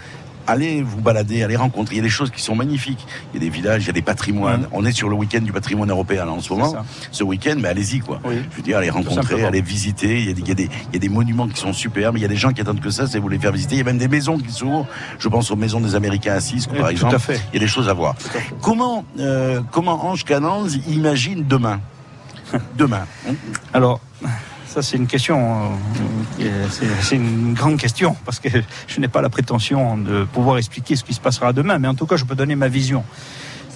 allez 0.45 0.81
vous 0.81 1.01
balader, 1.01 1.43
allez 1.43 1.55
rencontrer. 1.55 1.95
Il 1.95 1.97
y 1.97 2.01
a 2.01 2.03
des 2.03 2.09
choses 2.09 2.31
qui 2.31 2.41
sont 2.41 2.55
magnifiques. 2.55 3.05
Il 3.33 3.41
y 3.41 3.45
a 3.45 3.49
des 3.49 3.55
villages, 3.55 3.83
il 3.83 3.87
y 3.87 3.89
a 3.89 3.93
des 3.93 4.01
patrimoines. 4.01 4.67
On 4.71 4.85
est 4.85 4.91
sur 4.91 5.09
le 5.09 5.15
week-end 5.15 5.41
du 5.41 5.51
patrimoine 5.51 5.89
européen 5.89 6.25
là, 6.25 6.31
en 6.31 6.41
ce 6.41 6.53
moment. 6.53 6.75
Ce 7.11 7.23
week-end, 7.23 7.55
mais 7.57 7.67
allez-y 7.69 7.99
quoi. 7.99 8.19
Je 8.25 8.55
veux 8.55 8.61
dire, 8.63 8.77
allez 8.77 8.89
rencontrer, 8.89 9.43
allez 9.45 9.61
visiter. 9.61 10.19
Il 10.19 10.27
y, 10.27 10.31
a 10.31 10.33
des, 10.33 10.41
il, 10.41 10.47
y 10.47 10.51
a 10.51 10.55
des, 10.55 10.63
il 10.89 10.93
y 10.93 10.95
a 10.97 10.99
des 10.99 11.09
monuments 11.09 11.47
qui 11.47 11.59
sont 11.59 11.73
superbes. 11.73 12.17
Il 12.17 12.21
y 12.21 12.25
a 12.25 12.29
des 12.29 12.35
gens 12.35 12.51
qui 12.51 12.61
attendent 12.61 12.81
que 12.81 12.89
ça, 12.89 13.07
c'est 13.07 13.19
vous 13.19 13.29
les 13.29 13.39
faire 13.39 13.51
visiter. 13.51 13.75
Il 13.75 13.79
y 13.79 13.81
a 13.81 13.85
même 13.85 13.97
des 13.97 14.07
maisons 14.07 14.37
qui 14.37 14.51
s'ouvrent. 14.51 14.87
Je 15.19 15.27
pense 15.27 15.51
aux 15.51 15.55
maisons 15.55 15.79
des 15.79 15.95
Américains 15.95 16.33
à 16.33 16.39
Cisco, 16.39 16.71
Oui, 16.73 16.79
par 16.79 16.87
tout 16.87 16.93
exemple. 16.93 17.15
à 17.15 17.19
fait. 17.19 17.41
Il 17.51 17.55
y 17.55 17.57
a 17.57 17.59
des 17.59 17.67
choses 17.67 17.89
à 17.89 17.93
voir. 17.93 18.15
Comment, 18.61 19.03
euh, 19.19 19.61
comment 19.71 20.05
Ange 20.05 20.23
Cananz 20.23 20.79
imagine 20.87 21.45
demain? 21.47 21.79
Demain. 22.75 23.05
Alors, 23.73 23.99
ça 24.65 24.81
c'est 24.81 24.97
une 24.97 25.07
question, 25.07 25.71
euh, 26.39 26.67
c'est 27.01 27.15
une 27.15 27.53
grande 27.53 27.77
question, 27.77 28.15
parce 28.25 28.39
que 28.39 28.49
je 28.87 28.99
n'ai 28.99 29.07
pas 29.07 29.21
la 29.21 29.29
prétention 29.29 29.97
de 29.97 30.25
pouvoir 30.25 30.57
expliquer 30.57 30.95
ce 30.95 31.03
qui 31.03 31.13
se 31.13 31.21
passera 31.21 31.53
demain, 31.53 31.79
mais 31.79 31.87
en 31.87 31.95
tout 31.95 32.05
cas 32.05 32.17
je 32.17 32.25
peux 32.25 32.35
donner 32.35 32.55
ma 32.55 32.67
vision. 32.67 33.03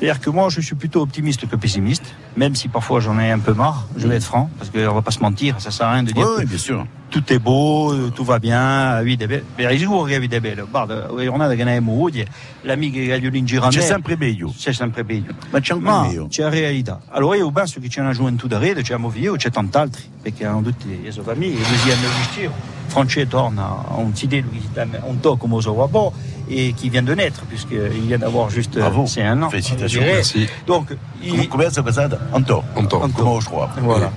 C'est-à-dire 0.01 0.19
que 0.19 0.31
moi, 0.31 0.49
je 0.49 0.61
suis 0.61 0.73
plutôt 0.73 1.01
optimiste 1.03 1.47
que 1.47 1.55
pessimiste, 1.55 2.15
même 2.35 2.55
si 2.55 2.67
parfois 2.69 2.99
j'en 3.01 3.19
ai 3.19 3.29
un 3.29 3.37
peu 3.37 3.53
marre, 3.53 3.85
je 3.95 4.07
vais 4.07 4.15
être 4.15 4.23
franc, 4.23 4.49
parce 4.57 4.71
qu'on 4.71 4.95
va 4.95 5.03
pas 5.03 5.11
se 5.11 5.19
mentir, 5.19 5.61
ça 5.61 5.69
sert 5.69 5.85
à 5.85 5.93
rien 5.93 6.01
de 6.01 6.11
dire 6.11 6.25
Oui, 6.27 6.37
que 6.37 6.39
oui, 6.41 6.45
bien 6.47 6.57
sûr. 6.57 6.87
tout 7.11 7.21
est 7.31 7.37
beau, 7.37 7.93
euh, 7.93 8.09
tout 8.09 8.23
va 8.23 8.39
bien, 8.39 8.95
la 8.95 9.03
vita 9.03 9.25
è 9.25 9.27
bella. 9.27 9.43
Per 9.55 9.77
sicuro 9.77 10.05
che 10.05 10.13
la 10.13 10.19
vita 10.19 10.37
è 10.37 10.39
bella. 10.39 10.63
Guarda, 10.63 11.07
la 11.11 11.23
giornata 11.23 11.53
che 11.53 11.63
ne 11.63 11.75
abbiamo 11.77 12.01
oggi, 12.01 12.25
l'amica 12.63 12.97
che 12.97 13.15
io 13.15 13.29
l'ingirano. 13.29 13.69
C'è 13.69 13.81
sempre 13.81 14.17
meglio. 14.17 14.51
C'è 14.57 14.73
sempre 14.73 15.03
meglio. 15.03 15.33
Ma 15.51 15.59
c'è 15.59 15.73
anche 15.73 15.85
Ma 15.85 16.01
meglio. 16.01 16.27
c'è 16.29 16.41
la 16.41 16.49
realtà. 16.49 16.99
Allora 17.09 17.35
io 17.35 17.51
penso 17.51 17.79
che 17.79 17.87
c'è 17.87 18.01
una 18.01 18.13
gioventù 18.13 18.47
da 18.47 18.57
rete, 18.57 18.81
c'è 18.81 18.97
Movio, 18.97 19.35
c'è 19.35 19.51
tant'altri, 19.51 20.01
perché 20.19 20.47
hanno 20.47 20.63
tutti 20.63 20.99
le 20.99 21.11
sue 21.11 21.21
famiglie, 21.21 21.59
e 21.59 21.63
così 21.63 21.91
hanno 21.91 22.07
gestito. 22.17 22.79
Franchet 22.87 23.27
torna 23.29 23.85
a 23.87 23.97
un 23.97 24.11
idée, 24.19 24.41
lui, 24.41 24.61
un 25.03 25.19
taux 25.19 25.37
comme 25.39 25.53
aux 25.53 25.65
Awabo, 25.67 26.11
et 26.51 26.73
qui 26.73 26.89
vient 26.89 27.01
de 27.03 27.13
naître, 27.15 27.41
puisqu'il 27.47 28.01
vient 28.07 28.17
d'avoir 28.19 28.49
juste 28.49 28.77
Bravo. 28.77 29.05
c'est 29.07 29.23
un 29.23 29.41
an. 29.41 29.49
Félicitations. 29.49 30.01
Merci. 30.01 30.47
Donc, 30.67 30.95
Come- 31.21 31.47
Come 31.47 31.65
è 31.65 31.81
passata? 31.83 32.19
Anto. 32.31 32.63
Anto. 32.73 32.99
Come 32.99 33.39
je 33.39 33.45
crois. 33.47 33.69
Voilà. 33.79 34.11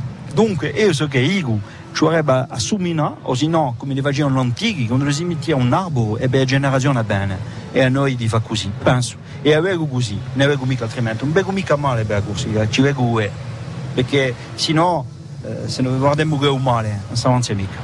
Io 0.77 0.93
so 0.93 1.07
che 1.07 1.21
Igu 1.21 1.61
a 2.49 2.59
Sumina, 2.59 3.15
o 3.23 3.35
se 3.35 3.47
no, 3.47 3.75
come 3.77 3.95
le 3.95 4.03
facevano 4.03 4.41
antichi, 4.41 4.87
quando 4.89 5.09
si 5.13 5.25
metteva 5.25 5.59
un 5.61 5.73
albero, 5.73 6.19
e 6.19 6.29
beh, 6.29 6.39
la 6.39 6.45
generazione 6.45 6.99
bene. 7.05 7.39
E 7.73 7.83
a 7.83 7.89
noi 7.89 8.17
ti 8.17 8.29
fa 8.29 8.41
così, 8.41 8.71
penso. 8.83 9.17
E 9.43 9.55
a 9.55 9.61
Vego 9.61 9.87
così, 9.87 10.19
ne 10.33 10.47
mica 10.65 10.85
altrimenti. 10.85 11.23
Non 11.25 11.33
vengo 11.33 11.53
mica 11.53 11.77
male 11.77 12.05
per 12.05 12.25
così, 12.27 12.53
eh, 12.53 12.69
ci 12.71 12.83
vengo 12.83 13.21
eh. 13.21 13.31
Perché 13.95 14.35
se 14.57 14.73
no, 14.73 15.07
eh, 15.45 15.69
se 15.69 15.83
non 15.83 15.99
guardiamo 15.99 16.37
che 16.39 16.47
è 16.47 16.51
un 16.51 16.63
male, 16.63 17.01
non 17.09 17.17
avanza 17.29 17.55
mica. 17.55 17.79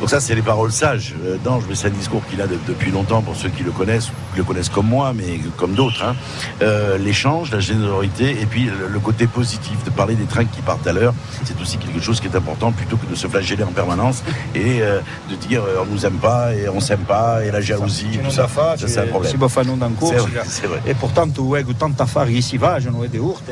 Donc 0.00 0.10
ça, 0.10 0.20
c'est 0.20 0.34
les 0.34 0.42
paroles 0.42 0.72
sages 0.72 1.14
d'Ange, 1.42 1.64
mais 1.68 1.74
c'est 1.74 1.86
un 1.88 1.90
discours 1.90 2.22
qu'il 2.28 2.40
a 2.42 2.46
de- 2.46 2.58
depuis 2.68 2.90
longtemps 2.90 3.22
pour 3.22 3.34
ceux 3.34 3.48
qui 3.48 3.62
le 3.62 3.70
connaissent, 3.70 4.06
qui 4.32 4.36
le 4.38 4.44
connaissent 4.44 4.68
comme 4.68 4.86
moi, 4.88 5.12
mais 5.14 5.40
comme 5.56 5.72
d'autres. 5.74 6.04
hein. 6.04 6.14
Euh, 6.62 6.98
L'échange, 6.98 7.50
la 7.50 7.60
générosité, 7.60 8.30
et 8.40 8.46
puis 8.46 8.64
le, 8.66 8.88
le 8.88 8.98
côté 9.00 9.26
positif, 9.26 9.82
de 9.84 9.90
parler 9.90 10.14
des 10.14 10.24
trains 10.26 10.44
qui 10.44 10.60
partent 10.60 10.86
à 10.86 10.92
l'heure, 10.92 11.14
c'est 11.44 11.58
aussi 11.62 11.78
quelque 11.78 12.00
chose 12.00 12.20
qui 12.20 12.26
est 12.26 12.36
important, 12.36 12.72
plutôt 12.72 12.96
que 12.98 13.06
de 13.06 13.14
se 13.14 13.26
flageller 13.26 13.64
en 13.64 13.72
permanence 13.72 14.22
et 14.54 14.82
euh, 14.82 15.00
de 15.30 15.34
dire 15.36 15.62
euh, 15.62 15.82
on 15.82 15.86
nous 15.92 16.04
aime 16.04 16.18
pas 16.18 16.54
et 16.54 16.68
on 16.68 16.80
s'aime 16.80 17.00
pas 17.06 17.42
et 17.44 17.50
la 17.50 17.60
jalousie, 17.60 18.06
tout 18.18 18.30
ça, 18.30 18.42
ça 18.78 18.86
c'est 18.88 18.98
un 19.00 19.02
problème. 19.10 19.32
C'est 20.10 20.16
vrai, 20.18 20.42
c'est 20.46 20.66
vrai. 20.66 20.80
e 20.86 20.94
portanto 20.94 21.56
ego 21.56 21.72
tanta 21.74 22.02
affari 22.04 22.34
che 22.34 22.40
si 22.42 22.58
facciano 22.58 23.02
e 23.02 23.08
di 23.08 23.16
urte 23.18 23.50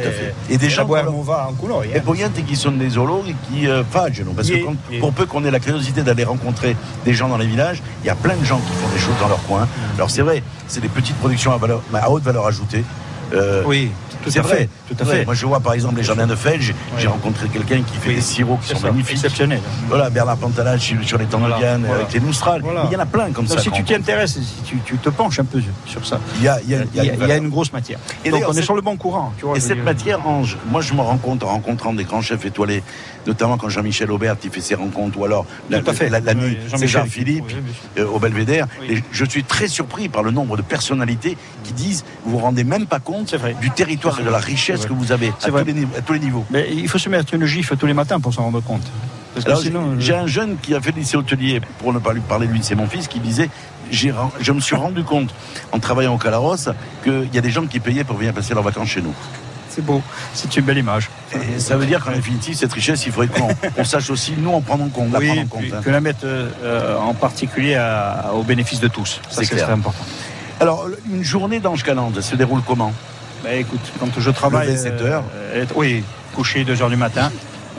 Et 0.51 0.59
des 0.59 0.69
gens 0.69 0.87
non 1.11 1.23
va 1.23 1.47
anche 1.49 1.67
noi 1.67 1.91
E 1.93 2.01
poi 2.01 2.17
niente 2.19 2.43
qui 2.45 2.55
sono 2.57 2.77
dei 2.77 2.91
zoologhi 2.91 3.35
qui 3.49 3.67
faggiano, 3.89 4.33
parce 4.33 4.49
que 4.51 4.99
pour 5.01 5.13
peu 5.13 5.27
qu'on 5.27 5.45
ait 5.45 5.51
la 5.51 5.59
curiosité 5.61 6.03
d'aller 6.03 6.25
rencontrer 6.35 6.77
des 7.05 7.15
gens 7.15 7.29
dans 7.29 7.39
les 7.39 7.47
villages, 7.47 7.83
il 8.03 8.07
y 8.07 8.11
a 8.11 8.15
plein 8.15 8.37
de 8.37 8.45
gens 8.45 8.59
qui 8.59 8.73
font 8.81 8.89
des 8.95 9.01
choses 9.01 9.19
dans 9.21 9.29
leur 9.29 9.43
coin. 9.47 9.67
Alors 9.97 10.11
c'est 10.11 10.23
vrai, 10.23 10.43
c'est 10.69 10.81
des 10.81 10.89
petites 10.89 11.17
productions 11.17 11.53
à, 11.53 11.59
à 11.99 12.11
haute 12.11 12.23
valeur 12.23 12.47
ajoutée. 12.47 12.85
Euh, 13.33 13.63
Oui, 13.67 13.91
tout 14.25 14.31
à 14.37 14.43
vrai, 14.43 14.57
fait, 14.57 14.69
tout 14.89 15.03
à 15.03 15.05
fait. 15.07 15.25
Moi 15.25 15.35
je 15.35 15.47
vois 15.47 15.61
par 15.61 15.73
exemple 15.75 15.97
les 15.97 16.03
jardins 16.03 16.27
de 16.27 16.35
Felge, 16.35 16.75
j'ai 16.99 17.07
rencontré 17.09 17.49
quelqu'un 17.49 17.83
qui 17.83 17.97
fait 17.99 18.15
des 18.15 18.21
sirops 18.21 18.61
qui 18.63 18.69
sont 18.69 18.77
ça, 18.81 18.89
magnifiques. 18.89 19.13
exceptionnel. 19.17 19.61
Voilà, 19.89 20.11
Bernard 20.11 20.37
Pantalage 20.37 20.81
sur, 21.03 21.19
les 21.19 21.25
Voilà, 21.27 21.57
avec 21.95 22.13
les 22.13 22.21
Noustrales. 22.21 22.61
voilà. 22.63 22.85
Il 22.91 22.93
y 22.93 22.97
en 22.97 23.01
a 23.01 23.07
plein 23.07 23.31
comme 23.33 23.47
Donc, 23.47 23.57
ça. 23.59 23.63
Si 23.63 23.71
tu 23.71 23.83
t'y 23.85 23.95
intéresses, 23.95 24.35
si 24.39 24.63
tu, 24.65 24.77
tu 24.85 24.97
te 24.99 25.09
penches 25.09 25.39
un 25.41 25.45
peu 25.45 25.61
sur 25.87 26.07
ça, 26.07 26.21
Il 26.39 26.45
y 26.45 26.49
a, 26.49 26.59
il 26.63 26.71
y 26.71 26.75
a- 26.75 26.85
il 26.95 27.27
y 27.29 27.33
a 27.33 27.37
une 27.37 27.49
grosse 27.49 27.73
matière. 27.73 27.99
Et 28.25 28.31
Donc 28.31 28.43
on 28.49 28.53
est 28.53 28.63
sur 28.63 28.75
le 28.77 28.83
bon 28.83 28.97
courant. 28.97 29.33
Tu 29.39 29.47
vois, 29.47 29.57
Et 29.57 29.61
cette 29.61 29.75
dire. 29.77 29.85
matière, 29.85 30.27
Ange, 30.27 30.57
moi 30.71 30.81
je 30.81 30.93
me 30.95 31.01
rends 31.01 31.19
compte 31.19 31.43
en 31.43 31.49
rencontrant 31.49 31.93
des 31.93 32.05
grands 32.05 32.23
chefs 32.23 32.45
étoilés, 32.45 32.83
notamment 33.27 33.57
quand 33.57 33.69
Jean-Michel 33.69 34.11
Aubert 34.11 34.37
il 34.45 34.51
fait 34.51 34.61
ses 34.61 34.75
rencontres, 34.75 35.19
ou 35.19 35.25
alors 35.25 35.47
la, 35.71 35.81
Tout 35.81 35.91
à 35.91 35.95
fait. 35.95 36.09
la- 36.09 36.21
la 36.21 36.33
Oui, 36.33 36.39
nuit, 36.41 36.59
César 36.77 37.05
qui- 37.05 37.11
Philippe 37.11 37.45
oui, 37.49 37.55
euh, 37.99 38.07
au 38.07 38.19
Belvédère. 38.19 38.67
Et 38.89 39.03
je 39.13 39.25
suis 39.25 39.45
très 39.45 39.69
surpris 39.69 40.09
par 40.09 40.23
le 40.23 40.31
nombre 40.31 40.57
de 40.57 40.63
personnalités 40.63 41.37
qui 41.65 41.73
disent 41.73 42.05
vous 42.25 42.33
vous 42.33 42.39
rendez 42.39 42.65
même 42.65 42.87
pas 42.87 43.01
compte 43.01 43.14
du 43.61 43.71
territoire 43.71 44.19
et 44.21 44.23
de 44.25 44.31
la 44.31 44.39
richesse 44.39 44.87
que 44.87 44.93
vous 44.93 45.13
avez 45.13 45.29
à 45.29 45.33
tous, 45.33 45.65
les, 45.65 45.73
niveaux- 45.73 45.97
à 45.97 46.03
tous 46.03 46.13
les 46.13 46.19
niveaux. 46.21 46.45
Mais 46.51 46.69
il 46.73 46.89
faut 46.89 46.99
se 46.99 47.09
mettre 47.09 47.35
une 47.35 47.45
gifle 47.47 47.77
tous 47.77 47.87
les 47.87 47.95
matins 47.95 48.21
pour 48.21 48.33
s'en 48.35 48.43
rendre 48.45 48.61
compte. 48.61 48.83
Euh, 49.37 49.97
j'ai- 49.99 50.15
un 50.15 50.27
jeune 50.27 50.57
qui 50.63 50.75
a 50.75 50.81
fait 50.81 50.93
le 50.93 50.99
lycée 50.99 51.17
hôtelier, 51.17 51.61
pour 51.79 51.93
ne 51.93 51.99
pas 51.99 52.13
lui 52.13 52.21
parler 52.21 52.47
de 52.47 52.53
lui, 52.53 52.61
c'est 52.63 52.77
mon 52.77 52.87
fils, 52.87 53.09
qui 53.09 53.19
disait 53.21 53.49
je 53.91 54.53
me 54.53 54.61
suis 54.61 54.77
rendu 54.77 55.03
compte 55.05 55.35
en 55.73 55.79
travaillant 55.79 56.15
au 56.15 56.19
Calaros 56.19 56.57
qu'il 57.03 57.29
y 57.33 57.39
a 57.39 57.41
des 57.41 57.51
gens 57.51 57.67
qui 57.67 57.81
payaient 57.81 58.05
pour 58.05 58.17
venir 58.17 58.33
passer 58.33 58.55
leurs 58.55 58.63
vacances 58.63 58.89
chez 58.89 59.03
nous. 59.03 59.15
c'est 59.69 59.85
beau, 59.85 60.01
c'est 60.35 60.57
une 60.57 60.65
belle 60.65 60.79
image. 60.79 61.11
Et 61.35 61.59
ça 61.59 61.77
veut 61.77 61.85
dire 61.87 62.03
qu'en 62.05 62.13
définitive, 62.13 62.55
cette 62.55 62.73
richesse, 62.73 63.05
il 63.07 63.13
faudrait 63.13 63.29
qu'on 63.29 63.49
on 63.77 63.85
sache 63.85 64.09
aussi, 64.11 64.35
nous, 64.39 64.53
en 64.53 64.61
prendre 64.61 64.85
en 64.85 64.89
compte. 64.89 65.13
la 65.13 65.19
Oui, 65.19 65.27
prendre 65.27 65.41
en 65.43 65.47
compte, 65.47 65.61
puis 65.63 65.73
hein. 65.75 65.81
que 65.85 65.91
la 65.91 66.01
mettre 66.01 66.21
euh, 66.25 66.49
euh, 66.63 66.97
en 66.99 67.13
particulier 67.15 67.75
à- 67.75 68.31
au 68.35 68.43
bénéfice 68.45 68.79
de 68.81 68.89
tous. 68.89 69.21
C'est 69.31 69.45
très 69.47 69.63
important. 69.65 70.05
Alors, 70.61 70.87
une 71.11 71.23
journée 71.25 71.61
d'Ange 71.61 71.83
Calande 71.83 72.21
se 72.21 72.37
déroule 72.37 72.63
comment 72.67 72.93
Bah, 73.43 73.53
écoute, 73.55 73.81
quand 73.99 74.09
je 74.19 74.31
travaille. 74.31 74.69
Lever 74.69 74.79
7 74.79 75.01
heures. 75.03 75.25
euh, 75.35 75.65
oui, 75.75 76.03
coucher 76.35 76.65
2 76.65 76.81
heures 76.83 76.91
du 76.91 76.97
matin. 76.97 77.31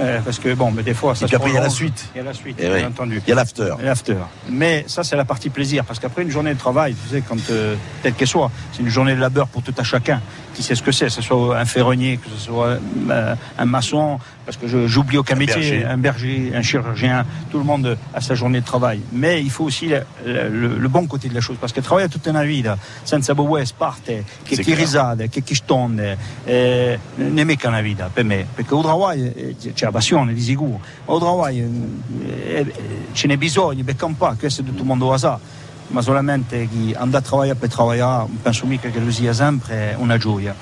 euh, 0.02 0.20
parce 0.26 0.40
que 0.40 0.54
bon, 0.54 0.72
mais 0.72 0.84
des 0.84 0.94
fois, 0.94 1.16
ça 1.16 1.24
Et 1.26 1.28
puis 1.28 1.38
après, 1.38 1.50
il 1.52 1.56
y 1.56 1.58
a 1.58 1.62
la 1.62 1.70
suite. 1.70 2.10
Il 2.14 2.18
y 2.18 2.22
a 2.22 2.24
la 2.26 2.34
suite, 2.34 2.58
Eh 2.60 2.68
bien 2.68 2.76
oui. 2.76 2.84
entendu. 2.86 3.22
Il 3.26 3.30
y 3.30 3.32
a 3.32 3.36
l'after. 3.36 3.74
L'after. 3.82 4.18
Mais 4.50 4.84
ça, 4.88 5.04
c'est 5.06 5.16
la 5.16 5.24
partie 5.26 5.50
plaisir, 5.50 5.86
parce 5.86 6.00
qu'après 6.00 6.24
une 6.24 6.30
journée 6.32 6.54
de 6.54 6.60
travail, 6.60 6.96
tu 6.96 7.16
sais, 7.16 7.22
quand 7.28 7.38
euh, 7.50 7.76
telle 8.04 8.14
qu'elle 8.14 8.28
soit, 8.28 8.52
c'est 8.74 8.82
une 8.82 8.90
journée 8.90 9.16
de 9.16 9.22
labeur 9.22 9.48
pour 9.48 9.62
tout 9.64 9.74
à 9.78 9.84
chacun 9.84 10.22
qui 10.54 10.64
sait 10.64 10.76
ce 10.76 10.84
que 10.84 10.92
c'est, 10.92 11.06
que 11.06 11.12
ce 11.12 11.22
soit 11.22 11.58
un 11.58 11.66
ferronnier, 11.66 12.18
que 12.18 12.30
ce 12.30 12.46
soit 12.46 12.78
euh, 13.10 13.36
un 13.58 13.66
maçon, 13.66 14.20
parce 14.46 14.58
que 14.58 14.68
je- 14.68 14.88
j'oublie 14.88 15.18
aucun 15.18 15.36
Un 15.36 15.40
métier, 15.40 15.56
berger. 15.56 15.86
un 15.86 15.98
berger, 15.98 16.52
un 16.56 16.62
chirurgien, 16.62 17.26
tout 17.50 17.58
le 17.58 17.64
monde 17.64 17.98
a 18.14 18.22
sa 18.22 18.36
journée 18.36 18.60
de 18.62 18.66
travail. 18.66 19.02
Mais 19.12 19.42
il 19.42 19.50
faut 19.50 19.66
aussi 19.66 19.88
le, 19.88 20.06
le- 20.26 20.78
le 20.78 20.88
bon 20.88 21.08
côté 21.08 21.28
de 21.30 21.34
la 21.34 21.42
chose, 21.42 21.58
parce 21.60 21.74
que 21.74 21.82
travailler 21.82 22.10
toute 22.10 22.28
una 22.30 22.44
vita 22.44 22.78
senza 23.04 23.34
boes 23.34 23.72
parte, 23.74 24.24
che 24.44 24.56
clair. 24.56 24.78
risate, 24.78 25.30
che 25.30 25.42
chi 25.42 25.56
stonde, 25.56 26.18
eh, 26.46 27.00
non 27.16 27.38
è 27.40 27.44
mica 27.44 27.68
una 27.70 27.82
vita 27.82 28.10
per 28.14 28.24
me, 28.24 28.46
perché 28.54 28.74
il 28.76 28.82
lavoro 28.86 29.12
eh, 29.12 29.56
c'è 29.74 29.86
la 29.86 29.92
passione 29.92 30.34
di 30.34 30.42
sicuro, 30.42 30.80
ma 31.06 31.14
il 31.16 31.20
lavoro 31.22 31.48
eh, 31.48 32.74
ce 33.14 33.28
n'è 33.28 33.38
bisogno, 33.38 33.84
perché 33.84 34.06
un 34.06 34.16
po' 34.18 34.34
questo 34.38 34.64
tutto 34.64 34.82
il 34.82 34.86
mondo 34.88 35.10
lo 35.10 35.18
sa, 35.18 35.40
ma 35.88 36.02
solamente 36.02 36.68
chi 36.68 36.94
andrà 36.98 37.20
a 37.20 37.22
lavorare 37.24 37.56
per 37.56 37.70
lavorare, 37.78 38.28
penso 38.42 38.66
mica 38.66 38.90
che 38.90 39.00
lo 39.00 39.12
sia 39.12 39.34
sempre 39.34 39.96
una 39.98 40.18
gioia. 40.18 40.56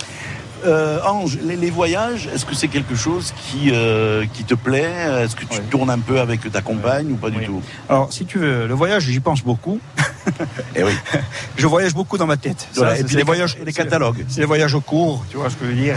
Euh, 0.65 0.99
Ange, 1.05 1.37
les, 1.43 1.55
les 1.55 1.69
voyages, 1.69 2.29
est-ce 2.33 2.45
que 2.45 2.55
c'est 2.55 2.67
quelque 2.67 2.95
chose 2.95 3.33
qui, 3.37 3.71
euh, 3.71 4.25
qui 4.33 4.43
te 4.43 4.53
plaît? 4.53 4.91
Est-ce 5.23 5.35
que 5.35 5.45
tu 5.45 5.59
tournes 5.69 5.89
un 5.89 5.99
peu 5.99 6.19
avec 6.19 6.49
ta 6.51 6.61
compagne 6.61 7.11
ou 7.11 7.15
pas 7.15 7.29
du 7.29 7.43
tout? 7.45 7.61
Alors, 7.89 8.11
si 8.13 8.25
tu 8.25 8.39
veux, 8.39 8.67
le 8.67 8.73
voyage, 8.73 9.03
j'y 9.03 9.19
pense 9.19 9.43
beaucoup. 9.43 9.79
Eh 10.75 10.83
oui. 10.83 10.93
Je 11.57 11.67
voyage 11.67 11.93
beaucoup 11.93 12.17
dans 12.17 12.25
ma 12.25 12.37
tête. 12.37 12.67
Voilà, 12.75 12.95
Ça, 12.95 13.01
et 13.01 13.03
puis 13.03 13.17
les 13.17 13.23
voyages, 13.23 13.57
les 13.63 13.73
catalogues. 13.73 14.23
C'est 14.29 14.39
des 14.39 14.45
voyages 14.45 14.77
courts, 14.85 15.25
tu 15.29 15.35
vois 15.35 15.49
ce 15.49 15.55
que 15.55 15.65
je 15.65 15.71
veux 15.71 15.75
dire, 15.75 15.95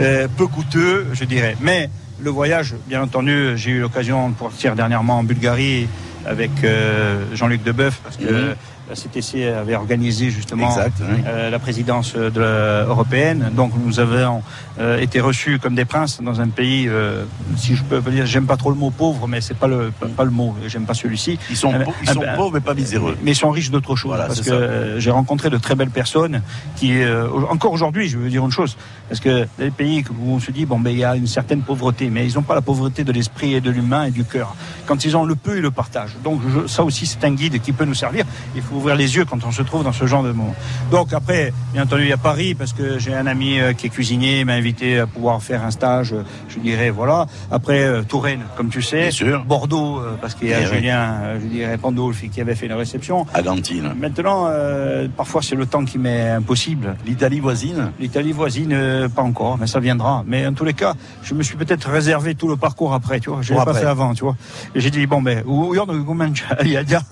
euh, 0.00 0.28
peu 0.36 0.46
coûteux, 0.46 1.08
je 1.12 1.24
dirais. 1.24 1.56
Mais 1.60 1.90
le 2.22 2.30
voyage, 2.30 2.76
bien 2.86 3.02
entendu, 3.02 3.54
j'ai 3.56 3.72
eu 3.72 3.80
l'occasion 3.80 4.28
de 4.28 4.34
partir 4.34 4.76
dernièrement 4.76 5.18
en 5.18 5.24
Bulgarie 5.24 5.88
avec 6.24 6.50
euh, 6.62 7.24
Jean-Luc 7.34 7.64
Debeuf, 7.64 7.96
parce 8.04 8.16
que. 8.16 8.54
La 8.88 8.94
CTC 8.94 9.46
avait 9.46 9.74
organisé 9.76 10.30
justement 10.30 10.68
Exact, 10.68 10.96
oui. 11.00 11.22
euh, 11.26 11.50
la 11.50 11.58
présidence 11.58 12.14
de 12.14 12.40
la- 12.40 12.84
européenne. 12.84 13.50
Donc 13.56 13.72
nous 13.82 13.98
avons 14.00 14.42
euh, 14.78 14.98
été 15.00 15.20
reçus 15.20 15.58
comme 15.58 15.74
des 15.74 15.84
princes 15.84 16.20
dans 16.22 16.40
un 16.40 16.48
pays, 16.48 16.86
euh, 16.88 17.24
si 17.56 17.76
je 17.76 17.82
peux 17.82 18.00
dire, 18.10 18.26
j'aime 18.26 18.46
pas 18.46 18.56
trop 18.56 18.70
le 18.70 18.76
mot 18.76 18.90
pauvre, 18.90 19.26
mais 19.26 19.40
c'est 19.40 19.54
pas 19.56 19.66
le 19.68 19.90
pas, 19.98 20.06
pas 20.06 20.24
le 20.24 20.30
mot, 20.30 20.54
j'aime 20.66 20.84
pas 20.84 20.94
celui-ci. 20.94 21.38
Ils 21.50 21.56
sont, 21.56 21.72
Euh, 21.72 21.84
pau- 21.84 21.94
ils 22.02 22.08
sont 22.10 22.22
euh, 22.22 22.36
pauvres 22.36 22.52
mais 22.54 22.60
pas 22.60 22.74
miséreux. 22.74 23.16
mais 23.22 23.32
ils 23.32 23.36
sont 23.36 23.50
riches 23.50 23.70
d'autre 23.70 23.96
chose. 23.96 24.08
Voilà, 24.10 24.26
parce 24.26 24.40
que 24.42 24.50
euh, 24.50 25.00
j'ai 25.00 25.10
rencontré 25.10 25.48
de 25.50 25.56
très 25.56 25.74
belles 25.74 25.90
personnes 25.90 26.42
qui, 26.76 27.00
euh, 27.02 27.26
encore 27.50 27.72
aujourd'hui, 27.72 28.08
je 28.08 28.18
veux 28.18 28.28
dire 28.28 28.44
une 28.44 28.50
chose, 28.52 28.76
parce 29.08 29.20
que 29.20 29.46
les 29.58 29.70
pays 29.70 30.04
où 30.20 30.32
on 30.34 30.40
se 30.40 30.50
dit, 30.50 30.66
bon, 30.66 30.78
ben, 30.78 30.90
il 30.90 30.98
y 30.98 31.04
a 31.04 31.16
une 31.16 31.26
certaine 31.26 31.62
pauvreté, 31.62 32.10
mais 32.10 32.26
ils 32.26 32.34
n'ont 32.34 32.42
pas 32.42 32.54
la 32.54 32.62
pauvreté 32.62 33.04
de 33.04 33.12
l'esprit 33.12 33.54
et 33.54 33.60
de 33.60 33.70
l'humain 33.70 34.04
et 34.04 34.10
du 34.10 34.24
cœur. 34.24 34.54
Quand 34.86 35.04
ils 35.04 35.16
ont 35.16 35.24
le 35.24 35.34
peu, 35.36 35.56
ils 35.56 35.62
le 35.62 35.70
partagent. 35.70 36.16
Donc, 36.22 36.40
je- 36.48 36.66
ça 36.66 36.84
aussi, 36.84 37.06
c'est 37.06 37.24
un 37.24 37.32
guide 37.32 37.60
qui 37.62 37.72
peut 37.72 37.84
nous 37.84 37.94
servir. 37.94 38.24
Il 38.56 38.62
faut 38.62 38.73
ouvrir 38.74 38.96
les 38.96 39.16
yeux 39.16 39.24
quand 39.24 39.44
on 39.44 39.50
se 39.52 39.62
trouve 39.62 39.84
dans 39.84 39.92
ce 39.92 40.06
genre 40.06 40.22
de 40.22 40.32
moment. 40.32 40.54
Donc, 40.90 41.12
après, 41.12 41.52
bien 41.72 41.82
entendu, 41.84 42.02
il 42.02 42.08
y 42.08 42.12
a 42.12 42.16
Paris, 42.16 42.54
parce 42.54 42.72
que 42.72 42.98
j'ai 42.98 43.14
un 43.14 43.26
ami 43.26 43.58
euh, 43.60 43.72
qui 43.72 43.86
est 43.86 43.90
cuisinier, 43.90 44.40
il 44.40 44.46
m'a 44.46 44.54
invité 44.54 44.98
à 45.00 45.06
pouvoir 45.06 45.42
faire 45.42 45.64
un 45.64 45.70
stage, 45.70 46.12
euh, 46.12 46.22
je 46.48 46.58
dirais, 46.58 46.90
voilà. 46.90 47.26
Après, 47.50 47.82
euh, 47.84 48.02
Touraine, 48.02 48.40
comme 48.56 48.68
tu 48.68 48.82
sais. 48.82 49.10
Bordeaux, 49.46 49.98
euh, 49.98 50.16
parce 50.20 50.34
qu'il 50.34 50.48
y 50.48 50.54
a 50.54 50.60
Eh. 50.62 50.66
Julien, 50.66 51.12
euh, 51.22 51.38
je 51.40 51.46
dirais, 51.46 51.76
Pandolfi 51.78 52.28
qui 52.30 52.40
avait 52.40 52.54
fait 52.54 52.66
une 52.66 52.72
réception. 52.72 53.26
À 53.34 53.42
Gantine. 53.42 53.92
Maintenant, 53.98 54.46
euh, 54.48 55.06
parfois 55.16 55.42
c'est 55.42 55.56
le 55.56 55.66
temps 55.66 55.84
qui 55.84 55.98
m'est 55.98 56.30
impossible. 56.30 56.96
L'Italie 57.06 57.40
voisine 57.40 57.92
L'Italie 58.00 58.32
voisine, 58.32 58.72
euh, 58.72 59.08
pas 59.08 59.22
encore, 59.22 59.58
mais 59.58 59.66
ça 59.66 59.80
viendra. 59.80 60.24
Mais 60.26 60.46
en 60.46 60.52
tous 60.52 60.64
les 60.64 60.72
cas, 60.74 60.94
je 61.22 61.34
me 61.34 61.42
suis 61.42 61.56
peut-être 61.56 61.88
réservé 61.90 62.34
tout 62.34 62.48
le 62.48 62.56
parcours 62.56 62.94
après, 62.94 63.20
tu 63.20 63.30
vois. 63.30 63.42
Je 63.42 63.52
l'ai 63.54 63.64
pas 63.64 63.74
fait 63.74 63.86
avant, 63.86 64.14
tu 64.14 64.24
vois. 64.24 64.36
Et 64.74 64.80
j'ai 64.80 64.90
dit 64.90 65.06
bon 65.06 65.20
ben, 65.22 65.42
ou- 65.46 65.74
il 65.74 66.70
y 66.70 66.76
a 66.76 66.82
déjà, 66.84 67.02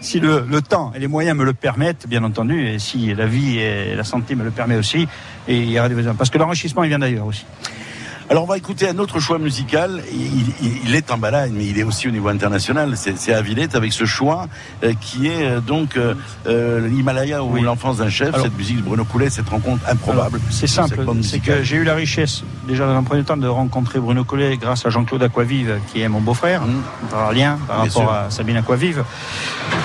si 0.00 0.20
le, 0.20 0.44
le 0.48 0.60
temps 0.62 0.75
et 0.94 0.98
les 0.98 1.08
moyens 1.08 1.36
me 1.36 1.44
le 1.44 1.52
permettent, 1.52 2.06
bien 2.08 2.24
entendu, 2.24 2.66
et 2.66 2.78
si 2.78 3.14
la 3.14 3.26
vie 3.26 3.58
et 3.58 3.94
la 3.94 4.04
santé 4.04 4.34
me 4.34 4.44
le 4.44 4.50
permet 4.50 4.76
aussi, 4.76 5.08
et 5.48 5.56
il 5.56 5.70
y 5.70 5.78
aura 5.78 5.88
des 5.88 5.94
besoins. 5.94 6.14
Parce 6.14 6.30
que 6.30 6.38
l'enrichissement, 6.38 6.84
il 6.84 6.88
vient 6.88 6.98
d'ailleurs 6.98 7.26
aussi. 7.26 7.44
Alors 8.28 8.42
on 8.42 8.46
va 8.46 8.56
écouter 8.56 8.88
un 8.88 8.98
autre 8.98 9.20
choix 9.20 9.38
musical. 9.38 10.02
Il, 10.12 10.48
il- 10.60 10.80
il 10.88 10.94
est 10.96 11.12
en 11.12 11.18
Balagne, 11.18 11.52
mais 11.56 11.64
il 11.66 11.78
est 11.78 11.84
aussi 11.84 12.08
au 12.08 12.10
niveau 12.10 12.26
international. 12.28 12.94
C'est 12.96 13.32
à 13.32 13.40
Villette 13.40 13.76
avec 13.76 13.92
ce 13.92 14.04
choix 14.04 14.48
euh, 14.82 14.94
qui 15.00 15.28
est 15.28 15.44
euh, 15.44 15.60
donc 15.60 15.96
euh, 15.96 16.14
l'Himalaya 16.88 17.44
ou 17.44 17.54
l'enfance 17.62 17.98
d'un 17.98 18.08
chef. 18.10 18.34
Alors- 18.34 18.44
cette 18.46 18.56
musique 18.58 18.78
de 18.78 18.82
Bruno 18.82 19.04
Coulet, 19.04 19.30
cette 19.30 19.48
rencontre 19.48 19.88
improbable. 19.88 20.40
C'est 20.50 20.66
de 20.66 20.70
simple, 20.70 20.98
c'est 21.22 21.38
que 21.38 21.62
j'ai 21.62 21.76
eu 21.76 21.84
la 21.84 21.94
richesse, 21.94 22.42
déjà 22.66 22.84
dans 22.86 22.96
un 22.96 23.02
premier 23.04 23.22
temps, 23.22 23.36
de 23.36 23.46
rencontrer 23.46 24.00
Bruno 24.00 24.24
Collet 24.24 24.56
grâce 24.56 24.84
à 24.86 24.90
Jean-Claude 24.90 25.22
Aquavive, 25.22 25.78
qui 25.92 26.00
est 26.00 26.08
mon 26.08 26.20
beau-frère, 26.20 26.62
par 27.10 27.32
lien, 27.32 27.58
par 27.68 27.76
Mmh. 27.76 27.88
Bien 27.88 27.92
rapport 27.94 28.02
sûr. 28.02 28.12
à 28.12 28.30
Sabine 28.30 28.56
Aquavive, 28.56 29.04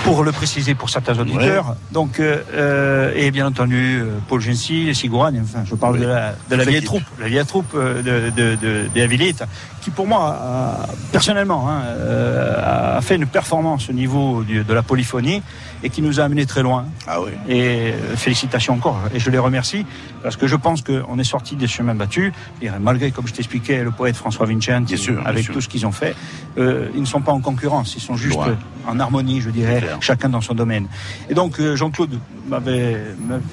pour 0.04 0.24
le 0.24 0.32
préciser 0.32 0.74
pour 0.74 0.90
certains 0.90 1.18
auditeurs. 1.20 1.76
Donc, 1.92 2.20
et 2.20 3.32
bien 3.32 3.46
entendu, 3.48 4.02
Paul 4.28 4.42
Gency, 4.42 4.86
les 4.86 4.94
enfin, 5.14 5.64
je 5.66 5.76
parle 5.76 6.00
de 6.00 6.06
la, 6.08 6.34
de 6.50 6.56
la 6.56 6.64
vieille 6.64 6.84
troupe, 6.84 7.04
la 7.20 7.28
vieille 7.28 7.46
troupe 7.46 7.74
euh, 7.76 8.31
de, 8.32 8.56
de, 8.56 8.56
de, 8.56 8.88
des 8.94 9.02
Avilites, 9.02 9.44
qui 9.82 9.90
pour 9.92 10.08
moi, 10.08 10.38
a- 10.42 10.88
personnellement, 11.12 11.68
hein, 11.70 11.82
euh, 11.88 12.98
a 12.98 13.02
fait 13.02 13.16
une 13.16 13.26
performance 13.26 13.90
au 13.90 13.94
niveau 13.94 14.44
du- 14.44 14.64
de 14.64 14.74
la 14.74 14.84
polyphonie 14.84 15.42
et 15.84 15.90
qui 15.90 16.02
nous 16.04 16.20
a 16.20 16.24
amené 16.24 16.46
très 16.46 16.62
loin. 16.62 16.86
Ah 17.08 17.20
oui. 17.22 17.32
Et 17.50 17.92
euh, 17.92 18.16
félicitations 18.16 18.76
encore. 18.76 19.00
Et 19.14 19.20
je 19.20 19.30
les 19.32 19.40
remercie 19.40 19.86
parce 20.22 20.36
que 20.38 20.46
je 20.48 20.56
pense 20.56 20.82
qu'on 20.84 21.18
est 21.18 21.24
sorti 21.24 21.56
des 21.56 21.68
chemins 21.68 21.96
battus. 21.96 22.32
Malgré, 22.80 23.12
comme 23.12 23.28
je 23.28 23.34
t'expliquais, 23.34 23.84
le 23.84 23.92
poète 23.92 24.16
François 24.16 24.46
Vincent, 24.46 24.86
sûr, 24.96 25.22
avec 25.26 25.46
sûr. 25.46 25.54
tout 25.54 25.62
ce 25.62 25.68
qu'ils 25.68 25.86
ont 25.88 25.92
fait, 25.92 26.16
euh, 26.60 26.88
ils 26.94 27.02
ne 27.02 27.06
sont 27.08 27.22
pas 27.22 27.32
en 27.32 27.42
concurrence. 27.42 27.96
Ils 27.96 28.02
sont 28.02 28.16
juste 28.16 28.38
en 28.88 29.00
harmonie, 29.00 29.42
je 29.42 29.50
dirais, 29.50 29.82
chacun 30.00 30.30
dans 30.30 30.42
son 30.42 30.54
domaine. 30.54 30.88
Et 31.30 31.34
donc, 31.34 31.60
euh, 31.60 31.76
Jean-Claude 31.76 32.20
m'avait 32.48 32.98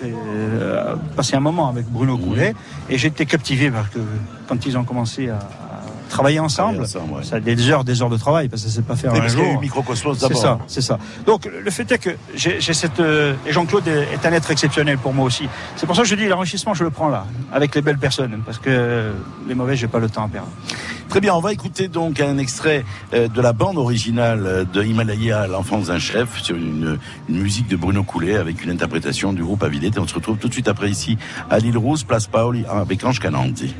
euh, 0.05 0.97
passé 1.17 1.37
un 1.37 1.41
moment 1.41 1.69
avec 1.69 1.87
Bruno. 1.87 2.17
Coulet 2.19 2.55
et 2.91 2.99
j'étais 2.99 3.27
captivé 3.27 3.71
parce 3.71 3.89
que 3.89 4.01
quand 4.49 4.67
ils 4.67 4.77
ont 4.77 4.85
commencé 4.85 5.29
à 5.29 5.39
travailler 6.09 6.41
ensemble, 6.41 6.83
ensemble, 6.83 7.13
ouais. 7.15 7.25
ça 7.25 7.37
a 7.37 7.41
des 7.41 7.71
heures, 7.71 7.85
des 7.85 8.03
heures 8.03 8.11
de 8.11 8.17
travail 8.17 8.49
parce 8.49 8.63
que 8.63 8.69
c'est 8.69 8.83
pas 8.87 8.97
faire 8.97 9.13
un 9.15 9.29
jour. 9.29 9.61
Microcosmos 9.61 10.19
C'est 10.19 10.29
d'abord. 10.29 10.43
ça, 10.43 10.59
c'est 10.67 10.81
ça. 10.81 10.99
Donc 11.27 11.47
le 11.47 11.71
fait 11.71 11.91
est 11.93 11.99
que 11.99 12.11
j'ai 12.35 12.61
cette 12.61 13.01
euh, 13.01 13.35
et 13.47 13.53
Jean-Claude 13.53 13.87
est 13.89 14.27
un 14.27 14.33
être 14.33 14.51
exceptionnel 14.51 14.99
pour 14.99 15.13
moi 15.13 15.25
aussi. 15.25 15.49
C'est 15.77 15.87
pour 15.87 15.97
ça 15.97 16.03
que 16.03 16.09
je 16.09 16.15
dis 16.15 16.27
l'enrichissement, 16.27 16.75
je 16.75 16.85
le 16.85 16.91
prends 16.91 17.09
là, 17.09 17.27
avec 17.53 17.75
les 17.75 17.83
belles 17.83 17.99
personnes, 17.99 18.43
parce 18.45 18.59
que 18.59 18.71
euh, 18.71 19.13
les 19.47 19.55
mauvais, 19.55 19.77
j'ai 19.77 19.89
pas 19.89 19.99
le 19.99 20.09
temps 20.09 20.25
à 20.25 20.29
perdre. 20.29 20.49
Très 21.09 21.21
bien, 21.21 21.35
on 21.35 21.41
va 21.41 21.53
écouter 21.53 21.89
donc 21.89 22.21
un 22.21 22.37
extrait 22.37 22.85
euh, 23.15 23.29
de 23.29 23.41
la 23.41 23.53
bande 23.55 23.79
originale 23.79 24.67
de 24.71 24.83
Himalaya, 24.83 25.47
l'enfance 25.47 25.87
d'un 25.87 25.99
chef, 25.99 26.43
sur 26.43 26.57
une, 26.57 26.99
une 27.29 27.39
musique 27.41 27.69
de 27.69 27.77
Bruno 27.77 28.03
Coulet 28.03 28.37
avec 28.37 28.63
une 28.63 28.71
interprétation 28.71 29.33
du 29.33 29.43
groupe 29.43 29.63
Avilette. 29.63 29.97
Et 29.97 30.01
on 30.01 30.07
se 30.07 30.15
retrouve 30.15 30.37
tout 30.37 30.49
de 30.49 30.53
suite 30.53 30.69
après 30.69 30.91
ici 30.91 31.17
à 31.51 31.59
l'île 31.59 31.79
Rousse, 31.79 32.05
place 32.05 32.27
Paoli, 32.27 32.65
avec 32.67 33.03
Ange 33.05 33.21
Cananti. 33.21 33.75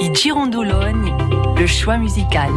I 0.00 0.10
Girondoloni, 0.12 1.12
le 1.56 1.66
choix 1.66 1.98
musical. 1.98 2.50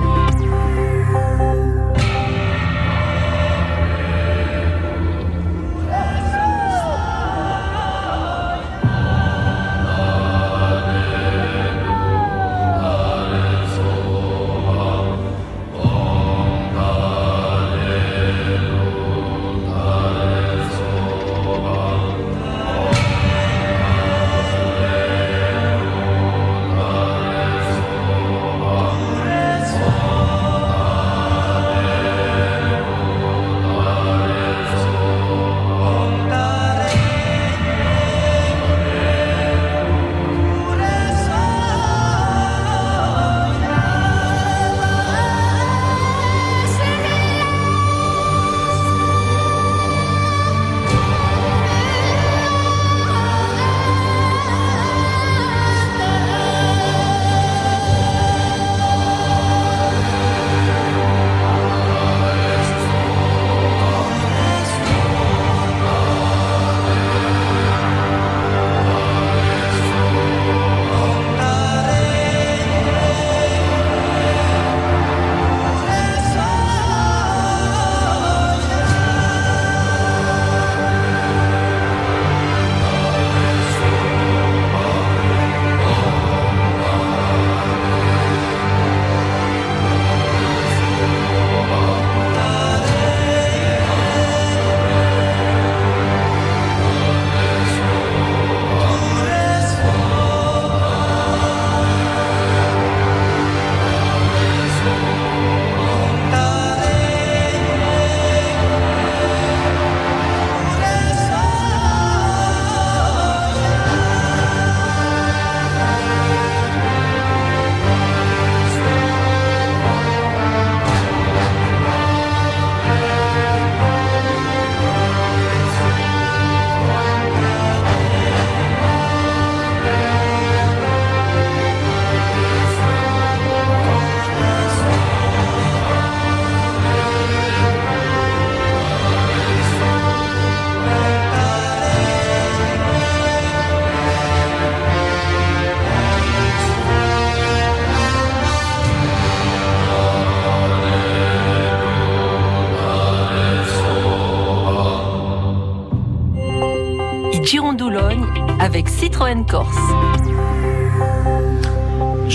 Avec 158.77 158.89
Citroën 158.89 159.43
Corse. 159.43 160.26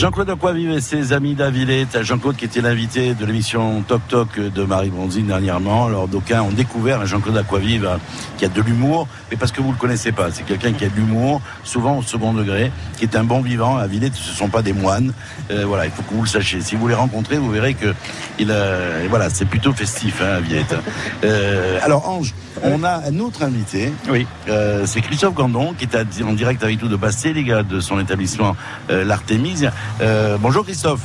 Jean-Claude 0.03 0.31
Aquavive 0.31 0.73
et 0.73 0.81
ses 0.81 1.13
amis 1.13 1.35
d'Avillette. 1.35 2.03
Jean-Claude 2.03 2.35
qui 2.35 2.45
était 2.45 2.61
l'invité 2.61 3.15
de 3.15 3.25
l'émission 3.25 3.83
Toc 3.83 4.01
Toc 4.09 4.41
de 4.41 4.65
Marie 4.65 4.91
Bronzine 4.91 5.29
dernièrement. 5.29 5.87
Alors 5.87 6.09
d'aucuns 6.09 6.43
ont 6.43 6.51
découvert 6.51 7.03
un 7.03 7.05
Jean-Claude 7.05 7.37
Aquavive 7.37 7.87
euh, 7.87 7.99
qui 8.37 8.45
a 8.45 8.49
de 8.49 8.61
l'humour, 8.61 9.07
mais 9.31 9.37
parce 9.37 9.53
que 9.53 9.61
vous 9.61 9.71
le 9.71 9.79
connaissez 9.79 10.11
pas. 10.11 10.33
C'est 10.33 10.43
quelqu'un 10.43 10.73
qui 10.73 10.85
a 10.87 10.89
de 10.89 10.97
l'humour, 10.97 11.41
souvent 11.63 11.99
au 11.99 12.03
second 12.03 12.33
degré, 12.33 12.73
qui 12.97 13.05
est 13.05 13.15
un 13.15 13.23
bon 13.23 13.43
vivant. 13.43 13.77
À 13.77 13.87
Villette, 13.87 14.17
ce 14.17 14.33
sont 14.33 14.49
pas 14.49 14.63
des 14.63 14.73
moines. 14.73 15.13
Euh, 15.53 15.65
voilà, 15.67 15.85
il 15.85 15.93
faut 15.93 16.03
que 16.03 16.15
vous 16.15 16.23
le 16.23 16.29
sachiez. 16.29 16.63
Si 16.63 16.75
vous 16.75 16.89
les 16.89 16.95
rencontrez, 16.95 17.39
vous 17.39 17.53
verrez 17.53 17.75
que 17.75 17.95
il, 18.41 18.49
euh, 18.51 19.07
voilà, 19.09 19.31
c'est 19.31 19.45
plutôt 19.45 19.73
festif 19.73 20.21
hein, 20.21 20.39
à 20.39 20.41
Villette. 20.41 20.75
Euh, 21.23 21.79
alors 21.81 22.09
Ange, 22.09 22.35
on 22.65 22.83
a 22.85 23.03
un 23.09 23.19
autre 23.21 23.43
invité. 23.43 23.93
Oui. 24.09 24.27
Euh, 24.49 24.85
c'est 24.87 25.01
Christophe 25.01 25.35
Gandon 25.35 25.75
qui 25.79 25.85
est 25.85 26.23
en 26.23 26.33
direct 26.33 26.63
avec 26.63 26.83
nous 26.83 26.89
de 26.89 26.97
Basté, 26.97 27.33
les 27.33 27.45
gars, 27.45 27.63
de 27.63 27.81
son 27.81 28.01
établissement 28.01 28.57
euh, 28.91 29.05
l'Artémise. 29.05 29.71
Euh, 30.01 30.37
bonjour 30.39 30.65
Christophe. 30.65 31.01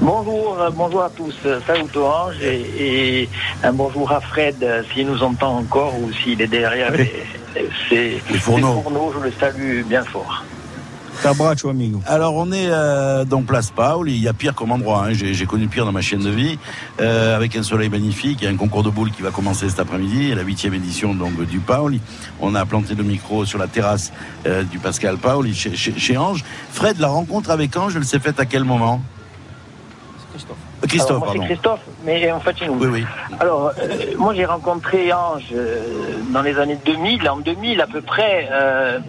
Bonjour, 0.00 0.56
euh, 0.60 0.70
bonjour 0.72 1.02
à 1.02 1.10
tous. 1.10 1.34
Euh, 1.46 1.60
Salut 1.66 1.84
Orange 1.96 2.34
et, 2.42 3.22
et 3.22 3.28
un 3.64 3.72
bonjour 3.72 4.10
à 4.12 4.20
Fred 4.20 4.56
s'il 4.92 5.06
nous 5.06 5.22
entend 5.22 5.58
encore 5.58 5.94
ou 6.00 6.12
s'il 6.12 6.40
est 6.40 6.46
derrière 6.46 6.92
Oui. 6.96 7.08
les, 7.90 8.22
Les 8.30 8.38
fourneaux. 8.38 9.12
Je 9.18 9.24
le 9.24 9.32
salue 9.32 9.82
bien 9.84 10.04
fort. 10.04 10.44
Amigo. 11.24 12.00
Alors 12.06 12.34
on 12.34 12.52
est 12.52 12.68
euh, 12.68 13.24
dans 13.24 13.42
Place 13.42 13.70
Paul, 13.70 14.08
il 14.08 14.16
y 14.16 14.28
a 14.28 14.32
pire 14.32 14.54
comme 14.54 14.72
endroit, 14.72 15.04
hein. 15.06 15.12
j'ai 15.12 15.34
j'ai 15.34 15.46
connu 15.46 15.68
pire 15.68 15.84
dans 15.84 15.92
ma 15.92 16.00
chaîne 16.00 16.22
de 16.22 16.30
vie, 16.30 16.58
euh, 17.00 17.36
avec 17.36 17.56
un 17.56 17.62
soleil 17.62 17.88
magnifique, 17.88 18.38
il 18.40 18.44
y 18.44 18.46
a 18.46 18.50
un 18.50 18.56
concours 18.56 18.82
de 18.82 18.90
boules 18.90 19.10
qui 19.10 19.22
va 19.22 19.30
commencer 19.30 19.68
cet 19.68 19.80
après-midi, 19.80 20.34
la 20.34 20.42
huitième 20.42 20.74
édition 20.74 21.14
donc 21.14 21.40
du 21.46 21.58
Pauli. 21.58 22.00
On 22.40 22.54
a 22.54 22.64
planté 22.66 22.94
le 22.94 23.02
micro 23.02 23.44
sur 23.44 23.58
la 23.58 23.66
terrasse 23.66 24.12
euh, 24.46 24.62
du 24.62 24.78
Pascal 24.78 25.18
Pauli 25.18 25.54
chez, 25.54 25.74
chez, 25.76 25.98
chez 25.98 26.16
Ange. 26.16 26.44
Fred, 26.72 26.98
la 26.98 27.08
rencontre 27.08 27.50
avec 27.50 27.76
Ange, 27.76 27.96
elle 27.96 28.04
s'est 28.04 28.20
faite 28.20 28.40
à 28.40 28.46
quel 28.46 28.64
moment? 28.64 29.00
Euh, 30.82 30.86
Christophe, 30.86 31.10
Alors, 31.10 31.18
moi, 31.18 31.26
pardon. 31.26 31.42
c'est 31.42 31.48
Christophe, 31.48 31.80
mais 32.04 32.30
en 32.30 32.40
fait, 32.40 32.54
c'est 32.58 32.66
nous. 32.66 32.74
Oui, 32.78 32.86
oui. 32.86 33.04
Alors, 33.40 33.72
euh, 33.78 33.88
moi, 34.16 34.32
j'ai 34.34 34.44
rencontré 34.44 35.12
Ange 35.12 35.46
euh, 35.52 35.80
dans 36.32 36.42
les 36.42 36.56
années 36.58 36.78
2000. 36.84 37.28
En 37.28 37.38
2000, 37.38 37.80
à 37.80 37.86
peu 37.88 38.00
près, 38.00 38.48
euh, 38.52 39.00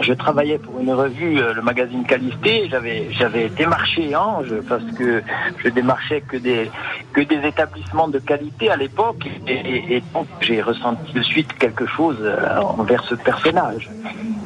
je 0.00 0.12
travaillais 0.12 0.58
pour 0.58 0.78
une 0.80 0.92
revue, 0.92 1.38
euh, 1.38 1.54
le 1.54 1.62
magazine 1.62 2.04
Qualité. 2.04 2.68
J'avais, 2.70 3.08
j'avais 3.12 3.48
démarché 3.50 4.14
Ange 4.16 4.52
parce 4.68 4.84
que 4.92 5.22
je 5.62 5.68
démarchais 5.68 6.20
que 6.22 6.36
des, 6.36 6.70
que 7.12 7.20
des 7.22 7.46
établissements 7.46 8.08
de 8.08 8.18
qualité 8.18 8.70
à 8.70 8.76
l'époque. 8.76 9.26
Et, 9.46 9.54
et- 9.54 9.96
et 9.96 10.04
donc, 10.14 10.28
j'ai 10.40 10.60
ressenti 10.62 11.12
de 11.14 11.22
suite 11.22 11.52
quelque 11.58 11.86
chose 11.86 12.18
euh, 12.20 12.58
envers 12.60 13.02
ce 13.04 13.14
personnage. 13.14 13.90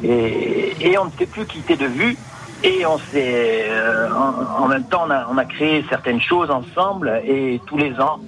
Et, 0.03 0.91
et 0.91 0.99
on 0.99 1.07
ne 1.07 1.11
s'est 1.19 1.27
plus 1.27 1.47
quitté 1.47 1.77
de 1.77 1.87
vue. 1.87 2.19
Et 2.63 2.85
on 2.85 2.99
s'est, 3.11 3.69
euh, 3.71 4.11
en, 4.13 4.65
en 4.65 4.69
même 4.69 4.85
temps, 4.85 5.05
on 5.07 5.11
a, 5.11 5.27
on 5.31 5.39
a 5.39 5.45
créé 5.47 5.85
certaines 5.89 6.21
choses 6.21 6.51
ensemble. 6.51 7.21
Et 7.25 7.61
tous 7.67 7.79
les 7.79 7.99
ans, 8.01 8.21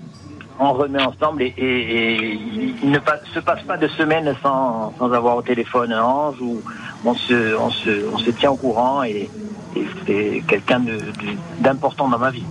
on 0.59 0.73
remet 0.74 1.03
ensemble 1.03 1.43
et, 1.43 1.55
et- 1.57 2.12
et 2.24 2.39
il 2.83 2.91
ne 2.91 2.99
se 3.35 3.41
passe 3.41 3.62
pas 3.66 3.77
de 3.77 3.89
semaine 3.89 4.35
sans, 4.43 4.93
sans 4.99 5.12
avoir 5.12 5.37
au 5.37 5.43
téléphone 5.43 5.93
un 5.93 6.03
ange 6.03 6.37
où 6.41 6.61
on 7.05 7.15
se, 7.15 7.57
on 7.57 7.70
se, 7.70 7.91
on 8.12 8.19
se 8.19 8.31
tient 8.31 8.51
au 8.51 8.57
courant 8.57 9.03
et, 9.03 9.29
et 9.77 9.87
c'est 10.07 10.43
quelqu'un 10.47 10.81
d'important 11.61 12.09
dans 12.09 12.19
ma 12.19 12.31
vie. 12.31 12.45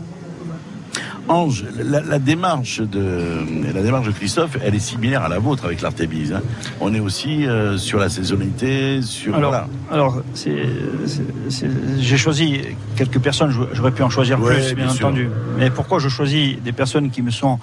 Ange, 1.27 1.63
la, 1.77 2.01
la 2.01 2.19
démarche 2.19 2.81
de 2.81 3.37
la 3.73 3.81
démarche 3.83 4.07
de 4.07 4.11
Christophe, 4.11 4.57
elle 4.65 4.73
est 4.75 4.79
similaire 4.79 5.21
à 5.23 5.29
la 5.29 5.37
vôtre 5.39 5.63
avec 5.65 5.81
l'Artémise. 5.81 6.33
hein. 6.33 6.41
On 6.81 6.93
est 6.93 6.99
aussi 6.99 7.45
euh, 7.47 7.77
sur 7.77 7.99
la 7.99 8.09
saisonnalité, 8.09 9.01
sur 9.03 9.35
Alors, 9.35 9.51
voilà. 9.51 9.67
alors 9.91 10.23
j'ai 10.35 12.17
choisi 12.17 12.61
quelques 12.97 13.19
personnes, 13.19 13.53
j'aurais 13.73 13.91
pu 13.91 14.01
en 14.03 14.09
choisir 14.09 14.41
Ouais, 14.41 14.55
plus, 14.55 14.73
bien, 14.73 14.85
bien 14.87 14.93
entendu. 14.93 15.29
Mais 15.57 15.69
pourquoi 15.69 15.99
je 15.99 16.09
choisis 16.09 16.59
des 16.61 16.71
personnes 16.73 17.11
qui 17.11 17.21
me 17.21 17.31
sont, 17.31 17.59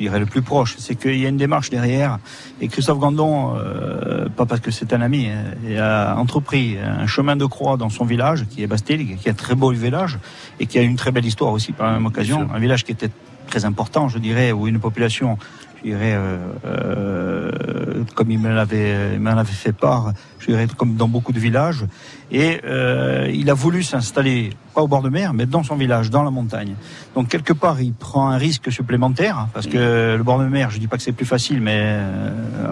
je 0.00 0.06
dirais, 0.06 0.18
le 0.18 0.26
plus 0.26 0.40
proches 0.40 0.76
C'est 0.78 0.94
qu'il 0.94 1.18
y 1.18 1.26
a 1.26 1.28
une 1.28 1.36
démarche 1.36 1.68
derrière. 1.68 2.18
Et 2.60 2.68
Christophe 2.68 2.98
Gandon, 2.98 3.54
euh, 3.54 4.28
pas 4.30 4.46
parce 4.46 4.62
que 4.62 4.70
c'est 4.70 4.92
un 4.94 5.02
ami, 5.02 5.28
hein, 5.28 5.78
a 5.78 6.16
entrepris 6.16 6.78
un 6.78 7.06
chemin 7.06 7.36
de 7.36 7.44
croix 7.44 7.76
dans 7.76 7.90
son 7.90 8.06
village, 8.06 8.46
qui 8.48 8.62
est 8.62 8.66
Bastil, 8.66 9.16
qui 9.18 9.28
est 9.28 9.32
un 9.32 9.34
très 9.34 9.54
beau 9.54 9.70
village, 9.70 10.18
et 10.58 10.66
qui 10.66 10.78
a 10.78 10.82
une 10.82 10.96
très 10.96 11.12
belle 11.12 11.26
histoire 11.26 11.52
aussi 11.52 11.72
par 11.72 11.86
la 11.86 11.92
même 11.92 12.06
occasion. 12.06 12.48
Un 12.52 12.58
village 12.58 12.84
qui 12.84 12.92
était 12.92 13.10
très 13.46 13.66
important, 13.66 14.08
je 14.08 14.18
dirais, 14.18 14.52
où 14.52 14.66
une 14.66 14.80
population 14.80 15.36
je 15.82 15.88
dirais, 15.88 16.14
euh, 16.14 16.36
euh, 16.66 18.04
comme 18.14 18.30
il 18.30 18.38
m'en 18.38 18.56
avait 18.56 19.44
fait 19.44 19.72
part, 19.72 20.12
je 20.38 20.46
dirais, 20.46 20.66
comme 20.76 20.96
dans 20.96 21.08
beaucoup 21.08 21.32
de 21.32 21.38
villages. 21.38 21.84
Et 22.30 22.60
euh, 22.64 23.30
il 23.32 23.50
a 23.50 23.54
voulu 23.54 23.82
s'installer, 23.82 24.50
pas 24.74 24.82
au 24.82 24.88
bord 24.88 25.02
de 25.02 25.08
mer, 25.08 25.32
mais 25.32 25.46
dans 25.46 25.62
son 25.62 25.76
village, 25.76 26.10
dans 26.10 26.22
la 26.22 26.30
montagne. 26.30 26.74
Donc 27.14 27.28
quelque 27.28 27.52
part, 27.52 27.80
il 27.80 27.92
prend 27.92 28.28
un 28.28 28.36
risque 28.36 28.70
supplémentaire, 28.70 29.48
parce 29.52 29.66
que 29.66 30.16
le 30.16 30.22
bord 30.22 30.38
de 30.38 30.44
mer, 30.44 30.70
je 30.70 30.78
dis 30.78 30.86
pas 30.86 30.96
que 30.96 31.02
c'est 31.02 31.12
plus 31.12 31.26
facile, 31.26 31.60
mais 31.60 31.78
euh, 31.80 32.30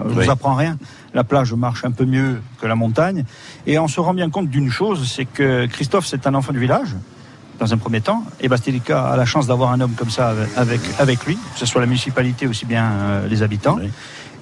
je 0.09 0.15
Oui. 0.15 0.25
vous 0.25 0.31
apprends 0.31 0.55
rien. 0.55 0.77
La 1.13 1.23
plage 1.23 1.53
marche 1.53 1.83
un 1.85 1.91
peu 1.91 2.05
mieux 2.05 2.41
que 2.61 2.67
la 2.67 2.75
montagne. 2.75 3.25
Et 3.65 3.79
on 3.79 3.87
se 3.87 3.99
rend 3.99 4.13
bien 4.13 4.29
compte 4.29 4.49
d'une 4.49 4.69
chose, 4.69 5.09
c'est 5.11 5.25
que 5.25 5.65
Christophe, 5.65 6.05
c'est 6.05 6.27
un 6.27 6.35
enfant 6.35 6.53
du 6.53 6.59
village 6.59 6.95
dans 7.59 7.73
un 7.73 7.77
premier 7.77 8.01
temps. 8.01 8.23
Et 8.39 8.47
Bastilica 8.47 9.07
a 9.07 9.17
la 9.17 9.25
chance 9.25 9.47
d'avoir 9.47 9.71
un 9.71 9.81
homme 9.81 9.93
comme 9.93 10.09
ça 10.09 10.33
avec, 10.55 10.81
avec 10.97 11.25
lui, 11.25 11.35
que 11.35 11.59
ce 11.59 11.65
soit 11.65 11.81
la 11.81 11.87
municipalité 11.87 12.47
aussi 12.47 12.65
bien 12.65 12.91
euh, 12.91 13.27
les 13.27 13.43
habitants. 13.43 13.77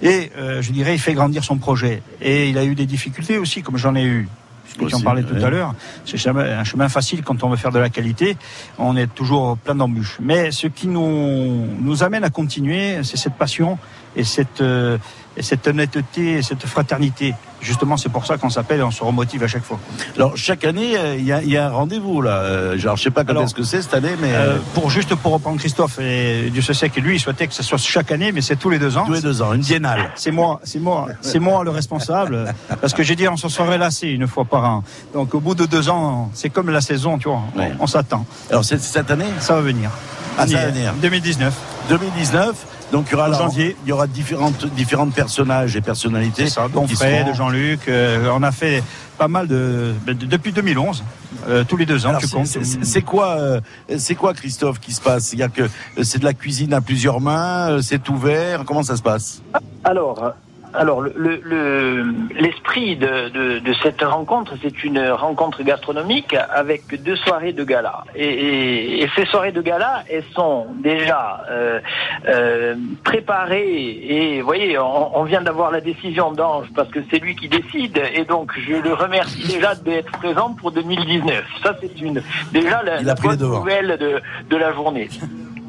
Et 0.01 0.31
euh, 0.37 0.61
je 0.61 0.71
dirais, 0.71 0.93
il 0.93 0.99
fait 0.99 1.13
grandir 1.13 1.43
son 1.43 1.57
projet. 1.57 2.01
Et 2.21 2.49
il 2.49 2.57
a 2.57 2.65
eu 2.65 2.75
des 2.75 2.85
difficultés 2.85 3.37
aussi, 3.37 3.63
comme 3.63 3.77
j'en 3.77 3.95
ai 3.95 4.03
eu. 4.03 4.29
Puisque 4.63 4.89
tu 4.89 4.95
en 4.95 5.01
parlais 5.01 5.23
tout 5.23 5.35
à 5.35 5.49
l'heure. 5.49 5.73
C'est 6.05 6.17
jamais 6.17 6.43
un 6.43 6.63
chemin 6.63 6.89
facile 6.89 7.23
quand 7.23 7.43
on 7.43 7.49
veut 7.49 7.57
faire 7.57 7.71
de 7.71 7.79
la 7.79 7.89
qualité. 7.89 8.37
On 8.77 8.95
est 8.95 9.07
toujours 9.07 9.57
plein 9.57 9.73
d'embûches. 9.73 10.17
Mais 10.21 10.51
ce 10.51 10.67
qui 10.67 10.87
nous, 10.87 11.65
nous 11.81 12.03
amène 12.03 12.23
à 12.23 12.29
continuer, 12.29 13.03
c'est 13.03 13.17
cette 13.17 13.35
passion 13.35 13.79
et 14.15 14.23
cette, 14.23 14.61
euh, 14.61 14.97
et 15.37 15.43
cette 15.43 15.67
honnêteté 15.67 16.33
et 16.37 16.41
cette 16.41 16.65
fraternité. 16.65 17.33
Justement, 17.61 17.97
c'est 17.97 18.09
pour 18.09 18.25
ça 18.25 18.37
qu'on 18.37 18.49
s'appelle 18.51 18.79
et 18.81 18.83
on 18.83 18.91
se 18.91 19.03
remotive 19.03 19.43
à 19.43 19.47
chaque 19.47 19.63
fois. 19.63 19.79
Alors 20.15 20.35
chaque 20.37 20.63
année, 20.63 20.95
euh, 20.97 21.15
il 21.17 21.25
y, 21.25 21.31
a, 21.31 21.41
il 21.41 21.49
y 21.49 21.57
a 21.57 21.67
un 21.67 21.71
rendez-vous 21.71 22.21
là. 22.21 22.37
Euh, 22.41 22.77
Genre, 22.77 22.95
je 22.97 23.03
sais 23.03 23.09
pas 23.11 23.23
quand 23.23 23.41
est-ce 23.43 23.55
que 23.55 23.63
c'est 23.63 23.81
cette 23.81 23.93
année, 23.95 24.15
mais 24.21 24.31
Euh, 24.33 24.57
pour 24.73 24.89
juste 24.89 25.13
pour 25.15 25.31
reprendre 25.33 25.57
Christophe 25.59 25.97
et 25.99 26.49
Dieu 26.51 26.61
se 26.61 26.73
sait 26.73 26.89
que 26.89 26.99
lui 26.99 27.15
il 27.15 27.19
souhaitait 27.19 27.47
que 27.47 27.53
ce 27.53 27.63
soit 27.63 27.77
chaque 27.79 28.11
année 28.11 28.31
mais 28.31 28.41
c'est 28.41 28.55
tous 28.57 28.69
les 28.69 28.77
deux 28.79 28.95
ans. 28.97 29.05
tous 29.05 29.13
les 29.13 29.21
deux 29.21 29.41
ans, 29.41 29.53
une 29.53 29.61
biennale. 29.61 30.11
C'est 30.15 30.31
moi, 30.31 30.59
c'est 30.63 30.79
moi, 30.79 31.07
c'est 31.21 31.39
moi 31.39 31.63
le 31.63 31.71
responsable 31.71 32.53
parce 32.81 32.93
que 32.93 33.01
j'ai 33.03 33.15
dit 33.15 33.27
on 33.27 33.37
se 33.37 33.49
serait 33.49 33.77
lassé 33.79 34.07
une 34.09 34.27
fois 34.27 34.45
par 34.45 34.63
an. 34.65 34.83
Donc 35.13 35.33
au 35.33 35.39
bout 35.39 35.55
de 35.55 35.65
deux 35.65 35.89
ans, 35.89 36.29
c'est 36.33 36.49
comme 36.49 36.69
la 36.69 36.81
saison, 36.81 37.17
tu 37.17 37.27
vois, 37.29 37.41
on, 37.55 37.59
Ouais. 37.59 37.71
on 37.79 37.87
s'attend. 37.87 38.25
Alors 38.51 38.63
cette 38.65 39.09
année, 39.11 39.25
Ça 39.39 39.55
va 39.55 39.61
venir. 39.61 39.89
Ah, 40.37 40.45
ça 40.45 40.57
va 40.57 40.67
venir. 40.67 40.93
2019. 41.01 41.53
2019. 41.89 42.53
Donc 42.91 43.07
il 43.09 43.11
y 43.11 43.15
aura 43.15 43.27
En 43.27 43.31
la- 43.31 43.37
janvier. 43.37 43.75
il 43.85 43.89
y 43.89 43.91
aura 43.91 44.07
différentes 44.07 44.65
différentes 44.73 45.13
personnages 45.13 45.75
et 45.75 45.81
personnalités. 45.81 46.47
Ça, 46.47 46.67
Fred, 46.95 47.25
seront- 47.25 47.33
Jean-Luc. 47.33 47.87
euh, 47.89 48.29
on 48.33 48.43
a 48.43 48.51
fait 48.51 48.81
pas 49.17 49.27
mal 49.27 49.47
de, 49.47 49.93
de- 50.05 50.13
depuis 50.13 50.51
2011, 50.53 51.03
euh, 51.49 51.63
tous 51.67 51.75
les 51.75 51.85
deux 51.85 52.05
ans. 52.05 52.09
Alors, 52.09 52.21
tu 52.21 52.27
c'est- 52.27 52.35
comptes. 52.35 52.45
c'est- 52.47 52.63
c'est 52.63 52.85
c'est 52.85 53.01
quoi, 53.01 53.37
euh, 53.39 53.59
c'est 53.97 54.15
quoi, 54.15 54.33
Christophe, 54.33 54.79
qui 54.79 54.93
se 54.93 55.01
passe? 55.01 55.33
Il 55.33 55.39
y 55.39 55.43
a 55.43 55.49
que 55.49 55.63
euh, 55.63 56.03
c'est 56.03 56.19
de 56.19 56.23
la 56.25 56.33
cuisine 56.33 56.73
à 56.73 56.81
plusieurs 56.81 57.19
mains, 57.19 57.71
euh, 57.71 57.81
c'est 57.81 58.07
ouvert. 58.09 58.63
Comment 58.65 58.83
ça 58.83 58.95
se 58.95 59.01
passe? 59.01 59.41
Alors, 59.83 60.33
alors 60.77 61.01
le- 61.01 61.13
le- 61.15 61.41
le- 61.43 62.05
l'esprit 62.39 62.95
de, 62.95 63.29
de- 63.29 63.59
de 63.59 63.73
cette 63.83 64.01
rencontre, 64.01 64.53
c'est 64.61 64.83
une 64.83 64.99
rencontre 65.09 65.63
gastronomique 65.63 66.35
avec 66.53 66.81
deux 67.03 67.15
soirées 67.17 67.51
de 67.53 67.63
gala. 67.63 68.03
Et, 68.15 68.25
et- 68.27 69.03
et 69.03 69.09
ces 69.15 69.25
soirées 69.25 69.51
de 69.51 69.61
gala, 69.61 70.03
elles 70.09 70.23
sont 70.33 70.67
déjà 70.79 71.41
euh, 71.49 71.79
euh, 72.27 72.75
préparées. 73.03 73.99
Et 74.09 74.39
vous 74.41 74.45
voyez, 74.45 74.77
on, 74.79 75.17
on 75.19 75.23
vient 75.23 75.41
d'avoir 75.41 75.71
la 75.71 75.81
décision 75.81 76.31
d'Ange 76.31 76.67
parce 76.75 76.89
que 76.89 76.99
c'est 77.09 77.19
lui 77.19 77.35
qui 77.35 77.49
décide. 77.49 77.99
Et 78.13 78.23
donc, 78.25 78.51
je 78.57 78.75
le 78.75 78.93
remercie 78.93 79.47
déjà 79.47 79.75
d'être 79.75 80.11
présent 80.11 80.53
pour 80.53 80.71
2019. 80.71 81.43
Ça, 81.63 81.75
c'est 81.81 81.99
une 82.01 82.21
déjà 82.51 82.83
la, 82.83 83.01
la 83.01 83.15
bonne 83.15 83.37
nouvelle 83.59 83.97
de, 83.99 84.21
de 84.49 84.57
la 84.57 84.73
journée. 84.73 85.09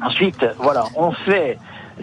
Ensuite, 0.03 0.45
voilà, 0.57 0.83
on 0.95 1.11
fait, 1.11 1.57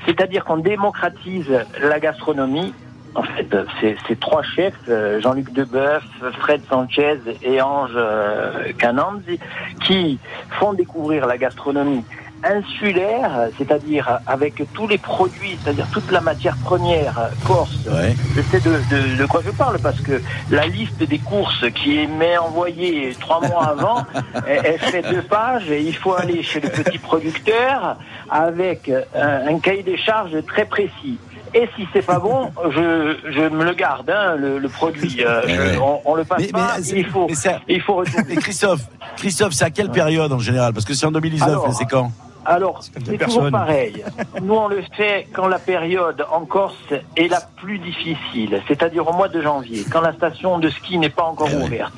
c'est-à-dire 0.07 0.45
qu'on 0.45 0.59
démocratise 0.59 1.51
la 1.81 2.01
gastronomie. 2.01 2.74
En 3.16 3.22
fait, 3.22 3.56
c'est 3.80 3.97
c'est 4.06 4.20
trois 4.20 4.43
chefs, 4.43 4.74
euh, 4.88 5.20
Jean-Luc 5.20 5.52
Deboeuf, 5.52 6.05
Fred 6.40 6.60
Sanchez 6.68 7.18
et 7.43 7.60
Ange 7.62 7.90
euh, 7.97 8.72
Cananzi, 8.78 9.38
qui 9.84 10.18
font 10.59 10.74
découvrir 10.74 11.26
la 11.26 11.38
gastronomie 11.38 12.05
insulaire, 12.44 13.48
c'est-à-dire 13.56 14.20
avec 14.26 14.62
tous 14.74 14.86
les 14.86 14.98
produits, 14.98 15.56
c'est-à-dire 15.62 15.86
toute 15.93 16.10
la 16.10 16.20
matière 16.20 16.56
première 16.64 17.18
euh, 17.18 17.28
corse. 17.47 17.86
Ouais. 17.90 18.14
Je 18.36 18.43
sais 18.43 18.60
de, 18.60 18.72
de- 18.90 19.16
de 19.16 19.26
quoi 19.26 19.40
je 19.44 19.51
parle 19.51 19.78
parce 19.78 20.01
que 20.01 20.20
la 20.51 20.66
liste 20.66 21.02
des 21.02 21.18
courses 21.18 21.64
qui 21.74 22.06
m'est 22.06 22.36
envoyée 22.38 23.16
trois 23.18 23.40
mois 23.40 23.64
avant, 23.70 24.05
elle, 24.47 24.60
elle 24.64 24.78
fait 24.78 25.02
deux 25.10 25.22
pages 25.22 25.70
et 25.70 25.80
il 25.80 25.94
faut 25.97 26.14
aller 26.14 26.43
chez 26.43 26.60
le 26.60 26.68
petit 26.68 26.98
producteur 26.98 27.97
avec 28.30 28.90
un, 29.14 29.47
un 29.48 29.59
cahier 29.59 29.82
des 29.82 29.97
charges 29.97 30.36
très 30.47 30.66
précis. 30.66 31.18
Et 31.59 31.69
si 31.74 31.87
c'est 31.93 32.05
pas 32.05 32.19
bon, 32.19 32.53
je, 32.70 33.16
je 33.31 33.41
me 33.49 33.65
le 33.65 33.73
garde, 33.73 34.11
hein, 34.11 34.37
le, 34.37 34.59
le 34.59 34.69
produit. 34.69 35.16
Euh, 35.27 35.43
je- 35.47 35.78
on, 35.81 36.01
on 36.05 36.15
le 36.15 36.24
passe 36.24 36.39
Mais- 36.41 36.47
mais 36.47 36.53
pas. 36.53 36.74
il 36.95 37.07
faut, 37.07 37.28
ça- 37.35 37.61
il 37.66 37.81
faut 37.81 37.95
retourner. 37.97 38.33
Et 38.35 38.37
Christophe, 38.37 38.83
Christophe, 39.16 39.53
c'est 39.55 39.65
à 39.65 39.70
quelle 39.70 39.91
période 39.91 40.33
en 40.33 40.39
général? 40.39 40.73
Parce 40.74 40.85
que 40.85 40.95
c'est 40.95 41.07
en 41.07 41.11
2019, 41.12 41.49
Alors, 41.49 41.69
mais 41.69 41.74
c'est 41.74 41.87
quand? 41.87 42.11
Alors, 42.45 42.81
c'est 42.83 43.19
toujours 43.19 43.51
pareil. 43.51 44.05
Nous, 44.41 44.55
on 44.55 44.69
le 44.69 44.81
fait 44.97 45.27
quand 45.33 45.49
la 45.49 45.59
période 45.59 46.24
en 46.31 46.45
Corse 46.45 46.77
est 47.16 47.27
la 47.28 47.41
plus 47.57 47.78
difficile, 47.81 48.62
c'est-à-dire 48.69 49.09
au 49.09 49.12
mois 49.12 49.27
de 49.28 49.41
janvier, 49.43 49.85
quand 49.91 50.01
la 50.01 50.12
station 50.12 50.59
de 50.61 50.69
ski 50.70 50.99
n'est 50.99 51.09
pas 51.11 51.24
encore 51.24 51.53
ouverte, 51.55 51.95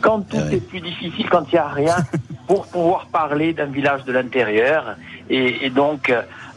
quand 0.00 0.20
tout 0.26 0.38
est 0.50 0.66
plus 0.66 0.80
difficile, 0.80 1.26
quand 1.28 1.42
il 1.52 1.56
n'y 1.56 1.58
a 1.58 1.68
rien, 1.68 1.96
pour 2.46 2.66
pouvoir 2.68 3.08
parler 3.12 3.52
d'un 3.52 3.66
village 3.66 4.04
de 4.04 4.12
l'intérieur. 4.12 4.96
Et, 5.28 5.66
et 5.66 5.70
donc, 5.70 6.10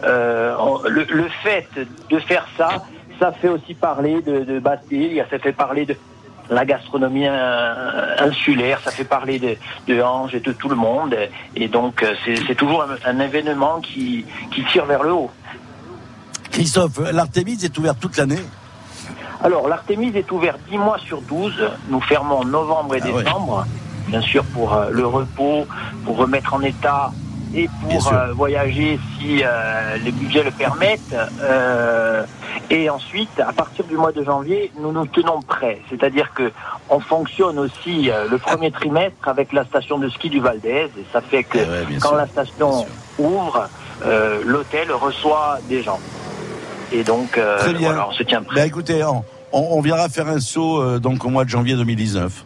euh, 0.03 0.55
le, 0.89 1.03
le 1.09 1.27
fait 1.43 1.67
de 2.09 2.19
faire 2.19 2.47
ça, 2.57 2.83
ça 3.19 3.31
fait 3.31 3.49
aussi 3.49 3.73
parler 3.73 4.21
de, 4.21 4.43
de 4.43 4.59
Bastille, 4.59 5.23
ça 5.29 5.39
fait 5.39 5.53
parler 5.53 5.85
de 5.85 5.95
la 6.49 6.65
gastronomie 6.65 7.25
insulaire, 8.19 8.79
ça 8.83 8.91
fait 8.91 9.05
parler 9.05 9.39
de, 9.39 9.55
de 9.87 10.01
Ange 10.01 10.35
et 10.35 10.39
de 10.39 10.51
tout 10.51 10.67
le 10.69 10.75
monde. 10.75 11.15
Et 11.55 11.67
donc, 11.67 12.03
euh, 12.03 12.13
c'est 12.25 12.55
toujours 12.55 12.83
un, 12.83 12.95
un 13.09 13.19
événement 13.19 13.79
qui, 13.81 14.25
qui 14.51 14.63
tire 14.65 14.85
vers 14.85 15.03
le 15.03 15.13
haut. 15.13 15.31
Christophe, 16.51 16.99
l'Artémise 17.11 17.63
est 17.65 17.75
ouverte 17.77 17.99
toute 17.99 18.17
l'année 18.17 18.41
Alors, 19.43 19.67
l'Artémise 19.67 20.15
est 20.15 20.29
ouverte 20.31 20.59
10 20.69 20.77
mois 20.77 20.97
sur 20.99 21.21
12. 21.21 21.53
Nous 21.89 22.01
fermons 22.01 22.43
novembre 22.43 22.95
et 22.95 22.99
Ah 23.03 23.07
ouais. 23.07 23.23
décembre, 23.23 23.65
bien 24.07 24.21
sûr 24.21 24.43
pour 24.45 24.73
euh, 24.73 24.89
le 24.91 25.07
repos, 25.07 25.65
pour 26.05 26.17
remettre 26.17 26.53
en 26.53 26.61
état 26.61 27.11
et 27.55 27.69
pour 27.81 28.11
euh, 28.13 28.33
voyager 28.33 28.99
si 29.19 29.43
euh, 29.43 29.97
les 30.03 30.11
budgets 30.11 30.43
le 30.43 30.51
permettent. 30.51 31.15
Euh, 31.41 32.23
et 32.69 32.89
ensuite, 32.89 33.39
à 33.39 33.53
partir 33.53 33.85
du 33.85 33.95
mois 33.95 34.11
de 34.11 34.23
janvier, 34.23 34.71
nous 34.79 34.91
nous 34.91 35.05
tenons 35.05 35.41
prêts. 35.41 35.79
C'est-à-dire 35.89 36.33
que 36.33 36.51
on 36.89 36.99
fonctionne 36.99 37.59
aussi 37.59 38.09
le 38.29 38.37
premier 38.37 38.71
trimestre 38.71 39.27
avec 39.27 39.53
la 39.53 39.65
station 39.65 39.97
de 39.99 40.09
ski 40.09 40.29
du 40.29 40.39
Val 40.39 40.59
d'Aise. 40.59 40.89
Et 40.97 41.05
ça 41.11 41.21
fait 41.21 41.43
que 41.43 41.57
Eh 41.59 41.95
quand 41.99 42.09
sûr, 42.09 42.17
la 42.17 42.27
station 42.27 42.85
ouvre, 43.19 43.69
l'hôtel 44.45 44.91
reçoit 44.91 45.59
des 45.69 45.83
gens. 45.83 45.99
Et 46.91 47.03
donc, 47.03 47.39
Très 47.59 47.73
bien. 47.73 47.89
voilà, 47.89 48.07
on 48.09 48.11
se 48.11 48.23
tient 48.23 48.41
prêt. 48.43 48.55
Bah, 48.61 48.65
écoutez, 48.65 49.03
on, 49.03 49.23
on- 49.51 49.81
viendra 49.81 50.09
faire 50.09 50.27
un 50.27 50.39
saut 50.39 50.99
donc 50.99 51.25
au 51.25 51.29
mois 51.29 51.43
de 51.45 51.49
janvier 51.49 51.75
2019. 51.75 52.45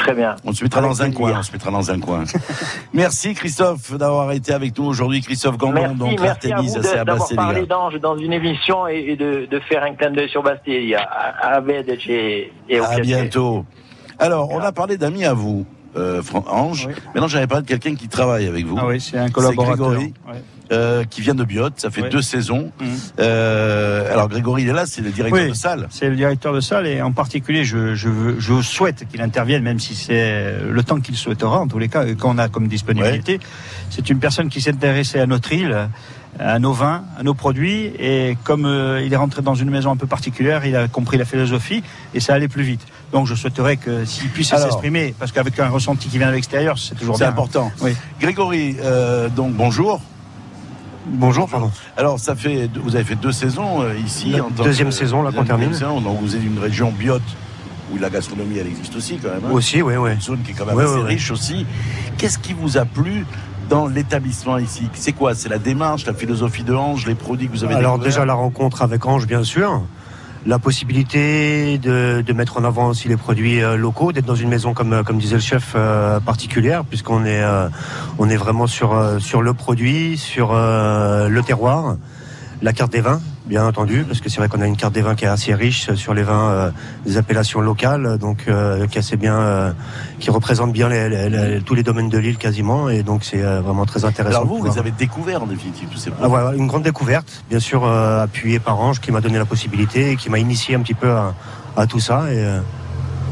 Très 0.00 0.14
bien. 0.14 0.34
On 0.44 0.52
se 0.52 0.64
mettra 0.64 0.80
Avec 0.80 0.90
dans 0.90 1.02
un 1.02 1.04
plaisir. 1.10 1.20
coin. 1.20 1.38
On 1.38 1.42
se 1.42 1.52
mettra 1.52 1.70
dans 1.70 1.90
un 1.90 2.00
coin. 2.00 2.24
merci 2.94 3.34
Christophe 3.34 3.92
d'avoir 3.96 4.32
été 4.32 4.52
avec 4.52 4.76
nous 4.78 4.84
aujourd'hui. 4.86 5.20
Christophe 5.20 5.56
Merci, 5.62 5.94
donc 5.94 6.20
merci 6.20 6.52
à 6.52 6.56
vous 6.56 6.68
c'est 6.68 6.80
de- 6.80 6.98
à 7.00 7.04
d'avoir 7.04 7.28
parlé 7.36 7.66
d'Ange 7.66 7.94
dans 8.00 8.16
une 8.16 8.32
émission 8.32 8.88
et, 8.88 8.96
et 9.10 9.16
de, 9.16 9.46
de 9.50 9.60
faire 9.60 9.82
un 9.84 9.94
clin 9.94 10.10
d'œil 10.10 10.28
sur 10.30 10.42
Bastille 10.42 10.94
à, 10.94 11.02
à 11.02 11.60
et, 12.08 12.52
et 12.68 12.80
au 12.80 12.84
À 12.84 12.98
bientôt. 13.00 13.64
Alors, 14.18 14.50
on 14.50 14.60
a 14.60 14.72
parlé 14.72 14.96
d'amis 14.96 15.24
à 15.24 15.32
vous, 15.34 15.66
euh, 15.96 16.22
Fran- 16.22 16.44
Ange. 16.48 16.88
Maintenant, 17.14 17.28
j'avais 17.28 17.46
parlé 17.46 17.62
de 17.62 17.68
quelqu'un 17.68 17.94
qui 17.94 18.08
travaille 18.08 18.46
avec 18.46 18.66
vous. 18.66 18.76
Ah 18.78 18.86
oui, 18.86 19.00
c'est 19.00 19.18
un 19.18 19.28
collaborateur. 19.30 19.98
Euh, 20.72 21.02
qui 21.02 21.20
vient 21.20 21.34
de 21.34 21.42
Biot. 21.42 21.70
Ça 21.78 21.90
fait 21.90 22.08
deux 22.10 22.22
saisons. 22.22 22.70
Mhm. 22.80 22.88
Euh, 23.18 24.12
alors, 24.12 24.28
Grégory, 24.28 24.62
il 24.62 24.68
est 24.68 24.72
là, 24.72 24.86
c'est 24.86 25.00
le 25.00 25.10
directeur 25.10 25.42
Oui, 25.42 25.48
de 25.48 25.54
salle. 25.54 25.88
C'est 25.90 26.08
le 26.08 26.14
directeur 26.14 26.52
de 26.52 26.60
salle 26.60 26.86
et 26.86 27.02
en 27.02 27.10
particulier, 27.10 27.64
je, 27.64 27.96
je, 27.96 28.08
veux- 28.08 28.36
je 28.38 28.62
souhaite 28.62 29.08
qu'il 29.10 29.20
intervienne, 29.20 29.64
même 29.64 29.80
si 29.80 29.96
c'est 29.96 30.54
le 30.62 30.82
temps 30.84 31.00
qu'il 31.00 31.16
souhaitera, 31.16 31.58
en 31.58 31.66
tous 31.66 31.80
les 31.80 31.88
cas, 31.88 32.04
qu'on 32.14 32.38
a 32.38 32.48
comme 32.48 32.68
disponibilité. 32.68 33.40
C'est 33.90 34.10
une 34.10 34.20
personne 34.20 34.48
qui 34.48 34.60
s'est 34.60 34.70
intéressée 34.70 35.18
à 35.18 35.26
notre 35.26 35.52
île, 35.52 35.88
à 36.38 36.60
nos 36.60 36.72
vins, 36.72 37.02
à 37.18 37.24
nos 37.24 37.34
produits, 37.34 37.86
et 37.98 38.38
comme 38.44 38.64
euh, 38.64 39.02
il 39.04 39.12
est 39.12 39.16
rentré 39.16 39.42
dans 39.42 39.56
une 39.56 39.70
maison 39.70 39.90
un 39.90 39.96
peu 39.96 40.06
particulière, 40.06 40.64
il 40.64 40.76
a 40.76 40.86
compris 40.86 41.18
la 41.18 41.24
philosophie 41.24 41.82
et 42.14 42.20
ça 42.20 42.34
allait 42.34 42.46
plus 42.46 42.62
vite. 42.62 42.86
Donc 43.12 43.26
je 43.26 43.34
souhaiterais 43.34 43.76
que 43.76 44.04
s'il 44.04 44.28
puisse 44.28 44.50
s'exprimer, 44.50 45.16
parce 45.18 45.32
qu'avec 45.32 45.58
un 45.58 45.68
ressenti 45.68 46.06
qui 46.08 46.18
vient 46.18 46.28
de 46.28 46.34
l'extérieur, 46.34 46.78
c'est 46.78 46.94
toujours 46.94 47.16
C'est 47.16 47.24
bien. 47.24 47.30
important. 47.32 47.72
Oui. 47.82 47.96
Grégory, 48.20 48.76
euh, 48.84 49.28
donc 49.28 49.52
bonjour. 49.54 50.00
Bonjour, 51.12 51.48
pardon. 51.48 51.70
Alors, 51.96 52.18
ça 52.18 52.34
fait, 52.34 52.70
vous 52.82 52.94
avez 52.94 53.04
fait 53.04 53.16
deux 53.16 53.32
saisons 53.32 53.82
euh, 53.82 53.94
ici. 54.04 54.30
La 54.30 54.44
en 54.44 54.50
tant 54.50 54.64
deuxième 54.64 54.88
que- 54.88 54.94
saison, 54.94 55.22
là, 55.22 55.32
qu'on 55.32 55.44
termine. 55.44 55.72
saison. 55.72 56.00
donc, 56.00 56.20
vous 56.20 56.34
êtes 56.36 56.40
d'une 56.42 56.58
région 56.58 56.92
biote 56.92 57.22
où 57.92 57.98
la 57.98 58.08
gastronomie, 58.10 58.58
elle 58.58 58.68
existe 58.68 58.94
aussi 58.96 59.18
quand 59.18 59.28
même. 59.28 59.40
hein. 59.46 59.50
Aussi, 59.52 59.82
oui, 59.82 59.96
oui. 59.96 60.12
Une 60.12 60.20
zone 60.20 60.42
qui 60.42 60.52
est 60.52 60.54
quand 60.54 60.66
même 60.66 60.78
assez 60.78 61.00
riche 61.02 61.30
aussi. 61.32 61.66
Qu'est-ce 62.16 62.38
qui 62.38 62.52
vous 62.52 62.78
a 62.78 62.84
plu 62.84 63.26
dans 63.68 63.86
l'établissement 63.88 64.58
ici? 64.58 64.88
C'est 64.94 65.12
quoi? 65.12 65.34
C'est 65.34 65.48
la 65.48 65.58
démarche, 65.58 66.06
la 66.06 66.14
philosophie 66.14 66.62
de 66.62 66.74
Ange, 66.74 67.06
les 67.06 67.16
produits 67.16 67.48
que 67.48 67.52
vous 67.52 67.64
avez 67.64 67.74
Alors 67.74 67.98
déjà 67.98 68.24
la 68.24 68.34
rencontre 68.34 68.82
avec 68.82 69.04
Ange, 69.06 69.26
bien 69.26 69.42
sûr. 69.42 69.82
La 70.46 70.58
possibilité 70.58 71.76
de, 71.76 72.22
de 72.26 72.32
mettre 72.32 72.56
en 72.56 72.64
avant 72.64 72.88
aussi 72.88 73.08
les 73.08 73.18
produits 73.18 73.62
euh, 73.62 73.76
locaux, 73.76 74.10
d'être 74.10 74.24
dans 74.24 74.34
une 74.34 74.48
maison 74.48 74.72
comme 74.72 74.94
euh, 74.94 75.02
comme 75.02 75.18
disait 75.18 75.34
le 75.34 75.40
chef 75.42 75.74
euh, 75.74 76.18
particulière, 76.18 76.84
puisqu'on 76.86 77.26
est 77.26 77.42
euh, 77.42 77.68
on 78.18 78.28
est 78.30 78.38
vraiment 78.38 78.66
sur 78.66 78.94
euh, 78.94 79.18
sur 79.18 79.42
le 79.42 79.52
produit, 79.52 80.16
sur 80.16 80.52
euh, 80.54 81.28
le 81.28 81.42
terroir, 81.42 81.96
la 82.62 82.72
carte 82.72 82.92
des 82.92 83.00
vins, 83.00 83.20
bien 83.46 83.64
entendu, 83.66 84.04
parce 84.04 84.20
que 84.20 84.28
c'est 84.28 84.38
vrai 84.38 84.48
qu'on 84.48 84.60
a 84.60 84.66
une 84.66 84.76
carte 84.76 84.92
des 84.92 85.00
vins 85.00 85.14
qui 85.14 85.24
est 85.24 85.28
assez 85.28 85.54
riche 85.54 85.92
sur 85.94 86.12
les 86.14 86.22
vins 86.22 86.48
euh, 86.50 86.70
des 87.06 87.16
appellations 87.16 87.60
locales, 87.60 88.18
donc 88.18 88.44
euh, 88.48 88.86
qui 88.86 88.98
est 88.98 89.00
assez 89.00 89.16
bien, 89.16 89.34
euh, 89.38 89.72
qui 90.18 90.30
représente 90.30 90.72
bien 90.72 90.88
les- 90.88 91.08
les- 91.08 91.28
les- 91.30 91.60
tous 91.62 91.74
les 91.74 91.82
domaines 91.82 92.10
de 92.10 92.18
l'île 92.18 92.36
quasiment, 92.36 92.88
et 92.90 93.02
donc 93.02 93.24
c'est 93.24 93.40
vraiment 93.40 93.86
très 93.86 94.04
intéressant. 94.04 94.42
Alors 94.42 94.48
vous, 94.48 94.58
vous 94.58 94.78
avez 94.78 94.90
découvert 94.90 95.42
en 95.42 95.46
définitive 95.46 95.88
tous 95.90 95.98
ces 95.98 96.10
ah, 96.22 96.28
voilà, 96.28 96.54
une 96.54 96.66
grande 96.66 96.82
découverte, 96.82 97.26
bien 97.48 97.60
sûr 97.60 97.86
appuyée 97.86 98.58
par 98.58 98.78
Ange 98.78 99.00
qui 99.00 99.10
m'a 99.10 99.20
donné 99.22 99.38
la 99.38 99.46
possibilité 99.46 100.10
et 100.12 100.16
qui 100.16 100.28
m'a 100.28 100.38
initié 100.38 100.74
un 100.74 100.80
petit 100.80 100.94
peu 100.94 101.10
à, 101.10 101.34
à 101.76 101.86
tout 101.86 102.00
ça. 102.00 102.24
Et, 102.32 102.44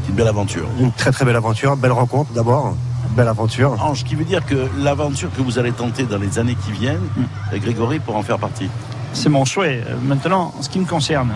une 0.09 0.15
belle 0.15 0.27
aventure. 0.27 0.67
Une 0.79 0.91
très 0.91 1.11
très 1.11 1.23
belle 1.23 1.35
aventure, 1.35 1.77
belle 1.77 1.91
rencontre 1.91 2.33
d'abord, 2.33 2.75
belle 3.15 3.27
aventure. 3.27 3.77
Ange, 3.79 4.03
qui 4.03 4.15
veut 4.15 4.23
dire 4.23 4.43
que 4.43 4.67
l'aventure 4.79 5.29
que 5.37 5.43
vous 5.43 5.59
allez 5.59 5.71
tenter 5.71 6.01
dans 6.03 6.17
les 6.17 6.39
années 6.39 6.57
qui 6.65 6.71
viennent, 6.71 6.97
Mm. 7.15 7.57
Grégory 7.59 7.99
pour 7.99 8.15
en 8.15 8.23
faire 8.23 8.39
partie. 8.39 8.71
C'est 9.13 9.29
mon 9.29 9.45
souhait. 9.45 9.83
Maintenant, 10.03 10.53
en 10.57 10.61
ce 10.61 10.69
qui 10.69 10.79
me 10.79 10.85
concerne, 10.85 11.31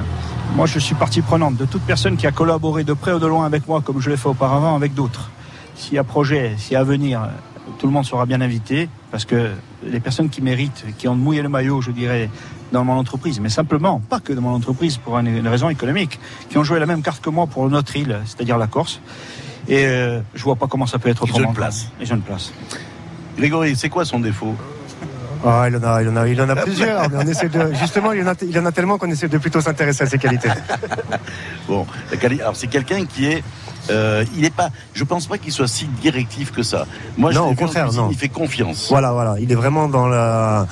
moi 0.56 0.66
je 0.66 0.80
suis 0.80 0.96
partie 0.96 1.22
prenante 1.22 1.58
de 1.58 1.66
toute 1.66 1.82
personne 1.82 2.18
qui 2.18 2.28
a 2.28 2.32
collaboré 2.32 2.84
de 2.84 2.94
près 2.94 3.14
ou 3.14 3.20
de 3.20 3.28
loin 3.28 3.46
avec 3.46 3.68
moi, 3.68 3.82
comme 3.82 4.00
je 4.00 4.10
l'ai 4.10 4.18
fait 4.18 4.30
auparavant 4.30 4.76
avec 4.76 4.94
d'autres. 4.94 5.30
S'il 5.76 5.96
y 5.96 5.98
a 5.98 6.04
projet, 6.04 6.54
s'il 6.58 6.74
y 6.74 6.76
a 6.76 6.80
avenir, 6.80 7.28
tout 7.80 7.88
le 7.88 7.94
monde 7.94 8.06
sera 8.06 8.26
bien 8.26 8.42
invité, 8.42 8.90
parce 9.12 9.26
que 9.26 9.52
les 9.84 10.00
personnes 10.00 10.30
qui 10.30 10.42
méritent, 10.42 10.86
qui 10.98 11.08
ont 11.08 11.16
mouillé 11.16 11.42
le 11.42 11.50
maillot, 11.50 11.82
je 11.82 11.92
dirais, 11.92 12.30
dans 12.72 12.84
mon 12.84 12.94
entreprise, 12.94 13.40
mais 13.40 13.50
simplement, 13.50 14.00
pas 14.00 14.20
que 14.20 14.34
dans 14.34 14.42
mon 14.42 14.54
entreprise, 14.54 14.98
pour 14.98 15.18
une, 15.18 15.48
raison 15.48 15.70
économique, 15.70 16.20
qui 16.50 16.58
ont 16.58 16.64
joué 16.64 16.80
la 16.80 16.86
même 16.86 17.02
carte 17.02 17.22
que 17.22 17.30
moi 17.30 17.48
pour 17.48 17.70
notre 17.70 17.96
île, 17.96 18.20
c'est-à-dire 18.26 18.58
la 18.58 18.68
Corse. 18.68 19.02
Et 19.68 19.86
euh, 19.86 20.20
je 20.36 20.44
vois 20.44 20.56
pas 20.56 20.68
comment 20.68 20.86
ça 20.86 21.00
peut 21.00 21.10
être 21.10 21.24
Ils 21.26 21.32
ont 21.32 21.36
autrement. 21.36 21.50
une 21.50 21.56
place. 21.56 21.88
Ils 22.02 22.12
ont 22.12 22.16
une 22.16 22.22
place. 22.22 22.52
Grégory, 23.38 23.76
c'est 23.76 23.90
quoi 23.90 24.06
son 24.06 24.20
défaut? 24.20 24.56
Ah, 25.46 25.66
il 25.68 25.76
en 25.76 25.84
a, 25.84 26.02
il 26.02 26.10
en 26.10 26.16
a, 26.16 26.28
il 26.28 26.42
en 26.42 26.50
a 26.50 26.56
plusieurs. 26.56 27.10
mais 27.10 27.18
on 27.18 27.28
essaie 27.28 27.50
de, 27.50 27.74
justement, 27.74 28.14
il 28.14 28.24
en 28.24 28.32
a, 28.32 28.36
il 28.42 28.58
en 28.60 28.66
a 28.66 28.72
tellement 28.72 28.98
qu'on 28.98 29.10
essaie 29.10 29.28
de 29.28 29.38
plutôt 29.38 29.60
s'intéresser 29.62 30.04
à 30.04 30.08
ses 30.08 30.18
qualités. 30.18 30.50
Bon, 31.68 31.86
alors 32.42 32.56
c'est 32.58 32.68
quelqu'un 32.68 33.06
qui 33.06 33.26
est, 33.28 33.44
euh, 33.90 34.26
il 34.36 34.44
est 34.44 34.54
pas, 34.54 34.70
je 34.94 35.04
pense 35.06 35.28
pas 35.28 35.38
qu'il 35.38 35.52
soit 35.54 35.68
si 35.68 35.86
directif 35.86 36.52
que 36.52 36.62
ça. 36.62 36.86
Moi, 37.18 37.32
je 37.32 37.38
Non, 37.38 37.46
l'ai 37.48 37.52
au 37.52 37.56
contraire, 37.56 37.92
non. 37.94 38.10
il 38.12 38.18
fait 38.18 38.28
confiance. 38.30 38.88
Voilà, 38.90 39.12
voilà. 39.14 39.36
Il 39.40 39.50
est 39.52 39.56
vraiment 39.56 39.88
dans 39.88 40.08
la. 40.08 40.68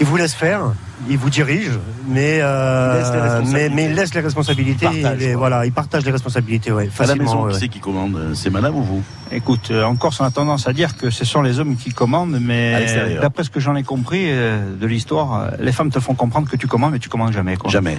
Il 0.00 0.06
vous 0.06 0.16
laisse 0.16 0.34
faire, 0.34 0.72
il 1.08 1.16
vous 1.18 1.30
dirige, 1.30 1.70
mais 2.08 2.38
euh, 2.42 2.92
Il 2.94 2.98
laisse 2.98 3.10
les 3.12 3.16
mais, 3.16 3.22
responsabilités. 3.28 3.74
mais 3.74 3.84
il 3.84 3.94
laisse 3.94 4.14
les 4.14 4.20
responsabilités. 4.20 4.86
Il 4.92 5.02
partage, 5.02 5.26
quoi. 5.28 5.36
voilà, 5.36 5.66
il 5.66 5.72
partage 5.72 6.04
les 6.04 6.10
responsabilités, 6.12 6.72
ouais, 6.72 6.90
À 6.98 7.06
la 7.06 7.14
maison, 7.14 7.44
ouais, 7.44 7.52
qui 7.52 7.58
c'est 7.58 7.68
qui 7.68 7.80
commande? 7.80 8.18
C'est 8.34 8.50
madame 8.50 8.76
ou 8.76 8.82
vous? 8.82 9.02
Écoute, 9.32 9.68
euh, 9.70 9.84
en 9.84 9.94
Corse, 9.96 10.20
on 10.20 10.24
a 10.24 10.30
tendance 10.30 10.66
à 10.66 10.72
dire 10.72 10.96
que 10.96 11.08
ce 11.10 11.24
sont 11.24 11.40
les 11.42 11.60
hommes 11.60 11.76
qui 11.76 11.90
commandent, 11.90 12.38
mais 12.40 12.86
d'après 13.20 13.44
ce 13.44 13.50
que 13.50 13.60
j'en 13.60 13.76
ai 13.76 13.82
compris 13.84 14.24
euh, 14.28 14.76
de 14.76 14.86
l'histoire, 14.86 15.34
euh, 15.34 15.50
les 15.60 15.72
femmes 15.72 15.90
te 15.90 16.00
font 16.00 16.14
comprendre 16.14 16.48
que 16.50 16.56
tu 16.56 16.66
commandes, 16.66 16.92
mais 16.92 16.98
tu 16.98 17.08
commandes 17.08 17.32
jamais. 17.32 17.56
Quoi. 17.56 17.70
Jamais. 17.70 17.98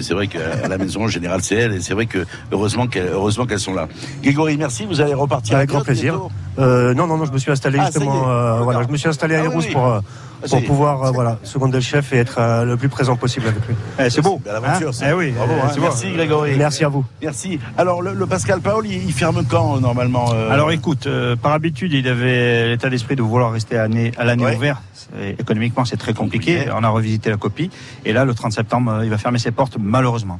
C'est 0.00 0.14
vrai 0.14 0.28
qu'à 0.28 0.68
la 0.68 0.78
maison, 0.78 1.02
en 1.04 1.08
général, 1.08 1.40
c'est 1.42 1.56
elle, 1.56 1.72
et 1.72 1.80
c'est 1.80 1.94
vrai 1.94 2.06
que 2.06 2.24
heureusement 2.52 2.86
qu'elles 2.86 3.10
heureusement 3.12 3.46
qu'elles 3.46 3.58
sont 3.58 3.74
là. 3.74 3.88
Grégory, 4.22 4.56
merci, 4.56 4.86
vous 4.86 5.00
allez 5.00 5.14
repartir. 5.14 5.56
Avec 5.56 5.68
grand 5.70 5.80
plaisir. 5.82 6.20
Euh, 6.58 6.94
non, 6.94 7.06
non, 7.08 7.16
non, 7.16 7.24
je 7.24 7.32
me 7.32 7.38
suis 7.38 7.50
installé 7.50 7.78
Ah, 7.80 7.86
justement. 7.86 8.28
euh, 8.30 8.60
voilà, 8.60 8.82
je 8.84 8.88
me 8.88 8.96
suis 8.96 9.08
installé 9.08 9.34
à 9.34 9.38
Ah 9.38 9.42
oui, 9.42 9.48
Hérouz 9.50 9.64
oui. 9.66 9.72
pour, 9.72 10.00
Ah, 10.42 10.46
pour 10.48 10.64
pouvoir 10.64 11.02
euh, 11.04 11.10
voilà, 11.10 11.38
seconder 11.42 11.76
le 11.78 11.82
chef 11.82 12.12
et 12.12 12.16
être 12.18 12.36
euh, 12.38 12.64
le 12.64 12.76
plus 12.76 12.88
présent 12.88 13.16
possible 13.16 13.46
avec 13.48 13.66
lui. 13.66 13.74
Eh, 13.98 14.08
c'est 14.10 14.22
beau. 14.22 14.40
Belle 14.44 14.56
aventure, 14.56 14.88
hein 14.88 14.92
ça. 14.92 15.10
Eh 15.10 15.12
oui, 15.12 15.32
Bravo, 15.32 15.52
euh, 15.52 15.56
hein. 15.64 15.72
Merci, 15.80 16.12
Grégory. 16.12 16.56
Merci 16.56 16.84
à 16.84 16.88
vous. 16.88 17.04
Merci. 17.22 17.58
Alors, 17.76 18.02
le, 18.02 18.14
le 18.14 18.26
Pascal 18.26 18.60
Paul, 18.60 18.86
il, 18.86 19.04
il 19.04 19.12
ferme 19.12 19.44
quand, 19.48 19.76
euh, 19.76 19.80
normalement 19.80 20.32
euh, 20.32 20.50
Alors 20.50 20.70
écoute, 20.70 21.06
euh, 21.06 21.36
par 21.36 21.52
habitude, 21.52 21.92
il 21.92 22.08
avait 22.08 22.68
l'état 22.68 22.88
d'esprit 22.88 23.16
de 23.16 23.22
vouloir 23.22 23.52
rester 23.52 23.76
à 23.76 23.82
l'année 23.82 24.12
à 24.16 24.24
l'année 24.24 24.44
Ouais. 24.44 24.56
ouverte. 24.56 24.82
C'est- 24.94 25.36
Économiquement, 25.38 25.84
c'est 25.84 25.96
très 25.96 26.14
compliqué. 26.14 26.54
Compliqué. 26.56 26.72
On 26.78 26.84
a 26.84 26.88
revisité 26.88 27.30
la 27.30 27.36
copie. 27.36 27.70
Et 28.04 28.12
là, 28.12 28.24
le 28.24 28.32
30 28.34 28.52
septembre, 28.52 29.00
il 29.02 29.10
va 29.10 29.18
fermer 29.18 29.38
ses 29.38 29.50
portes, 29.50 29.76
malheureusement. 29.78 30.38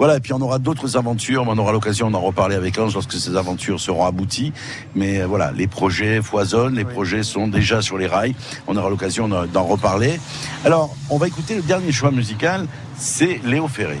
Voilà, 0.00 0.16
et 0.16 0.20
puis 0.20 0.32
on 0.32 0.40
aura 0.40 0.58
d'autres 0.58 0.96
aventures. 0.96 1.44
On 1.46 1.58
aura 1.58 1.72
l'occasion 1.72 2.10
d'en 2.10 2.20
reparler 2.20 2.56
avec 2.56 2.78
Ange 2.78 2.94
lorsque 2.94 3.12
ces 3.12 3.36
aventures 3.36 3.78
seront 3.78 4.06
abouties. 4.06 4.54
Mais 4.94 5.20
euh, 5.20 5.26
voilà, 5.26 5.52
les 5.52 5.66
projets 5.66 6.22
foisonnent, 6.22 6.74
les 6.74 6.86
projets 6.86 7.22
sont 7.22 7.48
déjà 7.48 7.82
sur 7.82 7.98
les 7.98 8.06
rails. 8.06 8.34
On 8.66 8.78
aura 8.78 8.88
l'occasion 8.88 9.28
d'en 9.28 9.64
reparler. 9.64 10.18
Alors, 10.64 10.96
on 11.10 11.18
va 11.18 11.26
écouter 11.26 11.54
le 11.54 11.60
dernier 11.60 11.92
choix 11.92 12.10
musical, 12.12 12.66
c'est 12.96 13.40
Léo 13.44 13.68
Ferré. 13.68 14.00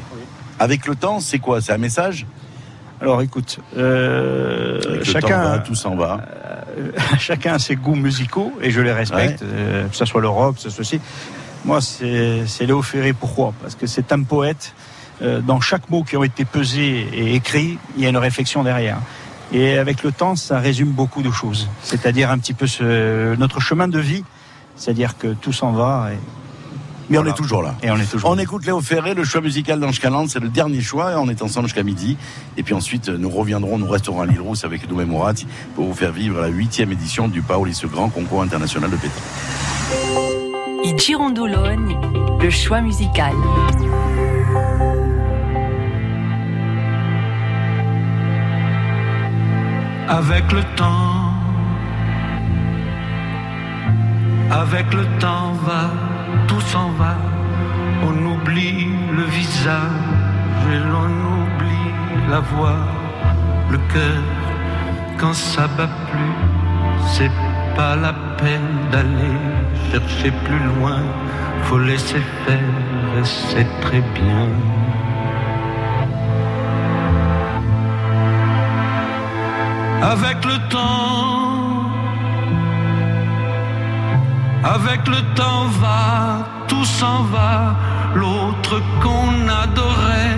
Avec 0.58 0.86
le 0.86 0.94
temps, 0.94 1.20
c'est 1.20 1.38
quoi? 1.38 1.60
C'est 1.60 1.72
un 1.72 1.78
message? 1.78 2.24
Alors 3.02 3.20
écoute, 3.20 3.58
euh, 3.76 4.78
Avec 4.82 4.98
le 5.00 5.04
chacun, 5.04 5.28
temps 5.42 5.50
va, 5.50 5.58
tout 5.58 5.74
s'en 5.74 5.96
va. 5.96 6.20
euh, 6.78 6.92
chacun 7.18 7.54
a 7.54 7.58
ses 7.58 7.76
goûts 7.76 7.94
musicaux 7.94 8.52
et 8.62 8.70
je 8.70 8.80
les 8.80 8.92
respecte, 8.92 9.42
Ouais. 9.42 9.48
euh, 9.52 9.86
que 9.88 9.96
ce 9.96 10.06
soit 10.06 10.22
le 10.22 10.28
rock, 10.28 10.56
que 10.56 10.62
ce 10.62 10.70
soit 10.70 10.80
aussi. 10.80 10.98
Moi, 11.66 11.82
c'est 11.82 12.46
c'est 12.46 12.64
Léo 12.64 12.80
Ferré. 12.80 13.12
Pourquoi? 13.12 13.52
Parce 13.60 13.74
que 13.74 13.86
c'est 13.86 14.12
un 14.12 14.22
poète. 14.22 14.72
Euh, 15.22 15.40
dans 15.40 15.60
chaque 15.60 15.90
mot 15.90 16.02
qui 16.02 16.16
ont 16.16 16.24
été 16.24 16.44
pesés 16.44 17.06
et 17.12 17.34
écrits, 17.34 17.78
il 17.96 18.02
y 18.02 18.06
a 18.06 18.08
une 18.08 18.16
réflexion 18.16 18.62
derrière. 18.62 18.98
Et 19.52 19.76
avec 19.78 20.02
le 20.02 20.12
temps, 20.12 20.36
ça 20.36 20.58
résume 20.58 20.90
beaucoup 20.90 21.22
de 21.22 21.30
choses. 21.30 21.68
C'est-à-dire 21.82 22.30
un 22.30 22.38
petit 22.38 22.54
peu 22.54 22.66
ce, 22.66 23.34
notre 23.36 23.60
chemin 23.60 23.88
de 23.88 23.98
vie. 23.98 24.24
C'est-à-dire 24.76 25.18
que 25.18 25.28
tout 25.34 25.52
s'en 25.52 25.72
va. 25.72 26.10
Et... 26.12 26.18
Mais 27.10 27.18
on 27.18 27.26
est 27.26 27.36
toujours 27.36 27.62
là. 27.62 27.74
Et 27.82 27.90
on 27.90 27.96
est 27.96 28.08
toujours 28.08 28.30
On 28.30 28.38
écoute 28.38 28.64
Léo 28.64 28.80
Ferré, 28.80 29.14
le 29.14 29.24
choix 29.24 29.40
musical 29.40 29.80
d'Ange 29.80 29.98
Calande, 29.98 30.28
c'est 30.28 30.38
le 30.38 30.48
dernier 30.48 30.80
choix, 30.80 31.12
et 31.12 31.16
on 31.16 31.28
est 31.28 31.42
ensemble 31.42 31.66
jusqu'à 31.66 31.82
midi. 31.82 32.16
Et 32.56 32.62
puis 32.62 32.72
ensuite, 32.72 33.08
nous 33.08 33.28
reviendrons, 33.28 33.78
nous 33.78 33.88
resterons 33.88 34.20
à 34.20 34.26
l'île 34.26 34.40
Rousse 34.40 34.64
avec 34.64 34.86
Doumé 34.86 35.04
Mourat 35.04 35.34
pour 35.74 35.86
vous 35.86 35.94
faire 35.94 36.12
vivre 36.12 36.40
la 36.40 36.46
huitième 36.46 36.92
édition 36.92 37.26
du 37.26 37.42
Paoli, 37.42 37.74
ce 37.74 37.88
grand 37.88 38.10
concours 38.10 38.42
international 38.42 38.90
de 38.90 38.96
pétanque. 38.96 39.20
I 40.84 40.94
Girondoloni, 40.96 41.96
le 42.40 42.50
choix 42.50 42.80
musical. 42.80 43.34
Avec 50.10 50.50
le 50.52 50.62
temps. 50.76 51.32
Avec 54.50 54.92
le 54.92 55.04
temps 55.20 55.52
va, 55.64 55.84
tout 56.48 56.60
s'en 56.72 56.90
va. 57.00 57.14
On 58.02 58.14
oublie 58.32 58.88
le 59.16 59.22
visage 59.38 60.08
et 60.72 60.78
l'on 60.90 61.12
oublie 61.38 61.92
la 62.28 62.40
voix, 62.40 62.82
le 63.70 63.78
cœur. 63.92 64.22
Quand 65.18 65.34
ça 65.34 65.68
bat 65.76 65.90
plus, 66.10 66.36
c'est 67.12 67.30
pas 67.76 67.94
la 67.94 68.12
peine 68.38 68.72
d'aller 68.90 69.36
chercher 69.90 70.32
plus 70.44 70.62
loin. 70.74 71.00
Faut 71.64 71.78
laisser 71.78 72.22
faire 72.44 72.74
et 73.18 73.24
c'est 73.24 73.70
très 73.80 74.02
bien. 74.18 74.48
Avec 80.02 80.44
le 80.44 80.58
temps. 80.68 81.90
Avec 84.62 85.06
le 85.08 85.22
temps 85.34 85.66
va, 85.80 86.46
tout 86.68 86.84
s'en 86.84 87.22
va, 87.24 87.74
l'autre 88.14 88.82
qu'on 89.02 89.48
adorait, 89.48 90.36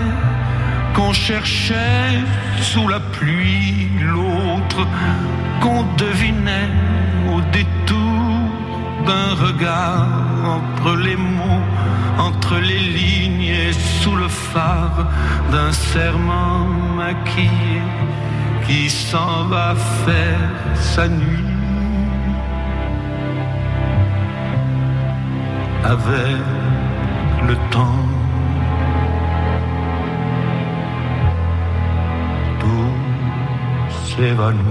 qu'on 0.93 1.11
cherchait 1.11 2.19
sous 2.61 2.87
la 2.87 2.99
pluie, 2.99 3.89
l'autre 3.99 4.87
qu'on 5.59 5.83
devinait 5.97 6.71
au 7.33 7.41
détour 7.51 8.23
d'un 9.05 9.33
regard 9.45 10.07
entre 10.45 10.95
les 10.95 11.17
mots, 11.17 11.65
entre 12.17 12.55
les 12.59 12.79
lignes 12.79 13.43
et 13.43 13.73
sous 13.73 14.15
le 14.15 14.29
phare 14.29 15.07
d'un 15.51 15.71
serment 15.73 16.65
maquillé 16.95 17.81
qui 18.65 18.89
s'en 18.89 19.45
va 19.45 19.75
faire 20.05 20.49
sa 20.75 21.07
nuit 21.07 21.53
avec 25.83 26.41
le 27.47 27.55
temps. 27.71 28.05
Tout 32.59 32.93
s'évanouit. 34.05 34.63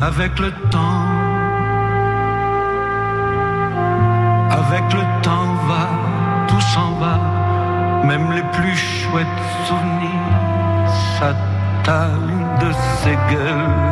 Avec 0.00 0.38
le 0.38 0.50
temps, 0.70 1.13
même 8.18 8.32
les 8.32 8.42
plus 8.56 8.76
chouettes 8.76 9.44
souvenirs 9.66 10.88
s'attardent 11.18 12.58
de 12.64 12.70
ses 13.00 13.16
gueules 13.32 13.88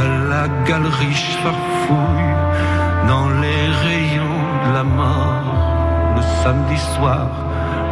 à 0.00 0.04
la 0.30 0.48
galerie 0.66 1.22
farfouille 1.42 2.34
dans 3.06 3.28
les 3.42 3.64
rayons 3.86 4.44
de 4.66 4.74
la 4.74 4.82
mort 4.82 5.54
le 6.16 6.22
samedi 6.42 6.78
soir 6.96 7.28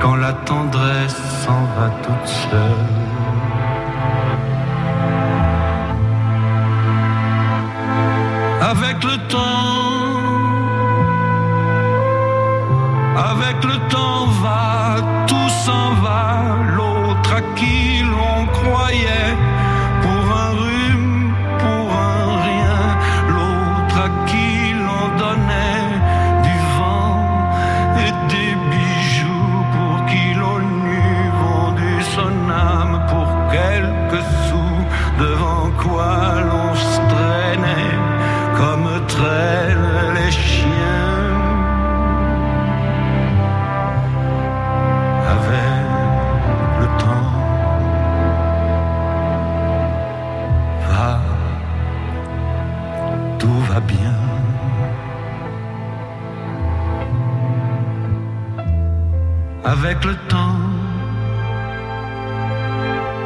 quand 0.00 0.16
la 0.16 0.32
tendresse 0.32 1.22
s'en 1.44 1.62
va 1.76 1.90
toute 2.02 2.26
seule. 2.26 2.95